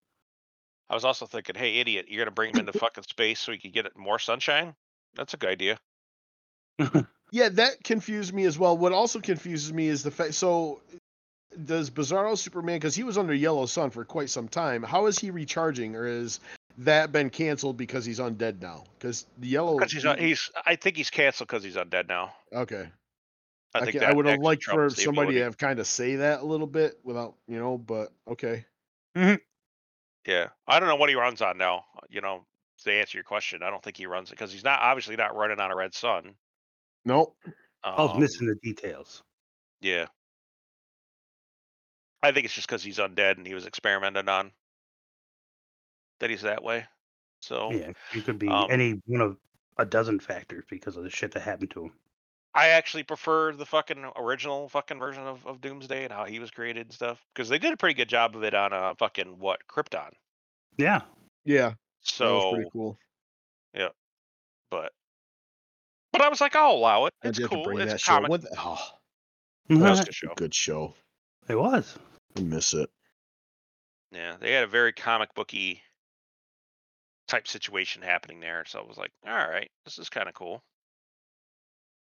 I 0.89 0.93
was 0.93 1.03
also 1.03 1.25
thinking, 1.25 1.55
hey, 1.55 1.79
idiot, 1.79 2.05
you're 2.07 2.23
gonna 2.23 2.31
bring 2.33 2.53
him 2.53 2.61
into 2.61 2.71
fucking 2.71 3.03
space 3.03 3.41
so 3.41 3.51
he 3.51 3.57
could 3.57 3.73
get 3.73 3.85
it 3.85 3.97
more 3.97 4.19
sunshine. 4.19 4.73
That's 5.15 5.33
a 5.33 5.37
good 5.37 5.49
idea. 5.49 5.79
yeah, 7.31 7.49
that 7.49 7.83
confused 7.83 8.33
me 8.33 8.45
as 8.45 8.57
well. 8.57 8.77
What 8.77 8.93
also 8.93 9.19
confuses 9.19 9.73
me 9.73 9.87
is 9.87 10.03
the 10.03 10.11
fact. 10.11 10.35
So 10.35 10.81
does 11.65 11.89
Bizarro 11.89 12.37
Superman 12.37 12.77
because 12.77 12.95
he 12.95 13.03
was 13.03 13.17
under 13.17 13.33
Yellow 13.33 13.65
Sun 13.65 13.89
for 13.89 14.05
quite 14.05 14.29
some 14.29 14.47
time? 14.47 14.83
How 14.83 15.07
is 15.07 15.17
he 15.19 15.31
recharging, 15.31 15.95
or 15.95 16.05
is 16.05 16.39
that 16.77 17.11
been 17.11 17.29
canceled 17.29 17.77
because 17.77 18.05
he's 18.05 18.19
undead 18.19 18.61
now? 18.61 18.83
Because 18.97 19.25
the 19.37 19.47
Yellow. 19.47 19.77
Because 19.77 19.91
he's 19.91 20.05
uh, 20.05 20.15
he's 20.15 20.49
I 20.65 20.75
think 20.75 20.97
he's 20.97 21.09
canceled 21.09 21.47
because 21.49 21.63
he's 21.63 21.75
undead 21.75 22.07
now. 22.07 22.33
okay. 22.53 22.89
I 23.75 23.79
I, 23.79 23.81
think 23.83 23.99
can, 23.99 24.09
I 24.09 24.13
would 24.13 24.25
have 24.25 24.39
liked 24.39 24.63
for 24.63 24.73
trumps 24.75 25.03
somebody 25.03 25.25
ability. 25.27 25.39
to 25.39 25.43
have 25.43 25.57
kind 25.57 25.79
of 25.79 25.85
say 25.87 26.15
that 26.15 26.39
a 26.41 26.45
little 26.45 26.65
bit 26.67 26.99
without, 27.03 27.35
you 27.47 27.59
know, 27.59 27.77
but 27.77 28.11
okay. 28.27 28.65
Yeah, 29.15 30.47
I 30.67 30.79
don't 30.79 30.87
know 30.89 30.95
what 30.95 31.09
he 31.09 31.15
runs 31.15 31.41
on 31.41 31.57
now. 31.57 31.83
You 32.09 32.21
know, 32.21 32.45
to 32.83 32.91
answer 32.93 33.17
your 33.17 33.23
question, 33.25 33.63
I 33.63 33.69
don't 33.69 33.83
think 33.83 33.97
he 33.97 34.05
runs 34.05 34.29
it 34.29 34.31
because 34.31 34.51
he's 34.53 34.63
not 34.63 34.79
obviously 34.81 35.15
not 35.15 35.35
running 35.35 35.59
on 35.59 35.71
a 35.71 35.75
red 35.75 35.93
sun. 35.93 36.33
Nope. 37.05 37.35
I 37.83 38.01
was 38.01 38.11
Um, 38.11 38.21
missing 38.21 38.47
the 38.47 38.55
details. 38.63 39.21
Yeah. 39.81 40.07
I 42.23 42.31
think 42.31 42.45
it's 42.45 42.53
just 42.53 42.67
because 42.67 42.83
he's 42.83 42.97
undead 42.97 43.37
and 43.37 43.45
he 43.45 43.53
was 43.53 43.65
experimented 43.65 44.27
on 44.27 44.51
that 46.19 46.29
he's 46.29 46.41
that 46.41 46.63
way. 46.63 46.85
So 47.41 47.71
Yeah, 47.71 47.91
it 48.13 48.25
could 48.25 48.39
be 48.39 48.47
um, 48.47 48.67
any 48.69 49.01
one 49.05 49.21
of 49.21 49.37
a 49.77 49.85
dozen 49.85 50.19
factors 50.19 50.65
because 50.69 50.97
of 50.97 51.03
the 51.03 51.09
shit 51.09 51.31
that 51.33 51.41
happened 51.41 51.71
to 51.71 51.85
him. 51.85 51.91
I 52.55 52.69
actually 52.69 53.03
prefer 53.03 53.53
the 53.53 53.65
fucking 53.65 54.03
original 54.15 54.67
fucking 54.69 54.97
version 54.97 55.23
of, 55.23 55.45
of 55.45 55.61
Doomsday 55.61 56.05
and 56.05 56.11
how 56.11 56.25
he 56.25 56.39
was 56.39 56.49
created 56.49 56.87
and 56.87 56.93
stuff 56.93 57.23
because 57.33 57.49
they 57.49 57.59
did 57.59 57.73
a 57.73 57.77
pretty 57.77 57.93
good 57.93 58.09
job 58.09 58.35
of 58.35 58.43
it 58.43 58.55
on 58.55 58.73
uh 58.73 58.95
fucking 58.95 59.37
what 59.37 59.59
Krypton. 59.69 60.09
Yeah. 60.77 61.01
Yeah. 61.45 61.69
that 61.69 61.75
was 61.75 61.77
So, 62.01 62.51
pretty 62.53 62.69
cool. 62.73 62.97
Yeah. 63.75 63.89
But 64.71 64.91
but 66.11 66.21
I 66.21 66.29
was 66.29 66.41
like, 66.41 66.55
I'll 66.55 66.71
allow 66.71 67.05
it. 67.05 67.13
It's 67.23 67.37
you 67.37 67.47
cool. 67.47 67.63
bring 67.63 67.79
It's 67.79 67.91
that 67.91 67.95
a 67.97 67.99
show? 67.99 68.11
comic. 68.13 68.29
What 68.31 68.41
the, 68.41 68.55
oh, 68.57 68.87
That 69.69 69.79
was 69.79 69.99
a 69.99 70.01
it 70.01 70.05
good 70.07 70.15
show. 70.15 70.33
good 70.35 70.55
show. 70.55 70.93
was. 71.49 71.95
I 72.35 72.41
miss 72.41 72.73
it. 72.73 72.89
Yeah, 74.11 74.35
they 74.39 74.53
had 74.53 74.63
a 74.63 74.67
very 74.67 74.93
comic 74.93 75.35
booky 75.35 75.81
type 77.27 77.47
situation 77.47 78.01
happening 78.01 78.39
there. 78.39 78.63
So 78.65 78.79
I 78.79 78.87
was 78.87 78.97
like, 78.97 79.11
all 79.25 79.33
right, 79.33 79.69
this 79.85 79.97
is 79.99 80.09
kind 80.09 80.27
of 80.27 80.33
cool. 80.33 80.63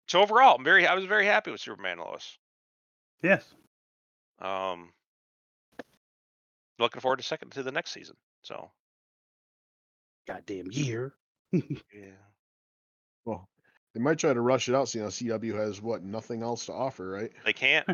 So 0.08 0.20
overall, 0.22 0.56
I'm 0.56 0.64
very 0.64 0.86
I 0.86 0.94
was 0.94 1.04
very 1.04 1.26
happy 1.26 1.50
with 1.50 1.60
Superman 1.60 1.92
and 1.92 2.00
Lois. 2.02 2.38
Yes. 3.22 3.44
Um, 4.40 4.92
looking 6.78 7.00
forward 7.00 7.18
to 7.18 7.22
second 7.22 7.50
to 7.52 7.62
the 7.62 7.72
next 7.72 7.92
season. 7.92 8.16
So 8.42 8.70
Goddamn 10.26 10.68
year. 10.70 11.12
yeah, 11.52 12.14
Well, 13.24 13.48
they 13.94 14.00
might 14.00 14.18
try 14.18 14.32
to 14.32 14.40
rush 14.40 14.68
it 14.68 14.74
out, 14.74 14.88
seeing 14.88 15.04
how 15.04 15.10
CW 15.10 15.54
has 15.56 15.82
what 15.82 16.04
nothing 16.04 16.42
else 16.42 16.66
to 16.66 16.72
offer, 16.72 17.08
right? 17.08 17.32
they 17.44 17.52
can't. 17.52 17.86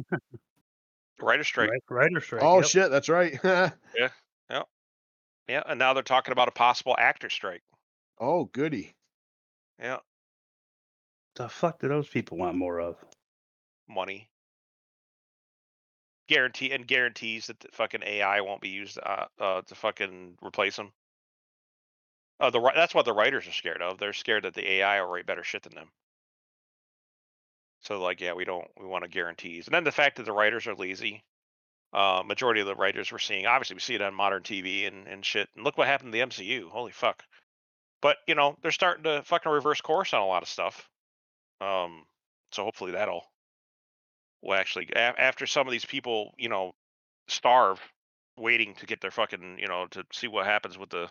Writer 1.20 1.44
strike. 1.44 1.70
Right, 1.70 1.82
writer 1.88 2.20
strike. 2.20 2.42
oh 2.44 2.58
yep. 2.58 2.66
shit, 2.66 2.90
that's 2.90 3.08
right. 3.08 3.38
Yeah, 3.44 4.10
and 5.48 5.78
now 5.78 5.92
they're 5.94 6.02
talking 6.02 6.32
about 6.32 6.48
a 6.48 6.52
possible 6.52 6.94
actor 6.98 7.30
strike. 7.30 7.62
oh 8.20 8.44
goody. 8.46 8.94
Yeah, 9.78 9.98
The 11.36 11.48
fuck 11.48 11.80
do 11.80 11.88
those 11.88 12.08
people 12.08 12.38
want 12.38 12.56
more 12.56 12.80
of? 12.80 12.96
money. 13.88 14.28
Guarantee 16.28 16.72
and 16.72 16.86
guarantees 16.86 17.46
that 17.46 17.60
the 17.60 17.68
fucking 17.72 18.02
AI 18.02 18.40
won't 18.40 18.60
be 18.60 18.70
used 18.70 18.98
uh, 19.04 19.26
uh, 19.40 19.62
to 19.62 19.74
fucking 19.76 20.38
replace 20.42 20.74
them. 20.76 20.92
Uh, 22.40 22.50
the 22.50 22.60
ri- 22.60 22.72
that's 22.74 22.94
what 22.94 23.04
the 23.04 23.12
writers 23.12 23.46
are 23.46 23.52
scared 23.52 23.80
of. 23.80 23.98
They're 23.98 24.12
scared 24.12 24.44
that 24.44 24.54
the 24.54 24.68
AI 24.72 25.00
will 25.00 25.10
write 25.12 25.26
better 25.26 25.44
shit 25.44 25.62
than 25.62 25.74
them. 25.74 25.88
So 27.82 28.00
like, 28.02 28.20
yeah, 28.20 28.32
we 28.32 28.44
don't 28.44 28.66
we 28.80 28.86
want 28.86 29.04
to 29.04 29.08
guarantees, 29.08 29.66
and 29.66 29.74
then 29.74 29.84
the 29.84 29.92
fact 29.92 30.16
that 30.16 30.24
the 30.26 30.32
writers 30.32 30.66
are 30.66 30.74
lazy. 30.74 31.22
Uh, 31.92 32.22
majority 32.26 32.60
of 32.60 32.66
the 32.66 32.74
writers 32.74 33.10
we're 33.10 33.18
seeing, 33.18 33.46
obviously, 33.46 33.74
we 33.74 33.80
see 33.80 33.94
it 33.94 34.02
on 34.02 34.14
modern 34.14 34.42
TV 34.42 34.86
and 34.86 35.06
and 35.06 35.24
shit. 35.24 35.48
And 35.54 35.64
look 35.64 35.78
what 35.78 35.86
happened 35.86 36.12
to 36.12 36.18
the 36.18 36.24
MCU. 36.24 36.68
Holy 36.68 36.92
fuck! 36.92 37.22
But 38.02 38.18
you 38.26 38.34
know, 38.34 38.56
they're 38.62 38.70
starting 38.70 39.04
to 39.04 39.22
fucking 39.22 39.50
reverse 39.50 39.80
course 39.80 40.12
on 40.12 40.20
a 40.20 40.26
lot 40.26 40.42
of 40.42 40.48
stuff. 40.48 40.88
Um, 41.60 42.04
so 42.52 42.64
hopefully 42.64 42.92
that'll 42.92 43.24
will 44.42 44.54
actually 44.54 44.88
a- 44.94 45.20
after 45.20 45.46
some 45.46 45.66
of 45.66 45.72
these 45.72 45.84
people, 45.84 46.34
you 46.38 46.48
know, 46.48 46.74
starve 47.28 47.80
waiting 48.38 48.74
to 48.74 48.86
get 48.86 49.00
their 49.00 49.10
fucking, 49.10 49.58
you 49.58 49.66
know, 49.66 49.86
to 49.90 50.04
see 50.12 50.28
what 50.28 50.46
happens 50.46 50.78
with 50.78 50.90
the 50.90 51.08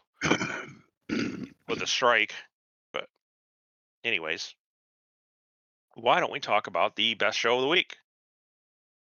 with 1.67 1.79
the 1.79 1.87
strike. 1.87 2.33
But 2.93 3.07
anyways, 4.03 4.53
why 5.95 6.19
don't 6.19 6.31
we 6.31 6.39
talk 6.39 6.67
about 6.67 6.95
the 6.95 7.15
best 7.15 7.37
show 7.37 7.55
of 7.55 7.61
the 7.61 7.67
week? 7.67 7.97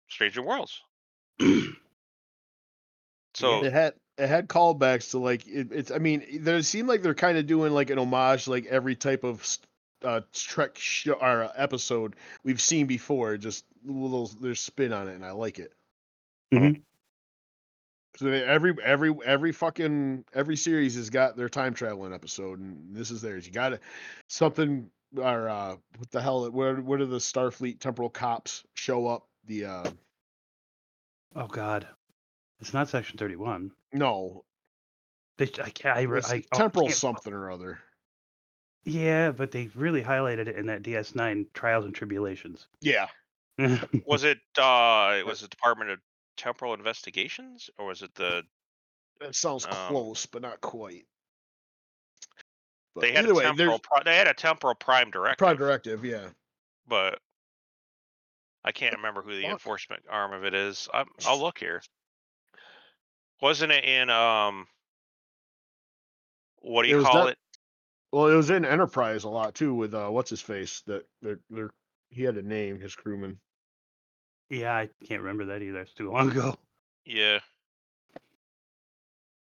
Stranger 0.08 0.42
Worlds. 0.42 0.82
So 3.34 3.64
It 3.64 3.72
had 3.72 3.94
it 4.18 4.26
had 4.28 4.48
callbacks 4.48 5.12
to 5.12 5.18
like 5.18 5.46
it, 5.46 5.68
it's. 5.70 5.90
I 5.90 5.98
mean, 5.98 6.24
there 6.40 6.60
seemed 6.62 6.88
like 6.88 7.00
they're 7.02 7.14
kind 7.14 7.38
of 7.38 7.46
doing 7.46 7.72
like 7.72 7.90
an 7.90 7.98
homage, 7.98 8.48
like 8.48 8.66
every 8.66 8.94
type 8.96 9.24
of 9.24 9.46
uh 10.04 10.20
Trek 10.32 10.76
show 10.76 11.12
or 11.14 11.44
uh, 11.44 11.52
episode 11.56 12.16
we've 12.44 12.60
seen 12.60 12.86
before. 12.86 13.36
Just 13.36 13.64
little 13.84 14.26
their 14.26 14.54
spin 14.54 14.92
on 14.92 15.08
it, 15.08 15.14
and 15.14 15.24
I 15.24 15.30
like 15.30 15.58
it. 15.58 15.72
Mhm. 16.52 16.82
So 18.16 18.26
they- 18.26 18.44
every 18.44 18.74
every 18.82 19.14
every 19.24 19.52
fucking 19.52 20.24
every 20.34 20.56
series 20.56 20.96
has 20.96 21.08
got 21.08 21.36
their 21.36 21.48
time 21.48 21.72
traveling 21.72 22.12
episode, 22.12 22.58
and 22.58 22.94
this 22.94 23.10
is 23.10 23.22
theirs. 23.22 23.46
You 23.46 23.52
got 23.52 23.70
to 23.70 23.80
something 24.28 24.90
or 25.16 25.48
uh 25.48 25.76
what 25.96 26.10
the 26.10 26.20
hell? 26.20 26.50
Where 26.50 26.76
where 26.76 26.98
do 26.98 27.06
the 27.06 27.18
Starfleet 27.18 27.78
temporal 27.78 28.10
cops 28.10 28.64
show 28.74 29.06
up? 29.06 29.26
The 29.46 29.64
uh 29.64 29.90
Oh 31.36 31.46
God. 31.46 31.86
It's 32.60 32.74
not 32.74 32.88
section 32.88 33.16
thirty-one. 33.18 33.70
no 33.92 34.44
They, 35.38 35.44
I 35.62 35.70
can't. 35.70 35.96
I, 35.98 36.16
it's 36.16 36.30
I, 36.30 36.36
oh, 36.36 36.38
I 36.52 36.56
temporal 36.58 36.86
can't- 36.86 36.96
something 36.98 37.32
or 37.32 37.50
other. 37.50 37.78
Yeah, 38.84 39.30
but 39.32 39.50
they 39.50 39.68
really 39.74 40.02
highlighted 40.02 40.48
it 40.48 40.56
in 40.56 40.66
that 40.66 40.82
DS9 40.82 41.46
Trials 41.52 41.84
and 41.84 41.94
Tribulations. 41.94 42.66
Yeah, 42.80 43.08
was 44.06 44.24
it 44.24 44.38
uh 44.58 45.20
was 45.26 45.42
it 45.42 45.50
Department 45.50 45.90
of 45.90 45.98
Temporal 46.36 46.72
Investigations 46.74 47.68
or 47.78 47.86
was 47.86 48.00
it 48.02 48.14
the 48.14 48.42
that 49.20 49.34
sounds 49.34 49.66
Um, 49.66 49.72
close, 49.72 50.24
but 50.26 50.40
not 50.40 50.60
quite. 50.62 51.04
But 52.94 53.02
they 53.02 53.12
had 53.12 53.24
either 53.24 53.32
a 53.32 53.34
way, 53.36 53.44
temporal 53.44 53.68
there's 53.68 53.80
pri- 53.80 54.02
they 54.04 54.16
had 54.16 54.26
a 54.28 54.34
temporal 54.34 54.74
prime 54.74 55.10
directive, 55.10 55.38
prime 55.38 55.56
directive. 55.56 56.04
Yeah, 56.04 56.28
but 56.88 57.20
I 58.64 58.72
can't 58.72 58.96
remember 58.96 59.22
who 59.22 59.34
the 59.36 59.42
Fuck. 59.42 59.52
enforcement 59.52 60.02
arm 60.10 60.32
of 60.32 60.44
it 60.44 60.54
is. 60.54 60.88
I'm, 60.92 61.06
I'll 61.26 61.40
look 61.42 61.58
here. 61.58 61.82
Wasn't 63.40 63.72
it 63.72 63.84
in 63.84 64.10
um? 64.10 64.66
What 66.62 66.82
do 66.82 66.88
It 66.88 66.90
you 66.92 66.96
was 66.98 67.06
call 67.06 67.24
that- 67.24 67.32
it? 67.32 67.38
well, 68.12 68.26
it 68.28 68.34
was 68.34 68.50
in 68.50 68.64
Enterprise 68.64 69.24
a 69.24 69.28
lot 69.30 69.54
too 69.54 69.72
with 69.74 69.94
uh 69.94 70.08
what's 70.08 70.30
his 70.30 70.40
face 70.42 70.82
that 70.86 71.06
they're, 71.22 71.38
they're 71.48 71.70
he 72.10 72.22
had 72.22 72.36
a 72.36 72.42
name 72.42 72.78
his 72.80 72.94
crewman. 72.94 73.38
yeah, 74.50 74.74
I 74.74 74.88
can't 75.06 75.22
remember 75.22 75.46
that 75.46 75.62
either. 75.62 75.80
It's 75.80 75.94
too 75.94 76.10
long 76.10 76.30
ago. 76.30 76.56
Yeah. 77.06 77.38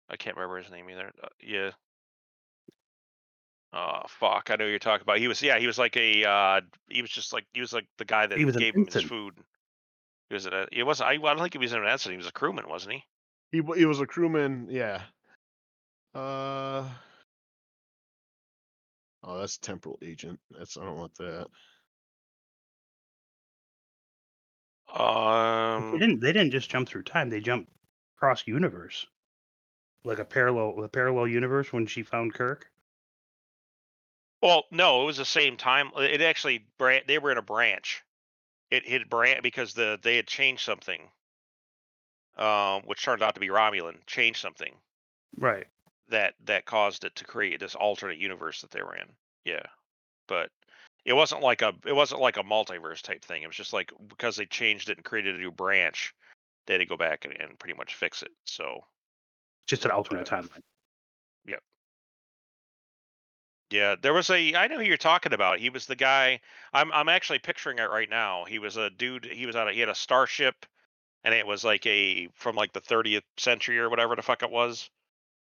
I 0.08 0.16
can't 0.16 0.36
remember 0.36 0.56
his 0.58 0.70
name 0.70 0.88
either. 0.90 1.12
Uh, 1.22 1.28
yeah. 1.40 1.70
Oh 3.72 4.02
fuck! 4.08 4.50
I 4.50 4.56
know 4.56 4.66
you're 4.66 4.78
talking 4.78 5.02
about. 5.02 5.18
He 5.18 5.28
was 5.28 5.42
yeah. 5.42 5.58
He 5.58 5.66
was 5.66 5.78
like 5.78 5.96
a. 5.96 6.24
uh 6.24 6.60
He 6.88 7.00
was 7.02 7.10
just 7.10 7.32
like 7.32 7.46
he 7.54 7.60
was 7.60 7.72
like 7.72 7.86
the 7.98 8.04
guy 8.04 8.26
that 8.26 8.38
He 8.38 8.44
was 8.44 8.56
an 8.56 8.60
gave 8.60 8.74
him 8.76 8.86
his 8.86 8.96
ensign. 8.96 9.08
food. 9.08 9.34
He 10.28 10.34
was 10.34 10.46
a. 10.46 10.66
He 10.72 10.82
wasn't. 10.82 11.08
I, 11.08 11.12
I 11.12 11.16
don't 11.18 11.38
think 11.38 11.52
he 11.54 11.58
was 11.58 11.72
an 11.72 11.86
ensign. 11.86 12.12
He 12.12 12.16
was 12.18 12.26
a 12.26 12.32
crewman, 12.32 12.68
wasn't 12.68 12.94
he? 12.94 13.04
He 13.52 13.62
he 13.78 13.86
was 13.86 14.00
a 14.00 14.06
crewman. 14.06 14.68
Yeah. 14.70 15.02
Uh. 16.14 16.88
Oh, 19.24 19.38
that's 19.38 19.56
temporal 19.58 19.98
agent. 20.02 20.40
That's 20.50 20.76
I 20.76 20.84
don't 20.84 20.98
want 20.98 21.14
that. 21.16 21.46
They 24.94 25.02
Um. 25.04 25.98
didn't. 25.98 26.20
They 26.20 26.32
didn't 26.32 26.50
just 26.52 26.70
jump 26.70 26.88
through 26.88 27.04
time. 27.04 27.30
They 27.30 27.40
jumped 27.40 27.70
cross 28.16 28.46
universe, 28.46 29.06
like 30.04 30.18
a 30.18 30.24
parallel, 30.24 30.82
a 30.84 30.88
parallel 30.88 31.28
universe 31.28 31.72
when 31.72 31.86
she 31.86 32.02
found 32.02 32.34
Kirk. 32.34 32.71
Well, 34.43 34.64
no, 34.70 35.03
it 35.03 35.07
was 35.07 35.16
the 35.18 35.24
same 35.24 35.57
time. 35.57 35.93
uh, 35.97 36.01
It 36.01 36.20
actually 36.20 36.66
bran- 36.78 37.05
they 37.07 37.18
were 37.18 37.30
in 37.32 37.38
a 37.38 37.43
branch. 37.43 38.03
It 38.70 38.84
hit 38.86 39.09
branch 39.09 39.43
because 39.43 39.74
the 39.74 39.99
they 40.03 40.16
had 40.16 40.26
changed 40.26 40.64
something. 40.64 41.11
Um, 42.36 42.82
which 42.86 43.03
turned 43.05 43.22
out 43.22 43.34
to 43.34 43.40
be 43.40 43.49
Romulan 43.49 43.99
changed 44.07 44.40
something. 44.40 44.74
Right. 45.38 45.66
that 46.09 46.34
that 46.45 46.64
caused 46.66 47.05
it 47.05 47.14
to 47.16 47.24
create 47.24 47.61
this 47.61 47.74
alternate 47.74 48.18
universe 48.18 48.61
that 48.62 48.70
they 48.70 48.82
were 48.82 48.97
in. 48.97 49.07
Yeah, 49.45 49.64
but 50.28 50.51
it 51.05 51.12
wasn't 51.14 51.43
like 51.43 51.62
a 51.62 51.72
it 51.86 51.95
wasn't 51.95 52.20
like 52.20 52.36
a 52.38 52.43
multiverse 52.43 53.01
type 53.03 53.24
thing. 53.24 53.43
It 53.43 53.47
was 53.47 53.57
just 53.57 53.72
like 53.72 53.93
because 54.09 54.36
they 54.36 54.47
changed 54.47 54.88
it 54.90 54.97
and 54.99 55.05
created 55.05 55.34
a 55.36 55.38
new 55.38 55.51
branch, 55.51 56.14
they 56.66 56.74
had 56.74 56.78
to 56.78 56.86
go 56.86 56.97
back 56.97 57.24
and, 57.24 57.38
and 57.40 57.59
pretty 57.59 57.76
much 57.76 57.95
fix 57.95 58.22
it. 58.22 58.30
So 58.47 58.84
Just 59.66 59.84
an 59.84 59.90
alternate 59.90 60.26
timeline. 60.26 60.61
Yeah, 63.72 63.96
there 64.00 64.12
was 64.12 64.30
a 64.30 64.54
I 64.54 64.66
know 64.68 64.78
who 64.78 64.84
you're 64.84 64.96
talking 64.96 65.32
about. 65.32 65.58
He 65.58 65.70
was 65.70 65.86
the 65.86 65.96
guy. 65.96 66.40
I'm 66.72 66.92
I'm 66.92 67.08
actually 67.08 67.38
picturing 67.40 67.78
it 67.78 67.90
right 67.90 68.08
now. 68.10 68.44
He 68.44 68.58
was 68.58 68.76
a 68.76 68.90
dude. 68.90 69.24
He 69.24 69.46
was 69.46 69.56
on 69.56 69.68
a 69.68 69.72
he 69.72 69.80
had 69.80 69.88
a 69.88 69.94
starship. 69.94 70.66
and 71.24 71.32
it 71.34 71.46
was 71.46 71.62
like 71.64 71.86
a 71.86 72.28
from 72.34 72.56
like 72.56 72.72
the 72.72 72.80
30th 72.80 73.22
century 73.36 73.78
or 73.78 73.88
whatever 73.88 74.16
the 74.16 74.22
fuck 74.22 74.42
it 74.42 74.50
was, 74.50 74.90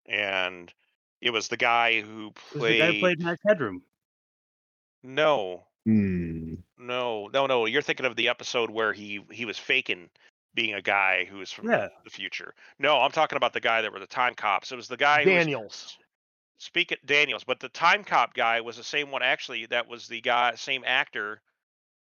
and 0.06 0.72
it 1.20 1.30
was 1.30 1.48
the 1.48 1.56
guy 1.56 2.00
who 2.00 2.28
It 2.28 2.34
was 2.34 2.52
the 2.54 2.58
played. 2.58 2.78
guy 2.80 2.92
who 2.92 2.98
played 3.00 3.20
Max 3.20 3.40
Headroom. 3.46 3.82
No, 5.02 5.64
Hmm. 5.84 6.54
no, 6.76 7.28
no, 7.32 7.46
no. 7.46 7.66
You're 7.66 7.82
thinking 7.82 8.06
of 8.06 8.16
the 8.16 8.28
episode 8.28 8.70
where 8.70 8.92
he 8.92 9.20
he 9.30 9.44
was 9.44 9.56
faking 9.58 10.10
being 10.54 10.74
a 10.74 10.82
guy 10.82 11.24
who 11.24 11.38
was 11.38 11.52
from 11.52 11.70
Yeah. 11.70 11.88
the 12.04 12.10
future. 12.10 12.54
No, 12.80 13.00
I'm 13.00 13.12
talking 13.12 13.36
about 13.36 13.52
the 13.52 13.60
guy 13.60 13.80
that 13.82 13.92
were 13.92 14.00
the 14.00 14.06
time 14.06 14.34
cops. 14.34 14.72
It 14.72 14.76
was 14.76 14.88
the 14.88 14.96
guy 14.96 15.22
who 15.22 15.30
was 15.30 15.44
Daniels. 15.44 15.98
Speak 16.58 16.92
at 16.92 17.04
Daniels, 17.06 17.44
but 17.44 17.60
the 17.60 17.68
time 17.68 18.04
cop 18.04 18.34
guy 18.34 18.60
was 18.60 18.76
the 18.76 18.84
same 18.84 19.10
one 19.10 19.22
actually. 19.22 19.66
That 19.66 19.88
was 19.88 20.08
the 20.08 20.20
guy, 20.20 20.54
same 20.56 20.82
actor. 20.84 21.40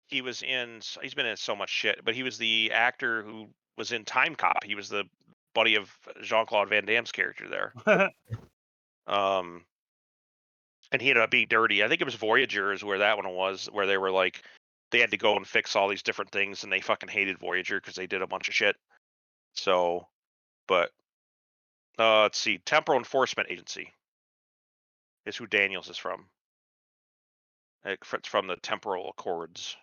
He 0.09 0.23
was 0.23 0.43
in. 0.43 0.81
He's 1.03 1.15
been 1.15 1.27
in 1.27 1.37
so 1.37 1.55
much 1.55 1.71
shit, 1.71 2.05
but 2.05 2.15
he 2.15 2.23
was 2.23 2.37
the 2.37 2.73
actor 2.75 3.23
who 3.23 3.49
was 3.79 3.93
in 3.93 4.05
Time 4.05 4.35
Cop. 4.35 4.65
He 4.65 4.75
was 4.75 4.89
the 4.89 5.05
buddy 5.55 5.77
of 5.77 5.91
Jean 6.23 6.47
Claude 6.47 6.69
Van 6.69 6.85
Damme's 6.85 7.13
character 7.13 7.49
there. 7.49 8.11
Um, 9.07 9.65
and 10.93 11.03
he 11.03 11.11
ended 11.11 11.25
up 11.25 11.33
being 11.33 11.49
dirty. 11.49 11.83
I 11.83 11.89
think 11.89 12.01
it 12.01 12.05
was 12.05 12.15
Voyager 12.15 12.73
is 12.73 12.85
where 12.85 12.99
that 12.99 13.17
one 13.17 13.29
was, 13.35 13.69
where 13.73 13.87
they 13.87 13.99
were 13.99 14.13
like 14.13 14.43
they 14.93 15.01
had 15.01 15.11
to 15.11 15.17
go 15.17 15.37
and 15.37 15.47
fix 15.47 15.75
all 15.75 15.89
these 15.89 16.03
different 16.03 16.31
things, 16.31 16.63
and 16.63 16.73
they 16.73 16.81
fucking 16.81 17.09
hated 17.09 17.39
Voyager 17.39 17.81
because 17.81 17.97
they 17.97 18.07
did 18.07 18.23
a 18.23 18.27
bunch 18.29 18.49
of 18.49 18.55
shit. 18.55 18.77
So, 19.55 20.07
but 20.69 20.91
uh, 21.99 22.23
let's 22.23 22.39
see, 22.39 22.59
Temporal 22.59 22.99
Enforcement 22.99 23.51
Agency 23.51 23.93
is 25.27 25.37
who 25.37 25.47
Daniels 25.47 25.89
is 25.89 25.97
from. 25.97 26.27
It's 27.85 28.29
from 28.29 28.47
the 28.47 28.57
Temporal 28.57 29.11
Accords. 29.11 29.77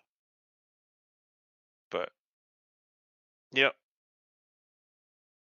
But, 1.90 2.10
yep. 3.52 3.74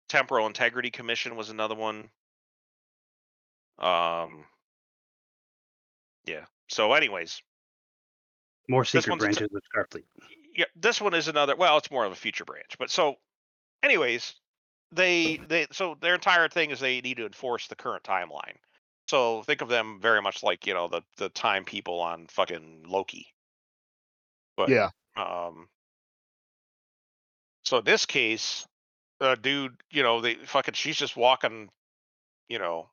Temporal 0.09 0.47
Integrity 0.47 0.91
Commission 0.91 1.35
was 1.35 1.49
another 1.49 1.75
one. 1.75 2.09
Um. 3.79 4.45
Yeah. 6.25 6.45
So, 6.69 6.93
anyways, 6.93 7.41
More 8.69 8.85
secret 8.85 9.07
a 9.07 9.17
t- 9.17 9.19
branches 9.19 9.49
of 9.53 9.61
Starfleet. 9.75 10.03
yeah, 10.55 10.65
this 10.75 11.01
one 11.01 11.13
is 11.13 11.27
another. 11.27 11.55
Well, 11.55 11.77
it's 11.77 11.89
more 11.89 12.05
of 12.05 12.11
a 12.11 12.15
future 12.15 12.45
branch, 12.45 12.77
but 12.77 12.91
so, 12.91 13.15
anyways, 13.81 14.35
they 14.91 15.37
they 15.47 15.65
so 15.71 15.97
their 16.01 16.13
entire 16.13 16.47
thing 16.47 16.69
is 16.69 16.79
they 16.79 17.01
need 17.01 17.17
to 17.17 17.25
enforce 17.25 17.67
the 17.67 17.75
current 17.75 18.03
timeline. 18.03 18.57
So 19.07 19.43
think 19.43 19.61
of 19.61 19.69
them 19.69 19.99
very 20.01 20.21
much 20.21 20.43
like 20.43 20.65
you 20.65 20.73
know 20.73 20.87
the 20.87 21.01
the 21.17 21.29
time 21.29 21.65
people 21.65 21.99
on 21.99 22.27
fucking 22.27 22.83
Loki. 22.87 23.27
But 24.55 24.69
Yeah. 24.69 24.89
um. 25.15 25.69
So 27.63 27.77
in 27.77 27.85
this 27.85 28.05
case, 28.05 28.65
uh, 29.21 29.35
dude, 29.35 29.81
you 29.89 30.03
know 30.03 30.21
they 30.21 30.35
fucking 30.35 30.73
she's 30.73 30.97
just 30.97 31.15
walking, 31.15 31.69
you 32.47 32.59
know. 32.59 32.89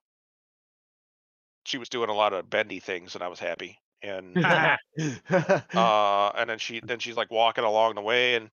She 1.66 1.78
was 1.78 1.88
doing 1.88 2.08
a 2.10 2.14
lot 2.14 2.32
of 2.32 2.48
bendy 2.50 2.80
things, 2.80 3.14
and 3.14 3.22
I 3.22 3.28
was 3.28 3.38
happy. 3.38 3.78
And 4.02 4.36
uh 5.76 6.28
and 6.30 6.50
then 6.50 6.58
she 6.58 6.80
then 6.80 6.98
she's 6.98 7.16
like 7.16 7.30
walking 7.30 7.64
along 7.64 7.94
the 7.94 8.02
way 8.02 8.34
and 8.34 8.50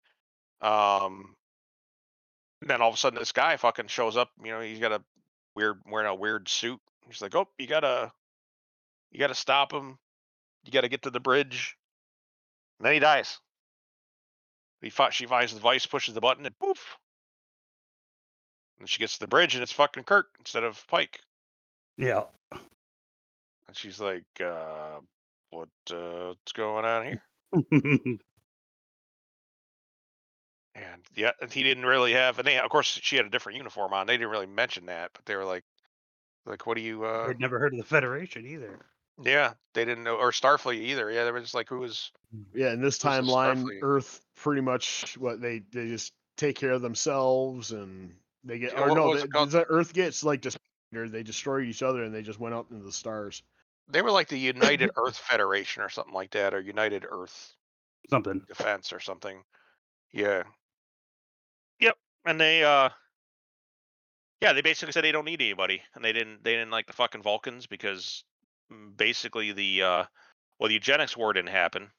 um 0.62 1.36
then 2.62 2.82
all 2.82 2.90
of 2.90 2.96
a 2.96 2.98
sudden 2.98 3.20
this 3.20 3.32
guy 3.32 3.58
fucking 3.58 3.88
shows 3.88 4.18
up 4.18 4.30
you 4.44 4.52
know 4.52 4.62
he's 4.62 4.80
got 4.80 4.92
a 4.92 5.02
weird 5.56 5.82
wearing 5.90 6.08
a 6.08 6.16
weird 6.16 6.48
suit 6.48 6.80
he's 7.08 7.22
like 7.22 7.36
oh 7.36 7.48
you 7.58 7.68
gotta 7.68 8.12
you 9.12 9.20
gotta 9.20 9.36
stop 9.36 9.72
him. 9.72 9.98
You 10.66 10.72
gotta 10.72 10.90
get 10.90 11.04
to 11.04 11.10
the 11.10 11.20
bridge. 11.20 11.78
And 12.80 12.86
then 12.86 12.94
he 12.94 13.00
dies. 13.00 13.40
He 14.82 14.90
fi- 14.90 15.10
she 15.10 15.26
finds 15.26 15.54
the 15.54 15.60
vice, 15.60 15.86
pushes 15.86 16.14
the 16.14 16.22
button 16.22 16.46
and 16.46 16.58
poof! 16.60 16.98
And 18.80 18.88
she 18.88 19.00
gets 19.00 19.14
to 19.14 19.20
the 19.22 19.28
bridge 19.28 19.56
and 19.56 19.64
it's 19.64 19.72
fucking 19.72 20.04
kirk 20.04 20.28
instead 20.40 20.64
of 20.64 20.86
pike. 20.88 21.20
Yeah. 21.98 22.24
and 22.52 22.62
she's 23.74 24.00
like 24.00 24.26
uh 24.40 25.00
what 25.50 25.70
uh, 25.92 26.28
what's 26.28 26.52
going 26.54 26.86
on 26.86 27.06
here? 27.06 28.18
And 30.78 31.02
yeah, 31.16 31.32
and 31.42 31.52
he 31.52 31.64
didn't 31.64 31.86
really 31.88 32.14
have, 32.14 32.38
and 32.38 32.48
they, 32.48 32.60
of 32.60 32.70
course, 32.70 33.00
she 33.02 33.16
had 33.16 33.26
a 33.26 33.30
different 33.30 33.58
uniform 33.58 33.94
on. 33.94 34.06
They 34.06 34.14
didn't 34.14 34.30
really 34.30 34.46
mention 34.46 34.86
that, 34.86 35.10
but 35.14 35.26
they 35.26 35.36
were 35.36 35.44
like, 35.44 35.64
like, 36.48 36.66
what 36.66 36.76
do 36.76 36.82
you, 36.82 37.06
uh, 37.06 37.28
I'd 37.30 37.40
never 37.40 37.60
heard 37.60 37.74
of 37.74 37.80
the 37.80 37.86
Federation 37.86 38.46
either. 38.46 38.80
yeah, 39.24 39.54
they 39.74 39.86
didn't 39.86 40.04
know, 40.04 40.16
or 40.16 40.32
Starfleet 40.32 40.82
either. 40.82 41.12
Yeah, 41.12 41.24
they 41.26 41.32
were 41.32 41.42
just 41.42 41.54
like, 41.54 41.70
who 41.70 41.80
was, 41.80 42.12
yeah, 42.54 42.72
in 42.74 42.82
this 42.82 42.98
timeline, 43.00 43.66
Earth 43.82 44.22
pretty 44.36 44.62
much 44.62 45.18
what 45.18 45.42
they 45.42 45.62
they 45.72 45.88
just 45.88 46.14
take 46.38 46.56
care 46.56 46.72
of 46.72 46.82
themselves 46.82 47.72
and 47.72 48.14
they 48.44 48.60
get 48.60 48.74
Yeah, 48.74 48.82
or 48.82 48.90
what 48.90 48.96
no, 48.96 49.08
was 49.08 49.22
they, 49.24 49.60
the 49.60 49.66
Earth 49.70 49.94
gets 49.94 50.24
like 50.24 50.42
just 50.42 50.58
or 50.96 51.10
they 51.10 51.24
destroy 51.24 51.62
each 51.62 51.84
other 51.84 52.04
and 52.04 52.14
they 52.14 52.22
just 52.22 52.40
went 52.40 52.56
up 52.56 52.72
into 52.72 52.84
the 52.84 52.92
stars. 52.92 53.44
they 53.90 54.02
were 54.02 54.12
like 54.12 54.28
the 54.28 54.38
United 54.38 54.92
Earth 54.98 55.18
Federation 55.18 55.82
or 55.84 55.90
something 55.90 56.14
like 56.14 56.32
that, 56.32 56.54
or 56.54 56.62
United 56.62 57.06
Earth 57.10 57.54
Something. 58.10 58.42
Defense 58.48 58.94
or 58.94 59.00
something. 59.00 59.44
Yeah. 60.12 60.44
Yep. 61.80 61.98
And 62.26 62.40
they, 62.40 62.64
uh, 62.64 62.90
yeah, 64.42 64.54
they 64.54 64.62
basically 64.62 64.92
said 64.92 65.04
they 65.04 65.12
don't 65.12 65.26
need 65.26 65.42
anybody, 65.42 65.82
and 65.96 66.04
they 66.04 66.14
didn't, 66.14 66.44
they 66.44 66.54
didn't 66.54 66.72
like 66.72 66.88
the 66.88 66.94
fucking 66.94 67.24
Vulcans 67.24 67.68
because 67.68 68.24
mm, 68.72 68.96
basically 68.96 69.52
the, 69.52 69.82
uh, 69.84 70.04
well, 70.60 70.68
the 70.70 70.76
eugenics 70.76 71.16
war 71.18 71.34
didn't 71.34 71.50
happen. 71.50 71.90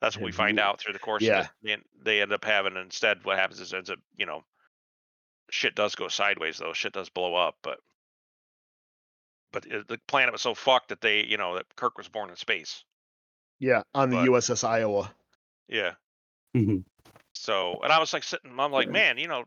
That's 0.00 0.16
what 0.16 0.24
we 0.24 0.32
find 0.32 0.58
out 0.58 0.80
through 0.80 0.94
the 0.94 0.98
course 0.98 1.22
yeah. 1.22 1.48
They, 1.62 1.76
they 2.02 2.22
end 2.22 2.32
up 2.32 2.44
having 2.44 2.76
instead 2.76 3.18
what 3.22 3.38
happens 3.38 3.60
is 3.60 3.74
ends 3.74 3.90
up, 3.90 3.98
you 4.16 4.24
know, 4.24 4.44
shit 5.50 5.74
does 5.74 5.94
go 5.94 6.08
sideways 6.08 6.56
though. 6.56 6.72
Shit 6.72 6.94
does 6.94 7.10
blow 7.10 7.34
up, 7.34 7.56
but 7.62 7.80
but 9.52 9.64
the 9.64 9.98
planet 10.06 10.32
was 10.32 10.40
so 10.40 10.54
fucked 10.54 10.88
that 10.88 11.00
they, 11.02 11.24
you 11.24 11.36
know, 11.36 11.56
that 11.56 11.66
Kirk 11.76 11.98
was 11.98 12.08
born 12.08 12.30
in 12.30 12.36
space. 12.36 12.82
Yeah, 13.58 13.82
on 13.94 14.08
the 14.10 14.16
But- 14.16 14.28
USS 14.28 14.64
Iowa. 14.64 15.12
Yeah. 15.68 15.92
Mhm. 16.56 16.84
So, 17.34 17.80
and 17.82 17.92
I 17.92 17.98
was 17.98 18.12
like 18.12 18.22
sitting, 18.24 18.58
I'm 18.58 18.72
like, 18.72 18.88
man, 18.88 19.18
you 19.18 19.28
know, 19.28 19.44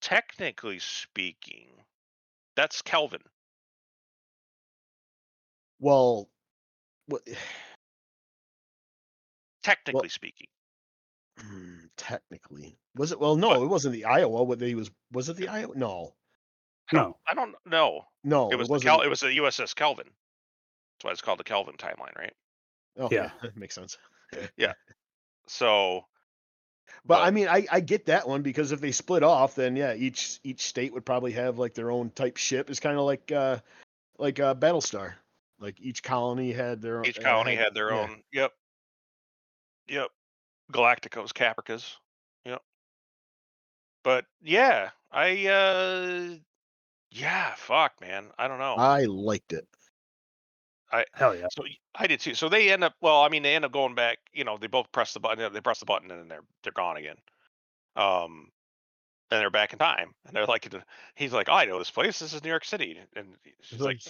technically 0.00 0.78
speaking, 0.78 1.68
that's 2.56 2.82
Kelvin. 2.82 3.20
Well, 5.78 6.28
what, 7.06 7.22
Technically 9.62 10.08
speaking, 10.08 10.46
hmm, 11.38 11.74
technically 11.98 12.78
was 12.96 13.12
it? 13.12 13.20
Well, 13.20 13.36
no, 13.36 13.62
it 13.62 13.66
wasn't 13.68 13.92
the 13.92 14.06
Iowa. 14.06 14.42
What 14.42 14.58
they 14.58 14.74
was 14.74 14.90
was 15.12 15.28
it 15.28 15.36
the 15.36 15.48
Iowa? 15.48 15.74
No, 15.76 16.14
No. 16.94 17.18
I 17.28 17.34
don't 17.34 17.54
know. 17.66 18.06
no, 18.24 18.50
it 18.50 18.56
was 18.56 18.66
it 18.66 18.68
the 18.68 18.72
wasn't. 18.72 18.90
Kel- 18.90 19.00
it 19.02 19.08
was 19.08 19.20
the 19.20 19.36
USS 19.36 19.74
Kelvin. 19.74 20.06
That's 20.06 21.04
why 21.04 21.10
it's 21.12 21.20
called 21.20 21.40
the 21.40 21.44
Kelvin 21.44 21.74
timeline, 21.76 22.16
right? 22.16 22.32
okay, 22.98 23.16
Yeah. 23.16 23.30
makes 23.54 23.74
sense. 23.74 23.98
Yeah. 24.56 24.72
So, 25.46 26.06
But, 27.06 27.22
I 27.22 27.30
mean, 27.30 27.48
I, 27.48 27.66
I 27.70 27.80
get 27.80 28.06
that 28.06 28.28
one 28.28 28.42
because 28.42 28.72
if 28.72 28.80
they 28.80 28.92
split 28.92 29.22
off, 29.22 29.54
then 29.54 29.74
yeah, 29.74 29.94
each 29.94 30.38
each 30.44 30.66
state 30.66 30.92
would 30.92 31.04
probably 31.04 31.32
have 31.32 31.58
like 31.58 31.74
their 31.74 31.90
own 31.90 32.10
type 32.10 32.36
ship. 32.36 32.70
It's 32.70 32.80
kind 32.80 32.98
of 32.98 33.04
like 33.04 33.32
uh 33.32 33.58
like 34.18 34.38
uh, 34.38 34.54
Battlestar. 34.54 35.14
Like 35.58 35.80
each 35.80 36.02
colony 36.02 36.52
had 36.52 36.80
their 36.80 36.98
own. 36.98 37.06
each 37.06 37.18
uh, 37.18 37.22
colony 37.22 37.54
had 37.54 37.74
their 37.74 37.90
yeah. 37.90 38.00
own. 38.00 38.22
Yep. 38.32 38.52
Yep. 39.88 40.08
Galacticos, 40.72 41.32
Capricas. 41.32 41.96
Yep. 42.44 42.62
But 44.04 44.24
yeah, 44.42 44.90
I 45.10 45.46
uh 45.46 46.36
yeah, 47.10 47.54
fuck 47.56 48.00
man. 48.00 48.26
I 48.38 48.48
don't 48.48 48.58
know. 48.58 48.74
I 48.74 49.04
liked 49.04 49.52
it. 49.52 49.66
Hell 51.14 51.36
yeah. 51.36 51.46
So 51.52 51.64
I 51.94 52.06
did 52.06 52.20
too. 52.20 52.34
So 52.34 52.48
they 52.48 52.70
end 52.72 52.84
up. 52.84 52.94
Well, 53.00 53.22
I 53.22 53.28
mean, 53.28 53.42
they 53.42 53.54
end 53.54 53.64
up 53.64 53.72
going 53.72 53.94
back. 53.94 54.18
You 54.32 54.44
know, 54.44 54.58
they 54.58 54.66
both 54.66 54.90
press 54.92 55.12
the 55.12 55.20
button. 55.20 55.52
They 55.52 55.60
press 55.60 55.78
the 55.80 55.86
button, 55.86 56.10
and 56.10 56.20
then 56.20 56.28
they're 56.28 56.44
they're 56.62 56.72
gone 56.72 56.96
again. 56.96 57.16
Um, 57.96 58.48
and 59.30 59.40
they're 59.40 59.50
back 59.50 59.72
in 59.72 59.78
time. 59.78 60.12
And 60.26 60.34
they're 60.34 60.46
like, 60.46 60.72
he's 61.14 61.32
like, 61.32 61.48
oh, 61.48 61.54
I 61.54 61.64
know 61.64 61.78
this 61.78 61.90
place. 61.90 62.18
This 62.18 62.32
is 62.32 62.42
New 62.42 62.48
York 62.50 62.64
City. 62.64 62.98
And 63.14 63.28
she's 63.60 63.74
It's 63.74 63.80
like, 63.80 64.00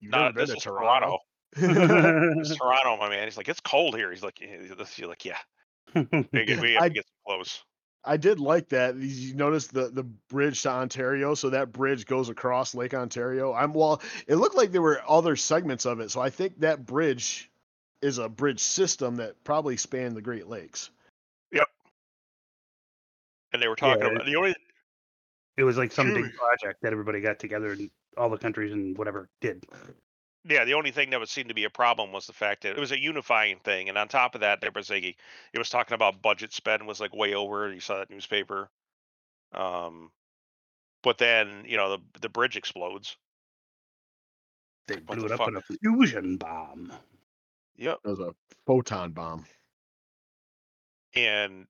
You've 0.00 0.12
nah, 0.12 0.30
this 0.32 0.50
is 0.50 0.62
Toronto. 0.62 1.18
Toronto. 1.56 2.40
Is 2.40 2.56
Toronto, 2.56 2.96
my 2.96 3.08
man. 3.08 3.24
He's 3.24 3.36
like, 3.36 3.48
it's 3.48 3.58
cold 3.60 3.96
here. 3.96 4.10
He's 4.12 4.22
like, 4.22 4.40
yeah, 4.40 4.72
this- 4.78 4.96
you're 5.00 5.08
like, 5.08 5.24
yeah, 5.24 5.38
we, 5.94 6.04
get- 6.44 6.60
we 6.60 6.74
have 6.74 6.82
I- 6.84 6.88
to 6.88 6.94
get 6.94 7.04
some 7.06 7.16
clothes. 7.26 7.64
I 8.04 8.16
did 8.16 8.40
like 8.40 8.70
that. 8.70 8.96
You 8.96 9.34
notice 9.34 9.66
the 9.66 9.88
the 9.88 10.04
bridge 10.04 10.62
to 10.62 10.70
Ontario, 10.70 11.34
so 11.34 11.50
that 11.50 11.72
bridge 11.72 12.06
goes 12.06 12.28
across 12.28 12.74
Lake 12.74 12.94
Ontario. 12.94 13.52
I'm 13.52 13.74
well. 13.74 14.00
It 14.26 14.36
looked 14.36 14.56
like 14.56 14.72
there 14.72 14.82
were 14.82 15.02
other 15.06 15.36
segments 15.36 15.84
of 15.84 16.00
it, 16.00 16.10
so 16.10 16.20
I 16.20 16.30
think 16.30 16.60
that 16.60 16.86
bridge 16.86 17.50
is 18.00 18.18
a 18.18 18.28
bridge 18.28 18.60
system 18.60 19.16
that 19.16 19.42
probably 19.44 19.76
spanned 19.76 20.16
the 20.16 20.22
Great 20.22 20.46
Lakes. 20.46 20.90
Yep. 21.52 21.68
And 23.52 23.62
they 23.62 23.68
were 23.68 23.76
talking 23.76 24.02
Yeah, 24.02 24.12
about 24.12 24.26
the 24.26 24.36
only 24.36 24.54
it 25.58 25.64
was 25.64 25.76
like 25.76 25.92
some 25.92 26.14
big 26.14 26.32
project 26.34 26.80
that 26.80 26.92
everybody 26.92 27.20
got 27.20 27.38
together 27.38 27.72
and 27.72 27.90
all 28.16 28.30
the 28.30 28.38
countries 28.38 28.72
and 28.72 28.96
whatever 28.96 29.28
did. 29.42 29.62
Yeah, 30.44 30.64
the 30.64 30.74
only 30.74 30.90
thing 30.90 31.10
that 31.10 31.20
would 31.20 31.28
seem 31.28 31.48
to 31.48 31.54
be 31.54 31.64
a 31.64 31.70
problem 31.70 32.12
was 32.12 32.26
the 32.26 32.32
fact 32.32 32.62
that 32.62 32.76
it 32.76 32.80
was 32.80 32.92
a 32.92 32.98
unifying 33.00 33.58
thing, 33.60 33.88
and 33.88 33.98
on 33.98 34.08
top 34.08 34.34
of 34.34 34.40
that, 34.42 34.60
there 34.60 34.70
was 34.74 34.90
a 34.90 34.98
it 35.52 35.58
was 35.58 35.68
talking 35.70 35.94
about 35.94 36.22
budget 36.22 36.52
spend 36.52 36.86
was 36.86 37.00
like 37.00 37.14
way 37.14 37.34
over. 37.34 37.72
You 37.72 37.80
saw 37.80 37.98
that 37.98 38.10
newspaper. 38.10 38.70
Um, 39.52 40.12
but 41.02 41.18
then 41.18 41.64
you 41.66 41.76
know 41.76 41.96
the 41.98 42.20
the 42.20 42.28
bridge 42.30 42.56
explodes. 42.56 43.18
They 44.88 44.96
What 45.06 45.18
blew 45.18 45.22
the 45.22 45.26
it 45.26 45.32
up 45.32 45.38
fuck? 45.38 45.48
in 45.48 45.56
a 45.56 45.62
fusion 45.62 46.36
bomb. 46.36 46.92
Yep. 47.76 48.00
It 48.04 48.08
was 48.08 48.20
a 48.20 48.34
photon 48.66 49.12
bomb. 49.12 49.46
And 51.14 51.68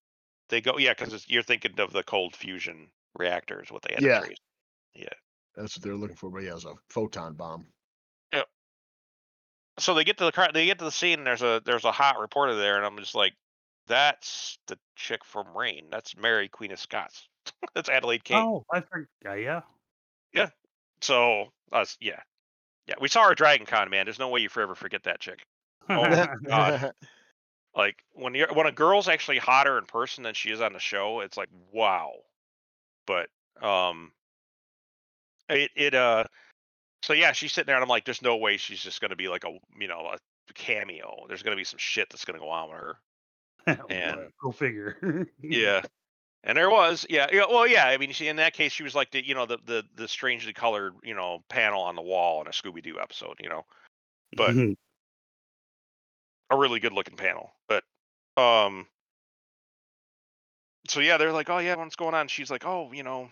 they 0.48 0.60
go 0.62 0.78
yeah, 0.78 0.94
because 0.94 1.28
you're 1.28 1.42
thinking 1.42 1.78
of 1.78 1.92
the 1.92 2.02
cold 2.02 2.34
fusion 2.34 2.92
reactors, 3.14 3.70
what 3.70 3.82
they 3.82 3.92
had 3.94 4.02
Yeah. 4.02 4.20
to 4.20 4.26
trace. 4.26 4.38
That's 5.54 5.76
what 5.76 5.84
they're 5.84 5.96
looking 5.96 6.16
for. 6.16 6.30
But 6.30 6.42
yeah, 6.42 6.50
it 6.50 6.54
was 6.54 6.64
a 6.64 6.74
photon 6.88 7.34
bomb. 7.34 7.72
So 9.78 9.94
they 9.94 10.04
get 10.04 10.18
to 10.18 10.24
the 10.24 10.32
car, 10.32 10.50
they 10.52 10.66
get 10.66 10.78
to 10.78 10.84
the 10.84 10.90
scene. 10.90 11.18
And 11.18 11.26
there's 11.26 11.42
a 11.42 11.62
there's 11.64 11.84
a 11.84 11.92
hot 11.92 12.18
reporter 12.18 12.54
there, 12.54 12.76
and 12.76 12.84
I'm 12.84 12.98
just 12.98 13.14
like, 13.14 13.34
that's 13.86 14.58
the 14.66 14.78
chick 14.96 15.24
from 15.24 15.46
Reign. 15.56 15.86
That's 15.90 16.16
Mary 16.16 16.48
Queen 16.48 16.72
of 16.72 16.78
Scots. 16.78 17.28
that's 17.74 17.88
Adelaide 17.88 18.24
Kane. 18.24 18.38
Oh, 18.38 18.64
I 18.72 18.80
forgot. 18.80 19.34
Yeah. 19.34 19.62
Yeah. 20.32 20.48
So 21.00 21.52
us, 21.72 21.96
yeah, 22.00 22.20
yeah. 22.86 22.94
We 23.00 23.08
saw 23.08 23.28
her 23.28 23.34
Dragon 23.34 23.66
Con, 23.66 23.90
man. 23.90 24.06
There's 24.06 24.18
no 24.18 24.28
way 24.28 24.40
you 24.40 24.48
forever 24.48 24.74
forget 24.74 25.04
that 25.04 25.20
chick. 25.20 25.40
Oh 25.88 26.02
my 26.02 26.28
God. 26.46 26.92
Like 27.74 27.96
when 28.12 28.34
you're 28.34 28.52
when 28.52 28.66
a 28.66 28.72
girl's 28.72 29.08
actually 29.08 29.38
hotter 29.38 29.78
in 29.78 29.86
person 29.86 30.24
than 30.24 30.34
she 30.34 30.50
is 30.50 30.60
on 30.60 30.72
the 30.72 30.78
show, 30.78 31.20
it's 31.20 31.36
like 31.36 31.48
wow. 31.72 32.12
But 33.06 33.28
um, 33.62 34.12
it 35.48 35.70
it 35.74 35.94
uh, 35.94 36.24
so 37.02 37.12
yeah, 37.12 37.32
she's 37.32 37.52
sitting 37.52 37.66
there, 37.66 37.76
and 37.76 37.82
I'm 37.82 37.88
like, 37.88 38.04
there's 38.04 38.22
no 38.22 38.36
way 38.36 38.56
she's 38.56 38.80
just 38.82 39.00
gonna 39.00 39.16
be 39.16 39.28
like 39.28 39.44
a 39.44 39.56
you 39.78 39.88
know 39.88 40.10
a 40.12 40.18
cameo. 40.54 41.24
There's 41.28 41.42
gonna 41.42 41.56
be 41.56 41.64
some 41.64 41.78
shit 41.78 42.08
that's 42.10 42.24
gonna 42.24 42.38
go 42.38 42.50
on 42.50 42.68
with 42.70 42.78
her. 42.78 42.96
Oh, 43.80 43.86
And- 43.90 44.32
go 44.42 44.50
figure. 44.52 45.26
Yeah. 45.42 45.82
And 46.42 46.56
there 46.56 46.70
was, 46.70 47.04
yeah, 47.10 47.26
yeah, 47.30 47.44
well, 47.50 47.66
yeah. 47.66 47.84
I 47.84 47.98
mean, 47.98 48.12
she 48.12 48.26
in 48.26 48.36
that 48.36 48.54
case, 48.54 48.72
she 48.72 48.82
was 48.82 48.94
like 48.94 49.10
the, 49.10 49.22
you 49.26 49.34
know, 49.34 49.44
the 49.44 49.58
the 49.66 49.84
the 49.96 50.08
strangely 50.08 50.54
colored, 50.54 50.94
you 51.04 51.14
know, 51.14 51.44
panel 51.50 51.82
on 51.82 51.96
the 51.96 52.02
wall 52.02 52.40
in 52.40 52.46
a 52.46 52.50
Scooby 52.50 52.82
Doo 52.82 52.98
episode, 52.98 53.34
you 53.40 53.50
know, 53.50 53.66
but 54.36 54.56
a 56.50 56.56
really 56.56 56.80
good 56.80 56.92
looking 56.94 57.16
panel. 57.16 57.52
But 57.68 57.84
um 58.38 58.86
so 60.88 61.00
yeah, 61.00 61.18
they're 61.18 61.32
like, 61.32 61.50
Oh 61.50 61.58
yeah, 61.58 61.76
what's 61.76 61.96
going 61.96 62.14
on? 62.14 62.28
She's 62.28 62.50
like, 62.50 62.64
Oh, 62.64 62.90
you 62.92 63.02
know, 63.02 63.28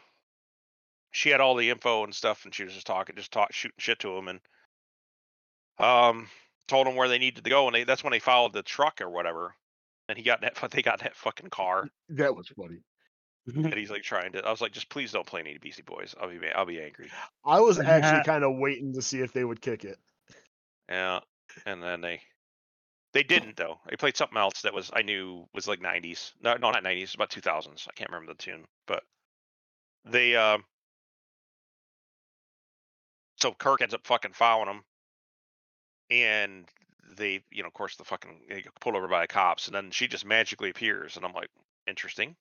she 1.10 1.30
had 1.30 1.40
all 1.40 1.54
the 1.54 1.70
info 1.70 2.04
and 2.04 2.14
stuff 2.14 2.44
and 2.44 2.54
she 2.54 2.64
was 2.64 2.74
just 2.74 2.86
talking, 2.86 3.16
just 3.16 3.32
talk 3.32 3.52
shooting 3.52 3.76
shit 3.78 3.98
to 4.00 4.16
him 4.16 4.28
and 4.28 4.40
um 5.78 6.28
told 6.66 6.86
him 6.86 6.96
where 6.96 7.08
they 7.08 7.18
needed 7.18 7.44
to 7.44 7.50
go 7.50 7.66
and 7.66 7.74
they, 7.74 7.84
that's 7.84 8.04
when 8.04 8.10
they 8.10 8.18
followed 8.18 8.52
the 8.52 8.62
truck 8.62 9.00
or 9.00 9.08
whatever. 9.08 9.54
And 10.08 10.16
he 10.16 10.24
got 10.24 10.42
in 10.42 10.50
that 10.54 10.70
they 10.70 10.82
got 10.82 11.00
in 11.00 11.04
that 11.04 11.16
fucking 11.16 11.50
car 11.50 11.88
that 12.10 12.34
was 12.34 12.48
funny. 12.48 12.78
and 13.46 13.74
he's 13.76 13.90
like 13.90 14.02
trying 14.02 14.32
to 14.32 14.44
I 14.44 14.50
was 14.50 14.60
like, 14.60 14.72
just 14.72 14.88
please 14.88 15.12
don't 15.12 15.26
play 15.26 15.40
any 15.40 15.58
Beastie 15.58 15.82
Boys. 15.82 16.14
I'll 16.20 16.28
be 16.28 16.38
I'll 16.54 16.66
be 16.66 16.80
angry. 16.80 17.10
I 17.44 17.60
was 17.60 17.78
actually 17.78 18.24
kind 18.24 18.44
of 18.44 18.56
waiting 18.56 18.92
to 18.94 19.02
see 19.02 19.20
if 19.20 19.32
they 19.32 19.44
would 19.44 19.60
kick 19.60 19.84
it. 19.84 19.98
Yeah. 20.88 21.20
And 21.66 21.82
then 21.82 22.00
they 22.00 22.20
they 23.12 23.22
didn't 23.22 23.56
though. 23.56 23.80
They 23.88 23.96
played 23.96 24.16
something 24.16 24.38
else 24.38 24.62
that 24.62 24.74
was 24.74 24.90
I 24.92 25.02
knew 25.02 25.46
was 25.54 25.66
like 25.66 25.80
nineties. 25.80 26.32
No 26.42 26.54
no 26.54 26.70
not 26.70 26.82
nineties, 26.82 27.14
about 27.14 27.30
two 27.30 27.40
thousands. 27.40 27.86
I 27.88 27.94
can't 27.94 28.10
remember 28.10 28.32
the 28.32 28.38
tune. 28.38 28.64
But 28.86 29.02
they 30.04 30.36
um 30.36 30.64
so 33.38 33.52
Kirk 33.52 33.82
ends 33.82 33.94
up 33.94 34.06
fucking 34.06 34.32
following 34.32 34.68
him. 34.68 34.84
And 36.10 36.66
they 37.16 37.42
you 37.50 37.62
know, 37.62 37.68
of 37.68 37.74
course 37.74 37.96
the 37.96 38.04
fucking 38.04 38.40
they 38.48 38.62
get 38.62 38.80
pulled 38.80 38.96
over 38.96 39.08
by 39.08 39.22
the 39.22 39.26
cops 39.26 39.66
and 39.66 39.74
then 39.74 39.90
she 39.90 40.08
just 40.08 40.24
magically 40.24 40.70
appears 40.70 41.16
and 41.16 41.24
I'm 41.24 41.32
like, 41.32 41.50
interesting. 41.86 42.36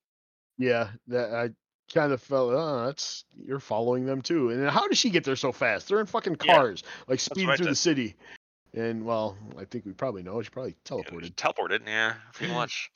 Yeah, 0.57 0.89
that 1.07 1.33
I 1.33 1.49
kind 1.93 2.11
of 2.11 2.21
felt. 2.21 2.51
Oh, 2.53 2.85
that's 2.85 3.25
you're 3.37 3.59
following 3.59 4.05
them 4.05 4.21
too. 4.21 4.49
And 4.49 4.69
how 4.69 4.87
did 4.87 4.97
she 4.97 5.09
get 5.09 5.23
there 5.23 5.35
so 5.35 5.51
fast? 5.51 5.87
They're 5.87 5.99
in 5.99 6.05
fucking 6.05 6.37
Yeah, 6.43 6.55
cars, 6.55 6.83
like 7.07 7.19
speeding 7.19 7.55
through 7.55 7.67
the 7.67 7.75
city. 7.75 8.15
And 8.73 9.05
well, 9.05 9.37
I 9.57 9.65
think 9.65 9.85
we 9.85 9.93
probably 9.93 10.23
know 10.23 10.41
she 10.41 10.49
probably 10.49 10.75
Yeah, 10.85 10.91
teleported. 10.91 11.35
Teleported, 11.35 11.81
yeah, 11.85 12.15
pretty 12.33 12.53
much. 12.55 12.91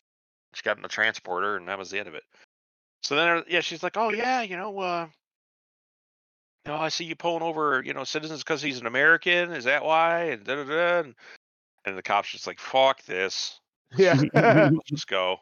She 0.53 0.63
got 0.63 0.77
in 0.77 0.83
the 0.83 0.89
transporter, 0.89 1.55
and 1.55 1.67
that 1.67 1.77
was 1.77 1.89
the 1.89 1.99
end 1.99 2.07
of 2.07 2.15
it. 2.15 2.23
So 3.03 3.15
then, 3.15 3.37
uh, 3.37 3.41
yeah, 3.47 3.61
she's 3.61 3.83
like, 3.83 3.97
"Oh 3.97 4.09
yeah, 4.09 4.41
you 4.41 4.57
know, 4.57 4.77
uh, 4.79 5.07
know, 6.65 6.75
I 6.75 6.89
see 6.89 7.05
you 7.05 7.15
pulling 7.15 7.43
over, 7.43 7.81
you 7.83 7.93
know, 7.93 8.03
citizens 8.03 8.43
because 8.43 8.61
he's 8.61 8.79
an 8.79 8.87
American. 8.87 9.51
Is 9.51 9.65
that 9.65 9.83
why?" 9.83 10.25
And 10.25 10.43
da 10.43 10.55
da 10.55 10.63
da. 10.63 10.99
And, 10.99 11.15
and 11.85 11.97
the 11.97 12.03
cops 12.03 12.29
just 12.29 12.47
like, 12.47 12.59
"Fuck 12.59 13.03
this, 13.03 13.59
Yeah. 13.95 14.21
let's 14.33 14.75
just 14.85 15.07
go." 15.07 15.37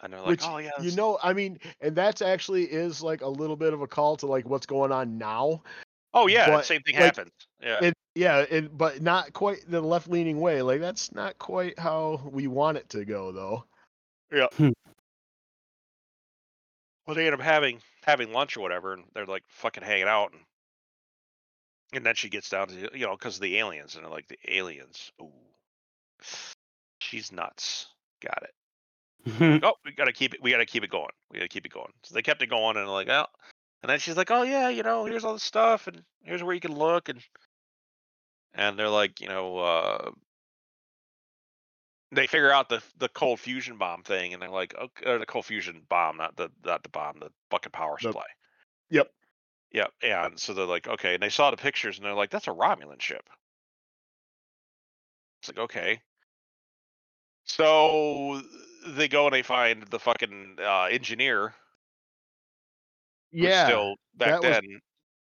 And 0.00 0.12
they're 0.12 0.20
like, 0.20 0.28
Which 0.28 0.44
"Oh 0.44 0.58
yeah, 0.58 0.70
you 0.80 0.92
know, 0.92 1.18
I 1.22 1.32
mean, 1.32 1.58
and 1.80 1.96
that's 1.96 2.22
actually 2.22 2.64
is 2.64 3.02
like 3.02 3.22
a 3.22 3.28
little 3.28 3.56
bit 3.56 3.72
of 3.72 3.80
a 3.80 3.86
call 3.86 4.16
to 4.16 4.26
like 4.26 4.48
what's 4.48 4.66
going 4.66 4.92
on 4.92 5.18
now. 5.18 5.62
oh 6.12 6.26
yeah, 6.26 6.48
but, 6.48 6.64
same 6.64 6.82
thing 6.82 6.94
like, 6.94 7.04
happens." 7.04 7.32
Yeah, 7.62 7.78
It, 7.82 7.94
yeah, 8.14 8.44
it, 8.50 8.76
but 8.76 9.00
not 9.02 9.32
quite 9.32 9.58
the 9.68 9.80
left 9.80 10.08
leaning 10.08 10.40
way. 10.40 10.62
Like 10.62 10.80
that's 10.80 11.12
not 11.12 11.38
quite 11.38 11.78
how 11.78 12.20
we 12.30 12.46
want 12.46 12.76
it 12.76 12.88
to 12.90 13.04
go, 13.04 13.32
though. 13.32 13.64
Hmm. 14.56 14.70
Well, 17.06 17.14
they 17.14 17.26
end 17.26 17.34
up 17.34 17.40
having 17.40 17.80
having 18.04 18.32
lunch 18.32 18.56
or 18.56 18.60
whatever, 18.60 18.92
and 18.94 19.04
they're 19.14 19.26
like 19.26 19.44
fucking 19.48 19.82
hanging 19.82 20.08
out, 20.08 20.32
and 20.32 20.40
and 21.92 22.06
then 22.06 22.14
she 22.14 22.28
gets 22.28 22.48
down 22.48 22.68
to 22.68 22.90
you 22.94 23.06
know 23.06 23.16
because 23.16 23.36
of 23.36 23.42
the 23.42 23.58
aliens, 23.58 23.94
and 23.94 24.04
they're 24.04 24.10
like 24.10 24.28
the 24.28 24.38
aliens. 24.48 25.12
Ooh, 25.20 25.32
she's 26.98 27.32
nuts. 27.32 27.86
Got 28.22 28.42
it. 28.42 28.54
Oh, 29.64 29.72
we 29.84 29.92
gotta 29.92 30.12
keep 30.12 30.34
it. 30.34 30.42
We 30.42 30.50
gotta 30.50 30.66
keep 30.66 30.84
it 30.84 30.90
going. 30.90 31.08
We 31.30 31.38
gotta 31.38 31.48
keep 31.48 31.64
it 31.64 31.72
going. 31.72 31.92
So 32.02 32.14
they 32.14 32.22
kept 32.22 32.42
it 32.42 32.50
going, 32.50 32.76
and 32.76 32.88
like, 32.88 33.08
oh, 33.08 33.26
and 33.82 33.90
then 33.90 33.98
she's 33.98 34.16
like, 34.16 34.30
oh 34.30 34.42
yeah, 34.42 34.68
you 34.68 34.82
know, 34.82 35.06
here's 35.06 35.24
all 35.24 35.32
the 35.32 35.40
stuff, 35.40 35.86
and 35.86 36.02
here's 36.22 36.42
where 36.42 36.54
you 36.54 36.60
can 36.60 36.74
look, 36.74 37.08
and 37.08 37.20
and 38.54 38.78
they're 38.78 38.88
like, 38.88 39.20
you 39.20 39.28
know, 39.28 39.58
uh, 39.58 40.10
they 42.16 42.26
figure 42.26 42.50
out 42.52 42.68
the 42.68 42.82
the 42.98 43.08
cold 43.08 43.40
fusion 43.40 43.76
bomb 43.78 44.02
thing, 44.02 44.32
and 44.32 44.42
they're 44.42 44.48
like, 44.50 44.74
okay, 44.76 45.10
or 45.10 45.18
the 45.18 45.26
cold 45.26 45.46
fusion 45.46 45.82
bomb, 45.88 46.16
not 46.16 46.36
the 46.36 46.50
not 46.64 46.82
the 46.82 46.88
bomb, 46.88 47.18
the 47.20 47.30
bucket 47.50 47.72
power 47.72 47.96
The- 48.00 48.08
supply. 48.08 48.26
Yep. 48.90 49.08
Yep. 49.72 49.90
And 50.02 50.38
so 50.38 50.54
they're 50.54 50.66
like, 50.66 50.86
okay, 50.86 51.14
and 51.14 51.22
they 51.22 51.28
saw 51.30 51.50
the 51.50 51.56
pictures, 51.56 51.96
and 51.96 52.04
they're 52.06 52.14
like, 52.14 52.30
that's 52.30 52.46
a 52.48 52.52
Romulan 52.52 53.00
ship. 53.00 53.28
It's 55.40 55.48
like, 55.48 55.58
okay. 55.58 56.00
So 57.44 58.40
they 58.86 59.08
go 59.08 59.26
and 59.26 59.34
they 59.34 59.42
find 59.42 59.82
the 59.84 59.98
fucking 59.98 60.56
uh, 60.62 60.84
engineer. 60.90 61.54
Yeah, 63.32 63.66
Still 63.66 63.96
back 64.16 64.28
that 64.28 64.42
was- 64.42 64.50
then, 64.60 64.80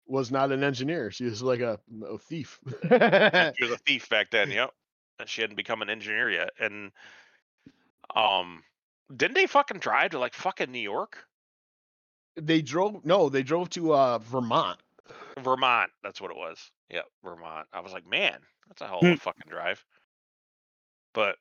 was 0.06 0.32
not 0.32 0.52
an 0.52 0.64
engineer. 0.64 1.10
She 1.12 1.24
was 1.24 1.42
like 1.42 1.62
a, 1.62 1.80
a 2.06 2.18
thief. 2.18 2.60
she 2.82 2.88
was 2.92 3.72
a 3.72 3.78
thief 3.86 4.10
back 4.10 4.30
then. 4.32 4.52
Yep. 4.52 4.72
And 5.20 5.30
she 5.30 5.42
hadn't 5.42 5.56
become 5.56 5.82
an 5.82 5.90
engineer 5.90 6.30
yet. 6.30 6.50
And 6.60 6.92
um, 8.16 8.64
didn't 9.16 9.36
they 9.36 9.48
fucking 9.48 9.80
drive 9.80 10.12
to 10.12 10.20
like 10.20 10.34
fucking 10.34 10.72
New 10.72 10.80
York, 10.80 11.26
they 12.36 12.62
drove. 12.62 13.06
No, 13.06 13.30
they 13.30 13.44
drove 13.44 13.70
to 13.72 13.94
uh, 13.94 14.18
Vermont. 14.20 14.80
Vermont? 15.40 15.92
That's 16.04 16.20
what 16.22 16.32
it 16.32 16.38
was. 16.38 16.72
Yeah, 16.90 17.02
Vermont. 17.24 17.68
I 17.74 17.80
was 17.82 17.92
like, 17.92 18.08
man, 18.08 18.38
that's 18.68 18.82
a 18.82 18.88
hell 18.88 19.00
of 19.00 19.06
a 19.06 19.10
Hmm. 19.10 19.16
fucking 19.16 19.50
drive. 19.50 19.84
But 21.14 21.38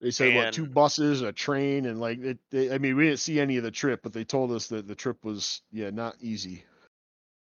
They 0.00 0.10
said 0.10 0.34
what 0.34 0.52
two 0.52 0.66
buses, 0.66 1.22
a 1.22 1.32
train, 1.32 1.86
and 1.86 2.00
like 2.00 2.18
it, 2.20 2.38
they, 2.50 2.72
I 2.72 2.78
mean, 2.78 2.96
we 2.96 3.04
didn't 3.06 3.20
see 3.20 3.40
any 3.40 3.56
of 3.56 3.64
the 3.64 3.70
trip, 3.70 4.00
but 4.02 4.12
they 4.12 4.24
told 4.24 4.52
us 4.52 4.68
that 4.68 4.86
the 4.86 4.94
trip 4.94 5.24
was 5.24 5.62
yeah 5.70 5.90
not 5.90 6.16
easy. 6.20 6.64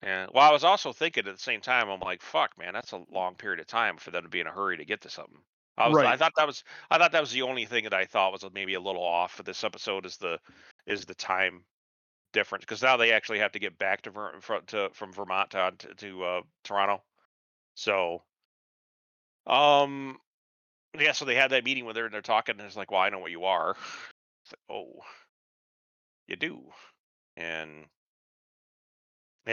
Yeah. 0.02 0.26
Well, 0.32 0.48
I 0.48 0.52
was 0.52 0.64
also 0.64 0.92
thinking 0.92 1.26
at 1.26 1.34
the 1.34 1.42
same 1.42 1.60
time, 1.60 1.88
I'm 1.88 2.00
like, 2.00 2.22
fuck, 2.22 2.56
man, 2.58 2.72
that's 2.72 2.92
a 2.92 3.04
long 3.10 3.34
period 3.34 3.60
of 3.60 3.66
time 3.66 3.96
for 3.96 4.10
them 4.10 4.22
to 4.22 4.28
be 4.28 4.40
in 4.40 4.46
a 4.46 4.52
hurry 4.52 4.76
to 4.76 4.84
get 4.84 5.00
to 5.02 5.10
something. 5.10 5.40
I 5.76 5.88
was, 5.88 5.98
I 5.98 6.16
thought 6.16 6.32
that 6.36 6.46
was, 6.46 6.64
I 6.90 6.98
thought 6.98 7.12
that 7.12 7.20
was 7.20 7.30
the 7.30 7.42
only 7.42 7.64
thing 7.64 7.84
that 7.84 7.94
I 7.94 8.04
thought 8.04 8.32
was 8.32 8.44
maybe 8.52 8.74
a 8.74 8.80
little 8.80 9.02
off 9.02 9.32
for 9.32 9.44
this 9.44 9.62
episode 9.62 10.06
is 10.06 10.16
the, 10.16 10.38
is 10.86 11.04
the 11.04 11.14
time 11.14 11.62
difference 12.32 12.64
because 12.64 12.82
now 12.82 12.96
they 12.96 13.12
actually 13.12 13.38
have 13.38 13.52
to 13.52 13.58
get 13.58 13.78
back 13.78 14.02
to, 14.02 14.10
Ver, 14.10 14.32
to 14.66 14.90
from 14.92 15.12
Vermont 15.12 15.50
to 15.50 15.72
to, 15.98 16.24
uh, 16.24 16.40
Toronto. 16.64 17.02
So, 17.74 18.22
um, 19.46 20.18
yeah. 20.98 21.12
So 21.12 21.24
they 21.24 21.36
had 21.36 21.50
that 21.52 21.64
meeting 21.64 21.84
with 21.84 21.96
her 21.96 22.06
and 22.06 22.14
they're 22.14 22.22
talking. 22.22 22.56
And 22.58 22.66
it's 22.66 22.76
like, 22.76 22.90
well, 22.90 23.00
I 23.00 23.10
know 23.10 23.20
what 23.20 23.30
you 23.30 23.44
are. 23.44 23.76
It's 24.44 24.52
like, 24.52 24.76
oh, 24.78 25.00
you 26.26 26.36
do, 26.36 26.62
and 27.36 27.86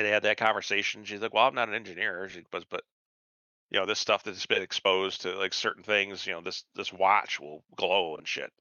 they 0.04 0.10
had 0.10 0.24
that 0.24 0.38
conversation. 0.38 1.06
She's 1.06 1.22
like, 1.22 1.34
"Well, 1.34 1.48
I'm 1.48 1.56
not 1.56 1.70
an 1.70 1.76
engineer." 1.76 2.28
She 2.30 2.44
was, 2.52 2.66
but 2.66 2.84
you 3.72 3.80
know, 3.80 3.86
this 3.86 4.00
stuff 4.00 4.24
that's 4.24 4.46
been 4.46 4.62
exposed 4.62 5.22
to 5.22 5.36
like 5.38 5.54
certain 5.54 5.84
things. 5.84 6.26
You 6.26 6.34
know, 6.34 6.42
this 6.42 6.64
this 6.76 6.92
watch 6.94 7.40
will 7.40 7.64
glow 7.76 8.16
and 8.18 8.28
shit. 8.28 8.52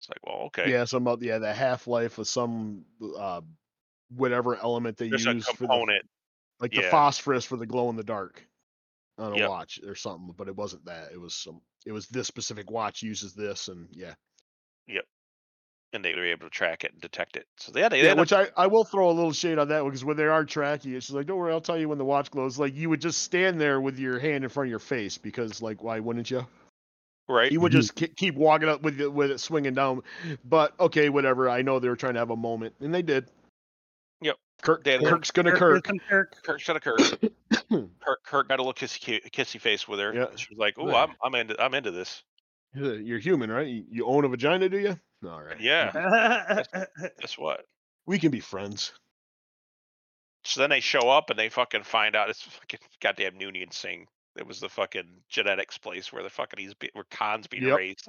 It's 0.00 0.08
like, 0.08 0.24
well, 0.26 0.46
okay. 0.46 0.70
Yeah, 0.70 0.84
some 0.84 1.06
of 1.08 1.22
yeah 1.22 1.38
the 1.38 1.52
half 1.52 1.86
life 1.86 2.18
of 2.18 2.28
some 2.28 2.84
uh, 3.18 3.40
whatever 4.16 4.56
element 4.56 4.96
they 4.96 5.06
There's 5.06 5.24
use 5.26 5.46
for 5.46 5.52
the 5.52 5.68
component 5.68 6.04
like 6.60 6.72
the 6.72 6.82
phosphorus 6.82 7.44
for 7.44 7.56
the 7.56 7.66
glow 7.66 7.88
in 7.90 7.96
the 7.96 8.04
dark 8.04 8.44
on 9.18 9.32
a 9.32 9.36
Yep. 9.36 9.48
watch 9.48 9.80
or 9.86 9.94
something. 9.94 10.34
But 10.36 10.48
it 10.48 10.56
wasn't 10.56 10.84
that. 10.86 11.12
It 11.12 11.20
was 11.20 11.34
some. 11.34 11.60
It 11.86 11.92
was 11.92 12.08
this 12.08 12.26
specific 12.26 12.70
watch 12.70 13.02
uses 13.02 13.34
this, 13.34 13.68
and 13.68 13.88
yeah, 13.92 14.14
and 15.92 16.04
they 16.04 16.14
were 16.14 16.24
able 16.26 16.46
to 16.46 16.50
track 16.50 16.84
it 16.84 16.92
and 16.92 17.00
detect 17.00 17.36
it. 17.36 17.46
So 17.56 17.72
yeah, 17.74 17.88
they 17.88 17.98
yeah. 18.02 18.10
ended 18.10 18.18
Which 18.20 18.32
I 18.32 18.48
I 18.56 18.66
will 18.66 18.84
throw 18.84 19.10
a 19.10 19.12
little 19.12 19.32
shade 19.32 19.58
on 19.58 19.68
that 19.68 19.84
because 19.84 20.04
when 20.04 20.16
they 20.16 20.24
are 20.26 20.44
tracking 20.44 20.94
it, 20.94 21.02
she's 21.02 21.14
like, 21.14 21.26
"Don't 21.26 21.38
worry, 21.38 21.52
I'll 21.52 21.60
tell 21.60 21.78
you 21.78 21.88
when 21.88 21.98
the 21.98 22.04
watch 22.04 22.30
glows." 22.30 22.58
Like 22.58 22.74
you 22.74 22.90
would 22.90 23.00
just 23.00 23.22
stand 23.22 23.60
there 23.60 23.80
with 23.80 23.98
your 23.98 24.18
hand 24.18 24.44
in 24.44 24.50
front 24.50 24.66
of 24.66 24.70
your 24.70 24.78
face 24.78 25.16
because 25.18 25.62
like 25.62 25.82
why 25.82 26.00
wouldn't 26.00 26.30
you? 26.30 26.46
right. 27.28 27.52
You 27.52 27.60
would 27.60 27.72
Mhm. 27.72 27.76
just 27.76 27.94
ke- 27.96 28.16
keep 28.16 28.34
walking 28.36 28.68
up 28.70 28.82
with 28.82 28.98
it, 29.00 29.12
with 29.12 29.30
it 29.30 29.38
swinging 29.38 29.74
down. 29.74 30.02
But 30.44 30.72
okay, 30.80 31.08
whatever. 31.10 31.48
I 31.50 31.60
know 31.62 31.78
they 31.78 31.88
were 31.88 31.96
trying 31.96 32.14
to 32.14 32.20
have 32.20 32.30
a 32.30 32.36
moment, 32.36 32.74
and 32.80 32.94
they 32.94 33.02
did. 33.02 33.30
Yep. 34.22 34.36
Kirk, 34.62 34.82
They 34.84 34.92
had 34.92 35.00
a 35.00 35.04
little- 35.04 35.18
Kirk's 35.18 35.30
gonna 35.30 35.50
Kirk, 35.52 35.84
Kirk. 35.84 36.00
Kirk. 36.08 36.42
Kirk 36.42 36.60
should 36.60 36.80
Kirk. 36.82 36.98
Kirk, 38.00 38.22
Kirk 38.24 38.48
got 38.48 38.58
a 38.58 38.62
little 38.62 38.72
kissy, 38.72 39.20
kissy 39.30 39.60
face 39.60 39.86
with 39.86 40.00
her. 40.00 40.12
Yeah. 40.14 40.26
She 40.36 40.48
was 40.50 40.58
like, 40.58 40.74
"Oh, 40.78 40.88
I'm, 40.94 41.10
I'm 41.22 41.34
into, 41.34 41.62
I'm 41.62 41.74
into 41.74 41.90
this." 41.90 42.22
You're 42.74 43.18
human, 43.18 43.50
right? 43.50 43.66
You, 43.66 43.84
you 43.90 44.06
own 44.06 44.24
a 44.24 44.28
vagina, 44.28 44.68
do 44.68 44.78
you? 44.78 44.98
All 45.24 45.42
right. 45.42 45.60
Yeah. 45.60 46.62
Guess 47.20 47.38
what? 47.38 47.64
We 48.06 48.18
can 48.18 48.30
be 48.30 48.40
friends. 48.40 48.92
So 50.44 50.60
then 50.60 50.70
they 50.70 50.80
show 50.80 51.10
up 51.10 51.30
and 51.30 51.38
they 51.38 51.48
fucking 51.48 51.82
find 51.82 52.16
out 52.16 52.30
it's 52.30 52.42
fucking 52.42 52.80
goddamn 53.00 53.34
Noonien 53.34 53.72
Singh. 53.72 54.06
It 54.36 54.46
was 54.46 54.60
the 54.60 54.68
fucking 54.68 55.22
genetics 55.28 55.78
place 55.78 56.12
where 56.12 56.22
the 56.22 56.30
fucking 56.30 56.60
he's 56.60 56.74
be, 56.74 56.90
where 56.92 57.04
Khan's 57.10 57.48
being 57.48 57.64
Yep. 57.64 57.76
raised. 57.76 58.08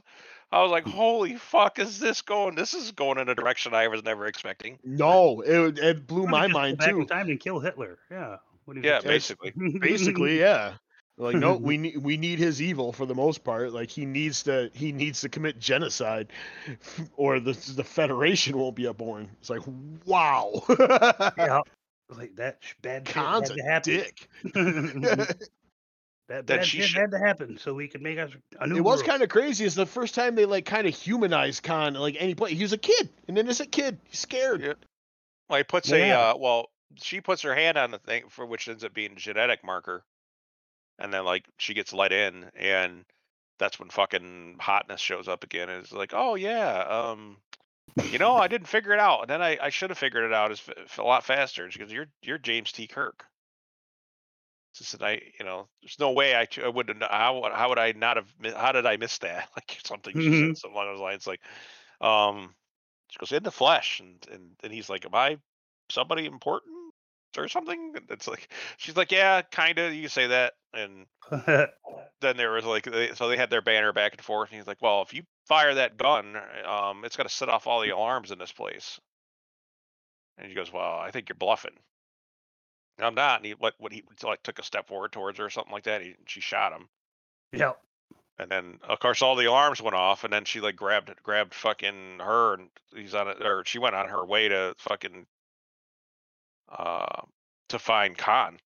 I 0.52 0.62
was 0.62 0.70
like, 0.70 0.86
mm. 0.86 0.92
holy 0.92 1.36
fuck, 1.36 1.80
is 1.80 2.00
this 2.00 2.22
going? 2.22 2.54
This 2.56 2.76
is 2.76 2.92
going 2.92 3.18
in 3.18 3.30
a 3.30 3.36
direction 3.36 3.74
I 3.74 3.88
was 3.88 4.04
never 4.04 4.28
expecting. 4.28 4.78
No, 4.84 5.42
it 5.42 5.80
it 5.80 6.06
blew 6.08 6.28
my 6.28 6.48
don't 6.48 6.50
you 6.50 6.76
just 6.76 6.88
go 6.88 6.98
mind 6.98 7.08
too. 7.08 7.14
time 7.14 7.28
to 7.28 7.38
kill 7.38 7.60
Hitler. 7.60 7.98
Yeah. 8.12 8.38
What 8.66 8.76
do 8.76 8.82
you 8.82 8.88
Yeah, 8.88 9.00
basically. 9.02 9.52
Basically, 9.80 10.40
yeah. 10.40 10.76
Like 11.20 11.36
no, 11.36 11.56
we 11.62 11.78
need 11.78 11.98
we 11.98 12.18
need 12.18 12.40
his 12.40 12.62
evil 12.62 12.92
for 12.94 13.06
the 13.06 13.14
most 13.14 13.44
part. 13.44 13.74
Like 13.74 13.90
he 13.92 14.06
needs 14.06 14.44
to 14.44 14.72
he 14.74 14.92
needs 14.92 15.22
to 15.22 15.30
commit 15.30 15.60
genocide, 15.60 16.30
or 17.18 17.40
the 17.40 17.52
the 17.76 17.84
Federation 17.84 18.58
won't 18.58 18.76
be 18.76 18.90
born. 18.94 19.30
It's 19.42 19.50
like 19.50 19.62
wow, 20.06 20.64
yeah. 21.38 21.60
Like 22.10 22.36
that 22.38 22.58
sh- 22.62 22.74
bad 22.82 23.08
shit 23.08 23.16
had 23.16 23.24
Khan's 23.24 23.50
to 23.52 23.60
a 23.62 23.70
happen. 23.70 23.94
dick. 23.94 24.28
that 24.54 25.38
Then 26.28 26.46
bad 26.46 26.66
she 26.66 26.78
shit 26.78 26.88
should- 26.90 27.00
had 27.02 27.12
to 27.12 27.20
happen 27.20 27.58
so 27.58 27.74
we 27.74 27.88
could 27.88 28.02
make 28.02 28.18
us 28.20 28.32
a 28.60 28.68
new 28.68 28.78
it 28.78 28.82
was 28.84 29.02
kind 29.04 29.22
of 29.24 29.30
crazy. 29.30 29.66
It's 29.66 29.76
the 29.76 29.86
first 29.86 30.16
time 30.16 30.36
they 30.36 30.46
like 30.46 30.66
kind 30.66 30.88
of 30.88 30.96
humanized 30.96 31.64
Khan. 31.64 31.96
Like 31.96 32.16
any 32.20 32.36
point, 32.36 32.54
he 32.54 32.64
was 32.64 32.74
a 32.74 32.78
kid, 32.78 33.10
an 33.28 33.38
innocent 33.38 33.72
kid. 33.72 34.00
He's 34.06 34.20
scared. 34.20 34.62
Yeah. 34.62 34.74
Well, 35.50 35.58
he 35.58 35.64
puts 35.64 35.90
Yeah. 35.90 36.30
a 36.30 36.34
uh, 36.34 36.38
well, 36.38 36.70
she 36.96 37.22
puts 37.22 37.42
her 37.44 37.54
hand 37.56 37.78
on 37.78 37.92
the 37.92 38.00
thing 38.00 38.24
for 38.30 38.46
which 38.46 38.68
ends 38.68 38.84
up 38.84 38.94
being 38.94 39.12
a 39.14 39.16
genetic 39.16 39.64
marker, 39.64 40.04
and 41.00 41.14
then 41.14 41.26
like 41.26 41.46
she 41.58 41.74
gets 41.74 41.94
let 41.94 42.12
in, 42.14 42.52
and 42.56 43.06
that's 43.60 43.80
when 43.80 43.90
fucking 43.90 44.58
hotness 44.60 45.02
shows 45.02 45.28
up 45.28 45.44
again. 45.44 45.70
And 45.70 45.84
it's 45.84 45.92
like, 45.94 46.14
oh 46.16 46.36
yeah, 46.36 46.80
um, 46.80 47.38
you 48.12 48.20
know, 48.20 48.38
I 48.38 48.48
didn't 48.48 48.68
figure 48.68 48.94
it 48.94 49.00
out, 49.00 49.22
and 49.22 49.30
then 49.30 49.42
I, 49.42 49.58
I 49.62 49.70
should 49.70 49.90
have 49.92 49.98
figured 50.00 50.26
it 50.26 50.34
out 50.34 50.52
as 50.52 50.62
f- 50.68 51.00
a 51.00 51.04
lot 51.04 51.26
faster. 51.26 51.64
And 51.64 51.74
she 51.74 51.80
goes, 51.80 51.92
you're 51.92 52.08
you're 52.24 52.38
James 52.40 52.72
T. 52.72 52.88
Kirk. 52.88 53.26
She 54.74 54.84
said, 54.84 55.04
I, 55.04 55.22
you 55.40 55.46
know, 55.46 55.68
there's 55.82 56.00
no 56.00 56.12
way 56.12 56.36
I, 56.36 56.48
I 56.64 56.70
would 56.70 56.90
have. 56.90 57.02
How, 57.02 57.42
would- 57.42 57.54
how 57.54 57.70
would 57.70 57.80
I 57.80 57.92
not 57.94 58.18
have? 58.18 58.34
How 58.56 58.72
did 58.72 58.86
I 58.86 58.98
miss 58.98 59.18
that? 59.20 59.50
Like 59.56 59.80
something 59.84 60.18
she 60.18 60.32
Mhm. 60.32 60.32
said, 60.32 60.58
something 60.58 60.76
along 60.76 60.94
those 60.94 61.02
lines. 61.02 61.28
Like, 61.28 61.42
um, 62.02 62.56
she 63.10 63.18
goes 63.20 63.32
in 63.32 63.44
the 63.44 63.52
flesh, 63.52 64.00
and 64.00 64.26
and 64.32 64.56
and 64.64 64.74
he's 64.74 64.90
like, 64.90 65.06
"Am 65.06 65.16
I 65.16 65.38
somebody 65.90 66.26
important 66.26 66.74
or 67.38 67.48
something?" 67.48 67.96
It's 68.10 68.28
like 68.28 68.50
she's 68.78 68.96
like, 68.96 69.12
"Yeah, 69.12 69.42
kind 69.42 69.78
of. 69.80 69.94
You 69.94 70.08
say 70.08 70.28
that." 70.28 70.54
And 70.74 71.08
then 72.22 72.38
there 72.38 72.52
was 72.52 72.66
like, 72.66 72.84
they, 72.84 73.14
so 73.16 73.28
they 73.28 73.38
had 73.38 73.50
their 73.50 73.62
banner 73.62 73.92
back 73.92 74.14
and 74.14 74.22
forth, 74.22 74.50
and 74.50 74.60
he's 74.60 74.68
like, 74.68 74.82
"Well, 74.82 75.02
if 75.02 75.14
you 75.14 75.24
fire 75.48 75.74
that 75.76 75.98
gun, 75.98 76.36
um, 76.66 77.06
it's 77.06 77.18
gonna 77.18 77.30
set 77.30 77.50
off 77.50 77.68
all 77.68 77.82
the 77.82 77.90
alarms 77.90 78.32
in 78.32 78.40
this 78.40 78.52
place." 78.52 79.00
And 80.38 80.48
he 80.48 80.54
goes, 80.56 80.72
"Well, 80.72 80.98
I 81.00 81.12
think 81.12 81.30
you're 81.30 81.36
bluffing." 81.36 81.78
And 82.98 83.06
I'm 83.06 83.16
not. 83.16 83.38
And 83.40 83.46
he 83.46 83.54
what 83.54 83.76
what 83.78 83.94
he 83.94 84.04
like 84.24 84.44
took 84.44 84.60
a 84.60 84.64
step 84.64 84.88
forward 84.88 85.12
towards 85.12 85.40
her 85.40 85.46
or 85.46 85.50
something 85.50 85.72
like 85.72 85.84
that. 85.86 86.02
He, 86.02 86.16
she 86.28 86.42
shot 86.42 86.74
him. 86.74 86.90
yeah. 87.54 87.74
And 88.38 88.50
then 88.50 88.80
of 88.88 89.00
course 89.00 89.22
all 89.22 89.36
the 89.36 89.46
alarms 89.46 89.82
went 89.82 89.96
off, 89.96 90.24
and 90.24 90.32
then 90.32 90.46
she 90.46 90.62
like 90.62 90.76
grabbed 90.76 91.12
grabbed 91.24 91.54
fucking 91.54 92.20
her, 92.20 92.56
and 92.56 92.70
he's 92.94 93.16
on 93.16 93.28
it, 93.30 93.42
or 93.42 93.64
she 93.66 93.80
went 93.80 93.96
on 93.96 94.10
her 94.10 94.26
way 94.26 94.48
to 94.50 94.76
fucking 94.78 95.26
uh 96.78 97.22
to 97.70 97.80
find 97.80 98.18
Khan. 98.18 98.58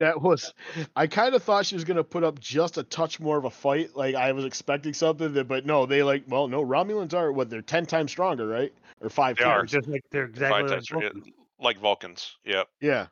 That 0.00 0.20
was, 0.20 0.52
I 0.96 1.06
kind 1.06 1.32
of 1.34 1.44
thought 1.44 1.64
she 1.64 1.76
was 1.76 1.84
gonna 1.84 2.02
put 2.02 2.24
up 2.24 2.40
just 2.40 2.76
a 2.76 2.82
touch 2.82 3.20
more 3.20 3.38
of 3.38 3.44
a 3.44 3.50
fight. 3.50 3.94
Like 3.94 4.16
I 4.16 4.32
was 4.32 4.44
expecting 4.44 4.92
something, 4.94 5.32
that, 5.34 5.46
but 5.46 5.64
no, 5.64 5.86
they 5.86 6.02
like, 6.02 6.24
well, 6.26 6.48
no, 6.48 6.64
Romulans 6.64 7.14
are 7.14 7.30
what 7.30 7.48
they're 7.50 7.62
ten 7.62 7.86
times 7.86 8.10
stronger, 8.10 8.46
right? 8.48 8.72
Or 9.00 9.08
five 9.08 9.36
They 9.36 9.44
are. 9.44 9.58
times. 9.58 9.70
Just 9.70 9.86
like 9.88 10.02
they're 10.10 10.24
exactly 10.24 10.62
Five 10.62 10.70
like 10.70 10.72
times, 10.72 10.88
yeah, 10.90 10.98
Vulcans. 11.00 11.26
like 11.60 11.78
Vulcans. 11.78 12.36
Yep. 12.44 12.68
Yeah. 12.80 13.06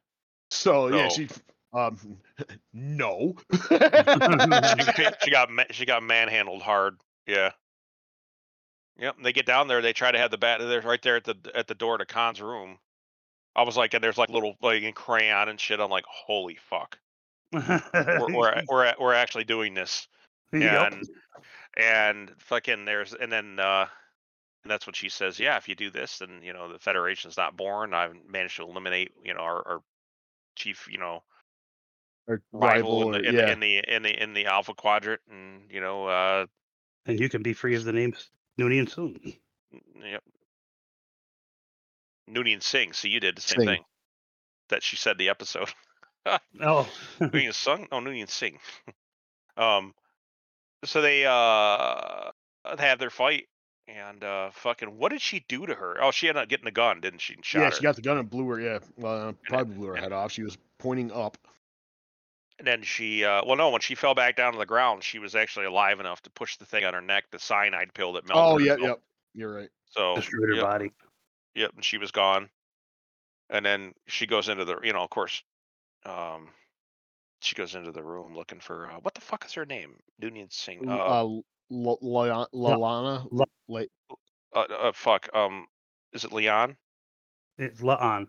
So 0.50 0.88
yeah, 0.88 1.08
she, 1.08 1.28
um, 1.72 1.96
no. 2.72 3.34
She, 3.68 3.78
got- 3.78 5.16
she 5.22 5.30
got 5.30 5.50
ma- 5.50 5.62
she 5.70 5.86
got 5.86 6.02
manhandled 6.02 6.62
hard. 6.62 6.96
Yeah. 7.26 7.50
Yep. 8.98 9.16
And 9.18 9.24
they 9.24 9.32
get 9.32 9.46
down 9.46 9.68
there. 9.68 9.80
They 9.80 9.92
try 9.92 10.10
to 10.10 10.18
have 10.18 10.32
the 10.32 10.38
bat. 10.38 10.58
They're 10.60 10.80
right 10.80 11.00
there 11.02 11.16
at 11.16 11.24
the 11.24 11.36
at 11.54 11.68
the 11.68 11.74
door 11.76 11.98
to 11.98 12.04
Khan's 12.04 12.40
room. 12.42 12.78
I 13.56 13.62
was 13.62 13.76
like, 13.76 13.94
and 13.94 14.02
there's 14.02 14.18
like 14.18 14.30
little 14.30 14.54
like 14.62 14.82
in 14.82 14.92
crayon 14.92 15.48
and 15.48 15.60
shit. 15.60 15.80
I'm 15.80 15.90
like, 15.90 16.04
holy 16.06 16.58
fuck, 16.68 16.98
we're 17.52 17.80
we're 18.32 18.62
we're, 18.68 18.94
we're 18.98 19.14
actually 19.14 19.44
doing 19.44 19.74
this. 19.74 20.06
Yep. 20.52 20.92
and 20.92 21.08
and 21.76 22.32
fucking 22.38 22.84
there's 22.84 23.14
and 23.14 23.30
then 23.30 23.58
uh 23.60 23.86
and 24.64 24.70
that's 24.70 24.86
what 24.86 24.96
she 24.96 25.08
says 25.08 25.38
yeah 25.38 25.56
if 25.56 25.68
you 25.68 25.74
do 25.74 25.90
this 25.90 26.18
then 26.18 26.40
you 26.42 26.52
know 26.52 26.72
the 26.72 26.78
federation's 26.78 27.36
not 27.36 27.56
born 27.56 27.94
i've 27.94 28.14
managed 28.28 28.56
to 28.56 28.62
eliminate 28.62 29.12
you 29.24 29.32
know 29.32 29.40
our, 29.40 29.66
our 29.66 29.80
chief 30.56 30.88
you 30.90 30.98
know 30.98 31.22
or 32.26 32.42
rival, 32.52 33.12
rival, 33.12 33.14
in, 33.14 33.22
the, 33.22 33.28
in, 33.28 33.34
yeah. 33.34 33.46
the, 33.46 33.52
in 33.52 33.60
the 33.60 33.94
in 33.94 34.02
the 34.02 34.22
in 34.22 34.34
the 34.34 34.46
alpha 34.46 34.74
quadrant 34.74 35.20
and 35.30 35.62
you 35.70 35.80
know 35.80 36.06
uh 36.06 36.46
And 37.06 37.18
you 37.18 37.28
can 37.28 37.42
be 37.42 37.52
free 37.52 37.74
of 37.76 37.84
the 37.84 37.92
names 37.92 38.30
Noonien 38.58 38.90
soon. 38.90 39.18
yep 40.02 40.22
Noonien 42.30 42.62
Singh 42.62 42.92
so 42.92 43.08
you 43.08 43.20
did 43.20 43.36
the 43.36 43.40
same 43.42 43.60
Singh. 43.60 43.66
thing 43.68 43.84
that 44.68 44.82
she 44.82 44.96
said 44.96 45.18
the 45.18 45.28
episode 45.28 45.68
Oh. 46.60 46.88
Noonien 47.20 47.54
Sung 47.54 47.86
oh 47.92 47.98
Noonien 48.00 48.28
Singh 48.28 48.58
um 49.56 49.94
so 50.84 51.00
they 51.02 51.24
uh 51.26 52.30
they 52.76 52.82
have 52.86 52.98
their 52.98 53.10
fight 53.10 53.48
and 53.88 54.22
uh 54.22 54.50
fucking 54.52 54.96
what 54.98 55.10
did 55.10 55.20
she 55.20 55.44
do 55.48 55.66
to 55.66 55.74
her 55.74 55.96
oh 56.02 56.10
she 56.10 56.28
ended 56.28 56.42
up 56.42 56.48
getting 56.48 56.64
the 56.64 56.70
gun 56.70 57.00
didn't 57.00 57.20
she 57.20 57.34
and 57.34 57.44
shot 57.44 57.58
yeah, 57.60 57.64
her. 57.66 57.72
she 57.72 57.82
got 57.82 57.96
the 57.96 58.02
gun 58.02 58.18
and 58.18 58.30
blew 58.30 58.46
her. 58.48 58.60
Yeah, 58.60 58.78
well, 58.96 59.34
probably 59.48 59.74
blew 59.74 59.86
her 59.88 59.94
and- 59.94 60.02
head 60.04 60.12
off. 60.12 60.30
She 60.32 60.42
was 60.42 60.56
pointing 60.78 61.10
up. 61.12 61.36
And 62.58 62.66
then 62.66 62.82
she, 62.82 63.24
uh, 63.24 63.40
well, 63.46 63.56
no, 63.56 63.70
when 63.70 63.80
she 63.80 63.94
fell 63.94 64.14
back 64.14 64.36
down 64.36 64.52
to 64.52 64.58
the 64.58 64.66
ground, 64.66 65.02
she 65.02 65.18
was 65.18 65.34
actually 65.34 65.64
alive 65.64 65.98
enough 65.98 66.20
to 66.24 66.30
push 66.30 66.58
the 66.58 66.66
thing 66.66 66.84
on 66.84 66.92
her 66.92 67.00
neck, 67.00 67.24
the 67.30 67.38
cyanide 67.38 67.94
pill 67.94 68.12
that 68.12 68.28
melted. 68.28 68.44
Oh 68.44 68.58
her 68.58 68.64
yeah, 68.64 68.76
pill. 68.76 68.84
yep. 68.84 69.00
You're 69.34 69.54
right. 69.54 69.68
So 69.86 70.16
Destroyed 70.16 70.50
her 70.50 70.54
yep, 70.56 70.64
body. 70.64 70.92
Yep, 71.54 71.72
and 71.74 71.84
she 71.84 71.98
was 71.98 72.10
gone. 72.10 72.48
And 73.48 73.64
then 73.66 73.94
she 74.06 74.26
goes 74.26 74.48
into 74.48 74.64
the, 74.64 74.78
you 74.82 74.92
know, 74.92 75.02
of 75.02 75.10
course, 75.10 75.42
um, 76.04 76.48
she 77.40 77.56
goes 77.56 77.74
into 77.74 77.90
the 77.90 78.02
room 78.02 78.34
looking 78.34 78.60
for 78.60 78.90
uh, 78.90 79.00
what 79.00 79.14
the 79.14 79.20
fuck 79.20 79.44
is 79.44 79.52
her 79.54 79.66
name? 79.66 79.96
Noonien 80.22 80.52
Singh. 80.52 80.88
Uh, 80.88 80.92
Uh, 80.92 81.20
L- 81.20 81.44
L- 81.70 82.48
Lalana. 82.54 83.28
La- 83.30 83.44
La- 83.68 83.84
uh, 84.54 84.58
uh, 84.60 84.92
fuck. 84.92 85.28
Um, 85.34 85.66
is 86.12 86.24
it 86.24 86.32
Leon? 86.32 86.76
It's 87.58 87.80
La'an. 87.80 88.28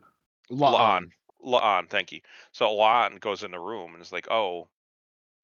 La'an. 0.52 1.10
La'an, 1.44 1.90
thank 1.90 2.12
you. 2.12 2.22
So 2.52 2.68
La'an 2.68 3.20
goes 3.20 3.44
in 3.44 3.52
the 3.52 3.60
room 3.60 3.94
and 3.94 4.02
is 4.02 4.12
like, 4.12 4.30
oh, 4.30 4.68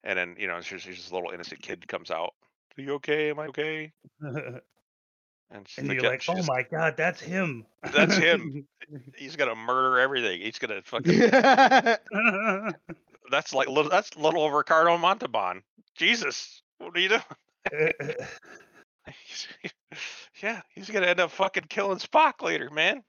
and 0.04 0.18
then 0.18 0.36
you 0.38 0.46
know, 0.46 0.60
she's, 0.60 0.82
she's 0.82 0.96
this 0.96 1.12
little 1.12 1.30
innocent 1.30 1.62
kid 1.62 1.86
comes 1.88 2.10
out. 2.10 2.34
Are 2.76 2.82
you 2.82 2.94
okay? 2.94 3.30
Am 3.30 3.38
I 3.40 3.46
okay? 3.46 3.92
and 5.50 5.58
And 5.58 5.68
she's 5.68 5.84
you're 5.86 6.02
like, 6.02 6.22
oh 6.28 6.42
my 6.46 6.62
god, 6.62 6.96
that's 6.96 7.20
him. 7.20 7.64
That's 7.92 8.16
him. 8.16 8.66
he's 9.16 9.36
gonna 9.36 9.54
murder 9.54 9.98
everything. 9.98 10.40
He's 10.40 10.58
gonna 10.58 10.82
fucking. 10.84 11.18
that's 13.30 13.54
like 13.54 13.68
little. 13.68 13.90
That's 13.90 14.16
little 14.16 14.50
Ricardo 14.50 14.98
Montalban. 14.98 15.62
Jesus, 15.96 16.62
what 16.78 16.96
are 16.96 17.00
you 17.00 17.08
doing? 17.08 17.22
Yeah, 20.42 20.60
he's 20.74 20.90
gonna 20.90 21.06
end 21.06 21.20
up 21.20 21.30
fucking 21.30 21.64
killing 21.68 21.98
Spock 21.98 22.42
later, 22.42 22.70
man. 22.70 23.02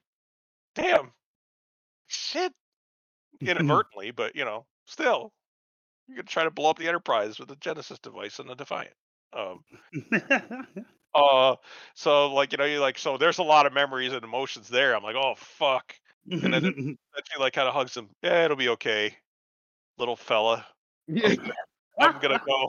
Damn. 0.74 1.12
Shit. 2.08 2.52
Inadvertently, 3.40 4.10
but 4.10 4.34
you 4.36 4.44
know, 4.44 4.66
still, 4.86 5.32
you're 6.06 6.16
gonna 6.16 6.26
try 6.26 6.44
to 6.44 6.50
blow 6.50 6.70
up 6.70 6.78
the 6.78 6.88
Enterprise 6.88 7.38
with 7.38 7.50
a 7.50 7.56
Genesis 7.56 7.98
device 7.98 8.38
and 8.38 8.50
a 8.50 8.54
Defiant. 8.54 8.94
Um. 9.32 9.62
Uh. 11.14 11.56
So 11.94 12.32
like 12.32 12.52
you 12.52 12.58
know 12.58 12.64
you 12.64 12.80
like 12.80 12.98
so 12.98 13.16
there's 13.16 13.38
a 13.38 13.42
lot 13.42 13.66
of 13.66 13.72
memories 13.72 14.12
and 14.12 14.24
emotions 14.24 14.68
there. 14.68 14.94
I'm 14.96 15.02
like, 15.02 15.16
oh 15.16 15.34
fuck. 15.36 15.94
And 16.30 16.52
then, 16.52 16.62
then 16.62 16.96
she 17.32 17.38
like 17.38 17.52
kind 17.52 17.68
of 17.68 17.74
hugs 17.74 17.96
him. 17.96 18.08
Yeah, 18.22 18.44
it'll 18.44 18.56
be 18.56 18.68
okay, 18.70 19.16
little 19.98 20.16
fella. 20.16 20.66
Yeah. 21.08 21.34
I'm 21.98 22.18
gonna 22.22 22.40
go. 22.46 22.68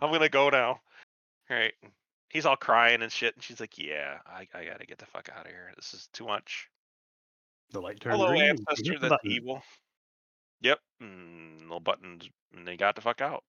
I'm 0.00 0.12
gonna 0.12 0.28
go 0.28 0.48
now. 0.50 0.80
All 1.50 1.56
right. 1.56 1.74
He's 2.28 2.46
all 2.46 2.56
crying 2.56 3.02
and 3.02 3.12
shit, 3.12 3.34
and 3.34 3.42
she's 3.42 3.60
like, 3.60 3.76
"Yeah, 3.76 4.18
I, 4.26 4.46
I 4.54 4.64
gotta 4.64 4.86
get 4.86 4.96
the 4.96 5.04
fuck 5.04 5.28
out 5.36 5.44
of 5.44 5.50
here. 5.52 5.70
This 5.76 5.92
is 5.92 6.08
too 6.14 6.26
much." 6.26 6.68
the 7.72 7.80
light 7.80 8.00
turned 8.00 8.16
Hello, 8.16 8.28
green. 8.28 8.44
ancestor 8.44 8.98
that's 8.98 9.10
button. 9.10 9.30
evil. 9.30 9.62
Yep, 10.60 10.78
mm, 11.02 11.60
little 11.62 11.80
buttons, 11.80 12.28
and 12.54 12.66
they 12.66 12.76
got 12.76 12.94
the 12.94 13.00
fuck 13.00 13.20
out. 13.20 13.42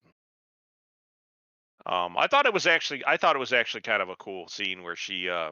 Um, 1.85 2.15
I 2.17 2.27
thought 2.27 2.45
it 2.45 2.53
was 2.53 2.65
actually, 2.65 3.03
I 3.05 3.17
thought 3.17 3.35
it 3.35 3.39
was 3.39 3.51
actually 3.53 3.81
kind 3.81 4.01
of 4.01 4.09
a 4.09 4.15
cool 4.15 4.47
scene 4.47 4.83
where 4.83 4.95
she, 4.95 5.29
uh, 5.29 5.51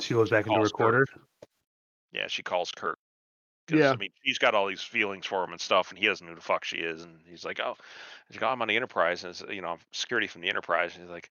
She 0.00 0.14
goes 0.14 0.30
back 0.30 0.46
into 0.46 0.58
her 0.58 0.64
recorder. 0.64 1.06
yeah, 2.12 2.28
she 2.28 2.42
calls 2.42 2.70
Kirk. 2.70 2.98
Yeah. 3.68 3.90
I 3.90 3.96
mean, 3.96 4.10
he's 4.22 4.38
got 4.38 4.54
all 4.54 4.68
these 4.68 4.82
feelings 4.82 5.26
for 5.26 5.42
him 5.42 5.50
and 5.50 5.60
stuff, 5.60 5.90
and 5.90 5.98
he 5.98 6.06
doesn't 6.06 6.24
know 6.24 6.30
who 6.30 6.36
the 6.36 6.42
fuck 6.42 6.62
she 6.64 6.76
is. 6.76 7.02
And 7.02 7.18
he's 7.26 7.44
like, 7.44 7.58
"Oh, 7.58 7.74
he's 8.28 8.36
like, 8.40 8.48
oh, 8.48 8.52
I'm 8.52 8.62
on 8.62 8.68
the 8.68 8.76
Enterprise, 8.76 9.24
and 9.24 9.30
it's, 9.32 9.42
you 9.52 9.60
know, 9.60 9.70
I'm 9.70 9.78
security 9.90 10.28
from 10.28 10.42
the 10.42 10.48
Enterprise." 10.48 10.94
And 10.94 11.02
he's 11.02 11.10
like, 11.10 11.30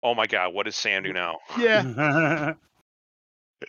"Oh 0.00 0.14
my 0.14 0.28
god, 0.28 0.54
what 0.54 0.66
does 0.66 0.76
Sam 0.76 1.02
do 1.02 1.12
now?" 1.12 1.40
Yeah. 1.58 1.80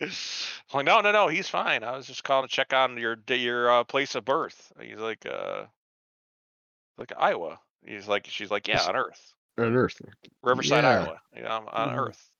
like, 0.72 0.86
no, 0.86 1.00
no, 1.00 1.10
no, 1.10 1.26
he's 1.26 1.48
fine. 1.48 1.82
I 1.82 1.96
was 1.96 2.06
just 2.06 2.22
calling 2.22 2.46
to 2.46 2.54
check 2.54 2.72
on 2.72 2.96
your 2.96 3.16
your 3.28 3.70
uh, 3.70 3.82
place 3.82 4.14
of 4.14 4.24
birth. 4.24 4.72
He's 4.80 4.98
like, 4.98 5.26
uh, 5.26 5.64
like 6.98 7.12
Iowa. 7.18 7.58
He's 7.84 8.06
like, 8.06 8.26
she's 8.28 8.52
like, 8.52 8.68
yeah, 8.68 8.82
on 8.82 8.94
Earth, 8.94 9.34
On 9.58 9.74
Earth. 9.74 10.00
Riverside, 10.42 10.84
Yeah. 10.84 10.90
Iowa. 10.90 11.20
You 11.34 11.42
know, 11.42 11.48
I'm 11.48 11.68
on 11.68 11.88
Mhm. 11.96 11.98
Earth. 12.08 12.30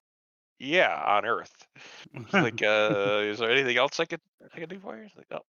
Yeah, 0.59 0.95
on 1.05 1.25
Earth. 1.25 1.67
Like, 2.33 2.61
uh, 2.63 3.21
is 3.23 3.39
there 3.39 3.51
anything 3.51 3.77
else 3.77 3.99
I 3.99 4.05
could 4.05 4.21
I 4.53 4.59
could 4.59 4.69
do 4.69 4.79
for 4.79 4.95
you? 4.97 5.03
He's 5.03 5.15
like, 5.15 5.27
oh, 5.31 5.45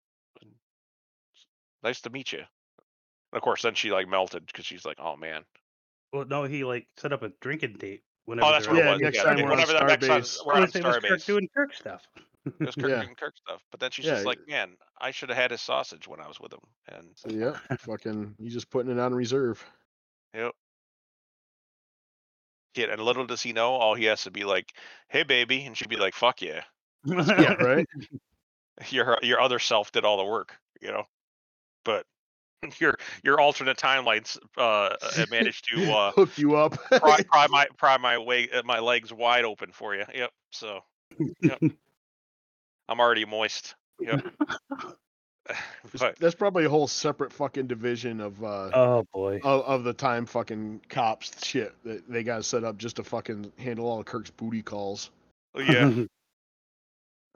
nice 1.82 2.00
to 2.02 2.10
meet 2.10 2.32
you. 2.32 2.38
And 2.40 2.46
of 3.36 3.42
course, 3.42 3.62
then 3.62 3.74
she 3.74 3.90
like 3.90 4.08
melted 4.08 4.46
because 4.46 4.64
she's 4.66 4.84
like, 4.84 4.98
oh 4.98 5.16
man. 5.16 5.44
well, 6.12 6.24
no, 6.24 6.44
he 6.44 6.64
like 6.64 6.88
set 6.96 7.12
up 7.12 7.22
a 7.22 7.30
drinking 7.40 7.74
date. 7.74 8.02
Whenever 8.24 8.48
Oh, 8.48 8.52
that's 8.52 8.66
what 8.66 8.76
on 8.76 8.86
it 8.86 8.90
was. 8.90 9.00
next 9.00 9.16
yeah, 9.16 9.22
time 9.24 9.36
we're 9.36 9.44
on 9.44 9.50
whenever 9.50 9.72
the 9.72 9.84
next 9.86 10.06
time 10.06 10.46
we're 10.46 10.54
on 10.54 10.60
was 10.62 10.72
saying, 10.72 10.84
it 10.84 10.88
was 10.88 10.96
Kirk 10.98 11.04
Starbase. 11.20 11.26
doing 11.26 11.48
Kirk 11.54 11.74
stuff. 11.74 12.02
It 12.44 12.60
was 12.60 12.74
Kirk 12.76 12.90
Yeah. 12.90 13.02
doing 13.02 13.14
Kirk 13.14 13.34
stuff, 13.36 13.62
but 13.70 13.80
then 13.80 13.90
she's 13.90 14.04
Yeah, 14.04 14.14
just 14.14 14.26
like, 14.26 14.38
man, 14.46 14.76
I 15.00 15.10
should 15.10 15.30
have 15.30 15.38
had 15.38 15.50
his 15.50 15.62
sausage 15.62 16.06
when 16.06 16.20
I 16.20 16.28
was 16.28 16.38
with 16.38 16.52
him. 16.52 16.60
And 16.88 17.08
So, 17.16 17.30
yeah. 17.30 17.56
Fucking, 17.78 18.34
you 18.38 18.50
just 18.50 18.68
putting 18.70 18.92
it 18.92 18.98
on 18.98 19.14
reserve. 19.14 19.64
Yep. 20.34 20.52
Yeah, 22.74 22.86
and 22.92 23.02
little 23.02 23.26
does 23.26 23.42
he 23.42 23.52
know, 23.52 23.72
all 23.72 23.94
he 23.94 24.04
has 24.04 24.22
to 24.22 24.30
be 24.30 24.44
like, 24.44 24.72
"Hey, 25.08 25.22
baby," 25.22 25.64
and 25.64 25.76
she'd 25.76 25.88
be 25.88 25.96
like, 25.96 26.14
"Fuck 26.14 26.42
yeah." 26.42 26.62
Yeah, 27.04 27.54
right? 27.54 27.86
Your 28.90 29.18
your 29.22 29.40
other 29.40 29.58
self 29.58 29.90
did 29.90 30.04
all 30.04 30.18
the 30.18 30.24
work, 30.24 30.56
you 30.80 30.92
know. 30.92 31.02
But 31.84 32.06
your 32.78 32.96
your 33.22 33.40
alternate 33.40 33.76
timelines 33.76 34.38
uh, 34.56 34.94
uh, 35.00 35.26
managed 35.30 35.68
to 35.72 35.82
uh, 35.92 36.12
Hook 36.12 36.36
you 36.38 36.56
up. 36.56 36.74
pry, 36.90 37.22
pry 37.22 37.46
my 37.48 37.66
pry 37.76 37.96
my 37.96 38.18
way 38.18 38.48
uh, 38.50 38.62
my 38.64 38.78
legs 38.78 39.12
wide 39.12 39.44
open 39.44 39.70
for 39.72 39.94
you. 39.94 40.04
Yep. 40.14 40.30
So 40.50 40.80
yep. 41.40 41.60
I'm 42.88 43.00
already 43.00 43.24
moist. 43.24 43.74
Yep. 44.00 44.26
But 45.98 46.16
That's 46.18 46.34
probably 46.34 46.64
a 46.64 46.68
whole 46.68 46.86
separate 46.88 47.32
fucking 47.32 47.66
division 47.66 48.20
of 48.20 48.42
uh 48.42 48.70
oh 48.74 49.04
boy. 49.12 49.40
of, 49.42 49.64
of 49.64 49.84
the 49.84 49.92
time 49.92 50.26
fucking 50.26 50.82
cops 50.88 51.44
shit 51.44 51.74
that 51.84 52.08
they 52.08 52.22
got 52.22 52.44
set 52.44 52.64
up 52.64 52.76
just 52.78 52.96
to 52.96 53.04
fucking 53.04 53.52
handle 53.58 53.86
all 53.86 54.00
of 54.00 54.06
Kirk's 54.06 54.30
booty 54.30 54.62
calls. 54.62 55.10
oh, 55.54 55.60
yeah. 55.60 56.04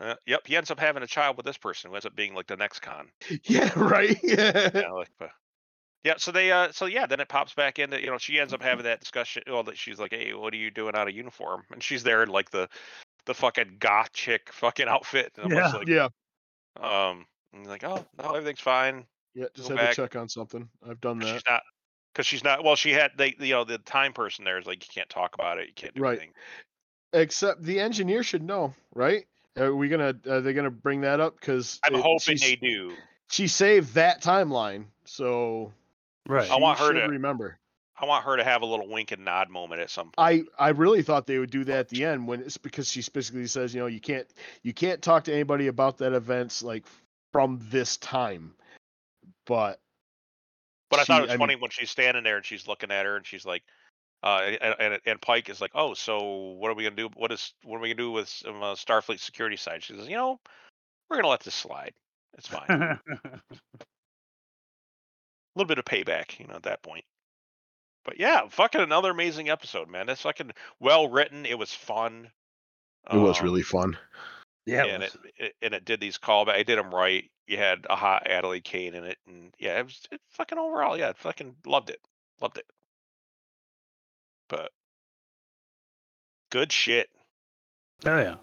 Uh, 0.01 0.15
yep. 0.27 0.41
He 0.47 0.57
ends 0.57 0.71
up 0.73 0.81
having 0.81 1.05
a 1.05 1.07
child 1.07 1.37
with 1.37 1.47
this 1.47 1.59
person 1.59 1.89
who 1.91 1.95
ends 1.95 2.07
up 2.07 2.17
being 2.17 2.35
like 2.35 2.49
the 2.49 2.57
next 2.57 2.81
con. 2.81 3.09
Yeah, 3.45 3.71
right. 3.79 4.19
Yeah. 4.25 4.71
yeah, 4.75 4.91
like, 4.91 5.11
but 5.17 5.31
yeah. 6.03 6.15
So 6.17 6.33
they, 6.33 6.51
uh, 6.51 6.73
so 6.73 6.87
yeah, 6.87 7.07
then 7.07 7.21
it 7.21 7.29
pops 7.29 7.55
back 7.55 7.79
into, 7.79 8.01
you 8.01 8.11
know, 8.11 8.19
she 8.19 8.41
ends 8.41 8.53
up 8.53 8.63
having 8.63 8.85
that 8.85 8.99
discussion. 8.99 9.45
Well, 9.47 9.63
that 9.65 9.79
she's 9.79 10.01
like, 10.01 10.11
"Hey, 10.13 10.35
what 10.35 10.53
are 10.55 10.57
you 10.57 10.73
doing 10.73 10.97
out 10.97 11.07
of 11.07 11.15
uniform?" 11.15 11.63
And 11.71 11.81
she's 11.81 12.03
there 12.03 12.25
in 12.25 12.31
like 12.31 12.51
the, 12.51 12.69
the 13.27 13.35
fucking 13.35 13.77
goth 13.79 14.13
chick 14.13 14.49
fucking 14.53 14.89
outfit. 14.89 15.31
And 15.37 15.53
I'm 15.53 15.59
Yeah. 15.59 15.73
like, 15.73 15.87
Yeah. 15.87 16.09
um, 16.81 17.25
and 17.53 17.67
like, 17.67 17.85
oh 17.85 18.05
no, 18.23 18.31
everything's 18.31 18.61
fine. 18.61 19.05
Yeah. 19.35 19.47
Just 19.55 19.69
Go 19.69 19.77
had 19.77 19.83
back. 19.87 19.95
to 19.95 20.03
check 20.03 20.17
on 20.17 20.29
something. 20.29 20.69
I've 20.89 21.01
done 21.01 21.19
that. 21.21 21.27
She's 21.35 21.43
not, 21.49 21.63
because 22.13 22.27
she's 22.27 22.45
not. 22.45 22.65
Well, 22.65 22.77
she 22.77 22.93
had 22.93 23.13
they, 23.17 23.35
you 23.39 23.53
know, 23.55 23.65
the 23.65 23.79
time 23.79 24.13
person 24.13 24.45
there 24.45 24.59
is 24.59 24.67
like, 24.67 24.83
you 24.85 24.91
can't 24.95 25.09
talk 25.09 25.35
about 25.35 25.59
it. 25.59 25.69
You 25.69 25.75
can't 25.75 25.95
do 25.95 26.03
Right. 26.03 26.19
anything. 26.19 26.33
Except 27.15 27.63
the 27.63 27.79
engineer 27.81 28.23
should 28.23 28.43
know, 28.43 28.75
right? 28.95 29.27
Are 29.59 29.75
we 29.75 29.89
gonna? 29.89 30.15
Are 30.29 30.41
they 30.41 30.55
gonna 30.55 30.71
bring 30.71 31.03
that 31.03 31.21
up? 31.21 31.39
Because 31.39 31.79
I'm 31.85 31.95
hoping 32.01 32.39
they 32.41 32.57
do. 32.57 32.93
She 33.31 33.49
saved 33.49 33.95
that 33.95 34.23
timeline, 34.23 34.85
so 35.05 35.73
right. 36.27 36.51
I 36.51 36.57
want 36.57 36.79
her 36.79 36.93
to- 36.95 37.07
remember. 37.09 37.59
I 37.95 38.07
want 38.07 38.25
her 38.25 38.37
to 38.39 38.43
have 38.45 38.63
a 38.63 38.67
little 38.67 38.89
wink 38.89 39.13
and 39.13 39.25
nod 39.25 39.49
moment 39.51 39.81
at 39.83 39.91
some 39.91 40.11
point. 40.11 40.15
I 40.59 40.67
I 40.67 40.71
really 40.71 41.03
thought 41.03 41.27
they 41.27 41.39
would 41.39 41.51
do 41.51 41.65
that 41.65 41.79
at 41.79 41.89
the 41.91 42.05
end 42.05 42.27
when 42.27 42.41
it's 42.41 42.57
because 42.57 42.91
she 42.91 43.01
specifically 43.03 43.47
says, 43.47 43.75
you 43.75 43.81
know, 43.81 43.87
you 43.87 44.01
can't 44.01 44.27
you 44.63 44.73
can't 44.73 45.01
talk 45.03 45.25
to 45.25 45.33
anybody 45.33 45.67
about 45.69 45.99
that 45.99 46.15
events 46.15 46.63
like 46.63 46.85
from 47.33 47.59
this 47.71 47.97
time. 47.97 48.55
But 49.47 49.81
But 50.91 51.01
I 51.01 51.05
thought 51.05 51.21
it 51.21 51.23
was 51.23 51.31
I 51.31 51.35
mean- 51.35 51.39
funny 51.41 51.57
when 51.57 51.71
she's 51.71 51.91
standing 51.91 52.23
there 52.25 52.37
and 52.37 52.47
she's 52.47 52.69
looking 52.69 52.91
at 52.91 53.05
her 53.07 53.17
and 53.17 53.27
she's 53.27 53.45
like, 53.45 53.63
uh, 54.23 54.53
and, 54.61 54.77
and, 54.79 55.01
and 55.05 55.21
Pike 55.21 55.49
is 55.49 55.61
like, 55.61 55.73
oh, 55.75 55.95
so 55.95 56.55
what 56.59 56.71
are 56.71 56.75
we 56.75 56.85
gonna 56.85 56.95
do? 56.95 57.09
What 57.15 57.33
is 57.33 57.55
what 57.65 57.79
are 57.79 57.81
we 57.81 57.89
gonna 57.89 57.97
do 57.97 58.13
with 58.13 58.29
some 58.29 58.63
uh, 58.63 58.75
Starfleet 58.75 59.19
security 59.19 59.57
side? 59.57 59.83
She 59.83 59.95
says, 59.97 60.07
you 60.07 60.15
know, 60.17 60.39
we're 61.11 61.17
gonna 61.17 61.29
let 61.29 61.41
this 61.41 61.55
slide. 61.57 61.93
It's 62.39 62.47
fine. 62.47 62.67
a 62.71 63.01
little 65.57 65.67
bit 65.69 65.79
of 65.79 65.85
payback, 65.85 66.39
you 66.39 66.47
know, 66.47 66.55
at 66.55 66.63
that 66.63 66.83
point. 66.83 67.05
But 68.05 68.19
yeah, 68.19 68.43
fucking 68.49 68.81
another 68.81 69.11
amazing 69.11 69.49
episode, 69.49 69.89
man. 69.91 70.07
That's 70.07 70.23
fucking 70.23 70.53
well 70.81 71.09
written. 71.09 71.45
It 71.47 71.59
was 71.59 71.73
fun. 71.73 72.31
it 73.13 73.17
was 73.17 73.39
Um, 73.41 73.45
really 73.45 73.63
fun. 73.63 73.97
Yeah. 74.67 74.85
and 74.85 75.03
it 75.03 75.17
it, 75.25 75.33
it 75.39 75.55
and 75.63 75.75
it 75.75 75.85
did 75.85 76.01
these 76.01 76.19
callbacks. 76.19 76.59
It 76.61 76.67
did 76.67 76.79
them 76.79 76.95
right. 76.95 77.25
You 77.47 77.57
had 77.57 77.87
a 77.91 77.97
hot 77.97 78.27
Adelaide 78.27 78.65
Kane 78.65 78.95
in 78.95 79.05
it, 79.05 79.19
and 79.27 79.53
yeah, 79.59 79.79
it 79.79 79.85
was 79.85 80.01
it 80.11 80.21
fucking 80.31 80.59
overall. 80.59 80.97
Yeah, 80.97 81.13
fucking 81.17 81.57
loved 81.67 81.91
it, 81.91 82.01
loved 82.41 82.59
it. 82.59 82.67
But 84.49 84.71
good 86.51 86.73
shit. 86.73 87.09
was. 88.05 88.13
Oh 88.13 88.19
yeah. 88.21 88.37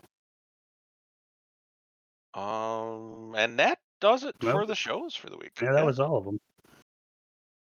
Um, 2.34 3.36
and 3.36 3.60
that 3.60 3.80
does 4.00 4.24
it 4.24 4.36
Well, 4.42 4.54
for 4.54 4.66
the 4.66 4.76
shows 4.76 5.16
for 5.16 5.30
the 5.30 5.38
week. 5.38 5.52
Yeah, 5.62 5.74
that 5.74 5.86
was 5.86 6.00
all 6.00 6.18
of 6.18 6.26
them. 6.26 6.40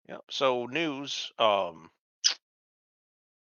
Yeah. 0.09 0.19
So 0.31 0.67
news. 0.67 1.33
Um. 1.39 1.91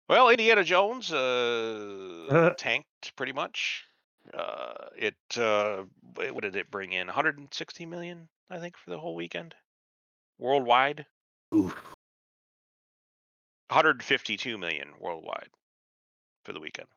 Well, 0.09 0.29
Indiana 0.29 0.63
Jones 0.63 1.11
Uh. 1.11 2.53
tanked 2.57 3.15
pretty 3.15 3.33
much. 3.33 3.85
Uh, 4.31 4.73
it 4.97 5.15
uh, 5.37 5.83
what 6.15 6.41
did 6.43 6.55
it 6.55 6.71
bring 6.71 6.93
in? 6.93 7.07
160 7.07 7.85
million, 7.85 8.29
I 8.49 8.59
think, 8.59 8.77
for 8.77 8.91
the 8.91 8.99
whole 8.99 9.15
weekend, 9.15 9.55
worldwide. 10.39 11.05
Oof. 11.53 11.73
152 13.69 14.57
million 14.57 14.89
worldwide 14.99 15.49
for 16.45 16.53
the 16.53 16.59
weekend. 16.59 16.87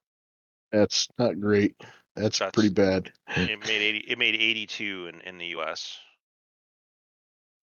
That's 0.72 1.08
not 1.18 1.40
great. 1.40 1.74
That's, 2.14 2.38
That's- 2.38 2.52
pretty 2.52 2.74
bad. 2.74 3.12
It 3.36 3.60
made 3.60 3.82
80. 3.82 3.98
It 3.98 4.18
made 4.18 4.34
82 4.34 5.08
in 5.08 5.20
in 5.22 5.38
the 5.38 5.46
U.S. 5.48 5.98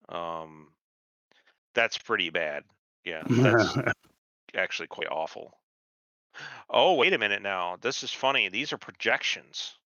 Um, 0.09 0.67
that's 1.73 1.97
pretty 1.97 2.29
bad. 2.29 2.63
Yeah, 3.05 3.23
that's 3.27 3.77
actually 4.55 4.87
quite 4.87 5.09
awful. 5.09 5.57
Oh, 6.69 6.95
wait 6.95 7.13
a 7.13 7.17
minute 7.17 7.41
now. 7.41 7.77
This 7.81 8.03
is 8.03 8.11
funny. 8.11 8.49
These 8.49 8.73
are 8.73 8.77
projections. 8.77 9.77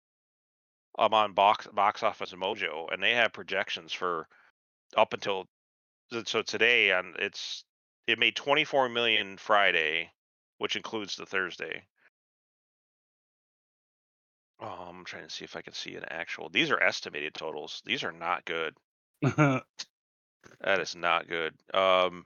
I'm 0.98 1.14
on 1.14 1.34
box 1.34 1.68
box 1.68 2.04
office 2.04 2.34
mojo, 2.34 2.92
and 2.92 3.02
they 3.02 3.14
have 3.14 3.34
projections 3.34 3.94
for 3.94 4.28
up 4.96 5.14
until 5.14 5.48
so- 6.26 6.42
today. 6.42 6.92
On 6.92 7.14
it's 7.20 7.64
it 8.08 8.20
made 8.20 8.36
24 8.36 8.90
million 8.90 9.38
Friday, 9.38 10.12
which 10.58 10.76
includes 10.76 11.16
the 11.16 11.26
Thursday. 11.26 11.84
Oh, 14.60 14.88
I'm 14.90 15.06
trying 15.06 15.28
to 15.28 15.30
see 15.30 15.46
if 15.46 15.56
I 15.56 15.62
can 15.62 15.74
see 15.74 15.96
an 15.96 16.06
actual. 16.10 16.50
These 16.50 16.72
are 16.72 16.82
estimated 16.82 17.36
totals. 17.36 17.82
These 17.86 18.04
are 18.04 18.12
not 18.12 18.46
good. 18.46 18.76
That 20.62 20.80
is 20.80 20.96
not 20.96 21.28
good. 21.28 21.54
Um, 21.74 22.26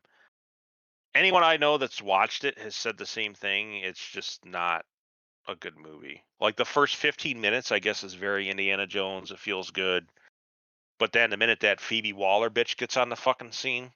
anyone 1.16 1.44
I 1.44 1.58
know 1.58 1.78
that's 1.78 2.02
watched 2.02 2.44
it 2.44 2.58
has 2.60 2.76
said 2.76 2.98
the 2.98 3.06
same 3.06 3.34
thing. 3.34 3.78
It's 3.78 4.06
just 4.12 4.46
not 4.46 4.86
a 5.48 5.56
good 5.56 5.78
movie. 5.78 6.24
Like 6.40 6.56
the 6.56 6.66
first 6.66 6.96
15 6.96 7.40
minutes, 7.42 7.72
I 7.72 7.80
guess, 7.80 8.04
is 8.04 8.14
very 8.14 8.50
Indiana 8.50 8.88
Jones. 8.88 9.32
It 9.32 9.40
feels 9.40 9.72
good. 9.72 10.08
But 11.00 11.12
then 11.12 11.30
the 11.32 11.38
minute 11.38 11.62
that 11.62 11.82
Phoebe 11.82 12.14
Waller 12.14 12.50
bitch 12.50 12.78
gets 12.78 12.96
on 12.98 13.10
the 13.10 13.16
fucking 13.16 13.52
scene, 13.52 13.90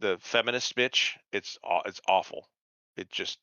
the 0.00 0.18
feminist 0.20 0.74
bitch, 0.74 1.12
it's 1.32 1.58
it's 1.84 2.00
awful. 2.08 2.48
It 2.96 3.10
just 3.10 3.38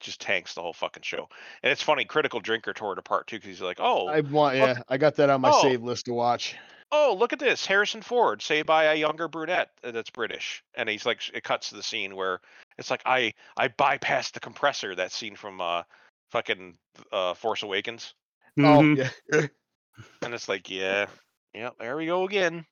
just 0.00 0.20
tanks 0.20 0.54
the 0.54 0.62
whole 0.62 0.72
fucking 0.72 1.02
show. 1.02 1.28
And 1.62 1.70
it's 1.70 1.82
funny, 1.82 2.04
Critical 2.06 2.40
Drinker 2.40 2.72
tore 2.72 2.92
it 2.94 2.98
apart 2.98 3.26
too 3.26 3.36
because 3.36 3.48
he's 3.48 3.60
like, 3.60 3.78
oh, 3.80 4.08
I 4.08 4.20
want, 4.20 4.56
Look- 4.58 4.76
yeah, 4.76 4.82
I 4.88 4.96
got 4.98 5.16
that 5.16 5.28
on 5.30 5.40
my 5.42 5.50
Oh. 5.52 5.62
save 5.62 5.82
list 5.82 6.06
to 6.06 6.14
watch. 6.14 6.54
Oh, 6.92 7.16
look 7.18 7.32
at 7.32 7.38
this, 7.38 7.66
Harrison 7.66 8.02
Ford, 8.02 8.42
say 8.42 8.62
by 8.62 8.84
a 8.84 8.94
younger 8.96 9.28
brunette 9.28 9.70
uh, 9.84 9.90
that's 9.92 10.10
British, 10.10 10.62
and 10.74 10.88
he's 10.88 11.06
like, 11.06 11.20
it 11.34 11.44
cuts 11.44 11.70
to 11.70 11.76
the 11.76 11.82
scene 11.82 12.16
where 12.16 12.40
it's 12.78 12.90
like 12.90 13.02
I 13.06 13.34
I 13.56 13.68
bypassed 13.68 14.32
the 14.32 14.40
compressor. 14.40 14.94
That 14.94 15.12
scene 15.12 15.36
from 15.36 15.60
uh 15.60 15.82
fucking 16.30 16.76
uh 17.12 17.34
Force 17.34 17.62
Awakens, 17.62 18.14
Mhm. 18.58 18.98
Oh 18.98 19.02
yeah, 19.02 19.10
and 20.22 20.34
it's 20.34 20.48
like, 20.48 20.70
yeah, 20.70 21.06
yeah, 21.54 21.70
there 21.78 21.96
we 21.96 22.06
go 22.06 22.24
again. 22.24 22.66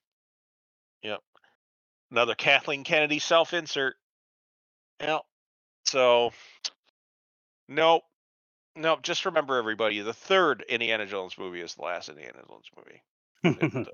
Yep, 1.02 1.20
another 2.10 2.34
Kathleen 2.34 2.84
Kennedy 2.84 3.18
self-insert. 3.20 3.96
Yep. 5.00 5.22
So, 5.86 6.32
nope, 7.68 8.04
nope. 8.76 9.02
Just 9.02 9.26
remember, 9.26 9.58
everybody, 9.58 10.00
the 10.00 10.12
third 10.14 10.64
Indiana 10.68 11.06
Jones 11.06 11.38
movie 11.38 11.60
is 11.60 11.74
the 11.74 11.82
last 11.82 12.08
Indiana 12.08 12.40
Jones 12.48 12.66
movie. 12.76 13.02
And, 13.44 13.59
uh, 13.86 13.90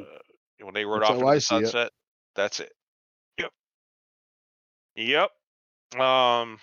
when 0.62 0.74
they 0.74 0.84
rode 0.84 1.02
That's 1.02 1.10
off 1.10 1.16
into 1.16 1.26
I 1.26 1.34
the 1.34 1.40
see 1.40 1.56
it. 1.56 1.66
sunset, 1.66 1.90
that's 2.34 2.60
it. 2.60 2.72
Yep. 3.38 3.50
Yep. 4.96 6.00
Um. 6.00 6.58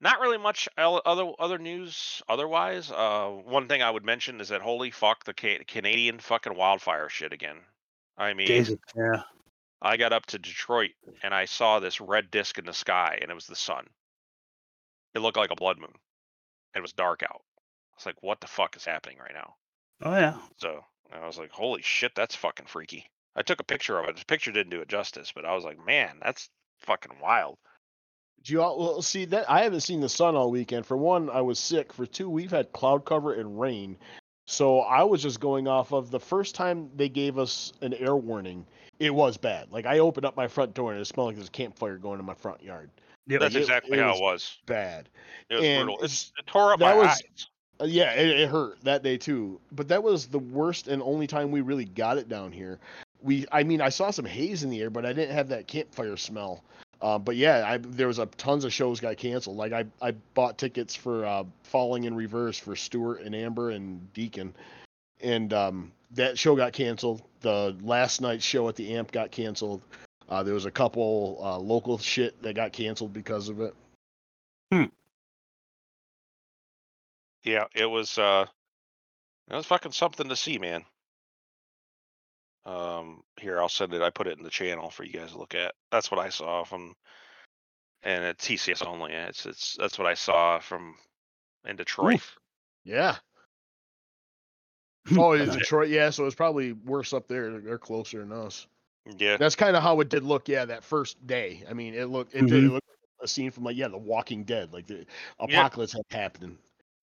Not 0.00 0.20
really 0.20 0.38
much 0.38 0.68
el- 0.78 1.02
other 1.04 1.32
other 1.40 1.58
news 1.58 2.22
otherwise. 2.28 2.90
Uh, 2.90 3.30
one 3.44 3.66
thing 3.66 3.82
I 3.82 3.90
would 3.90 4.04
mention 4.04 4.40
is 4.40 4.48
that 4.50 4.60
holy 4.60 4.92
fuck 4.92 5.24
the 5.24 5.34
ca- 5.34 5.64
Canadian 5.66 6.20
fucking 6.20 6.54
wildfire 6.54 7.08
shit 7.08 7.32
again. 7.32 7.56
I 8.16 8.32
mean, 8.34 8.46
Jesus, 8.46 8.76
yeah. 8.96 9.22
I 9.82 9.96
got 9.96 10.12
up 10.12 10.26
to 10.26 10.38
Detroit 10.38 10.90
and 11.22 11.34
I 11.34 11.46
saw 11.46 11.80
this 11.80 12.00
red 12.00 12.30
disc 12.30 12.58
in 12.58 12.64
the 12.64 12.72
sky, 12.72 13.18
and 13.20 13.30
it 13.30 13.34
was 13.34 13.46
the 13.46 13.56
sun. 13.56 13.86
It 15.14 15.18
looked 15.20 15.36
like 15.36 15.50
a 15.50 15.56
blood 15.56 15.78
moon. 15.78 15.94
It 16.76 16.80
was 16.82 16.92
dark 16.92 17.24
out. 17.24 17.40
I 17.40 17.96
was 17.96 18.06
like, 18.06 18.22
"What 18.22 18.40
the 18.40 18.46
fuck 18.46 18.76
is 18.76 18.84
happening 18.84 19.18
right 19.18 19.34
now?" 19.34 19.54
Oh 20.02 20.14
yeah. 20.16 20.38
So 20.58 20.84
I 21.12 21.26
was 21.26 21.38
like, 21.38 21.50
"Holy 21.50 21.82
shit, 21.82 22.14
that's 22.14 22.34
fucking 22.34 22.66
freaky." 22.66 23.06
I 23.36 23.42
took 23.42 23.60
a 23.60 23.64
picture 23.64 23.98
of 23.98 24.08
it. 24.08 24.16
The 24.16 24.24
picture 24.24 24.52
didn't 24.52 24.70
do 24.70 24.80
it 24.80 24.88
justice, 24.88 25.32
but 25.34 25.44
I 25.44 25.54
was 25.54 25.64
like, 25.64 25.84
"Man, 25.84 26.18
that's 26.22 26.48
fucking 26.80 27.18
wild." 27.20 27.56
Do 28.42 28.52
you 28.52 28.62
all 28.62 28.78
well 28.78 29.02
see 29.02 29.24
that 29.26 29.50
I 29.50 29.62
haven't 29.64 29.80
seen 29.80 30.00
the 30.00 30.08
sun 30.08 30.36
all 30.36 30.50
weekend. 30.50 30.86
For 30.86 30.96
one, 30.96 31.28
I 31.30 31.40
was 31.40 31.58
sick. 31.58 31.92
For 31.92 32.06
two, 32.06 32.30
we've 32.30 32.50
had 32.50 32.72
cloud 32.72 33.04
cover 33.04 33.34
and 33.34 33.58
rain. 33.60 33.96
So 34.46 34.80
I 34.80 35.02
was 35.02 35.22
just 35.22 35.40
going 35.40 35.68
off 35.68 35.92
of 35.92 36.10
the 36.10 36.20
first 36.20 36.54
time 36.54 36.88
they 36.96 37.08
gave 37.08 37.36
us 37.38 37.72
an 37.82 37.92
air 37.94 38.16
warning, 38.16 38.64
it 38.98 39.10
was 39.14 39.36
bad. 39.36 39.70
Like 39.70 39.84
I 39.86 39.98
opened 39.98 40.24
up 40.24 40.36
my 40.36 40.48
front 40.48 40.72
door 40.72 40.92
and 40.92 41.00
it 41.00 41.04
smelled 41.04 41.26
like 41.28 41.36
there's 41.36 41.48
a 41.48 41.52
campfire 41.52 41.98
going 41.98 42.18
in 42.18 42.24
my 42.24 42.34
front 42.34 42.62
yard. 42.62 42.90
Yep. 43.26 43.40
That's 43.40 43.54
it- 43.56 43.58
exactly 43.60 43.98
it 43.98 44.02
how 44.02 44.12
was 44.12 44.20
it 44.20 44.22
was. 44.22 44.58
Bad. 44.66 45.08
It 45.50 45.54
was 45.56 45.64
and 45.64 45.84
brutal. 45.86 45.96
it's- 45.96 46.12
It's, 46.12 46.32
it 46.38 46.46
tore 46.46 46.72
up 46.72 46.78
that 46.78 46.94
my 46.96 47.02
was- 47.02 47.08
eyes. 47.08 47.46
Uh, 47.80 47.84
yeah, 47.84 48.12
it, 48.12 48.28
it 48.40 48.48
hurt 48.48 48.80
that 48.82 49.02
day 49.02 49.16
too. 49.16 49.60
But 49.72 49.88
that 49.88 50.02
was 50.02 50.26
the 50.26 50.38
worst 50.38 50.88
and 50.88 51.02
only 51.02 51.26
time 51.26 51.50
we 51.50 51.60
really 51.60 51.84
got 51.84 52.18
it 52.18 52.28
down 52.28 52.52
here. 52.52 52.78
We, 53.20 53.46
I 53.50 53.62
mean, 53.62 53.80
I 53.80 53.88
saw 53.88 54.10
some 54.10 54.24
haze 54.24 54.62
in 54.62 54.70
the 54.70 54.80
air, 54.80 54.90
but 54.90 55.04
I 55.04 55.12
didn't 55.12 55.34
have 55.34 55.48
that 55.48 55.66
campfire 55.66 56.16
smell. 56.16 56.62
Uh, 57.00 57.18
but 57.18 57.36
yeah, 57.36 57.64
I, 57.64 57.78
there 57.78 58.08
was 58.08 58.18
a 58.18 58.26
tons 58.26 58.64
of 58.64 58.72
shows 58.72 58.98
got 59.00 59.16
canceled. 59.16 59.56
Like 59.56 59.72
I, 59.72 59.84
I 60.02 60.12
bought 60.34 60.58
tickets 60.58 60.96
for 60.96 61.24
uh, 61.24 61.44
Falling 61.62 62.04
in 62.04 62.14
Reverse 62.14 62.58
for 62.58 62.74
Stuart 62.74 63.22
and 63.22 63.34
Amber 63.34 63.70
and 63.70 64.12
Deacon, 64.14 64.52
and 65.20 65.52
um, 65.52 65.92
that 66.12 66.38
show 66.38 66.56
got 66.56 66.72
canceled. 66.72 67.22
The 67.40 67.76
last 67.82 68.20
night's 68.20 68.44
show 68.44 68.68
at 68.68 68.74
the 68.74 68.96
Amp 68.96 69.12
got 69.12 69.30
canceled. 69.30 69.82
Uh, 70.28 70.42
there 70.42 70.54
was 70.54 70.66
a 70.66 70.72
couple 70.72 71.38
uh, 71.40 71.58
local 71.58 71.98
shit 71.98 72.40
that 72.42 72.56
got 72.56 72.72
canceled 72.72 73.12
because 73.12 73.48
of 73.48 73.60
it. 73.60 73.74
Yeah, 77.48 77.64
it 77.74 77.86
was. 77.86 78.18
uh 78.18 78.44
It 79.50 79.54
was 79.54 79.64
fucking 79.64 79.92
something 79.92 80.28
to 80.28 80.36
see, 80.36 80.58
man. 80.58 80.84
Um, 82.66 83.22
here 83.40 83.58
I'll 83.58 83.70
send 83.70 83.94
it. 83.94 84.02
I 84.02 84.10
put 84.10 84.26
it 84.26 84.36
in 84.36 84.44
the 84.44 84.50
channel 84.50 84.90
for 84.90 85.02
you 85.04 85.14
guys 85.14 85.32
to 85.32 85.38
look 85.38 85.54
at. 85.54 85.74
That's 85.90 86.10
what 86.10 86.20
I 86.20 86.28
saw 86.28 86.64
from, 86.64 86.94
and 88.02 88.22
it's 88.24 88.46
TCS 88.46 88.84
only. 88.84 89.14
It's 89.14 89.46
it's 89.46 89.76
that's 89.78 89.98
what 89.98 90.06
I 90.06 90.12
saw 90.12 90.58
from 90.58 90.94
in 91.64 91.76
Detroit. 91.76 92.20
Yeah. 92.84 93.16
Oh, 95.16 95.32
it's 95.32 95.56
Detroit. 95.56 95.88
Yeah, 95.88 96.10
so 96.10 96.26
it's 96.26 96.34
probably 96.34 96.74
worse 96.74 97.14
up 97.14 97.28
there. 97.28 97.60
They're 97.60 97.78
closer 97.78 98.18
than 98.18 98.30
us. 98.30 98.66
Yeah, 99.16 99.38
That's 99.38 99.56
kind 99.56 99.74
of 99.74 99.82
how 99.82 99.98
it 100.00 100.10
did 100.10 100.22
look. 100.22 100.48
Yeah, 100.50 100.66
that 100.66 100.84
first 100.84 101.26
day. 101.26 101.64
I 101.66 101.72
mean, 101.72 101.94
it 101.94 102.10
looked 102.10 102.34
it 102.34 102.42
did 102.42 102.50
Mhm. 102.62 102.66
it 102.66 102.70
looked 102.72 102.88
like 102.88 103.24
a 103.24 103.28
scene 103.28 103.50
from 103.50 103.64
like 103.64 103.76
yeah, 103.78 103.88
The 103.88 103.96
Walking 103.96 104.44
Dead. 104.44 104.70
Like 104.74 104.86
the 104.86 105.06
apocalypse 105.38 105.94
had 105.94 106.02
happened. 106.10 106.58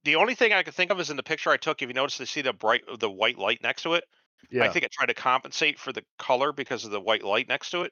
The 0.06 0.16
only 0.16 0.36
thing 0.36 0.54
I 0.54 0.64
could 0.64 0.74
think 0.74 0.92
of 0.92 1.00
is 1.00 1.10
in 1.10 1.18
the 1.18 1.24
picture 1.24 1.50
I 1.50 1.58
took. 1.58 1.82
If 1.82 1.90
you 1.90 1.94
notice, 1.94 2.18
they 2.18 2.26
see 2.26 2.42
the 2.42 2.54
bright, 2.54 2.84
the 3.00 3.10
white 3.10 3.38
light 3.38 3.62
next 3.62 3.82
to 3.84 3.96
it. 3.96 4.06
Yeah. 4.52 4.64
I 4.64 4.70
think 4.70 4.86
it 4.86 4.92
tried 4.92 5.08
to 5.08 5.14
compensate 5.14 5.80
for 5.80 5.92
the 5.92 6.04
color 6.20 6.54
because 6.54 6.86
of 6.86 6.92
the 6.92 7.02
white 7.02 7.24
light 7.24 7.50
next 7.50 7.72
to 7.72 7.82
it. 7.82 7.92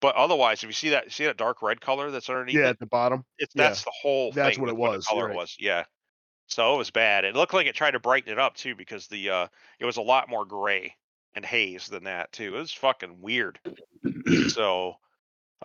But 0.00 0.14
otherwise, 0.14 0.62
if 0.62 0.68
you 0.68 0.74
see 0.74 0.90
that, 0.90 1.10
see 1.10 1.24
that 1.24 1.38
dark 1.38 1.62
red 1.62 1.80
color 1.80 2.10
that's 2.10 2.28
underneath 2.28 2.56
yeah, 2.56 2.66
it, 2.66 2.70
at 2.70 2.78
the 2.78 2.86
bottom. 2.86 3.24
it's 3.38 3.54
yeah, 3.54 3.64
that's 3.64 3.82
the 3.82 3.92
whole 4.02 4.30
that's 4.30 4.58
what 4.58 4.68
it 4.68 4.76
with 4.76 4.90
the 4.90 4.96
was, 4.96 5.06
color 5.06 5.28
right. 5.28 5.36
was, 5.36 5.56
yeah. 5.58 5.84
So 6.48 6.74
it 6.74 6.78
was 6.78 6.90
bad. 6.90 7.24
It 7.24 7.34
looked 7.34 7.54
like 7.54 7.66
it 7.66 7.74
tried 7.74 7.92
to 7.92 8.00
brighten 8.00 8.30
it 8.30 8.38
up 8.38 8.54
too 8.54 8.74
because 8.76 9.08
the 9.08 9.30
uh 9.30 9.46
it 9.80 9.86
was 9.86 9.96
a 9.96 10.02
lot 10.02 10.28
more 10.28 10.44
gray 10.44 10.94
and 11.34 11.44
haze 11.44 11.86
than 11.86 12.04
that 12.04 12.30
too. 12.32 12.54
It 12.54 12.58
was 12.58 12.72
fucking 12.72 13.20
weird. 13.20 13.58
so 14.48 14.94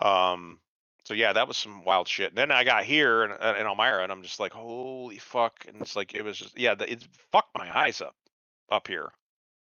um 0.00 0.58
so 1.04 1.14
yeah, 1.14 1.32
that 1.32 1.48
was 1.48 1.56
some 1.56 1.84
wild 1.84 2.08
shit. 2.08 2.28
And 2.28 2.38
then 2.38 2.50
I 2.50 2.64
got 2.64 2.84
here 2.84 3.24
in, 3.24 3.32
uh, 3.32 3.54
in 3.58 3.66
Elmira 3.66 4.02
and 4.02 4.12
I'm 4.12 4.22
just 4.22 4.40
like, 4.40 4.52
holy 4.52 5.18
fuck! 5.18 5.64
And 5.66 5.80
it's 5.80 5.96
like 5.96 6.14
it 6.14 6.22
was 6.22 6.38
just 6.38 6.58
yeah, 6.58 6.74
it 6.80 7.06
fucked 7.32 7.56
my 7.56 7.76
eyes 7.76 8.00
up 8.00 8.14
up 8.70 8.88
here. 8.88 9.10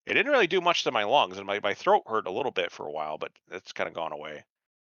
It 0.05 0.15
didn't 0.15 0.31
really 0.31 0.47
do 0.47 0.59
much 0.59 0.83
to 0.83 0.91
my 0.91 1.03
lungs, 1.03 1.37
and 1.37 1.45
my, 1.45 1.59
my 1.59 1.75
throat 1.75 2.01
hurt 2.07 2.25
a 2.25 2.31
little 2.31 2.51
bit 2.51 2.71
for 2.71 2.87
a 2.87 2.91
while, 2.91 3.19
but 3.19 3.31
it's 3.51 3.73
kind 3.73 3.87
of 3.87 3.93
gone 3.93 4.11
away. 4.11 4.43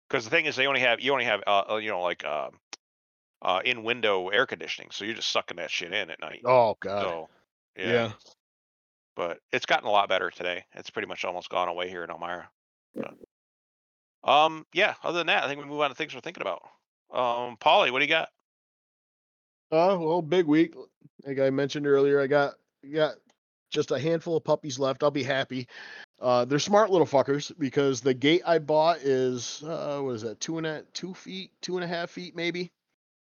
Because 0.08 0.24
the 0.24 0.30
thing 0.30 0.46
is, 0.46 0.56
they 0.56 0.68
only 0.68 0.82
have 0.82 1.00
you 1.00 1.12
only 1.12 1.26
have 1.26 1.42
uh, 1.48 1.64
uh, 1.72 1.76
you 1.78 1.90
know 1.90 2.02
like 2.02 2.24
uh, 2.24 2.50
uh, 3.42 3.62
in 3.66 3.84
window 3.84 4.30
air 4.30 4.46
conditioning, 4.46 4.90
so 4.92 5.06
you're 5.06 5.16
just 5.16 5.32
sucking 5.32 5.58
that 5.58 5.72
shit 5.72 5.94
in 5.94 6.12
at 6.12 6.22
night. 6.22 6.42
Oh 6.46 6.78
god. 6.80 7.02
so 7.02 7.30
yeah. 7.76 7.92
yeah. 7.92 8.12
but 9.16 9.40
it's 9.52 9.66
gotten 9.66 9.88
a 9.88 9.92
lot 9.92 10.10
better 10.10 10.30
today. 10.30 10.64
It's 10.74 10.92
pretty 10.92 11.08
much 11.08 11.26
almost 11.26 11.50
gone 11.50 11.70
away 11.70 11.90
here 11.90 12.04
in 12.04 12.12
Elmira. 12.12 12.50
But, 12.96 13.16
um, 14.24 14.66
yeah. 14.74 14.96
Other 15.04 15.20
than 15.20 15.28
that, 15.28 15.44
I 15.44 15.48
think 15.48 15.62
we 15.62 15.68
move 15.68 15.82
on 15.82 15.90
to 15.90 15.96
things 15.96 16.14
we're 16.14 16.22
thinking 16.22 16.41
about. 16.41 16.62
Um, 17.12 17.58
Polly, 17.58 17.91
what 17.91 18.00
do 18.00 18.06
you 18.06 18.10
got? 18.10 18.30
Uh, 19.72 19.98
well, 20.00 20.22
big 20.22 20.46
week. 20.46 20.76
Like 21.26 21.40
I 21.40 21.50
mentioned 21.50 21.88
earlier, 21.88 22.20
I 22.20 22.28
got 22.28 22.54
got 22.94 23.16
just 23.72 23.91
a 23.91 24.00
handful 24.00 24.38
of 24.38 24.44
puppies 24.44 24.80
left. 24.80 25.04
I'll 25.04 25.12
be 25.12 25.24
happy. 25.24 25.68
Uh, 26.20 26.46
they're 26.46 26.60
smart 26.60 26.90
little 26.90 27.08
fuckers 27.08 27.52
because 27.58 28.02
the 28.02 28.14
gate 28.14 28.41
I 28.46 28.60
bought 28.60 28.98
is 28.98 29.64
uh, 29.64 30.00
what 30.02 30.16
is 30.16 30.22
that? 30.24 30.40
Two 30.40 30.58
and 30.58 30.68
a 30.68 30.84
two 30.94 31.14
feet, 31.14 31.52
two 31.62 31.78
and 31.78 31.84
a 31.84 31.88
half 31.88 32.10
feet, 32.10 32.36
maybe. 32.36 32.72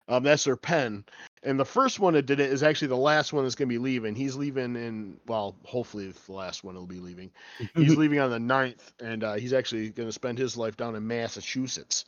Um, 0.08 0.22
that's 0.22 0.44
their 0.44 0.56
pen. 0.56 1.04
And 1.44 1.58
the 1.58 1.64
first 1.64 2.00
one 2.00 2.14
that 2.14 2.26
did 2.26 2.40
it 2.40 2.50
is 2.50 2.62
actually 2.62 2.88
the 2.88 2.96
last 2.96 3.32
one 3.32 3.44
that's 3.44 3.54
gonna 3.54 3.68
be 3.68 3.78
leaving. 3.78 4.14
He's 4.14 4.36
leaving 4.36 4.76
in 4.76 5.18
well, 5.26 5.56
hopefully 5.64 6.12
the 6.26 6.32
last 6.32 6.64
one 6.64 6.74
will 6.74 6.86
be 6.86 7.00
leaving. 7.00 7.30
He's 7.74 7.96
leaving 7.96 8.18
on 8.20 8.30
the 8.30 8.38
9th, 8.38 8.92
and 9.00 9.24
uh, 9.24 9.34
he's 9.34 9.52
actually 9.52 9.90
gonna 9.90 10.12
spend 10.12 10.38
his 10.38 10.56
life 10.56 10.76
down 10.76 10.94
in 10.94 11.06
Massachusetts. 11.06 12.04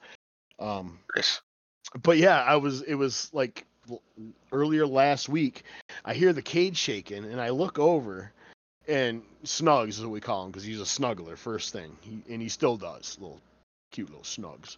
Um, 0.59 0.99
Chris. 1.09 1.41
but 2.03 2.19
yeah, 2.19 2.43
I 2.43 2.57
was 2.57 2.83
it 2.83 2.95
was 2.95 3.31
like 3.33 3.67
earlier 4.53 4.87
last 4.87 5.29
week. 5.29 5.65
I 6.05 6.15
hear 6.15 6.33
the 6.33 6.43
cage 6.43 6.77
shaking, 6.77 7.25
and 7.25 7.41
I 7.41 7.51
look 7.51 7.79
over, 7.79 8.33
and 8.89 9.23
Snugs 9.45 9.91
is 9.91 10.01
what 10.01 10.11
we 10.11 10.21
call 10.21 10.45
him 10.45 10.51
because 10.51 10.65
he's 10.65 10.81
a 10.81 10.85
snuggler 10.85 11.37
first 11.37 11.73
thing, 11.73 11.97
he, 12.01 12.23
and 12.33 12.41
he 12.41 12.49
still 12.49 12.77
does 12.77 13.17
little 13.21 13.41
cute 13.91 14.09
little 14.09 14.23
Snugs. 14.23 14.77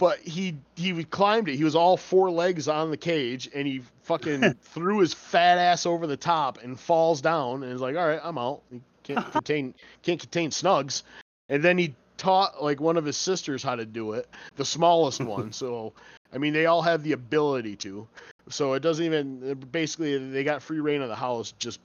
But 0.00 0.18
he 0.20 0.56
he 0.76 1.04
climbed 1.04 1.50
it. 1.50 1.56
He 1.56 1.62
was 1.62 1.76
all 1.76 1.98
four 1.98 2.30
legs 2.30 2.68
on 2.68 2.90
the 2.90 2.96
cage, 2.96 3.50
and 3.54 3.66
he 3.66 3.82
fucking 4.04 4.54
threw 4.62 5.00
his 5.00 5.12
fat 5.12 5.58
ass 5.58 5.84
over 5.84 6.06
the 6.06 6.16
top 6.16 6.62
and 6.64 6.80
falls 6.80 7.20
down, 7.20 7.62
and 7.62 7.70
is 7.70 7.82
like, 7.82 7.96
"All 7.96 8.08
right, 8.08 8.20
I'm 8.24 8.38
out. 8.38 8.62
He 8.72 8.80
can't 9.02 9.30
contain 9.32 9.74
can't 10.02 10.18
contain 10.18 10.50
Snugs." 10.50 11.02
And 11.50 11.62
then 11.62 11.76
he 11.76 11.94
taught 12.16 12.64
like 12.64 12.80
one 12.80 12.96
of 12.96 13.04
his 13.04 13.18
sisters 13.18 13.62
how 13.62 13.76
to 13.76 13.84
do 13.84 14.12
it, 14.12 14.26
the 14.56 14.64
smallest 14.64 15.20
one. 15.20 15.52
so, 15.62 15.92
I 16.32 16.38
mean, 16.38 16.54
they 16.54 16.64
all 16.64 16.80
have 16.80 17.02
the 17.02 17.12
ability 17.12 17.76
to. 17.76 18.08
So 18.48 18.72
it 18.72 18.80
doesn't 18.80 19.04
even 19.04 19.54
basically 19.70 20.16
they 20.30 20.44
got 20.44 20.62
free 20.62 20.80
reign 20.80 21.02
of 21.02 21.10
the 21.10 21.14
house 21.14 21.52
just 21.58 21.78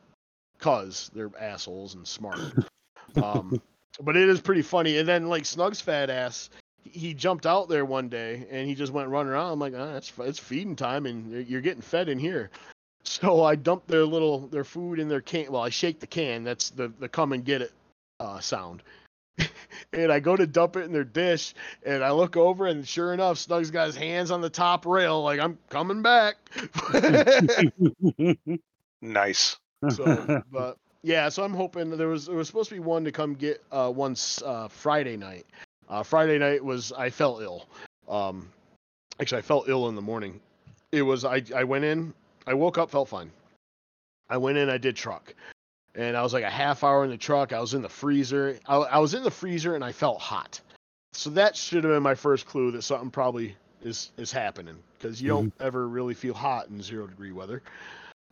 cause 0.59 1.11
they're 1.13 1.31
assholes 1.37 1.95
and 1.95 2.07
smart. 2.07 2.39
um, 3.21 3.61
but 4.01 4.15
it 4.15 4.29
is 4.29 4.39
pretty 4.39 4.61
funny. 4.61 4.99
And 4.99 5.07
then 5.07 5.27
like 5.27 5.43
Snug's 5.43 5.81
fat 5.81 6.09
ass, 6.09 6.49
he 6.85 7.13
jumped 7.13 7.45
out 7.45 7.67
there 7.69 7.83
one 7.85 8.09
day 8.09 8.45
and 8.49 8.67
he 8.67 8.75
just 8.75 8.93
went 8.93 9.09
running 9.09 9.31
around. 9.33 9.51
I'm 9.53 9.59
like, 9.59 9.73
ah, 9.75 9.95
it's 9.95 10.13
it's 10.19 10.39
feeding 10.39 10.75
time 10.75 11.05
and 11.05 11.31
you're- 11.31 11.43
you're 11.43 11.61
getting 11.61 11.81
fed 11.81 12.09
in 12.09 12.19
here. 12.19 12.49
So 13.07 13.43
I 13.43 13.53
dumped 13.55 13.87
their 13.87 14.03
little 14.03 14.47
their 14.47 14.63
food 14.63 14.97
in 14.97 15.07
their 15.07 15.21
can. 15.21 15.51
Well, 15.51 15.61
I 15.61 15.69
shake 15.69 15.99
the 15.99 16.07
can. 16.07 16.43
That's 16.43 16.71
the 16.71 16.87
the 16.99 17.07
come 17.07 17.33
and 17.33 17.45
get 17.45 17.61
it 17.61 17.71
uh, 18.19 18.39
sound. 18.39 18.81
and 19.93 20.11
I 20.11 20.19
go 20.19 20.35
to 20.35 20.47
dump 20.47 20.75
it 20.75 20.85
in 20.85 20.91
their 20.91 21.03
dish, 21.03 21.53
and 21.85 22.03
I 22.03 22.09
look 22.11 22.35
over, 22.35 22.65
and 22.65 22.87
sure 22.87 23.13
enough, 23.13 23.37
Snug's 23.37 23.69
got 23.69 23.85
his 23.85 23.95
hands 23.95 24.31
on 24.31 24.41
the 24.41 24.49
top 24.49 24.87
rail, 24.87 25.21
like 25.21 25.39
I'm 25.39 25.59
coming 25.69 26.01
back. 26.01 26.37
Nice. 29.01 29.57
so, 29.89 30.41
but 30.51 30.77
yeah, 31.03 31.29
so 31.29 31.43
I'm 31.43 31.53
hoping 31.53 31.91
there 31.91 32.07
was 32.07 32.25
there 32.25 32.35
was 32.35 32.47
supposed 32.47 32.69
to 32.69 32.75
be 32.75 32.79
one 32.79 33.03
to 33.03 33.11
come 33.11 33.35
get 33.35 33.63
uh 33.71 33.91
once 33.93 34.41
uh 34.41 34.67
Friday 34.67 35.15
night. 35.15 35.45
Uh 35.89 36.03
Friday 36.03 36.37
night 36.37 36.63
was 36.63 36.91
I 36.91 37.09
felt 37.09 37.41
ill. 37.41 37.67
Um 38.07 38.49
actually 39.19 39.39
I 39.39 39.41
felt 39.41 39.69
ill 39.69 39.87
in 39.89 39.95
the 39.95 40.01
morning. 40.01 40.39
It 40.91 41.01
was 41.01 41.25
I 41.25 41.43
I 41.55 41.63
went 41.63 41.85
in, 41.85 42.13
I 42.47 42.53
woke 42.53 42.77
up, 42.77 42.91
felt 42.91 43.09
fine. 43.09 43.31
I 44.29 44.37
went 44.37 44.57
in, 44.57 44.69
I 44.69 44.77
did 44.77 44.95
truck. 44.95 45.33
And 45.93 46.17
I 46.17 46.23
was 46.23 46.33
like 46.33 46.43
a 46.43 46.49
half 46.49 46.83
hour 46.83 47.05
in 47.05 47.09
the 47.09 47.17
truck. 47.17 47.53
I 47.53 47.61
was 47.61 47.73
in 47.73 47.81
the 47.81 47.89
freezer. 47.89 48.59
I, 48.67 48.75
I 48.75 48.97
was 48.99 49.13
in 49.13 49.23
the 49.23 49.31
freezer 49.31 49.75
and 49.75 49.83
I 49.83 49.93
felt 49.93 50.19
hot. 50.19 50.59
So 51.13 51.29
that 51.31 51.55
should 51.55 51.85
have 51.85 51.93
been 51.93 52.03
my 52.03 52.15
first 52.15 52.45
clue 52.45 52.71
that 52.71 52.81
something 52.81 53.09
probably 53.09 53.55
is 53.81 54.11
is 54.17 54.31
happening 54.31 54.77
because 54.97 55.21
you 55.21 55.29
don't 55.29 55.53
ever 55.59 55.87
really 55.87 56.13
feel 56.13 56.33
hot 56.33 56.67
in 56.67 56.81
zero 56.81 57.07
degree 57.07 57.31
weather. 57.31 57.61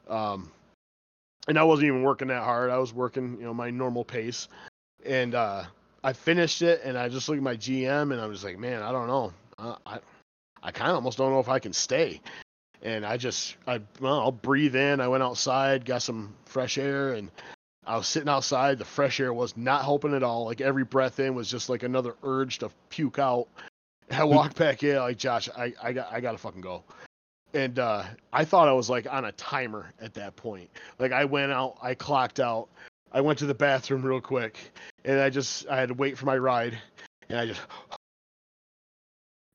Um, 0.09 0.51
and 1.47 1.57
I 1.57 1.63
wasn't 1.63 1.87
even 1.87 2.03
working 2.03 2.27
that 2.29 2.43
hard. 2.43 2.69
I 2.69 2.77
was 2.77 2.93
working, 2.93 3.37
you 3.39 3.45
know, 3.45 3.53
my 3.53 3.69
normal 3.69 4.03
pace. 4.03 4.47
And 5.05 5.35
uh, 5.35 5.63
I 6.03 6.13
finished 6.13 6.61
it, 6.61 6.81
and 6.83 6.97
I 6.97 7.09
just 7.09 7.29
looked 7.29 7.37
at 7.37 7.43
my 7.43 7.55
GM, 7.55 8.11
and 8.11 8.19
I 8.19 8.25
was 8.25 8.43
like, 8.43 8.57
man, 8.57 8.81
I 8.81 8.91
don't 8.91 9.07
know. 9.07 9.33
I 9.57 9.99
I 10.61 10.71
kind 10.71 10.89
of 10.89 10.95
almost 10.95 11.17
don't 11.17 11.31
know 11.31 11.39
if 11.39 11.49
I 11.49 11.59
can 11.59 11.73
stay. 11.73 12.21
And 12.81 13.05
I 13.05 13.17
just, 13.17 13.55
I 13.67 13.81
well, 13.99 14.19
I'll 14.19 14.31
breathe 14.31 14.75
in. 14.75 14.99
I 14.99 15.07
went 15.07 15.23
outside, 15.23 15.85
got 15.85 16.01
some 16.01 16.33
fresh 16.45 16.77
air, 16.77 17.13
and 17.13 17.31
I 17.85 17.97
was 17.97 18.07
sitting 18.07 18.29
outside. 18.29 18.77
The 18.77 18.85
fresh 18.85 19.19
air 19.19 19.33
was 19.33 19.55
not 19.55 19.83
helping 19.83 20.13
at 20.13 20.23
all. 20.23 20.45
Like 20.45 20.61
every 20.61 20.83
breath 20.83 21.19
in 21.19 21.35
was 21.35 21.49
just 21.49 21.69
like 21.69 21.83
another 21.83 22.15
urge 22.23 22.59
to 22.59 22.69
puke 22.89 23.19
out. 23.19 23.47
I 24.11 24.23
walked 24.25 24.57
back 24.57 24.83
in, 24.83 24.97
like 24.97 25.17
Josh, 25.17 25.49
I, 25.57 25.73
I 25.81 25.93
got, 25.93 26.11
I 26.11 26.19
gotta 26.19 26.37
fucking 26.37 26.61
go 26.61 26.83
and 27.53 27.79
uh, 27.79 28.03
I 28.31 28.45
thought 28.45 28.67
I 28.67 28.73
was 28.73 28.89
like 28.89 29.11
on 29.11 29.25
a 29.25 29.31
timer 29.33 29.91
at 30.01 30.13
that 30.15 30.35
point. 30.35 30.69
Like 30.99 31.11
I 31.11 31.25
went 31.25 31.51
out, 31.51 31.77
I 31.81 31.93
clocked 31.93 32.39
out, 32.39 32.67
I 33.13 33.21
went 33.21 33.39
to 33.39 33.45
the 33.45 33.53
bathroom 33.53 34.03
real 34.03 34.21
quick, 34.21 34.57
and 35.05 35.19
I 35.19 35.29
just 35.29 35.67
I 35.67 35.77
had 35.77 35.89
to 35.89 35.95
wait 35.95 36.17
for 36.17 36.25
my 36.25 36.37
ride, 36.37 36.77
and 37.29 37.37
I 37.37 37.45
just 37.45 37.61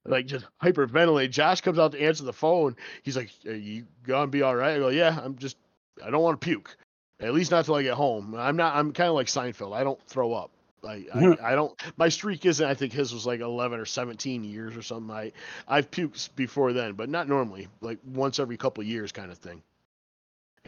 like 0.04 0.26
just 0.26 0.46
hyperventilate. 0.62 1.30
Josh 1.30 1.60
comes 1.60 1.78
out 1.78 1.92
to 1.92 2.00
answer 2.00 2.24
the 2.24 2.32
phone. 2.32 2.76
He's 3.02 3.16
like, 3.16 3.30
"Are 3.46 3.52
you 3.52 3.86
gonna 4.04 4.28
be 4.28 4.42
all 4.42 4.54
right?" 4.54 4.76
I 4.76 4.78
go, 4.78 4.88
"Yeah, 4.88 5.18
I'm 5.22 5.36
just 5.36 5.56
I 6.04 6.10
don't 6.10 6.22
want 6.22 6.40
to 6.40 6.44
puke, 6.44 6.76
at 7.20 7.34
least 7.34 7.50
not 7.50 7.64
till 7.64 7.74
I 7.74 7.82
get 7.82 7.94
home. 7.94 8.34
I'm 8.36 8.56
not. 8.56 8.76
I'm 8.76 8.92
kind 8.92 9.08
of 9.08 9.14
like 9.14 9.26
Seinfeld. 9.26 9.74
I 9.74 9.84
don't 9.84 10.00
throw 10.06 10.32
up." 10.32 10.50
I, 10.84 10.92
I, 10.92 10.96
mm-hmm. 11.16 11.44
I 11.44 11.54
don't. 11.56 11.78
My 11.96 12.08
streak 12.08 12.46
isn't. 12.46 12.64
I 12.64 12.74
think 12.74 12.92
his 12.92 13.12
was 13.12 13.26
like 13.26 13.40
11 13.40 13.80
or 13.80 13.84
17 13.84 14.44
years 14.44 14.76
or 14.76 14.82
something. 14.82 15.14
I 15.14 15.32
I've 15.66 15.90
puked 15.90 16.30
before 16.36 16.72
then, 16.72 16.92
but 16.92 17.08
not 17.08 17.28
normally. 17.28 17.66
Like 17.80 17.98
once 18.06 18.38
every 18.38 18.56
couple 18.56 18.84
years, 18.84 19.10
kind 19.10 19.32
of 19.32 19.38
thing. 19.38 19.62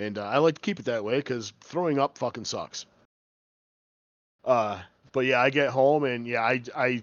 And 0.01 0.17
uh, 0.19 0.25
I 0.27 0.39
like 0.39 0.55
to 0.55 0.61
keep 0.61 0.81
it 0.81 0.87
that 0.87 1.05
way 1.05 1.19
because 1.19 1.53
throwing 1.61 1.99
up 1.99 2.17
fucking 2.17 2.47
sucks. 2.47 2.87
Uh, 4.45 4.79
but 5.13 5.27
yeah, 5.27 5.41
I 5.41 5.51
get 5.51 5.71
home 5.71 6.05
and 6.05 6.27
yeah, 6.27 6.43
I 6.43 6.63
I. 6.75 7.03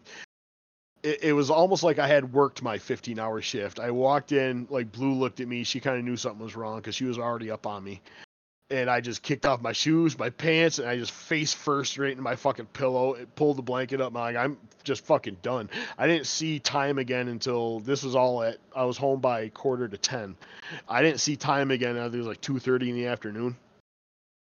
It, 1.04 1.24
it 1.26 1.34
was 1.34 1.52
almost 1.52 1.84
like 1.84 2.00
I 2.00 2.08
had 2.08 2.34
worked 2.34 2.64
my 2.64 2.80
15 2.80 3.20
hour 3.20 3.40
shift. 3.40 3.80
I 3.80 3.92
walked 3.92 4.32
in, 4.32 4.68
like 4.72 4.92
Blue 4.92 5.14
looked 5.14 5.40
at 5.40 5.48
me. 5.48 5.64
She 5.64 5.80
kind 5.80 5.98
of 5.98 6.04
knew 6.04 6.18
something 6.18 6.44
was 6.44 6.56
wrong 6.56 6.78
because 6.78 6.96
she 6.96 7.06
was 7.06 7.20
already 7.20 7.52
up 7.52 7.68
on 7.68 7.84
me 7.84 8.02
and 8.70 8.90
I 8.90 9.00
just 9.00 9.22
kicked 9.22 9.46
off 9.46 9.62
my 9.62 9.72
shoes, 9.72 10.18
my 10.20 10.30
pants, 10.30 10.80
and 10.80 10.90
I 10.90 10.98
just 10.98 11.12
face 11.12 11.54
first 11.54 11.98
right 11.98 12.12
into 12.12 12.24
my 12.24 12.36
fucking 12.36 12.66
pillow. 12.68 13.14
It 13.14 13.34
pulled 13.36 13.58
the 13.58 13.62
blanket 13.62 14.02
up. 14.02 14.10
I'm 14.10 14.14
like, 14.16 14.36
I'm 14.36 14.58
just 14.84 15.06
fucking 15.06 15.38
done. 15.42 15.70
I 15.98 16.08
didn't 16.08 16.28
see 16.28 16.60
time 16.60 16.98
again 16.98 17.30
until 17.30 17.80
this 17.80 18.04
was 18.04 18.16
all 18.16 18.44
at. 18.44 18.58
I 18.76 18.84
was 18.84 18.98
home 18.98 19.22
by 19.22 19.50
quarter 19.50 19.88
to 19.88 19.98
ten. 19.98 20.36
I 20.88 21.02
didn't 21.02 21.22
see 21.22 21.36
time 21.36 21.72
again. 21.72 21.98
I 21.98 22.04
think 22.04 22.16
it 22.16 22.20
was 22.20 22.28
like 22.28 22.42
two 22.42 22.60
thirty 22.60 22.90
in 22.90 22.96
the 22.96 23.08
afternoon, 23.08 23.56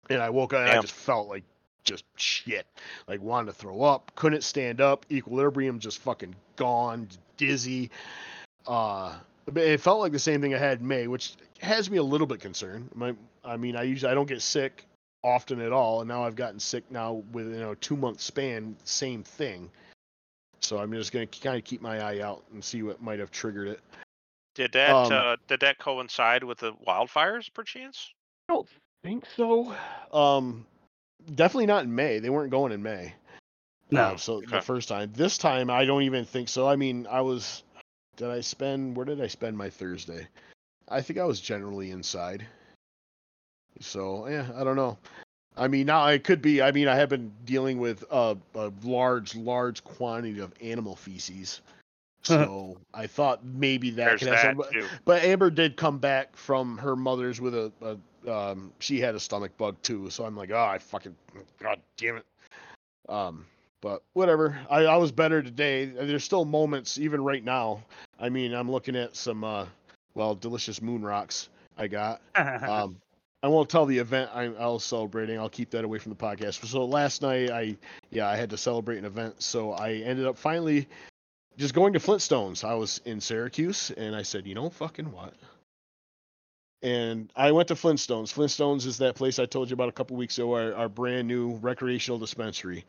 and 0.09 0.23
I 0.23 0.31
woke 0.31 0.53
up 0.53 0.61
and 0.61 0.71
I 0.71 0.81
just 0.81 0.95
felt 0.95 1.29
like 1.29 1.43
just 1.83 2.05
shit. 2.17 2.67
Like 3.09 3.21
wanted 3.21 3.47
to 3.47 3.53
throw 3.53 3.83
up, 3.83 4.13
couldn't 4.15 4.45
stand 4.45 4.81
up. 4.81 5.07
Equilibrium 5.11 5.81
just 5.81 5.99
fucking 5.99 6.37
gone, 6.57 7.09
dizzy. 7.37 7.91
Uh, 8.67 9.15
it 9.55 9.79
felt 9.79 10.01
like 10.01 10.13
the 10.13 10.19
same 10.19 10.41
thing 10.41 10.55
I 10.55 10.59
had 10.59 10.81
in 10.81 10.87
May, 10.87 11.07
which 11.09 11.35
has 11.61 11.91
me 11.91 11.99
a 11.99 12.03
little 12.03 12.27
bit 12.27 12.41
concerned. 12.41 12.91
My, 12.95 13.15
I 13.45 13.57
mean, 13.57 13.77
I 13.77 13.83
usually 13.83 14.11
I 14.11 14.15
don't 14.15 14.29
get 14.29 14.43
sick 14.43 14.87
often 15.23 15.61
at 15.61 15.73
all, 15.73 16.01
and 16.01 16.09
now 16.09 16.25
I've 16.25 16.37
gotten 16.37 16.61
sick 16.61 16.85
now 16.91 17.25
with 17.33 17.47
you 17.47 17.61
know 17.61 17.75
two 17.75 17.97
month 17.97 18.21
span, 18.21 18.77
same 18.85 19.23
thing. 19.23 19.71
So 20.61 20.79
I'm 20.79 20.93
just 20.93 21.13
gonna 21.13 21.27
kind 21.27 21.57
of 21.57 21.65
keep 21.65 21.81
my 21.83 22.01
eye 22.01 22.21
out 22.21 22.43
and 22.53 22.65
see 22.65 22.83
what 22.83 23.03
might 23.03 23.19
have 23.19 23.31
triggered 23.31 23.69
it. 23.69 23.81
Did 24.55 24.73
that 24.73 24.91
um, 24.91 25.13
uh, 25.13 25.37
did 25.49 25.61
that 25.61 25.79
coincide 25.79 26.45
with 26.45 26.59
the 26.59 26.73
wildfires, 26.87 27.53
perchance? 27.53 28.13
I 28.49 28.55
don't 28.55 28.69
think 29.03 29.25
so. 29.37 29.75
Um, 30.13 30.67
definitely 31.35 31.67
not 31.67 31.85
in 31.85 31.95
May. 31.95 32.19
They 32.19 32.31
weren't 32.31 32.51
going 32.51 32.73
in 32.73 32.83
May. 32.83 33.15
No. 33.91 34.03
Uh, 34.03 34.17
so 34.17 34.35
okay. 34.35 34.47
the 34.47 34.61
first 34.61 34.89
time. 34.89 35.13
This 35.15 35.39
time, 35.39 35.71
I 35.71 35.85
don't 35.85 36.03
even 36.03 36.25
think 36.25 36.49
so. 36.49 36.69
I 36.69 36.77
mean, 36.77 37.07
I 37.11 37.21
was. 37.21 37.63
Did 38.17 38.31
I 38.31 38.41
spend? 38.41 38.97
Where 38.97 39.05
did 39.05 39.21
I 39.21 39.27
spend 39.27 39.59
my 39.59 39.71
Thursday? 39.71 40.29
I 40.89 41.01
think 41.01 41.19
I 41.19 41.25
was 41.25 41.41
generally 41.41 41.91
inside. 41.91 42.47
So 43.81 44.29
yeah, 44.29 44.49
I 44.57 44.65
don't 44.65 44.77
know. 44.77 44.99
I 45.57 45.69
mean, 45.69 45.87
now 45.87 46.07
it 46.09 46.25
could 46.25 46.43
be. 46.43 46.63
I 46.63 46.73
mean, 46.73 46.89
I 46.89 46.97
have 46.97 47.09
been 47.09 47.33
dealing 47.45 47.79
with 47.79 48.05
a, 48.11 48.37
a 48.55 48.73
large, 48.83 49.37
large 49.37 49.85
quantity 49.85 50.41
of 50.41 50.53
animal 50.61 50.97
feces. 50.97 51.61
So 52.25 52.79
I 52.95 53.07
thought 53.07 53.45
maybe 53.45 53.91
that 53.91 54.05
There's 54.07 54.21
could 54.21 54.29
have 54.29 54.57
some. 54.57 54.63
too. 54.73 54.87
But 55.05 55.25
Amber 55.25 55.51
did 55.51 55.77
come 55.77 55.99
back 55.99 56.35
from 56.35 56.79
her 56.79 56.97
mother's 56.97 57.39
with 57.39 57.55
a, 57.55 57.71
a 57.83 57.99
um, 58.27 58.73
she 58.79 58.99
had 58.99 59.15
a 59.15 59.21
stomach 59.21 59.55
bug 59.59 59.77
too. 59.83 60.09
So 60.09 60.25
I'm 60.25 60.35
like, 60.35 60.51
oh, 60.51 60.65
I 60.65 60.79
fucking, 60.79 61.15
god 61.61 61.81
damn 61.99 62.17
it. 62.17 62.27
Um, 63.11 63.45
but 63.81 64.03
whatever. 64.15 64.59
I, 64.71 64.87
I 64.87 64.97
was 64.97 65.13
better 65.13 65.43
today. 65.43 65.85
There's 65.85 66.25
still 66.25 66.47
moments, 66.47 66.99
even 66.99 67.23
right 67.23 67.45
now. 67.45 67.83
I 68.19 68.31
mean, 68.31 68.55
I'm 68.55 68.71
looking 68.71 68.97
at 68.97 69.15
some, 69.15 69.45
uh, 69.45 69.67
well, 70.15 70.35
delicious 70.35 70.81
moon 70.81 71.05
rocks 71.05 71.51
I 71.77 71.89
got. 71.89 72.23
Um, 72.35 72.97
I 73.45 73.47
won't 73.47 73.69
tell 73.69 73.85
the 73.85 73.99
event 73.99 74.31
I, 74.33 74.45
I 74.45 74.67
was 74.69 74.85
celebrating. 74.85 75.39
I'll 75.39 75.51
keep 75.51 75.69
that 75.73 75.85
away 75.85 75.99
from 75.99 76.09
the 76.09 76.17
podcast. 76.17 76.65
So 76.65 76.87
last 76.87 77.21
night, 77.21 77.51
I 77.51 77.77
yeah, 78.11 78.27
I 78.27 78.37
had 78.37 78.49
to 78.49 78.57
celebrate 78.57 78.97
an 78.97 79.05
event. 79.05 79.43
So 79.43 79.73
I 79.73 79.97
ended 79.97 80.25
up 80.25 80.39
finally 80.39 80.89
just 81.59 81.75
going 81.75 81.93
to 81.93 81.99
Flintstones. 81.99 82.65
I 82.65 82.73
was 82.73 83.03
in 83.05 83.21
Syracuse, 83.21 83.91
and 83.91 84.17
I 84.17 84.23
said, 84.23 84.47
you 84.47 84.55
know, 84.55 84.71
fucking 84.71 85.13
what? 85.13 85.35
And 86.81 87.31
I 87.37 87.53
went 87.53 87.69
to 87.69 87.75
Flintstones. 87.75 88.33
Flintstones 88.33 88.87
is 88.87 88.97
that 88.97 89.15
place 89.15 89.39
I 89.39 89.45
told 89.45 89.69
you 89.69 89.75
about 89.75 89.91
a 89.91 89.93
couple 89.93 90.17
weeks 90.17 90.39
ago, 90.39 90.55
our, 90.55 90.75
our 90.75 90.89
brand 90.89 91.29
new 91.29 91.57
recreational 91.57 92.19
dispensary. 92.19 92.87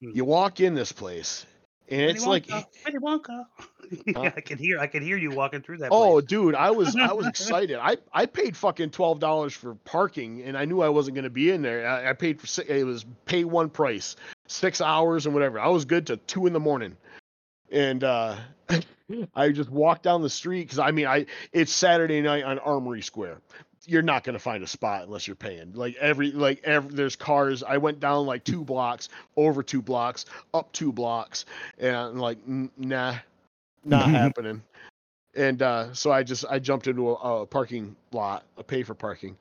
Hmm. 0.00 0.10
You 0.14 0.24
walk 0.24 0.60
in 0.60 0.74
this 0.74 0.92
place, 0.92 1.46
and 1.88 2.02
it's 2.02 2.24
Wonka, 2.24 2.50
like 2.50 2.68
Willy 2.84 2.98
Wonka. 2.98 3.44
yeah, 4.06 4.32
I 4.36 4.40
can 4.40 4.58
hear 4.58 4.78
I 4.78 4.86
can 4.86 5.02
hear 5.02 5.16
you 5.16 5.30
walking 5.30 5.62
through 5.62 5.78
that. 5.78 5.90
Oh, 5.92 6.14
place. 6.14 6.26
dude, 6.26 6.54
I 6.54 6.70
was 6.70 6.96
I 6.96 7.12
was 7.12 7.26
excited. 7.26 7.78
I 7.80 7.96
I 8.12 8.26
paid 8.26 8.56
fucking 8.56 8.90
twelve 8.90 9.20
dollars 9.20 9.52
for 9.52 9.74
parking, 9.74 10.42
and 10.42 10.56
I 10.56 10.64
knew 10.64 10.80
I 10.80 10.88
wasn't 10.88 11.14
going 11.14 11.24
to 11.24 11.30
be 11.30 11.50
in 11.50 11.62
there. 11.62 11.86
I, 11.86 12.10
I 12.10 12.12
paid 12.12 12.40
for 12.40 12.62
it 12.62 12.84
was 12.84 13.04
pay 13.24 13.44
one 13.44 13.70
price, 13.70 14.16
six 14.48 14.80
hours 14.80 15.26
and 15.26 15.34
whatever. 15.34 15.60
I 15.60 15.68
was 15.68 15.84
good 15.84 16.06
to 16.08 16.16
two 16.16 16.46
in 16.46 16.52
the 16.52 16.60
morning, 16.60 16.96
and 17.70 18.02
uh, 18.02 18.36
I 19.34 19.50
just 19.50 19.70
walked 19.70 20.02
down 20.02 20.22
the 20.22 20.30
street 20.30 20.62
because 20.62 20.78
I 20.78 20.90
mean 20.90 21.06
I 21.06 21.26
it's 21.52 21.72
Saturday 21.72 22.20
night 22.20 22.44
on 22.44 22.58
Armory 22.58 23.02
Square 23.02 23.40
you're 23.86 24.02
not 24.02 24.24
going 24.24 24.34
to 24.34 24.38
find 24.38 24.62
a 24.62 24.66
spot 24.66 25.04
unless 25.04 25.26
you're 25.26 25.36
paying. 25.36 25.72
Like 25.74 25.96
every 25.96 26.32
like 26.32 26.60
every 26.64 26.94
there's 26.94 27.16
cars. 27.16 27.62
I 27.62 27.78
went 27.78 28.00
down 28.00 28.26
like 28.26 28.44
two 28.44 28.64
blocks, 28.64 29.08
over 29.36 29.62
two 29.62 29.82
blocks, 29.82 30.26
up 30.52 30.72
two 30.72 30.92
blocks, 30.92 31.46
and 31.78 31.96
I'm 31.96 32.18
like 32.18 32.38
nah, 32.46 33.16
not 33.84 34.10
happening. 34.10 34.62
And 35.34 35.62
uh, 35.62 35.92
so 35.94 36.10
I 36.10 36.22
just 36.22 36.44
I 36.48 36.58
jumped 36.58 36.86
into 36.86 37.10
a, 37.10 37.42
a 37.42 37.46
parking 37.46 37.94
lot, 38.12 38.44
a 38.56 38.64
pay 38.64 38.82
for 38.82 38.94
parking, 38.94 39.36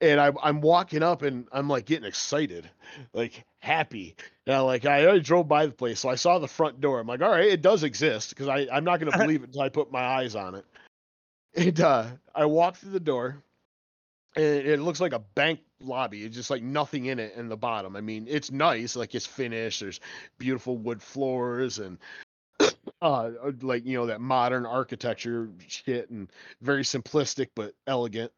and 0.00 0.20
I, 0.20 0.32
I'm 0.42 0.60
walking 0.60 1.02
up 1.02 1.22
and 1.22 1.46
I'm 1.52 1.68
like 1.68 1.86
getting 1.86 2.06
excited, 2.06 2.68
like 3.12 3.44
happy. 3.60 4.16
And 4.46 4.56
I 4.56 4.60
like 4.60 4.84
I 4.86 5.04
already 5.04 5.20
drove 5.20 5.48
by 5.48 5.66
the 5.66 5.72
place, 5.72 6.00
so 6.00 6.08
I 6.08 6.16
saw 6.16 6.38
the 6.38 6.48
front 6.48 6.80
door. 6.80 7.00
I'm 7.00 7.06
like, 7.06 7.22
all 7.22 7.30
right, 7.30 7.48
it 7.48 7.62
does 7.62 7.84
exist 7.84 8.30
because 8.30 8.48
I 8.48 8.66
I'm 8.72 8.84
not 8.84 9.00
gonna 9.00 9.16
believe 9.18 9.42
it 9.42 9.48
until 9.48 9.62
I 9.62 9.68
put 9.68 9.92
my 9.92 10.02
eyes 10.02 10.34
on 10.34 10.54
it. 10.54 10.64
And 11.54 11.80
uh, 11.80 12.06
I 12.34 12.44
walk 12.44 12.76
through 12.76 12.92
the 12.92 13.00
door, 13.00 13.42
it, 14.36 14.66
it 14.66 14.80
looks 14.80 15.00
like 15.00 15.12
a 15.12 15.18
bank 15.18 15.60
lobby. 15.80 16.24
It's 16.24 16.36
just 16.36 16.50
like 16.50 16.62
nothing 16.62 17.06
in 17.06 17.18
it 17.18 17.34
in 17.36 17.48
the 17.48 17.56
bottom. 17.56 17.96
I 17.96 18.00
mean, 18.00 18.26
it's 18.28 18.50
nice, 18.50 18.96
like 18.96 19.14
it's 19.14 19.26
finished. 19.26 19.80
There's 19.80 20.00
beautiful 20.38 20.76
wood 20.76 21.02
floors 21.02 21.78
and 21.78 21.98
uh 23.02 23.30
like 23.62 23.86
you 23.86 23.96
know 23.96 24.06
that 24.06 24.20
modern 24.20 24.66
architecture 24.66 25.48
shit 25.66 26.10
and 26.10 26.30
very 26.60 26.82
simplistic 26.82 27.48
but 27.54 27.74
elegant. 27.86 28.32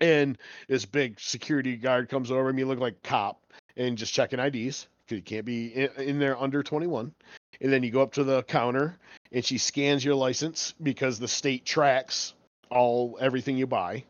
And 0.00 0.38
this 0.68 0.86
big 0.86 1.20
security 1.20 1.76
guard 1.76 2.08
comes 2.08 2.30
over 2.30 2.50
me, 2.52 2.64
look 2.64 2.78
like 2.78 3.02
cop, 3.02 3.42
and 3.76 3.98
just 3.98 4.14
checking 4.14 4.40
IDs, 4.40 4.88
because 5.04 5.16
You 5.16 5.22
can't 5.22 5.44
be 5.44 5.66
in, 5.66 5.90
in 5.98 6.18
there 6.18 6.40
under 6.40 6.62
21. 6.62 7.12
And 7.60 7.72
then 7.72 7.82
you 7.82 7.90
go 7.90 8.00
up 8.00 8.12
to 8.14 8.24
the 8.24 8.42
counter 8.44 8.98
and 9.32 9.44
she 9.44 9.58
scans 9.58 10.02
your 10.02 10.14
license 10.14 10.72
because 10.82 11.18
the 11.18 11.28
state 11.28 11.66
tracks 11.66 12.32
all 12.70 13.18
everything 13.20 13.58
you 13.58 13.66
buy. 13.66 14.04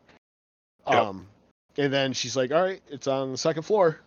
Yep. 0.88 0.96
Um, 0.96 1.26
and 1.78 1.92
then 1.92 2.12
she's 2.12 2.36
like, 2.36 2.52
"All 2.52 2.62
right, 2.62 2.82
it's 2.88 3.06
on 3.06 3.32
the 3.32 3.38
second 3.38 3.62
floor." 3.62 4.00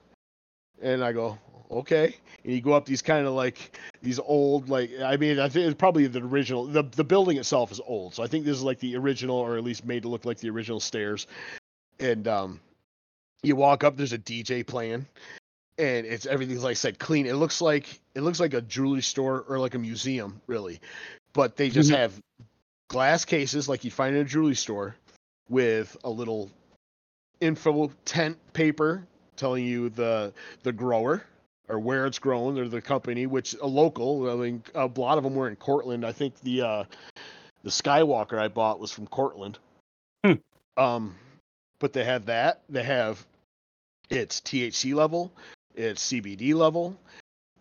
And 0.82 1.04
I 1.04 1.14
go, 1.14 1.38
"Okay." 1.72 2.16
And 2.44 2.54
you 2.54 2.62
go 2.62 2.74
up 2.74 2.86
these 2.86 3.02
kind 3.02 3.26
of 3.26 3.34
like 3.34 3.78
these 4.02 4.20
old 4.20 4.70
like 4.70 4.92
I 5.02 5.18
mean 5.18 5.40
I 5.40 5.50
think 5.50 5.66
it's 5.66 5.78
probably 5.78 6.08
the 6.08 6.22
original. 6.22 6.66
The 6.66 6.84
the 6.84 7.04
building 7.04 7.38
itself 7.38 7.72
is 7.72 7.80
old, 7.86 8.14
so 8.16 8.24
I 8.24 8.28
think 8.28 8.46
this 8.46 8.58
is 8.58 8.64
like 8.64 8.80
the 8.80 8.96
original 8.98 9.38
or 9.38 9.58
at 9.58 9.64
least 9.64 9.86
made 9.86 10.04
to 10.04 10.10
look 10.10 10.26
like 10.26 10.40
the 10.40 10.50
original 10.50 10.80
stairs. 10.80 11.28
And 12.00 12.28
um, 12.28 12.60
you 13.44 13.56
walk 13.56 13.84
up, 13.84 13.96
there's 13.96 14.14
a 14.14 14.18
DJ 14.18 14.66
playing, 14.66 15.06
and 15.78 16.06
it's 16.06 16.26
everything's 16.26 16.64
like 16.64 16.72
I 16.72 16.76
said 16.76 17.00
clean. 17.00 17.28
It 17.28 17.36
looks 17.36 17.62
like 17.62 18.00
it 18.14 18.22
looks 18.22 18.40
like 18.40 18.54
a 18.54 18.62
jewelry 18.62 19.02
store 19.02 19.46
or 19.48 19.60
like 19.60 19.76
a 19.76 19.80
museum, 19.80 20.42
really. 20.48 20.82
But 21.34 21.56
they 21.56 21.70
just 21.70 21.92
Mhm. 21.92 21.98
have 21.98 22.20
glass 22.90 23.26
cases 23.26 23.70
like 23.70 23.84
you'd 23.84 23.94
find 23.94 24.16
in 24.16 24.22
a 24.22 24.26
jewelry 24.26 24.56
store 24.56 24.96
with 25.50 25.96
a 26.04 26.10
little 26.10 26.52
info 27.44 27.92
tent 28.06 28.38
paper 28.54 29.06
telling 29.36 29.66
you 29.66 29.90
the 29.90 30.34
the 30.64 30.72
grower 30.72 31.24
or 31.70 31.80
where 31.80 32.06
it's 32.06 32.20
grown 32.20 32.58
or 32.58 32.68
the 32.68 32.82
company, 32.82 33.26
which 33.26 33.56
a 33.62 33.68
local. 33.68 34.30
I 34.30 34.36
mean, 34.36 34.64
a 34.76 34.86
lot 34.96 35.18
of 35.18 35.24
them 35.24 35.36
were 35.36 35.48
in 35.48 35.56
Cortland. 35.56 36.06
I 36.06 36.12
think 36.12 36.40
the 36.42 36.62
uh, 36.62 36.84
the 37.64 37.70
Skywalker 37.70 38.38
I 38.38 38.48
bought 38.48 38.80
was 38.80 38.92
from 38.92 39.08
Cortland. 39.08 39.58
Hmm. 40.26 40.34
Um, 40.78 41.16
but 41.80 41.94
they 41.94 42.04
have 42.04 42.26
that. 42.26 42.62
They 42.70 42.84
have 42.84 43.26
it's 44.10 44.42
THC 44.42 44.94
level, 44.94 45.32
it's 45.76 46.12
CBD 46.12 46.54
level, 46.54 46.98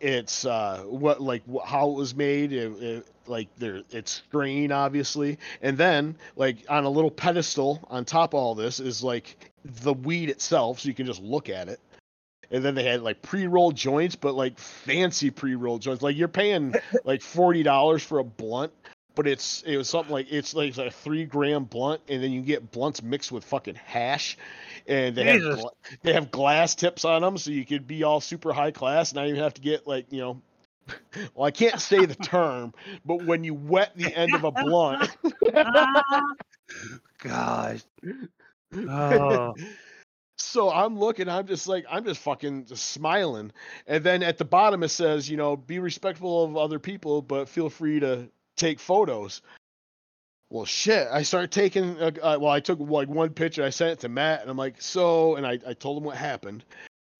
it's 0.02 0.44
uh 0.44 0.82
what 0.86 1.20
like 1.20 1.42
how 1.64 1.90
it 1.90 1.94
was 1.94 2.14
made, 2.14 2.52
it, 2.52 2.72
it, 2.82 3.06
like 3.26 3.48
there 3.56 3.82
it's 3.90 4.10
strain 4.10 4.72
obviously, 4.72 5.38
and 5.62 5.78
then 5.78 6.16
like 6.36 6.58
on 6.68 6.84
a 6.84 6.90
little 6.90 7.10
pedestal 7.10 7.80
on 7.88 8.04
top 8.04 8.34
of 8.34 8.40
all 8.40 8.54
this 8.54 8.80
is 8.80 9.02
like 9.02 9.52
the 9.64 9.92
weed 9.92 10.28
itself, 10.28 10.80
so 10.80 10.88
you 10.88 10.94
can 10.94 11.06
just 11.06 11.22
look 11.22 11.48
at 11.48 11.68
it. 11.68 11.80
And 12.50 12.62
then 12.64 12.74
they 12.74 12.84
had 12.84 13.00
like 13.02 13.22
pre-rolled 13.22 13.76
joints, 13.76 14.16
but 14.16 14.34
like 14.34 14.58
fancy 14.58 15.30
pre-rolled 15.30 15.80
joints. 15.80 16.02
Like 16.02 16.16
you're 16.16 16.28
paying 16.28 16.74
like 17.04 17.22
forty 17.22 17.62
dollars 17.62 18.02
for 18.02 18.18
a 18.18 18.24
blunt, 18.24 18.72
but 19.14 19.28
it's 19.28 19.62
it 19.62 19.76
was 19.76 19.88
something 19.88 20.12
like 20.12 20.26
it's 20.32 20.52
like 20.54 20.76
a 20.78 20.90
three 20.90 21.24
gram 21.24 21.64
blunt, 21.64 22.00
and 22.08 22.22
then 22.22 22.32
you 22.32 22.42
get 22.42 22.72
blunts 22.72 23.02
mixed 23.02 23.30
with 23.30 23.44
fucking 23.44 23.76
hash, 23.76 24.36
and 24.86 25.16
they 25.16 25.24
have 25.24 25.40
Jesus. 25.40 25.64
they 26.02 26.12
have 26.12 26.30
glass 26.30 26.74
tips 26.74 27.04
on 27.04 27.22
them, 27.22 27.38
so 27.38 27.50
you 27.50 27.64
could 27.64 27.86
be 27.86 28.02
all 28.02 28.20
super 28.20 28.52
high 28.52 28.70
class. 28.70 29.10
and 29.10 29.16
Not 29.16 29.28
even 29.28 29.40
have 29.40 29.54
to 29.54 29.60
get 29.60 29.86
like 29.86 30.06
you 30.10 30.20
know. 30.20 30.42
Well, 31.34 31.46
I 31.46 31.52
can't 31.52 31.80
say 31.80 32.06
the 32.06 32.14
term, 32.24 32.74
but 33.04 33.24
when 33.24 33.44
you 33.44 33.54
wet 33.54 33.92
the 33.94 34.12
end 34.14 34.34
of 34.34 34.42
a 34.42 34.50
blunt, 34.50 35.16
Gosh. 37.22 37.82
Oh. 38.88 39.54
So 40.38 40.70
I'm 40.70 40.98
looking, 40.98 41.28
I'm 41.28 41.46
just 41.46 41.68
like, 41.68 41.84
I'm 41.88 42.04
just 42.04 42.20
fucking 42.20 42.66
just 42.66 42.86
smiling. 42.90 43.52
And 43.86 44.02
then 44.02 44.22
at 44.22 44.38
the 44.38 44.44
bottom 44.44 44.82
it 44.82 44.88
says, 44.88 45.30
you 45.30 45.36
know, 45.36 45.56
be 45.56 45.78
respectful 45.78 46.44
of 46.44 46.56
other 46.56 46.80
people, 46.80 47.22
but 47.22 47.48
feel 47.48 47.70
free 47.70 48.00
to 48.00 48.28
take 48.56 48.80
photos. 48.80 49.40
Well, 50.52 50.66
shit. 50.66 51.08
I 51.10 51.22
started 51.22 51.50
taking, 51.50 51.98
uh, 51.98 52.10
uh, 52.22 52.36
well, 52.38 52.50
I 52.50 52.60
took 52.60 52.78
like 52.78 53.08
one 53.08 53.30
picture, 53.30 53.64
I 53.64 53.70
sent 53.70 53.92
it 53.92 54.00
to 54.00 54.10
Matt, 54.10 54.42
and 54.42 54.50
I'm 54.50 54.58
like, 54.58 54.82
so, 54.82 55.36
and 55.36 55.46
I, 55.46 55.58
I 55.66 55.72
told 55.72 55.96
him 55.96 56.04
what 56.04 56.18
happened. 56.18 56.62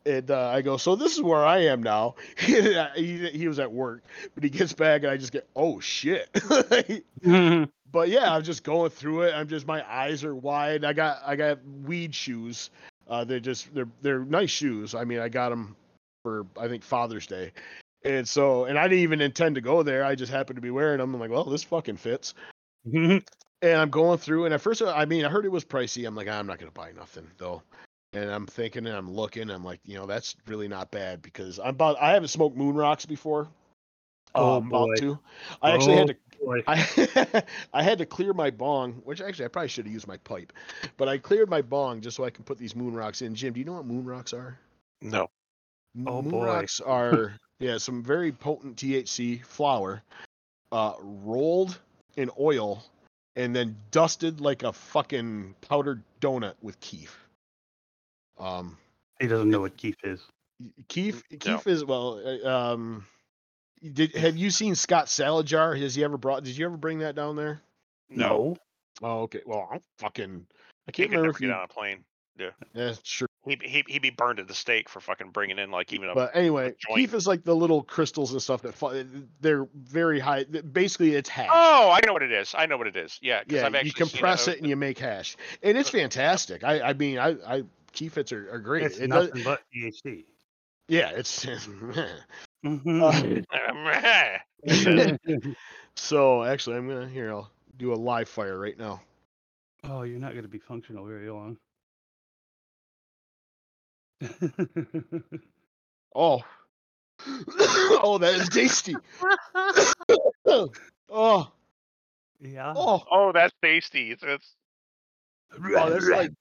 And 0.05 0.31
uh, 0.31 0.49
I 0.49 0.61
go, 0.61 0.77
so 0.77 0.97
this 0.97 1.17
is 1.17 1.23
where 1.23 1.43
I 1.43 1.61
am 1.61 1.83
now. 1.83 2.17
he, 2.37 3.31
he 3.31 3.49
was 3.49 3.59
at 3.59 3.73
work, 3.73 4.03
but 4.35 4.45
he 4.45 4.51
gets 4.51 4.75
back, 4.75 5.05
and 5.05 5.11
I 5.11 5.17
just 5.17 5.33
get, 5.33 5.49
oh 5.57 5.81
shit. 5.81 6.29
but 7.91 8.09
yeah, 8.11 8.35
I'm 8.35 8.43
just 8.43 8.65
going 8.65 8.91
through 8.91 9.23
it. 9.23 9.35
I'm 9.35 9.49
just 9.49 9.67
my 9.67 9.83
eyes 9.91 10.25
are 10.25 10.35
wide. 10.35 10.85
I 10.85 10.93
got 10.93 11.23
I 11.25 11.35
got 11.35 11.59
weed 11.85 12.15
shoes. 12.15 12.69
Uh, 13.09 13.25
they're 13.25 13.41
just 13.41 13.75
they're 13.75 13.89
they're 14.03 14.27
nice 14.27 14.51
shoes. 14.51 14.95
I 14.95 15.05
mean, 15.05 15.21
I 15.21 15.31
got 15.31 15.49
them 15.49 15.75
for 16.23 16.45
I 16.61 16.69
think 16.69 16.83
Father's 16.83 17.27
Day, 17.27 17.53
and 18.05 18.29
so 18.29 18.65
and 18.65 18.79
I 18.79 18.89
didn't 18.89 19.05
even 19.05 19.23
intend 19.23 19.55
to 19.55 19.63
go 19.63 19.83
there. 19.83 20.05
I 20.05 20.17
just 20.17 20.33
happened 20.33 20.57
to 20.57 20.63
be 20.63 20.71
wearing 20.71 20.99
them. 20.99 21.15
I'm 21.15 21.21
like, 21.21 21.31
well, 21.31 21.45
this 21.45 21.63
fucking 21.63 21.97
fits. 21.97 22.35
And 22.85 23.23
I'm 23.63 23.91
going 23.91 24.19
through, 24.19 24.47
and 24.47 24.55
at 24.55 24.61
first, 24.61 24.83
I 24.83 25.05
mean, 25.05 25.25
I 25.25 25.29
heard 25.29 25.45
it 25.45 25.53
was 25.53 25.65
pricey. 25.65 26.07
I'm 26.07 26.17
like, 26.17 26.27
I'm 26.27 26.47
not 26.47 26.59
gonna 26.59 26.73
buy 26.73 26.91
nothing 26.93 27.29
though. 27.39 27.63
And 28.13 28.29
I'm 28.29 28.47
thinking, 28.47 28.87
and 28.87 28.97
I'm 28.97 29.11
looking. 29.11 29.51
I'm 29.51 29.65
like, 29.65 29.81
you 29.85 29.95
know, 29.95 30.05
that's 30.05 30.37
really 30.47 30.69
not 30.69 30.91
bad 30.91 31.23
because 31.23 31.59
I'm 31.61 31.69
about. 31.69 31.97
I 32.01 32.13
haven't 32.13 32.29
smoked 32.29 32.57
moon 32.57 32.75
rocks 32.75 33.07
before. 33.07 33.49
Oh, 34.35 34.57
I'm 34.57 34.69
boy. 34.69 34.95
I 35.63 35.73
actually 35.73 35.97
had 35.97 36.11
Oh, 36.11 36.13
to 36.13 36.17
boy. 36.45 36.63
I 36.67 37.43
I 37.73 37.83
had 37.83 37.99
to 37.99 38.07
clear 38.07 38.33
my 38.33 38.51
bong, 38.51 38.95
which 39.05 39.21
actually 39.21 39.45
I 39.45 39.49
probably 39.49 39.69
should 39.69 39.87
have 39.87 39.93
used 39.95 40.09
my 40.09 40.17
pipe, 40.19 40.53
but 40.97 41.09
I 41.09 41.19
cleared 41.19 41.49
my 41.49 41.63
bong 41.63 42.01
just 42.01 42.17
so 42.17 42.25
I 42.25 42.31
can 42.31 42.45
put 42.45 42.59
these 42.59 42.75
moon 42.75 42.95
rocks 42.95 43.23
in. 43.23 43.35
Jim, 43.35 43.53
do 43.53 43.61
you 43.61 43.67
know 43.67 43.75
what 43.75 43.87
moon 43.87 44.05
rocks 44.05 44.33
are? 44.33 44.59
No. 45.01 45.31
Oh, 46.07 46.21
moon 46.23 46.31
boy. 46.33 46.47
rocks 46.47 46.81
are 46.85 47.35
yeah 47.61 47.79
some 47.79 48.03
very 48.03 48.33
potent 48.33 48.77
THC 48.77 49.45
flower, 49.45 50.03
uh, 50.73 50.95
rolled 51.01 51.79
in 52.17 52.31
oil, 52.39 52.83
and 53.37 53.55
then 53.55 53.77
dusted 53.91 54.41
like 54.41 54.63
a 54.63 54.73
fucking 54.73 55.55
powdered 55.61 56.03
donut 56.21 56.55
with 56.63 56.79
keef. 56.81 57.19
Um, 58.39 58.77
He 59.21 59.27
doesn't 59.29 59.51
know 59.51 59.61
what 59.61 59.77
Keith 59.77 59.97
is. 60.05 60.21
Keef 60.89 61.23
No. 61.47 61.61
Is 61.67 61.85
well. 61.85 62.21
uh, 62.25 62.49
Um, 62.73 63.05
did 63.93 64.15
have 64.15 64.37
you 64.37 64.51
seen 64.51 64.75
Scott 64.75 65.09
Salad 65.09 65.47
Jar? 65.47 65.75
Has 65.75 65.95
he 65.95 66.05
ever 66.05 66.17
brought? 66.17 66.45
Did 66.45 66.57
you 66.57 66.67
ever 66.67 66.77
bring 66.77 67.01
that 67.01 67.15
down 67.15 67.35
there? 67.37 67.61
No. 68.09 68.57
Oh, 69.03 69.23
okay. 69.23 69.41
Well, 69.45 69.69
I'm 69.73 69.81
fucking. 69.99 70.47
I 70.89 70.93
can't 70.93 71.11
could 71.11 71.17
remember 71.17 71.27
never 71.27 71.31
if 71.31 71.39
get 71.41 71.47
you. 71.47 71.53
on 71.55 71.65
a 71.65 71.69
plane. 71.69 72.05
Yeah. 72.39 72.51
Yeah, 72.75 72.95
sure. 73.03 73.29
He 73.45 73.59
he 73.61 73.85
he'd 73.89 74.03
be 74.03 74.11
burned 74.11 74.39
at 74.39 74.47
the 74.47 74.55
stake 74.55 74.89
for 74.89 75.01
fucking 75.01 75.31
bringing 75.31 75.59
in 75.59 75.71
like 75.73 75.93
even 75.93 76.09
a 76.09 76.15
But 76.15 76.31
anyway, 76.37 76.75
joint. 76.79 76.97
Keef 76.97 77.13
is 77.15 77.27
like 77.27 77.43
the 77.43 77.57
little 77.57 77.83
crystals 77.83 78.31
and 78.33 78.41
stuff 78.41 78.63
that 78.63 78.73
fu- 78.75 79.05
they're 79.41 79.67
very 79.75 80.21
high. 80.21 80.45
Basically, 80.45 81.15
it's 81.17 81.29
hash. 81.29 81.49
Oh, 81.53 81.91
I 81.91 81.99
know 82.07 82.13
what 82.13 82.23
it 82.23 82.31
is. 82.31 82.55
I 82.57 82.67
know 82.67 82.77
what 82.77 82.87
it 82.87 82.97
is. 82.97 83.19
Yeah, 83.21 83.43
'cause 83.43 83.53
yeah, 83.53 83.67
I've 83.67 83.73
you 83.73 83.79
actually 83.79 83.91
seen 83.91 84.09
compress 84.11 84.47
uh, 84.47 84.53
it 84.53 84.59
and 84.59 84.69
you 84.69 84.77
make 84.77 84.99
hash, 84.99 85.37
and 85.63 85.77
it's 85.77 85.91
fantastic. 85.91 86.63
I, 86.63 86.81
I 86.81 86.93
mean, 86.93 87.19
I, 87.19 87.31
I 87.47 87.63
Keefits 87.93 88.33
are, 88.33 88.49
are 88.55 88.59
great. 88.61 88.85
It's 88.85 88.99
It 88.99 89.09
does, 89.09 89.29
nothing 89.29 89.43
but 89.43 89.63
THC. 89.75 90.25
yeah, 90.87 91.11
it's. 91.11 91.47
Uh, 91.47 91.59
so 95.95 96.45
actually, 96.45 96.77
I'm 96.77 96.89
gonna 96.89 97.09
here. 97.09 97.31
I'll 97.31 97.51
do 97.77 97.93
a 97.93 97.97
live 97.97 98.29
fire 98.29 98.59
right 98.59 98.79
now. 98.79 99.01
oh, 99.85 100.03
you're 100.03 100.21
not 100.21 100.31
going 100.33 100.43
to 100.43 100.49
be 100.49 100.59
functional 100.59 101.05
very 101.07 101.29
long. 101.31 101.57
Oh, 106.15 106.43
oh, 107.27 108.19
that 108.19 108.35
is 108.35 108.49
tasty. 108.51 108.95
oh, 111.11 111.51
yeah. 112.41 112.75
oh, 112.77 113.03
oh, 113.11 113.33
that's 113.33 113.55
tasty. 113.63 114.11
It's, 114.11 114.23
it's 114.23 114.55
Oh, 115.55 115.91
that's 115.91 116.07
like- 116.09 116.33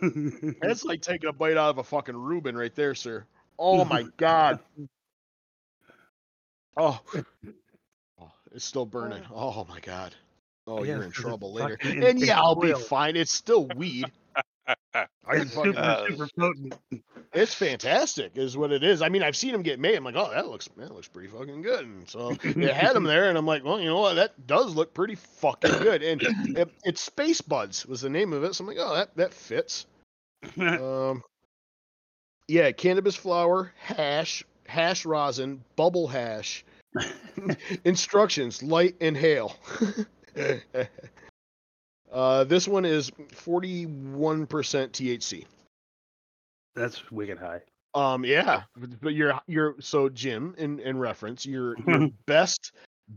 that's 0.60 0.84
like 0.84 1.00
taking 1.00 1.28
a 1.28 1.32
bite 1.32 1.56
out 1.56 1.70
of 1.70 1.78
a 1.78 1.84
fucking 1.84 2.16
Reuben 2.16 2.56
right 2.56 2.74
there, 2.74 2.94
sir. 2.94 3.24
Oh 3.58 3.84
my 3.86 4.04
god. 4.16 4.60
Oh, 6.76 7.00
Oh, 8.20 8.30
it's 8.52 8.64
still 8.64 8.86
burning. 8.86 9.22
Oh 9.34 9.64
my 9.68 9.80
god. 9.80 10.14
Oh, 10.66 10.84
Yeah, 10.84 10.94
you're 10.94 11.04
in 11.04 11.10
trouble 11.10 11.52
later. 11.54 11.78
And 11.82 12.20
yeah, 12.20 12.38
I'll 12.40 12.54
be 12.54 12.72
fine. 12.74 13.16
It's 13.16 13.32
still 13.32 13.66
weed. 13.76 14.06
It's 15.30 15.52
super, 15.52 15.78
Uh, 15.78 16.06
super 16.08 16.28
potent. 16.38 16.74
it's 17.32 17.54
fantastic, 17.54 18.32
is 18.36 18.56
what 18.56 18.72
it 18.72 18.82
is. 18.82 19.02
I 19.02 19.08
mean, 19.08 19.22
I've 19.22 19.36
seen 19.36 19.52
them 19.52 19.62
get 19.62 19.78
made. 19.78 19.94
I'm 19.96 20.04
like, 20.04 20.16
oh, 20.16 20.30
that 20.30 20.48
looks 20.48 20.68
that 20.76 20.94
looks 20.94 21.08
pretty 21.08 21.28
fucking 21.28 21.62
good. 21.62 21.84
And 21.84 22.08
so 22.08 22.32
they 22.32 22.72
had 22.72 22.94
them 22.94 23.04
there, 23.04 23.28
and 23.28 23.36
I'm 23.38 23.46
like, 23.46 23.64
well, 23.64 23.78
you 23.78 23.86
know 23.86 23.98
what? 24.00 24.14
That 24.14 24.46
does 24.46 24.74
look 24.74 24.94
pretty 24.94 25.14
fucking 25.14 25.82
good. 25.82 26.02
And 26.02 26.22
it, 26.56 26.70
it's 26.84 27.00
Space 27.00 27.40
Buds 27.40 27.86
was 27.86 28.00
the 28.00 28.10
name 28.10 28.32
of 28.32 28.44
it. 28.44 28.54
So 28.54 28.64
I'm 28.64 28.68
like, 28.68 28.78
oh, 28.80 28.94
that 28.94 29.16
that 29.16 29.34
fits. 29.34 29.86
Um, 30.58 31.22
yeah, 32.46 32.72
cannabis 32.72 33.14
flower, 33.16 33.72
hash, 33.78 34.42
hash 34.66 35.04
rosin, 35.04 35.62
bubble 35.76 36.08
hash. 36.08 36.64
Instructions: 37.84 38.62
light 38.62 38.96
inhale. 39.00 39.54
uh, 42.12 42.44
this 42.44 42.68
one 42.68 42.84
is 42.84 43.10
41% 43.10 43.96
THC. 44.26 45.44
That's 46.74 47.10
wicked 47.10 47.38
high. 47.38 47.60
Um, 47.94 48.24
yeah, 48.24 48.62
but 49.02 49.14
you're 49.14 49.40
you're 49.46 49.74
so 49.80 50.08
Jim 50.08 50.54
in 50.58 50.78
in 50.80 50.98
reference, 50.98 51.44
your 51.46 51.76
your 51.86 52.08
best 52.26 52.72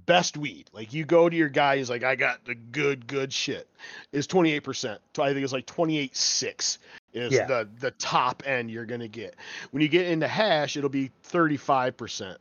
best 0.06 0.38
weed. 0.38 0.70
Like 0.74 0.94
you 0.94 1.06
go 1.06 1.30
to 1.30 1.36
your 1.36 1.50
guy, 1.50 1.78
he's 1.78 1.90
like, 1.90 2.04
I 2.04 2.16
got 2.16 2.46
the 2.46 2.56
good 2.56 3.06
good 3.06 3.32
shit. 3.32 3.68
Is 4.14 4.26
28%. 4.28 4.98
I 5.20 5.34
think 5.34 5.44
it's 5.44 5.54
like 5.54 5.68
28.6. 5.68 6.78
is 7.14 7.34
Yeah. 7.34 7.46
the 7.46 7.70
the 7.80 7.92
top 7.92 8.44
end 8.46 8.72
you're 8.72 8.86
gonna 8.86 9.10
get. 9.10 9.36
When 9.72 9.82
you 9.82 9.90
get 9.90 10.08
into 10.08 10.28
hash, 10.28 10.78
it'll 10.78 10.90
be 10.90 11.12
35%. 11.30 12.38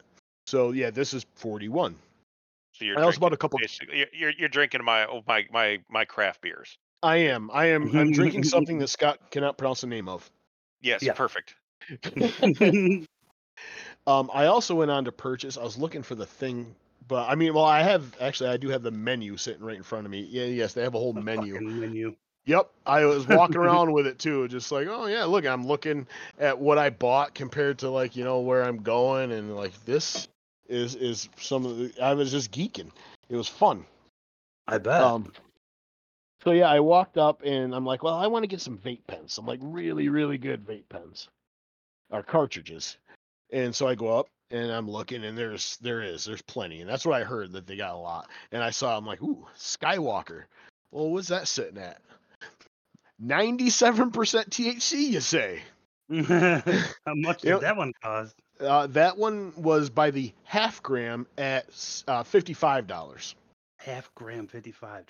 So 0.46 0.70
yeah, 0.70 0.90
this 0.90 1.12
is 1.12 1.26
41. 1.34 1.96
So 2.72 2.84
you're 2.84 2.98
I 2.98 3.02
also 3.02 3.12
drinking, 3.12 3.20
bought 3.20 3.32
a 3.32 3.36
couple. 3.36 3.58
basically, 3.58 3.98
you're- 3.98 4.10
you're 4.12 4.30
you're 4.30 4.48
drinking 4.48 4.84
my 4.84 5.06
oh, 5.06 5.22
my 5.26 5.46
my 5.50 5.80
my 5.88 6.04
craft 6.04 6.40
beers. 6.40 6.78
I 7.02 7.16
am. 7.16 7.50
I 7.52 7.66
am. 7.66 7.96
I'm 7.96 8.12
drinking 8.12 8.44
something 8.44 8.78
that 8.80 8.88
Scott 8.88 9.30
cannot 9.30 9.56
pronounce 9.58 9.80
the 9.80 9.86
name 9.86 10.08
of. 10.08 10.28
Yes, 10.80 11.02
Yeah. 11.02 11.12
perfect. 11.14 11.54
Um, 14.06 14.30
I 14.32 14.46
also 14.46 14.74
went 14.74 14.90
on 14.90 15.04
to 15.04 15.12
purchase. 15.12 15.56
I 15.58 15.62
was 15.62 15.76
looking 15.76 16.02
for 16.02 16.14
the 16.14 16.26
thing, 16.26 16.74
but 17.06 17.28
I 17.28 17.34
mean, 17.34 17.54
well, 17.54 17.64
I 17.64 17.82
have 17.82 18.16
actually. 18.20 18.50
I 18.50 18.56
do 18.56 18.68
have 18.70 18.82
the 18.82 18.90
menu 18.90 19.36
sitting 19.36 19.62
right 19.62 19.76
in 19.76 19.82
front 19.82 20.06
of 20.06 20.10
me. 20.10 20.20
Yeah, 20.22 20.44
yes, 20.44 20.72
they 20.72 20.82
have 20.82 20.94
a 20.94 20.98
whole 20.98 21.12
menu. 21.12 21.60
Menu. 21.60 22.16
Yep, 22.46 22.70
I 22.86 23.04
was 23.04 23.26
walking 23.28 23.56
around 23.60 23.92
with 23.92 24.06
it 24.06 24.18
too, 24.18 24.48
just 24.48 24.72
like, 24.72 24.88
oh 24.88 25.06
yeah, 25.06 25.24
look, 25.24 25.46
I'm 25.46 25.66
looking 25.66 26.06
at 26.38 26.58
what 26.58 26.78
I 26.78 26.90
bought 26.90 27.34
compared 27.34 27.78
to 27.80 27.90
like 27.90 28.16
you 28.16 28.24
know 28.24 28.40
where 28.40 28.62
I'm 28.64 28.78
going, 28.82 29.32
and 29.32 29.54
like 29.54 29.84
this 29.84 30.26
is 30.70 30.94
is 30.94 31.28
some 31.38 31.66
of 31.66 31.76
the. 31.78 31.92
I 32.02 32.14
was 32.14 32.30
just 32.30 32.52
geeking. 32.52 32.90
It 33.28 33.36
was 33.36 33.48
fun. 33.48 33.84
I 34.66 34.78
bet. 34.78 35.00
Um, 35.00 35.32
so 36.42 36.52
yeah, 36.52 36.70
I 36.70 36.80
walked 36.80 37.18
up 37.18 37.42
and 37.44 37.74
I'm 37.74 37.84
like, 37.84 38.02
well, 38.02 38.14
I 38.14 38.26
want 38.26 38.44
to 38.44 38.48
get 38.48 38.60
some 38.60 38.78
vape 38.78 39.06
pens, 39.06 39.34
some 39.34 39.46
like 39.46 39.60
really, 39.62 40.08
really 40.08 40.38
good 40.38 40.64
vape 40.66 40.88
pens, 40.88 41.28
or 42.10 42.22
cartridges. 42.22 42.96
And 43.52 43.74
so 43.74 43.88
I 43.88 43.94
go 43.94 44.08
up 44.18 44.28
and 44.50 44.70
I'm 44.70 44.88
looking, 44.88 45.24
and 45.24 45.36
there's 45.36 45.76
there 45.78 46.02
is 46.02 46.24
there's 46.24 46.42
plenty, 46.42 46.80
and 46.80 46.88
that's 46.88 47.04
what 47.04 47.20
I 47.20 47.24
heard 47.24 47.52
that 47.52 47.66
they 47.66 47.76
got 47.76 47.94
a 47.94 47.98
lot. 47.98 48.28
And 48.52 48.62
I 48.62 48.70
saw, 48.70 48.96
I'm 48.96 49.06
like, 49.06 49.22
ooh, 49.22 49.46
Skywalker. 49.58 50.44
Well, 50.92 51.10
what's 51.10 51.28
that 51.28 51.46
sitting 51.46 51.78
at? 51.78 52.00
Ninety-seven 53.18 54.10
percent 54.12 54.50
THC, 54.50 55.10
you 55.10 55.20
say? 55.20 55.60
How 56.10 57.14
much 57.14 57.42
did 57.42 57.48
Yep. 57.50 57.60
that 57.60 57.76
one 57.76 57.92
cost? 58.02 58.34
Uh, 58.60 58.86
that 58.88 59.16
one 59.16 59.52
was 59.56 59.88
by 59.90 60.10
the 60.10 60.32
half 60.44 60.82
gram 60.82 61.26
at 61.38 61.66
uh, 62.08 62.22
fifty-five 62.22 62.86
dollars. 62.86 63.34
Half 63.78 64.14
gram, 64.14 64.46
fifty-five. 64.46 65.06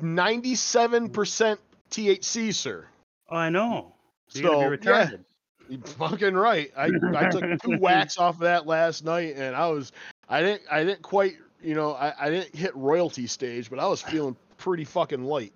Ninety-seven 0.00 1.10
percent 1.10 1.60
THC, 1.90 2.54
sir. 2.54 2.86
oh, 3.30 3.36
I 3.36 3.48
know. 3.48 3.92
So 4.28 4.40
you're 4.40 4.52
So, 4.52 4.60
yeah. 4.60 4.68
retarded. 5.06 5.24
You 5.68 5.80
fucking 5.80 6.34
right. 6.34 6.70
I, 6.76 6.90
I 7.16 7.28
took 7.28 7.60
two 7.62 7.76
whacks 7.80 8.18
off 8.18 8.36
of 8.36 8.40
that 8.42 8.66
last 8.66 9.04
night, 9.04 9.34
and 9.36 9.56
I 9.56 9.66
was 9.68 9.90
I 10.28 10.40
didn't 10.42 10.62
I 10.70 10.84
didn't 10.84 11.02
quite 11.02 11.34
you 11.60 11.74
know 11.74 11.94
I, 11.94 12.12
I 12.26 12.30
didn't 12.30 12.54
hit 12.54 12.74
royalty 12.76 13.26
stage, 13.26 13.68
but 13.68 13.80
I 13.80 13.86
was 13.86 14.00
feeling 14.00 14.36
pretty 14.58 14.84
fucking 14.84 15.24
light. 15.24 15.52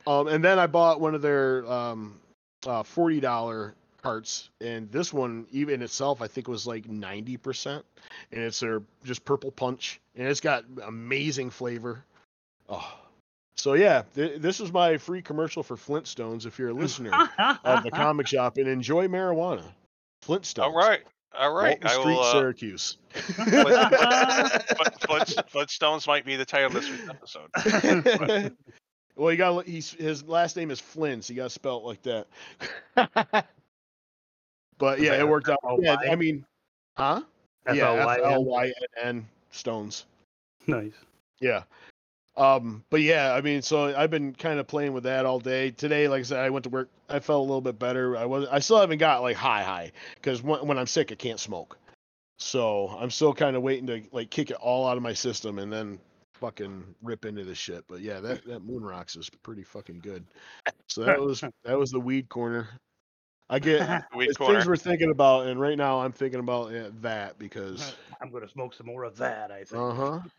Um, 0.08 0.30
and 0.30 0.42
then 0.42 0.58
I 0.58 0.68
bought 0.68 1.02
one 1.02 1.16
of 1.16 1.22
their 1.22 1.70
um, 1.70 2.18
uh, 2.66 2.82
forty 2.82 3.20
dollar 3.20 3.76
carts, 4.02 4.50
and 4.62 4.92
this 4.92 5.14
one 5.14 5.48
even 5.52 5.82
itself 5.82 6.22
I 6.22 6.28
think 6.28 6.48
was 6.48 6.68
like 6.68 6.88
ninety 6.88 7.38
percent, 7.38 7.86
and 8.32 8.42
it's 8.42 8.60
their 8.60 8.82
just 9.04 9.26
purple 9.26 9.52
punch, 9.52 10.00
and 10.16 10.28
it's 10.28 10.40
got 10.40 10.66
amazing 10.84 11.50
flavor. 11.50 12.04
Oh. 12.70 13.00
So 13.56 13.74
yeah, 13.74 14.04
th- 14.14 14.40
this 14.40 14.60
is 14.60 14.72
my 14.72 14.98
free 14.98 15.22
commercial 15.22 15.64
for 15.64 15.76
Flintstones. 15.76 16.46
If 16.46 16.60
you're 16.60 16.70
a 16.70 16.74
listener 16.74 17.12
of 17.64 17.84
the 17.84 17.92
comic 17.92 18.28
shop 18.28 18.58
and 18.58 18.68
enjoy 18.68 19.08
marijuana. 19.08 19.64
Flintstones. 20.24 20.64
All 20.64 20.76
right, 20.76 21.02
all 21.34 21.54
right. 21.54 21.84
Walton 21.84 21.88
I 21.88 21.92
Street, 21.92 22.06
will. 22.06 22.20
Uh, 22.22 22.32
Syracuse. 22.32 22.98
Flint, 23.14 23.48
Flint, 25.02 25.50
Flintstones 25.52 26.08
might 26.08 26.26
be 26.26 26.36
the 26.36 26.46
title 26.46 26.68
of 26.68 26.74
this 26.74 26.90
week's 26.90 27.10
episode. 27.10 28.54
well, 29.16 29.32
you 29.32 29.38
got 29.38 29.66
he's 29.66 29.92
his 29.92 30.24
last 30.24 30.56
name 30.56 30.70
is 30.70 30.80
Flynn, 30.80 31.22
so 31.22 31.34
you 31.34 31.38
got 31.38 31.46
to 31.46 31.50
spell 31.50 31.78
it 31.78 31.84
like 31.84 32.02
that. 32.96 33.46
but 34.78 35.00
yeah, 35.00 35.16
it 35.16 35.28
worked 35.28 35.50
out. 35.50 35.60
Yeah, 35.80 35.98
I 36.10 36.16
mean, 36.16 36.46
huh? 36.96 37.22
Yeah, 37.74 37.92
F 37.92 38.00
L 38.00 38.10
F-L-Y-N. 38.10 38.46
Y 38.46 38.66
N 38.66 39.08
N 39.18 39.28
Stones. 39.52 40.06
Nice. 40.68 40.94
Yeah. 41.40 41.64
Um, 42.38 42.84
but 42.92 43.02
yeah, 43.02 43.34
I 43.34 43.42
mean, 43.42 43.64
so 43.64 43.96
I've 43.98 44.12
been 44.12 44.34
kind 44.34 44.60
of 44.60 44.68
playing 44.68 44.94
with 44.94 45.04
that 45.04 45.26
all 45.26 45.40
day. 45.40 45.72
Today, 45.72 46.08
like 46.08 46.20
I 46.20 46.24
said, 46.24 46.40
I 46.40 46.52
went 46.52 46.64
to 46.64 46.70
work. 46.70 46.90
I 47.10 47.20
felt 47.20 47.40
a 47.40 47.42
little 47.42 47.62
bit 47.62 47.80
better. 47.80 48.16
I 48.16 48.26
was, 48.26 48.48
I 48.52 48.60
still 48.60 48.80
haven't 48.80 49.00
got 49.00 49.24
like 49.24 49.36
high 49.36 49.64
high 49.64 49.92
because 50.16 50.44
when, 50.44 50.66
when 50.68 50.78
I'm 50.78 50.86
sick, 50.86 51.12
I 51.12 51.16
can't 51.16 51.40
smoke. 51.40 51.78
So 52.38 52.90
I'm 53.00 53.10
still 53.10 53.34
kind 53.34 53.56
of 53.56 53.64
waiting 53.64 53.88
to 53.88 54.04
like 54.12 54.30
kick 54.30 54.52
it 54.52 54.58
all 54.58 54.88
out 54.88 54.98
of 54.98 55.04
my 55.04 55.14
system 55.14 55.58
and 55.58 55.74
then 55.74 56.00
fucking 56.36 56.84
rip 57.02 57.26
into 57.26 57.44
this 57.44 57.58
shit. 57.58 57.84
But 57.88 58.02
yeah, 58.02 58.20
that 58.20 58.46
that 58.46 58.60
Moon 58.64 58.84
Rocks 58.84 59.16
is 59.16 59.30
pretty 59.42 59.64
fucking 59.64 60.00
good. 60.00 60.24
So 60.88 61.04
that 61.04 61.20
was 61.20 61.42
that 61.64 61.78
was 61.78 61.90
the 61.90 62.00
weed 62.00 62.30
corner. 62.30 62.70
I 63.50 63.60
get 63.60 63.82
it's 64.16 64.38
things 64.38 64.68
we're 64.68 64.76
thinking 64.76 65.10
about, 65.10 65.48
and 65.48 65.60
right 65.60 65.78
now 65.78 66.00
I'm 66.00 66.12
thinking 66.12 66.40
about 66.40 66.72
yeah, 66.72 66.90
that 67.02 67.40
because 67.40 67.96
I'm 68.22 68.32
gonna 68.32 68.50
smoke 68.50 68.74
some 68.74 68.88
more 68.88 69.04
of 69.04 69.18
that. 69.18 69.52
I 69.52 69.64
think. 69.64 69.82
uh 69.82 69.94
huh. 69.94 70.20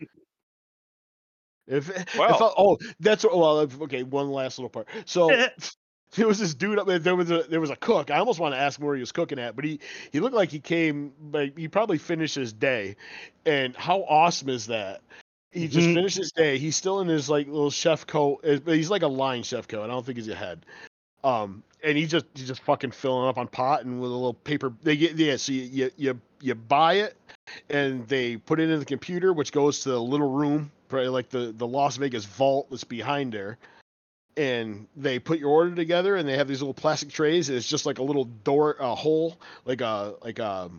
If, 1.70 1.90
if 1.90 2.18
I- 2.18 2.30
oh, 2.56 2.78
that's 2.98 3.24
well, 3.24 3.59
okay. 3.82 4.02
One 4.02 4.30
last 4.30 4.59
little 4.59 4.70
part. 4.70 4.89
So 5.05 5.28
there 6.16 6.26
was 6.26 6.39
this 6.39 6.55
dude 6.55 6.78
up 6.78 6.86
there. 6.86 6.98
There 6.98 7.14
was 7.14 7.30
a 7.30 7.43
there 7.43 7.60
was 7.60 7.70
a 7.70 7.76
cook. 7.76 8.10
I 8.10 8.18
almost 8.18 8.40
want 8.40 8.55
to 8.55 8.59
ask 8.59 8.80
him 8.80 8.86
where 8.86 8.94
he 8.94 9.01
was 9.01 9.12
cooking 9.12 9.39
at, 9.39 9.55
but 9.55 9.66
he 9.66 9.78
he 10.10 10.20
looked 10.20 10.35
like 10.35 10.51
he 10.51 10.60
came. 10.60 11.12
Like 11.30 11.59
he 11.59 11.68
probably 11.68 11.98
finished 11.98 12.35
his 12.35 12.52
day. 12.55 12.97
And 13.44 13.76
how 13.76 14.05
awesome 14.05 14.48
is 14.48 14.66
that? 14.68 15.02
He 15.51 15.68
just 15.68 15.89
Mhm. 15.89 15.94
finished 15.94 16.16
his 16.16 16.32
day. 16.32 16.59
He's 16.59 16.76
still 16.76 17.01
in 17.01 17.09
his 17.09 17.28
like 17.28 17.47
little 17.47 17.70
chef 17.70 18.06
coat. 18.06 18.40
but 18.43 18.74
He's 18.74 18.90
like 18.90 19.02
a 19.02 19.09
line 19.09 19.43
chef 19.43 19.68
coat. 19.68 19.85
I 19.85 19.89
don't 19.89 20.05
think 20.06 20.16
he's 20.16 20.28
a 20.28 20.35
head. 20.35 20.64
Um, 21.22 21.62
and 21.82 21.96
he 21.96 22.06
just 22.06 22.26
he's 22.34 22.48
just 22.48 22.62
fucking 22.62 22.90
filling 22.90 23.28
up 23.28 23.38
on 23.38 23.48
pot 23.48 23.84
and 23.84 24.00
with 24.00 24.10
a 24.10 24.14
little 24.14 24.34
paper. 24.34 24.72
They 24.82 24.96
get 24.96 25.16
yeah. 25.16 25.36
So 25.36 25.52
you 25.52 25.62
you 25.62 25.90
you, 25.96 26.20
you 26.40 26.55
buy 26.55 26.94
it, 26.94 27.16
and 27.70 28.06
they 28.09 28.36
put 28.36 28.60
it 28.60 28.70
in 28.70 28.78
the 28.78 28.84
computer, 28.84 29.32
which 29.32 29.52
goes 29.52 29.82
to 29.82 29.90
the 29.90 30.00
little 30.00 30.30
room, 30.30 30.70
probably 30.88 31.09
like 31.09 31.28
the 31.30 31.52
the 31.56 31.66
Las 31.66 31.96
Vegas 31.96 32.24
vault 32.24 32.68
that's 32.70 32.84
behind 32.84 33.32
there. 33.32 33.59
And 34.36 34.86
they 34.96 35.18
put 35.18 35.40
your 35.40 35.50
order 35.50 35.74
together, 35.74 36.14
and 36.14 36.28
they 36.28 36.36
have 36.36 36.46
these 36.46 36.60
little 36.60 36.74
plastic 36.74 37.10
trays. 37.10 37.48
It's 37.50 37.68
just 37.68 37.86
like 37.86 37.98
a 37.98 38.05
little 38.05 38.24
door, 38.24 38.76
a 38.78 38.94
hole, 38.94 39.36
like 39.64 39.80
a 39.80 40.14
like 40.22 40.38
a 40.38 40.70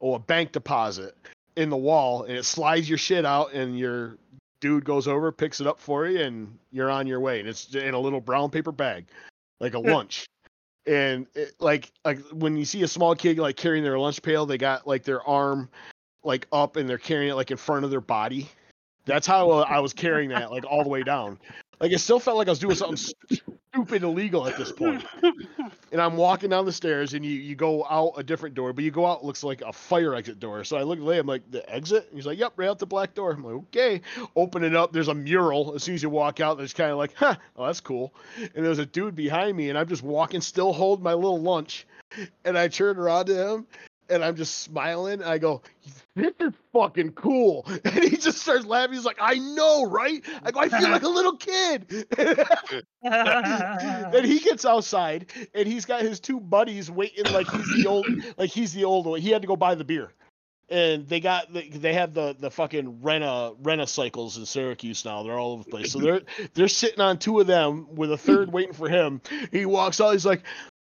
oh 0.00 0.14
a 0.14 0.18
bank 0.18 0.52
deposit 0.52 1.14
in 1.56 1.68
the 1.68 1.76
wall, 1.76 2.24
and 2.24 2.36
it 2.36 2.44
slides 2.44 2.88
your 2.88 2.98
shit 2.98 3.26
out, 3.26 3.52
and 3.52 3.78
your 3.78 4.16
dude 4.60 4.84
goes 4.84 5.06
over, 5.06 5.30
picks 5.32 5.60
it 5.60 5.66
up 5.66 5.78
for 5.78 6.06
you, 6.06 6.20
and 6.20 6.58
you're 6.70 6.90
on 6.90 7.06
your 7.06 7.20
way. 7.20 7.40
And 7.40 7.48
it's 7.48 7.74
in 7.74 7.92
a 7.92 7.98
little 7.98 8.20
brown 8.20 8.50
paper 8.50 8.72
bag, 8.72 9.04
like 9.62 9.74
a 9.74 9.78
lunch. 9.78 10.26
And 10.86 11.26
it, 11.34 11.54
like 11.60 11.92
like 12.04 12.18
when 12.32 12.56
you 12.56 12.64
see 12.64 12.82
a 12.82 12.88
small 12.88 13.14
kid 13.14 13.38
like 13.38 13.56
carrying 13.56 13.84
their 13.84 13.98
lunch 13.98 14.20
pail, 14.20 14.44
they 14.44 14.58
got 14.58 14.86
like 14.86 15.04
their 15.04 15.22
arm 15.26 15.70
like 16.24 16.48
up 16.52 16.76
and 16.76 16.88
they're 16.88 16.98
carrying 16.98 17.30
it 17.30 17.34
like 17.34 17.52
in 17.52 17.56
front 17.56 17.84
of 17.84 17.90
their 17.90 18.00
body. 18.00 18.48
That's 19.06 19.26
how 19.26 19.50
uh, 19.50 19.66
I 19.68 19.78
was 19.78 19.92
carrying 19.92 20.30
that 20.30 20.50
like 20.50 20.64
all 20.64 20.82
the 20.82 20.88
way 20.88 21.04
down. 21.04 21.38
Like 21.80 21.92
it 21.92 22.00
still 22.00 22.18
felt 22.18 22.36
like 22.36 22.48
I 22.48 22.50
was 22.50 22.58
doing 22.58 22.74
something 22.74 23.14
stupid 23.72 24.02
illegal 24.02 24.46
at 24.46 24.56
this 24.56 24.70
point. 24.82 25.04
And 25.90 26.00
I'm 26.00 26.16
walking 26.16 26.50
down 26.50 26.64
the 26.64 26.72
stairs 26.72 27.14
and 27.14 27.24
you 27.24 27.32
you 27.32 27.54
go 27.54 27.84
out 27.88 28.14
a 28.16 28.22
different 28.22 28.54
door, 28.54 28.72
but 28.72 28.84
you 28.84 28.90
go 28.90 29.06
out 29.06 29.24
looks 29.24 29.42
like 29.42 29.62
a 29.62 29.72
fire 29.72 30.14
exit 30.14 30.40
door. 30.40 30.64
So 30.64 30.76
I 30.76 30.82
look 30.82 30.98
at 30.98 31.04
Leia, 31.04 31.20
I'm 31.20 31.26
like, 31.26 31.50
the 31.50 31.68
exit? 31.72 32.06
And 32.08 32.16
he's 32.16 32.26
like, 32.26 32.38
Yep, 32.38 32.54
right 32.56 32.68
out 32.68 32.78
the 32.78 32.86
black 32.86 33.14
door. 33.14 33.32
I'm 33.32 33.44
like, 33.44 33.54
okay. 33.54 34.00
Open 34.36 34.64
it 34.64 34.74
up. 34.74 34.92
There's 34.92 35.08
a 35.08 35.14
mural. 35.14 35.74
As 35.74 35.82
soon 35.82 35.94
as 35.94 36.02
you 36.02 36.10
walk 36.10 36.40
out, 36.40 36.58
there's 36.58 36.74
kind 36.74 36.90
of 36.90 36.98
like, 36.98 37.14
huh, 37.14 37.36
oh, 37.56 37.66
that's 37.66 37.80
cool. 37.80 38.14
And 38.54 38.64
there's 38.64 38.78
a 38.78 38.86
dude 38.86 39.14
behind 39.14 39.56
me, 39.56 39.68
and 39.70 39.78
I'm 39.78 39.88
just 39.88 40.02
walking, 40.02 40.40
still 40.40 40.72
holding 40.72 41.02
my 41.02 41.14
little 41.14 41.40
lunch. 41.40 41.86
And 42.44 42.58
I 42.58 42.68
turn 42.68 42.98
around 42.98 43.26
to 43.26 43.54
him 43.54 43.66
and 44.12 44.24
I'm 44.24 44.36
just 44.36 44.60
smiling. 44.60 45.22
I 45.22 45.38
go, 45.38 45.62
this 46.14 46.32
is 46.40 46.52
fucking 46.72 47.12
cool. 47.12 47.66
And 47.84 48.04
he 48.04 48.16
just 48.16 48.38
starts 48.38 48.64
laughing. 48.64 48.94
He's 48.94 49.04
like, 49.04 49.18
I 49.20 49.34
know, 49.34 49.84
right? 49.84 50.24
I 50.44 50.50
go, 50.50 50.60
I 50.60 50.68
feel 50.68 50.90
like 50.90 51.02
a 51.02 51.08
little 51.08 51.36
kid. 51.36 52.06
and 53.02 54.26
he 54.26 54.38
gets 54.38 54.64
outside 54.64 55.26
and 55.54 55.66
he's 55.66 55.84
got 55.84 56.02
his 56.02 56.20
two 56.20 56.38
buddies 56.38 56.90
waiting 56.90 57.32
like 57.32 57.50
he's 57.50 57.82
the 57.82 57.86
old 57.88 58.06
like 58.38 58.50
he's 58.50 58.72
the 58.72 58.84
old 58.84 59.06
one. 59.06 59.20
He 59.20 59.30
had 59.30 59.42
to 59.42 59.48
go 59.48 59.56
buy 59.56 59.74
the 59.74 59.84
beer. 59.84 60.12
And 60.68 61.06
they 61.06 61.20
got 61.20 61.52
the, 61.52 61.68
they 61.68 61.92
have 61.92 62.14
the 62.14 62.34
the 62.38 62.50
fucking 62.50 63.02
Rena 63.02 63.52
Rena 63.62 63.86
cycles 63.86 64.38
in 64.38 64.46
Syracuse 64.46 65.04
now. 65.04 65.22
They're 65.22 65.38
all 65.38 65.52
over 65.52 65.64
the 65.64 65.70
place. 65.70 65.92
So 65.92 65.98
they're 65.98 66.22
they're 66.54 66.68
sitting 66.68 67.00
on 67.00 67.18
two 67.18 67.40
of 67.40 67.46
them 67.46 67.94
with 67.94 68.10
a 68.10 68.16
third 68.16 68.50
waiting 68.50 68.72
for 68.72 68.88
him. 68.88 69.20
He 69.50 69.66
walks 69.66 70.00
out. 70.00 70.12
He's 70.12 70.24
like, 70.24 70.44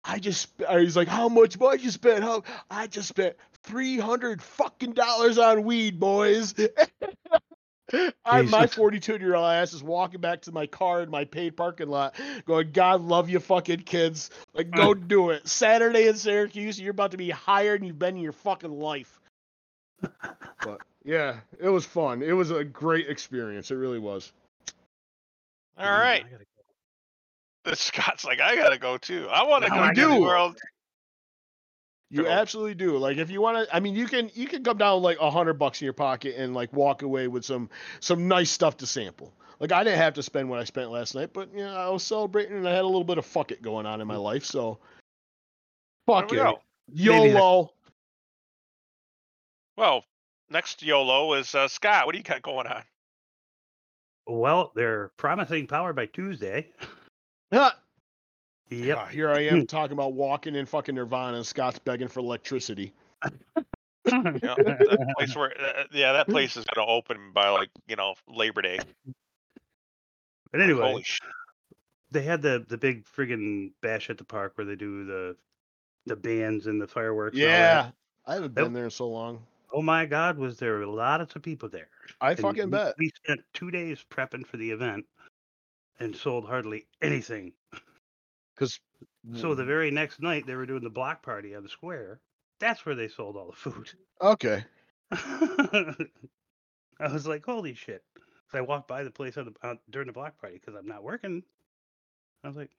I 0.07 0.19
just 0.19 0.49
he's 0.71 0.95
like, 0.95 1.09
how 1.09 1.27
much 1.27 1.59
money 1.59 1.81
you 1.83 1.91
spent? 1.91 2.23
How 2.23 2.43
I 2.71 2.87
just 2.87 3.09
spent 3.09 3.35
three 3.63 3.99
hundred 3.99 4.41
fucking 4.41 4.93
dollars 4.93 5.37
on 5.37 5.63
weed, 5.63 5.99
boys. 5.99 6.55
I, 8.25 8.41
my 8.41 8.67
42 8.67 9.17
year 9.17 9.35
old 9.35 9.45
ass 9.45 9.73
is 9.73 9.81
walking 9.81 10.19
back 10.19 10.41
to 10.43 10.51
my 10.51 10.67
car 10.67 11.01
in 11.01 11.09
my 11.09 11.23
paid 11.23 11.55
parking 11.55 11.87
lot, 11.87 12.15
going, 12.45 12.71
God 12.71 13.01
love 13.01 13.29
you, 13.29 13.39
fucking 13.39 13.81
kids. 13.81 14.29
Like, 14.53 14.71
go 14.71 14.93
do 14.93 15.29
it. 15.29 15.47
Saturday 15.47 16.07
in 16.07 16.15
Syracuse, 16.17 16.79
you're 16.79 16.91
about 16.91 17.11
to 17.11 17.17
be 17.17 17.29
higher 17.29 17.77
than 17.77 17.87
you've 17.87 17.99
been 17.99 18.17
in 18.17 18.21
your 18.21 18.33
fucking 18.33 18.71
life. 18.71 19.21
but 20.01 20.81
yeah, 21.05 21.37
it 21.59 21.69
was 21.69 21.85
fun. 21.85 22.21
It 22.21 22.33
was 22.33 22.51
a 22.51 22.63
great 22.63 23.07
experience. 23.09 23.71
It 23.71 23.75
really 23.75 23.99
was. 23.99 24.33
All 25.77 25.89
right. 25.89 26.25
Scott's 27.75 28.23
like, 28.25 28.39
I 28.39 28.55
gotta 28.55 28.77
go 28.77 28.97
too. 28.97 29.27
I 29.31 29.43
want 29.43 29.63
to 29.65 29.69
No, 29.69 29.75
go 29.75 29.87
to 29.87 29.93
Disney 29.93 30.15
do. 30.17 30.21
World. 30.21 30.57
You 32.09 32.23
Go. 32.23 32.29
absolutely 32.29 32.75
do. 32.75 32.97
Like 32.97 33.17
if 33.17 33.29
you 33.29 33.41
want 33.41 33.67
to, 33.67 33.75
I 33.75 33.81
mean, 33.81 33.93
you 33.95 34.05
can 34.07 34.31
you 34.33 34.47
can 34.47 34.63
come 34.63 34.77
down 34.77 34.95
with 34.95 35.03
like 35.03 35.17
a 35.19 35.29
hundred 35.29 35.55
bucks 35.55 35.81
in 35.81 35.85
your 35.85 35.93
pocket 35.93 36.35
and 36.37 36.53
like 36.53 36.71
walk 36.71 37.01
away 37.01 37.27
with 37.27 37.43
some 37.43 37.69
some 37.99 38.27
nice 38.29 38.49
stuff 38.49 38.77
to 38.77 38.85
sample. 38.87 39.33
Like 39.59 39.73
I 39.73 39.83
didn't 39.83 39.97
have 39.99 40.13
to 40.13 40.23
spend 40.23 40.49
what 40.49 40.59
I 40.59 40.63
spent 40.63 40.89
last 40.89 41.15
night, 41.15 41.31
but 41.33 41.51
you 41.53 41.59
know 41.65 41.75
I 41.75 41.89
was 41.89 42.03
celebrating 42.03 42.55
and 42.55 42.67
I 42.67 42.71
had 42.71 42.83
a 42.83 42.87
little 42.87 43.03
bit 43.03 43.17
of 43.17 43.25
fuck 43.25 43.51
it 43.51 43.61
going 43.61 43.85
on 43.85 43.99
in 43.99 44.07
my 44.07 44.15
life. 44.15 44.45
So 44.45 44.79
fuck 46.05 46.29
There 46.29 46.39
it, 46.39 46.43
we 46.45 46.51
go. 46.51 46.59
Maybe 46.89 47.29
the- 47.31 47.33
YOLO. 47.35 47.73
Well, 49.75 50.05
next 50.49 50.81
YOLO 50.81 51.33
is 51.33 51.53
uh, 51.53 51.67
Scott. 51.67 52.05
What 52.05 52.13
do 52.13 52.19
you 52.19 52.23
got 52.23 52.41
going 52.41 52.67
on? 52.67 52.83
Well, 54.27 54.71
they're 54.75 55.11
promising 55.17 55.67
power 55.67 55.91
by 55.93 56.05
Tuesday. 56.05 56.69
Ah, 57.51 57.77
Yep. 58.69 58.97
ah, 58.97 59.05
here 59.05 59.29
I 59.31 59.41
am 59.45 59.65
talking 59.65 59.93
about 59.93 60.13
walking 60.13 60.55
in 60.55 60.65
fucking 60.65 60.95
Nirvana 60.95 61.37
and 61.37 61.45
Scott's 61.45 61.79
begging 61.79 62.07
for 62.09 62.19
electricity. 62.19 62.93
You 63.23 64.23
know, 64.23 64.55
that 64.57 65.13
place 65.17 65.35
where, 65.35 65.51
uh, 65.59 65.83
yeah, 65.91 66.13
that 66.13 66.27
place 66.27 66.55
is 66.57 66.65
gonna 66.73 66.87
open 66.87 67.31
by 67.33 67.49
like 67.49 67.69
you 67.87 67.95
know 67.97 68.15
Labor 68.27 68.61
Day. 68.61 68.79
But 70.51 70.61
anyway, 70.61 70.91
Holy 70.91 71.03
shit! 71.03 71.27
they 72.11 72.21
had 72.23 72.41
the 72.41 72.65
the 72.67 72.77
big 72.77 73.05
friggin' 73.05 73.71
bash 73.81 74.09
at 74.09 74.17
the 74.17 74.23
park 74.23 74.53
where 74.55 74.65
they 74.65 74.75
do 74.75 75.05
the 75.05 75.35
the 76.05 76.15
bands 76.15 76.67
and 76.67 76.81
the 76.81 76.87
fireworks. 76.87 77.35
and 77.35 77.43
all 77.45 77.49
that. 77.49 77.85
Yeah, 77.85 77.91
I 78.25 78.33
haven't 78.35 78.55
Nope. 78.55 78.65
been 78.67 78.73
there 78.73 78.85
in 78.85 78.91
so 78.91 79.09
long. 79.09 79.41
Oh 79.73 79.81
my 79.81 80.05
God, 80.05 80.37
was 80.37 80.57
there 80.57 80.85
lots 80.85 81.35
of 81.35 81.41
people 81.41 81.67
there? 81.67 81.89
I 82.21 82.31
And 82.31 82.39
fucking 82.39 82.65
we- 82.65 82.71
bet. 82.71 82.95
We 82.97 83.09
spent 83.09 83.41
two 83.53 83.71
days 83.71 84.03
prepping 84.09 84.45
for 84.45 84.55
the 84.55 84.71
event 84.71 85.05
and 85.99 86.15
sold 86.15 86.45
hardly 86.45 86.85
anything. 87.01 87.53
Because 88.55 88.79
So 89.35 89.55
the 89.55 89.65
very 89.65 89.91
next 89.91 90.21
night 90.21 90.47
they 90.47 90.55
were 90.55 90.65
doing 90.65 90.83
the 90.83 90.89
block 90.89 91.23
party 91.23 91.55
on 91.55 91.63
the 91.63 91.69
square. 91.69 92.19
That's 92.59 92.85
where 92.85 92.95
they 92.95 93.07
sold 93.07 93.35
all 93.35 93.51
the 93.51 93.55
food. 93.55 93.91
okay, 94.21 94.63
I 95.11 95.95
was 97.11 97.27
like, 97.27 97.45
holy 97.45 97.75
shit. 97.75 98.03
So 98.51 98.57
I 98.57 98.61
walked 98.61 98.87
by 98.87 99.03
the 99.03 99.11
place 99.11 99.37
on 99.37 99.45
the, 99.45 99.67
on, 99.67 99.79
during 99.89 100.07
the 100.07 100.13
block 100.13 100.39
party 100.39 100.55
because 100.55 100.75
I'm 100.75 100.87
not 100.87 101.03
working. 101.03 101.43
I 102.43 102.47
was 102.47 102.57
like, 102.57 102.71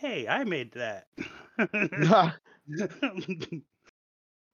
hey, 0.00 0.28
I 0.28 0.44
made 0.44 0.72
that. 0.72 1.06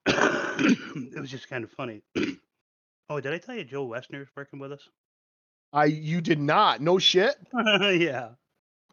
it 0.07 1.21
was 1.21 1.31
just 1.31 1.49
kind 1.49 1.65
of 1.65 1.71
funny. 1.73 2.03
oh, 3.09 3.21
did 3.21 3.33
I 3.33 3.39
tell 3.39 3.55
you 3.55 3.65
Joe 3.65 3.87
Westner's 3.87 4.29
working 4.37 4.59
with 4.59 4.73
us? 4.73 4.89
I 5.73 5.85
you 5.87 6.21
did 6.21 6.41
not. 6.41 6.81
No 6.81 6.99
shit. 6.99 7.37
yeah. 7.55 8.31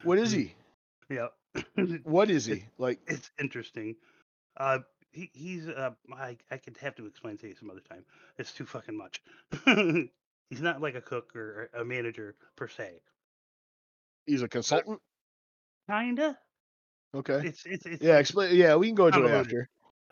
What 0.04 0.20
is 0.20 0.32
he? 0.32 0.54
Yeah. 1.10 1.28
What 2.04 2.30
is 2.30 2.46
he 2.46 2.66
like? 2.78 3.00
it's 3.08 3.32
interesting. 3.40 3.96
Uh, 4.58 4.80
he, 5.12 5.32
he's 5.34 5.68
uh, 5.68 5.92
I 6.14 6.38
I 6.52 6.58
could 6.58 6.78
have 6.78 6.96
to 6.96 7.06
explain 7.08 7.38
to 7.38 7.48
you 7.48 7.56
some 7.56 7.72
other 7.72 7.82
time. 7.90 8.06
It's 8.38 8.52
too 8.54 8.66
fucking 8.66 8.96
much. 8.96 9.22
he's 10.50 10.62
not 10.62 10.82
like 10.82 10.96
a 10.96 11.02
cook 11.02 11.36
or 11.36 11.70
a 11.74 11.84
manager 11.84 12.36
per 12.56 12.68
se. 12.68 13.02
He's 14.28 14.44
a 14.44 14.48
consultant. 14.48 15.00
Kinda. 15.90 16.38
Okay. 17.16 17.42
It's 17.44 17.66
it's 17.66 17.86
it's 17.86 18.04
Yeah, 18.04 18.20
explain. 18.20 18.56
Yeah, 18.56 18.76
we 18.76 18.88
can 18.88 18.96
go 18.96 19.08
into 19.08 19.26
it 19.26 19.32
after. 19.32 19.70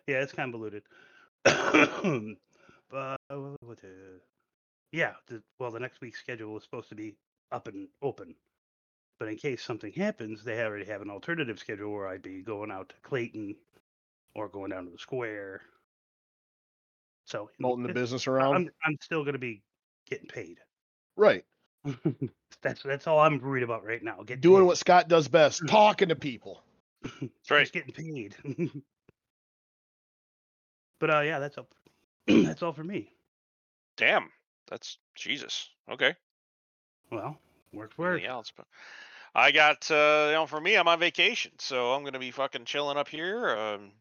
yeah, 0.07 0.21
it's 0.23 0.33
convoluted. 0.33 0.83
but 1.43 1.55
uh, 3.29 3.35
what, 3.59 3.79
uh, 3.83 4.17
yeah, 4.91 5.13
the, 5.27 5.41
well, 5.59 5.71
the 5.71 5.79
next 5.79 6.01
week's 6.01 6.19
schedule 6.19 6.53
was 6.53 6.63
supposed 6.63 6.89
to 6.89 6.95
be 6.95 7.15
up 7.51 7.67
and 7.67 7.87
open, 8.01 8.35
but 9.19 9.27
in 9.27 9.37
case 9.37 9.63
something 9.63 9.91
happens, 9.93 10.43
they 10.43 10.61
already 10.63 10.85
have 10.85 11.01
an 11.01 11.09
alternative 11.09 11.59
schedule 11.59 11.91
where 11.93 12.07
I'd 12.07 12.21
be 12.21 12.41
going 12.41 12.71
out 12.71 12.89
to 12.89 12.95
Clayton 13.03 13.55
or 14.35 14.47
going 14.49 14.71
down 14.71 14.85
to 14.85 14.91
the 14.91 14.97
square. 14.97 15.61
So 17.25 17.49
you 17.57 17.63
Molting 17.63 17.87
the 17.87 17.93
business 17.93 18.27
around. 18.27 18.55
I'm 18.55 18.69
I'm 18.85 18.97
still 19.01 19.23
going 19.23 19.33
to 19.33 19.39
be 19.39 19.63
getting 20.09 20.27
paid. 20.27 20.59
right. 21.15 21.43
that's 22.61 22.81
that's 22.83 23.05
all 23.07 23.19
I'm 23.19 23.39
worried 23.39 23.63
about 23.63 23.85
right 23.85 24.03
now. 24.03 24.23
Get 24.25 24.41
Doing 24.41 24.61
paid. 24.63 24.67
what 24.67 24.77
Scott 24.77 25.07
does 25.07 25.27
best, 25.27 25.61
talking 25.67 26.09
to 26.09 26.15
people. 26.15 26.63
That's 27.21 27.51
right. 27.51 27.61
Just 27.61 27.73
getting 27.73 27.93
paid. 27.93 28.35
but 30.99 31.09
uh, 31.11 31.19
yeah, 31.21 31.37
that's 31.37 31.57
all. 31.59 31.67
that's 32.27 32.63
all 32.63 32.73
for 32.73 32.83
me. 32.83 33.11
Damn, 33.97 34.29
that's 34.67 34.97
Jesus. 35.15 35.69
Okay. 35.91 36.15
Well, 37.11 37.37
work 37.73 37.93
work. 37.97 38.13
Anything 38.13 38.29
else? 38.29 38.51
But 38.55 38.67
I 39.33 39.51
got 39.51 39.89
uh, 39.91 40.25
you 40.27 40.33
know, 40.33 40.45
for 40.47 40.59
me, 40.59 40.75
I'm 40.75 40.87
on 40.87 40.99
vacation, 40.99 41.51
so 41.59 41.93
I'm 41.93 42.03
gonna 42.03 42.19
be 42.19 42.31
fucking 42.31 42.65
chilling 42.65 42.97
up 42.97 43.07
here, 43.07 43.49
um, 43.49 43.91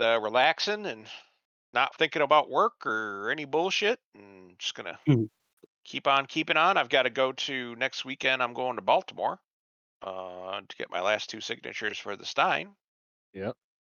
uh, 0.00 0.20
relaxing 0.20 0.86
and 0.86 1.06
not 1.72 1.94
thinking 1.96 2.22
about 2.22 2.50
work 2.50 2.86
or 2.86 3.30
any 3.30 3.44
bullshit, 3.44 4.00
and 4.14 4.58
just 4.58 4.74
gonna 4.74 4.98
Mhm. 5.06 5.28
keep 5.84 6.06
on 6.06 6.26
keeping 6.26 6.56
on. 6.56 6.76
I've 6.76 6.88
got 6.88 7.02
to 7.02 7.10
go 7.10 7.32
to 7.32 7.76
next 7.76 8.04
weekend. 8.04 8.42
I'm 8.42 8.54
going 8.54 8.76
to 8.76 8.82
Baltimore 8.82 9.40
uh, 10.02 10.60
to 10.60 10.76
get 10.76 10.90
my 10.90 11.00
last 11.00 11.30
two 11.30 11.40
signatures 11.40 11.98
for 11.98 12.16
the 12.16 12.26
Stein. 12.26 12.74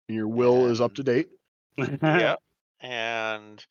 Your 0.07 0.27
will 0.27 0.67
is 0.67 0.79
up 0.79 0.93
to 0.95 1.03
date. 1.03 1.29
yeah, 1.77 2.35
and 2.79 3.65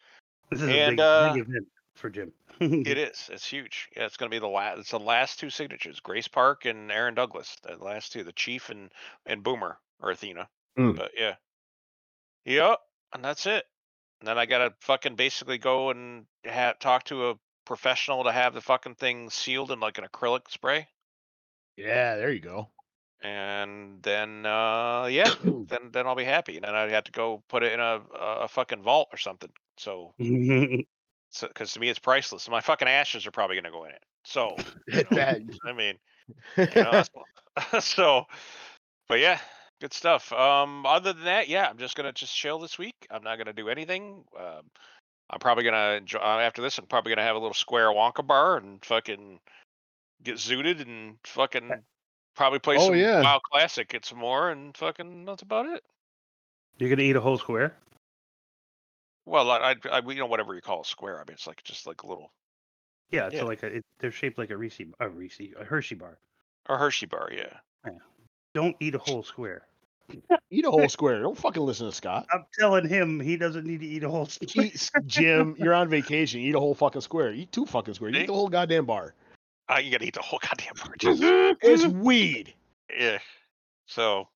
This 0.51 0.63
is 0.63 0.69
a 0.69 0.73
And, 0.73 0.97
big, 0.97 1.01
uh, 1.01 1.33
big 1.33 1.43
event 1.43 1.67
for 1.95 2.11
Jim. 2.11 2.33
It 2.61 2.97
is. 2.97 3.29
It's 3.31 3.47
huge. 3.47 3.89
Yeah, 3.95 4.07
it's 4.07 4.17
gonna 4.17 4.31
be 4.31 4.39
the 4.39 4.47
last. 4.49 4.79
It's 4.79 4.91
the 4.91 4.99
last 4.99 5.39
two 5.39 5.51
signatures: 5.51 6.01
Grace 6.01 6.29
Park 6.29 6.65
and 6.65 6.91
Aaron 6.91 7.15
Douglas. 7.15 7.55
The 7.63 7.77
last 7.77 8.13
two, 8.13 8.25
the 8.25 8.33
Chief 8.33 8.71
and 8.71 8.91
and 9.27 9.43
Boomer 9.43 9.79
or 10.01 10.11
Athena. 10.11 10.49
Mm. 10.79 10.97
But 10.97 11.11
yeah, 11.17 11.35
yep, 12.47 12.79
and 13.13 13.23
that's 13.23 13.45
it. 13.47 13.65
And 14.21 14.29
then 14.29 14.39
I 14.39 14.47
gotta 14.47 14.73
fucking 14.81 15.17
basically 15.17 15.59
go 15.59 15.91
and 15.91 16.25
ha- 16.47 16.75
talk 16.81 17.05
to 17.05 17.29
a 17.31 17.35
professional 17.67 18.25
to 18.25 18.33
have 18.33 18.55
the 18.55 18.63
fucking 18.63 18.95
thing 18.95 19.29
sealed 19.29 19.71
in 19.71 19.81
like 19.81 19.99
an 19.99 20.07
acrylic 20.07 20.51
spray. 20.51 20.89
Yeah, 21.77 22.17
there 22.17 22.33
you 22.33 22.41
go. 22.41 22.71
And 23.23 24.03
then 24.03 24.47
uh 24.47 25.09
yeah, 25.11 25.35
then 25.45 25.91
then 25.93 26.07
I'll 26.07 26.15
be 26.15 26.25
happy. 26.25 26.57
And 26.57 26.65
then 26.65 26.75
I'd 26.75 26.91
have 26.93 27.05
to 27.05 27.13
go 27.13 27.43
put 27.49 27.63
it 27.63 27.75
in 27.75 27.81
a 27.81 28.01
a 28.19 28.37
a 28.45 28.49
fucking 28.49 28.83
vault 28.83 29.09
or 29.13 29.19
something. 29.19 29.51
So 29.79 30.15
so 31.31 31.49
because 31.49 31.73
to 31.73 31.81
me 31.81 31.89
it's 31.89 31.99
priceless. 31.99 32.49
My 32.49 32.61
fucking 32.61 32.89
ashes 32.89 33.27
are 33.27 33.31
probably 33.31 33.57
gonna 33.57 33.71
go 33.71 33.85
in 33.85 33.91
it. 33.91 34.03
So 34.25 34.57
you 34.89 35.05
know, 35.11 35.39
I 35.65 35.73
mean. 35.73 35.97
you 36.57 36.67
know, 36.75 37.03
so 37.81 38.27
but 39.09 39.21
yeah 39.21 39.39
good 39.81 39.93
stuff 39.93 40.33
um 40.33 40.87
other 40.87 41.13
than 41.13 41.25
that 41.25 41.49
yeah 41.49 41.69
i'm 41.69 41.79
just 41.79 41.97
gonna 41.97 42.13
just 42.13 42.35
chill 42.35 42.59
this 42.59 42.79
week 42.79 42.95
i'm 43.11 43.23
not 43.23 43.37
gonna 43.37 43.53
do 43.53 43.69
anything 43.69 44.25
um 44.39 44.63
i'm 45.31 45.39
probably 45.39 45.65
gonna 45.65 45.97
enjoy 45.99 46.19
uh, 46.19 46.39
after 46.39 46.63
this 46.63 46.79
i'm 46.79 46.87
probably 46.87 47.11
gonna 47.11 47.27
have 47.27 47.37
a 47.37 47.39
little 47.39 47.55
square 47.55 47.89
wonka 47.89 48.27
bar 48.27 48.57
and 48.57 48.85
fucking 48.85 49.39
get 50.23 50.37
zooted 50.37 50.81
and 50.81 51.17
fucking 51.25 51.71
probably 52.35 52.59
play 52.59 52.77
Oh, 52.77 52.87
some 52.87 52.97
yeah. 52.97 53.23
WoW 53.23 53.41
classic 53.53 53.89
get 53.89 54.05
some 54.05 54.19
more 54.19 54.51
and 54.51 54.77
fucking 54.77 55.25
that's 55.25 55.43
about 55.43 55.67
it 55.67 55.83
You're 56.79 56.91
gonna 56.91 57.03
eat 57.03 57.17
a 57.17 57.21
whole 57.21 57.39
square? 57.39 57.77
Well 59.27 59.51
i 59.51 59.73
i, 59.73 59.75
I 59.91 59.99
you 60.09 60.15
know 60.17 60.27
whatever 60.27 60.55
you 60.55 60.61
call 60.63 60.81
a 60.81 60.85
square 60.85 61.17
i 61.17 61.21
mean 61.21 61.35
it's 61.35 61.47
like 61.47 61.63
just 61.65 61.87
like 61.87 62.03
a 62.03 62.07
little 62.07 62.33
Yeah, 63.11 63.27
it's 63.27 63.37
Yeah. 63.37 63.45
like 63.45 63.63
a, 63.63 63.67
it, 63.67 63.85
they're 64.01 64.11
shaped 64.11 64.39
like 64.39 64.51
a 64.51 64.57
Reese, 64.57 64.81
a 65.01 65.09
Reese, 65.09 65.41
a 65.61 65.65
Hershey 65.65 65.95
bar. 65.95 66.19
a 66.69 66.77
hershey 66.77 67.07
bar 67.07 67.29
yeah 67.33 67.59
Don't 68.55 68.77
eat 68.81 68.95
a 68.95 68.99
whole 68.99 69.23
square. 69.23 69.67
Eat 70.51 70.65
a 70.65 70.71
whole 70.71 70.89
square. 70.89 71.21
Don't 71.21 71.37
fucking 71.37 71.63
listen 71.63 71.87
to 71.87 71.93
Scott. 71.93 72.27
I'm 72.33 72.47
telling 72.59 72.89
him 72.89 73.19
he 73.21 73.37
doesn't 73.37 73.67
need 73.67 73.81
to 73.81 73.87
eat 73.87 74.03
a 74.05 74.09
whole 74.09 74.27
square. 74.27 74.67
Eat, 74.67 74.91
Jim, 75.07 75.55
you're 75.59 75.75
on 75.75 75.89
vacation. 75.89 76.41
Eat 76.41 76.55
a 76.55 76.61
whole 76.61 76.75
fucking 76.75 77.01
square. 77.03 77.33
Eat 77.35 77.51
two 77.53 77.67
fucking 77.67 77.95
squares. 77.95 78.15
Eat 78.15 78.29
the 78.29 78.33
whole 78.33 78.49
goddamn 78.49 78.87
bar. 78.87 79.15
uh, 79.69 79.79
you 79.79 79.91
gotta 79.91 80.05
eat 80.07 80.15
the 80.15 80.23
whole 80.23 80.39
goddamn 80.41 80.75
bar 80.83 80.95
Jesus. 80.99 81.29
It's 81.61 81.85
weed. 81.87 82.55
yeah 82.97 83.19
so 83.87 84.29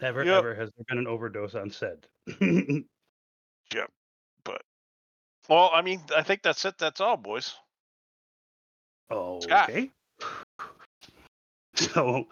Never 0.00 0.24
Yep. 0.24 0.38
ever 0.38 0.54
has 0.54 0.70
there 0.76 0.84
been 0.88 0.98
an 0.98 1.06
overdose 1.06 1.54
on 1.54 1.70
said. 1.70 2.06
Well 5.48 5.70
i 5.72 5.82
mean 5.82 6.00
i 6.16 6.22
think 6.22 6.42
that's 6.42 6.64
it 6.64 6.76
that's 6.78 7.00
all 7.00 7.16
boys 7.16 7.54
Scott. 9.10 9.68
okay. 9.70 9.90
So 11.74 12.28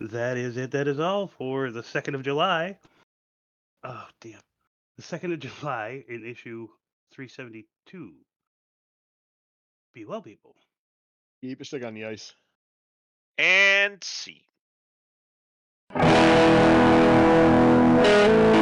that 0.00 0.36
is 0.36 0.56
it. 0.56 0.70
That 0.72 0.88
is 0.88 0.98
all 0.98 1.28
for 1.28 1.70
the 1.70 1.82
second 1.82 2.14
of 2.14 2.22
July. 2.22 2.78
Oh 3.84 4.06
damn. 4.20 4.40
The 4.96 5.02
second 5.02 5.32
of 5.32 5.40
July 5.60 6.04
in 6.08 6.24
issue 6.26 6.68
three 7.12 7.28
seventy 7.28 7.66
two. 7.86 8.12
Be 9.94 10.04
well, 10.04 10.22
people. 10.22 10.56
Keep 11.42 11.58
your 11.58 11.64
stick 11.64 11.84
on 11.84 11.94
the 11.94 12.06
ice. 12.06 12.32
and 13.38 14.02
see. 14.02 14.44
Thank 17.98 18.57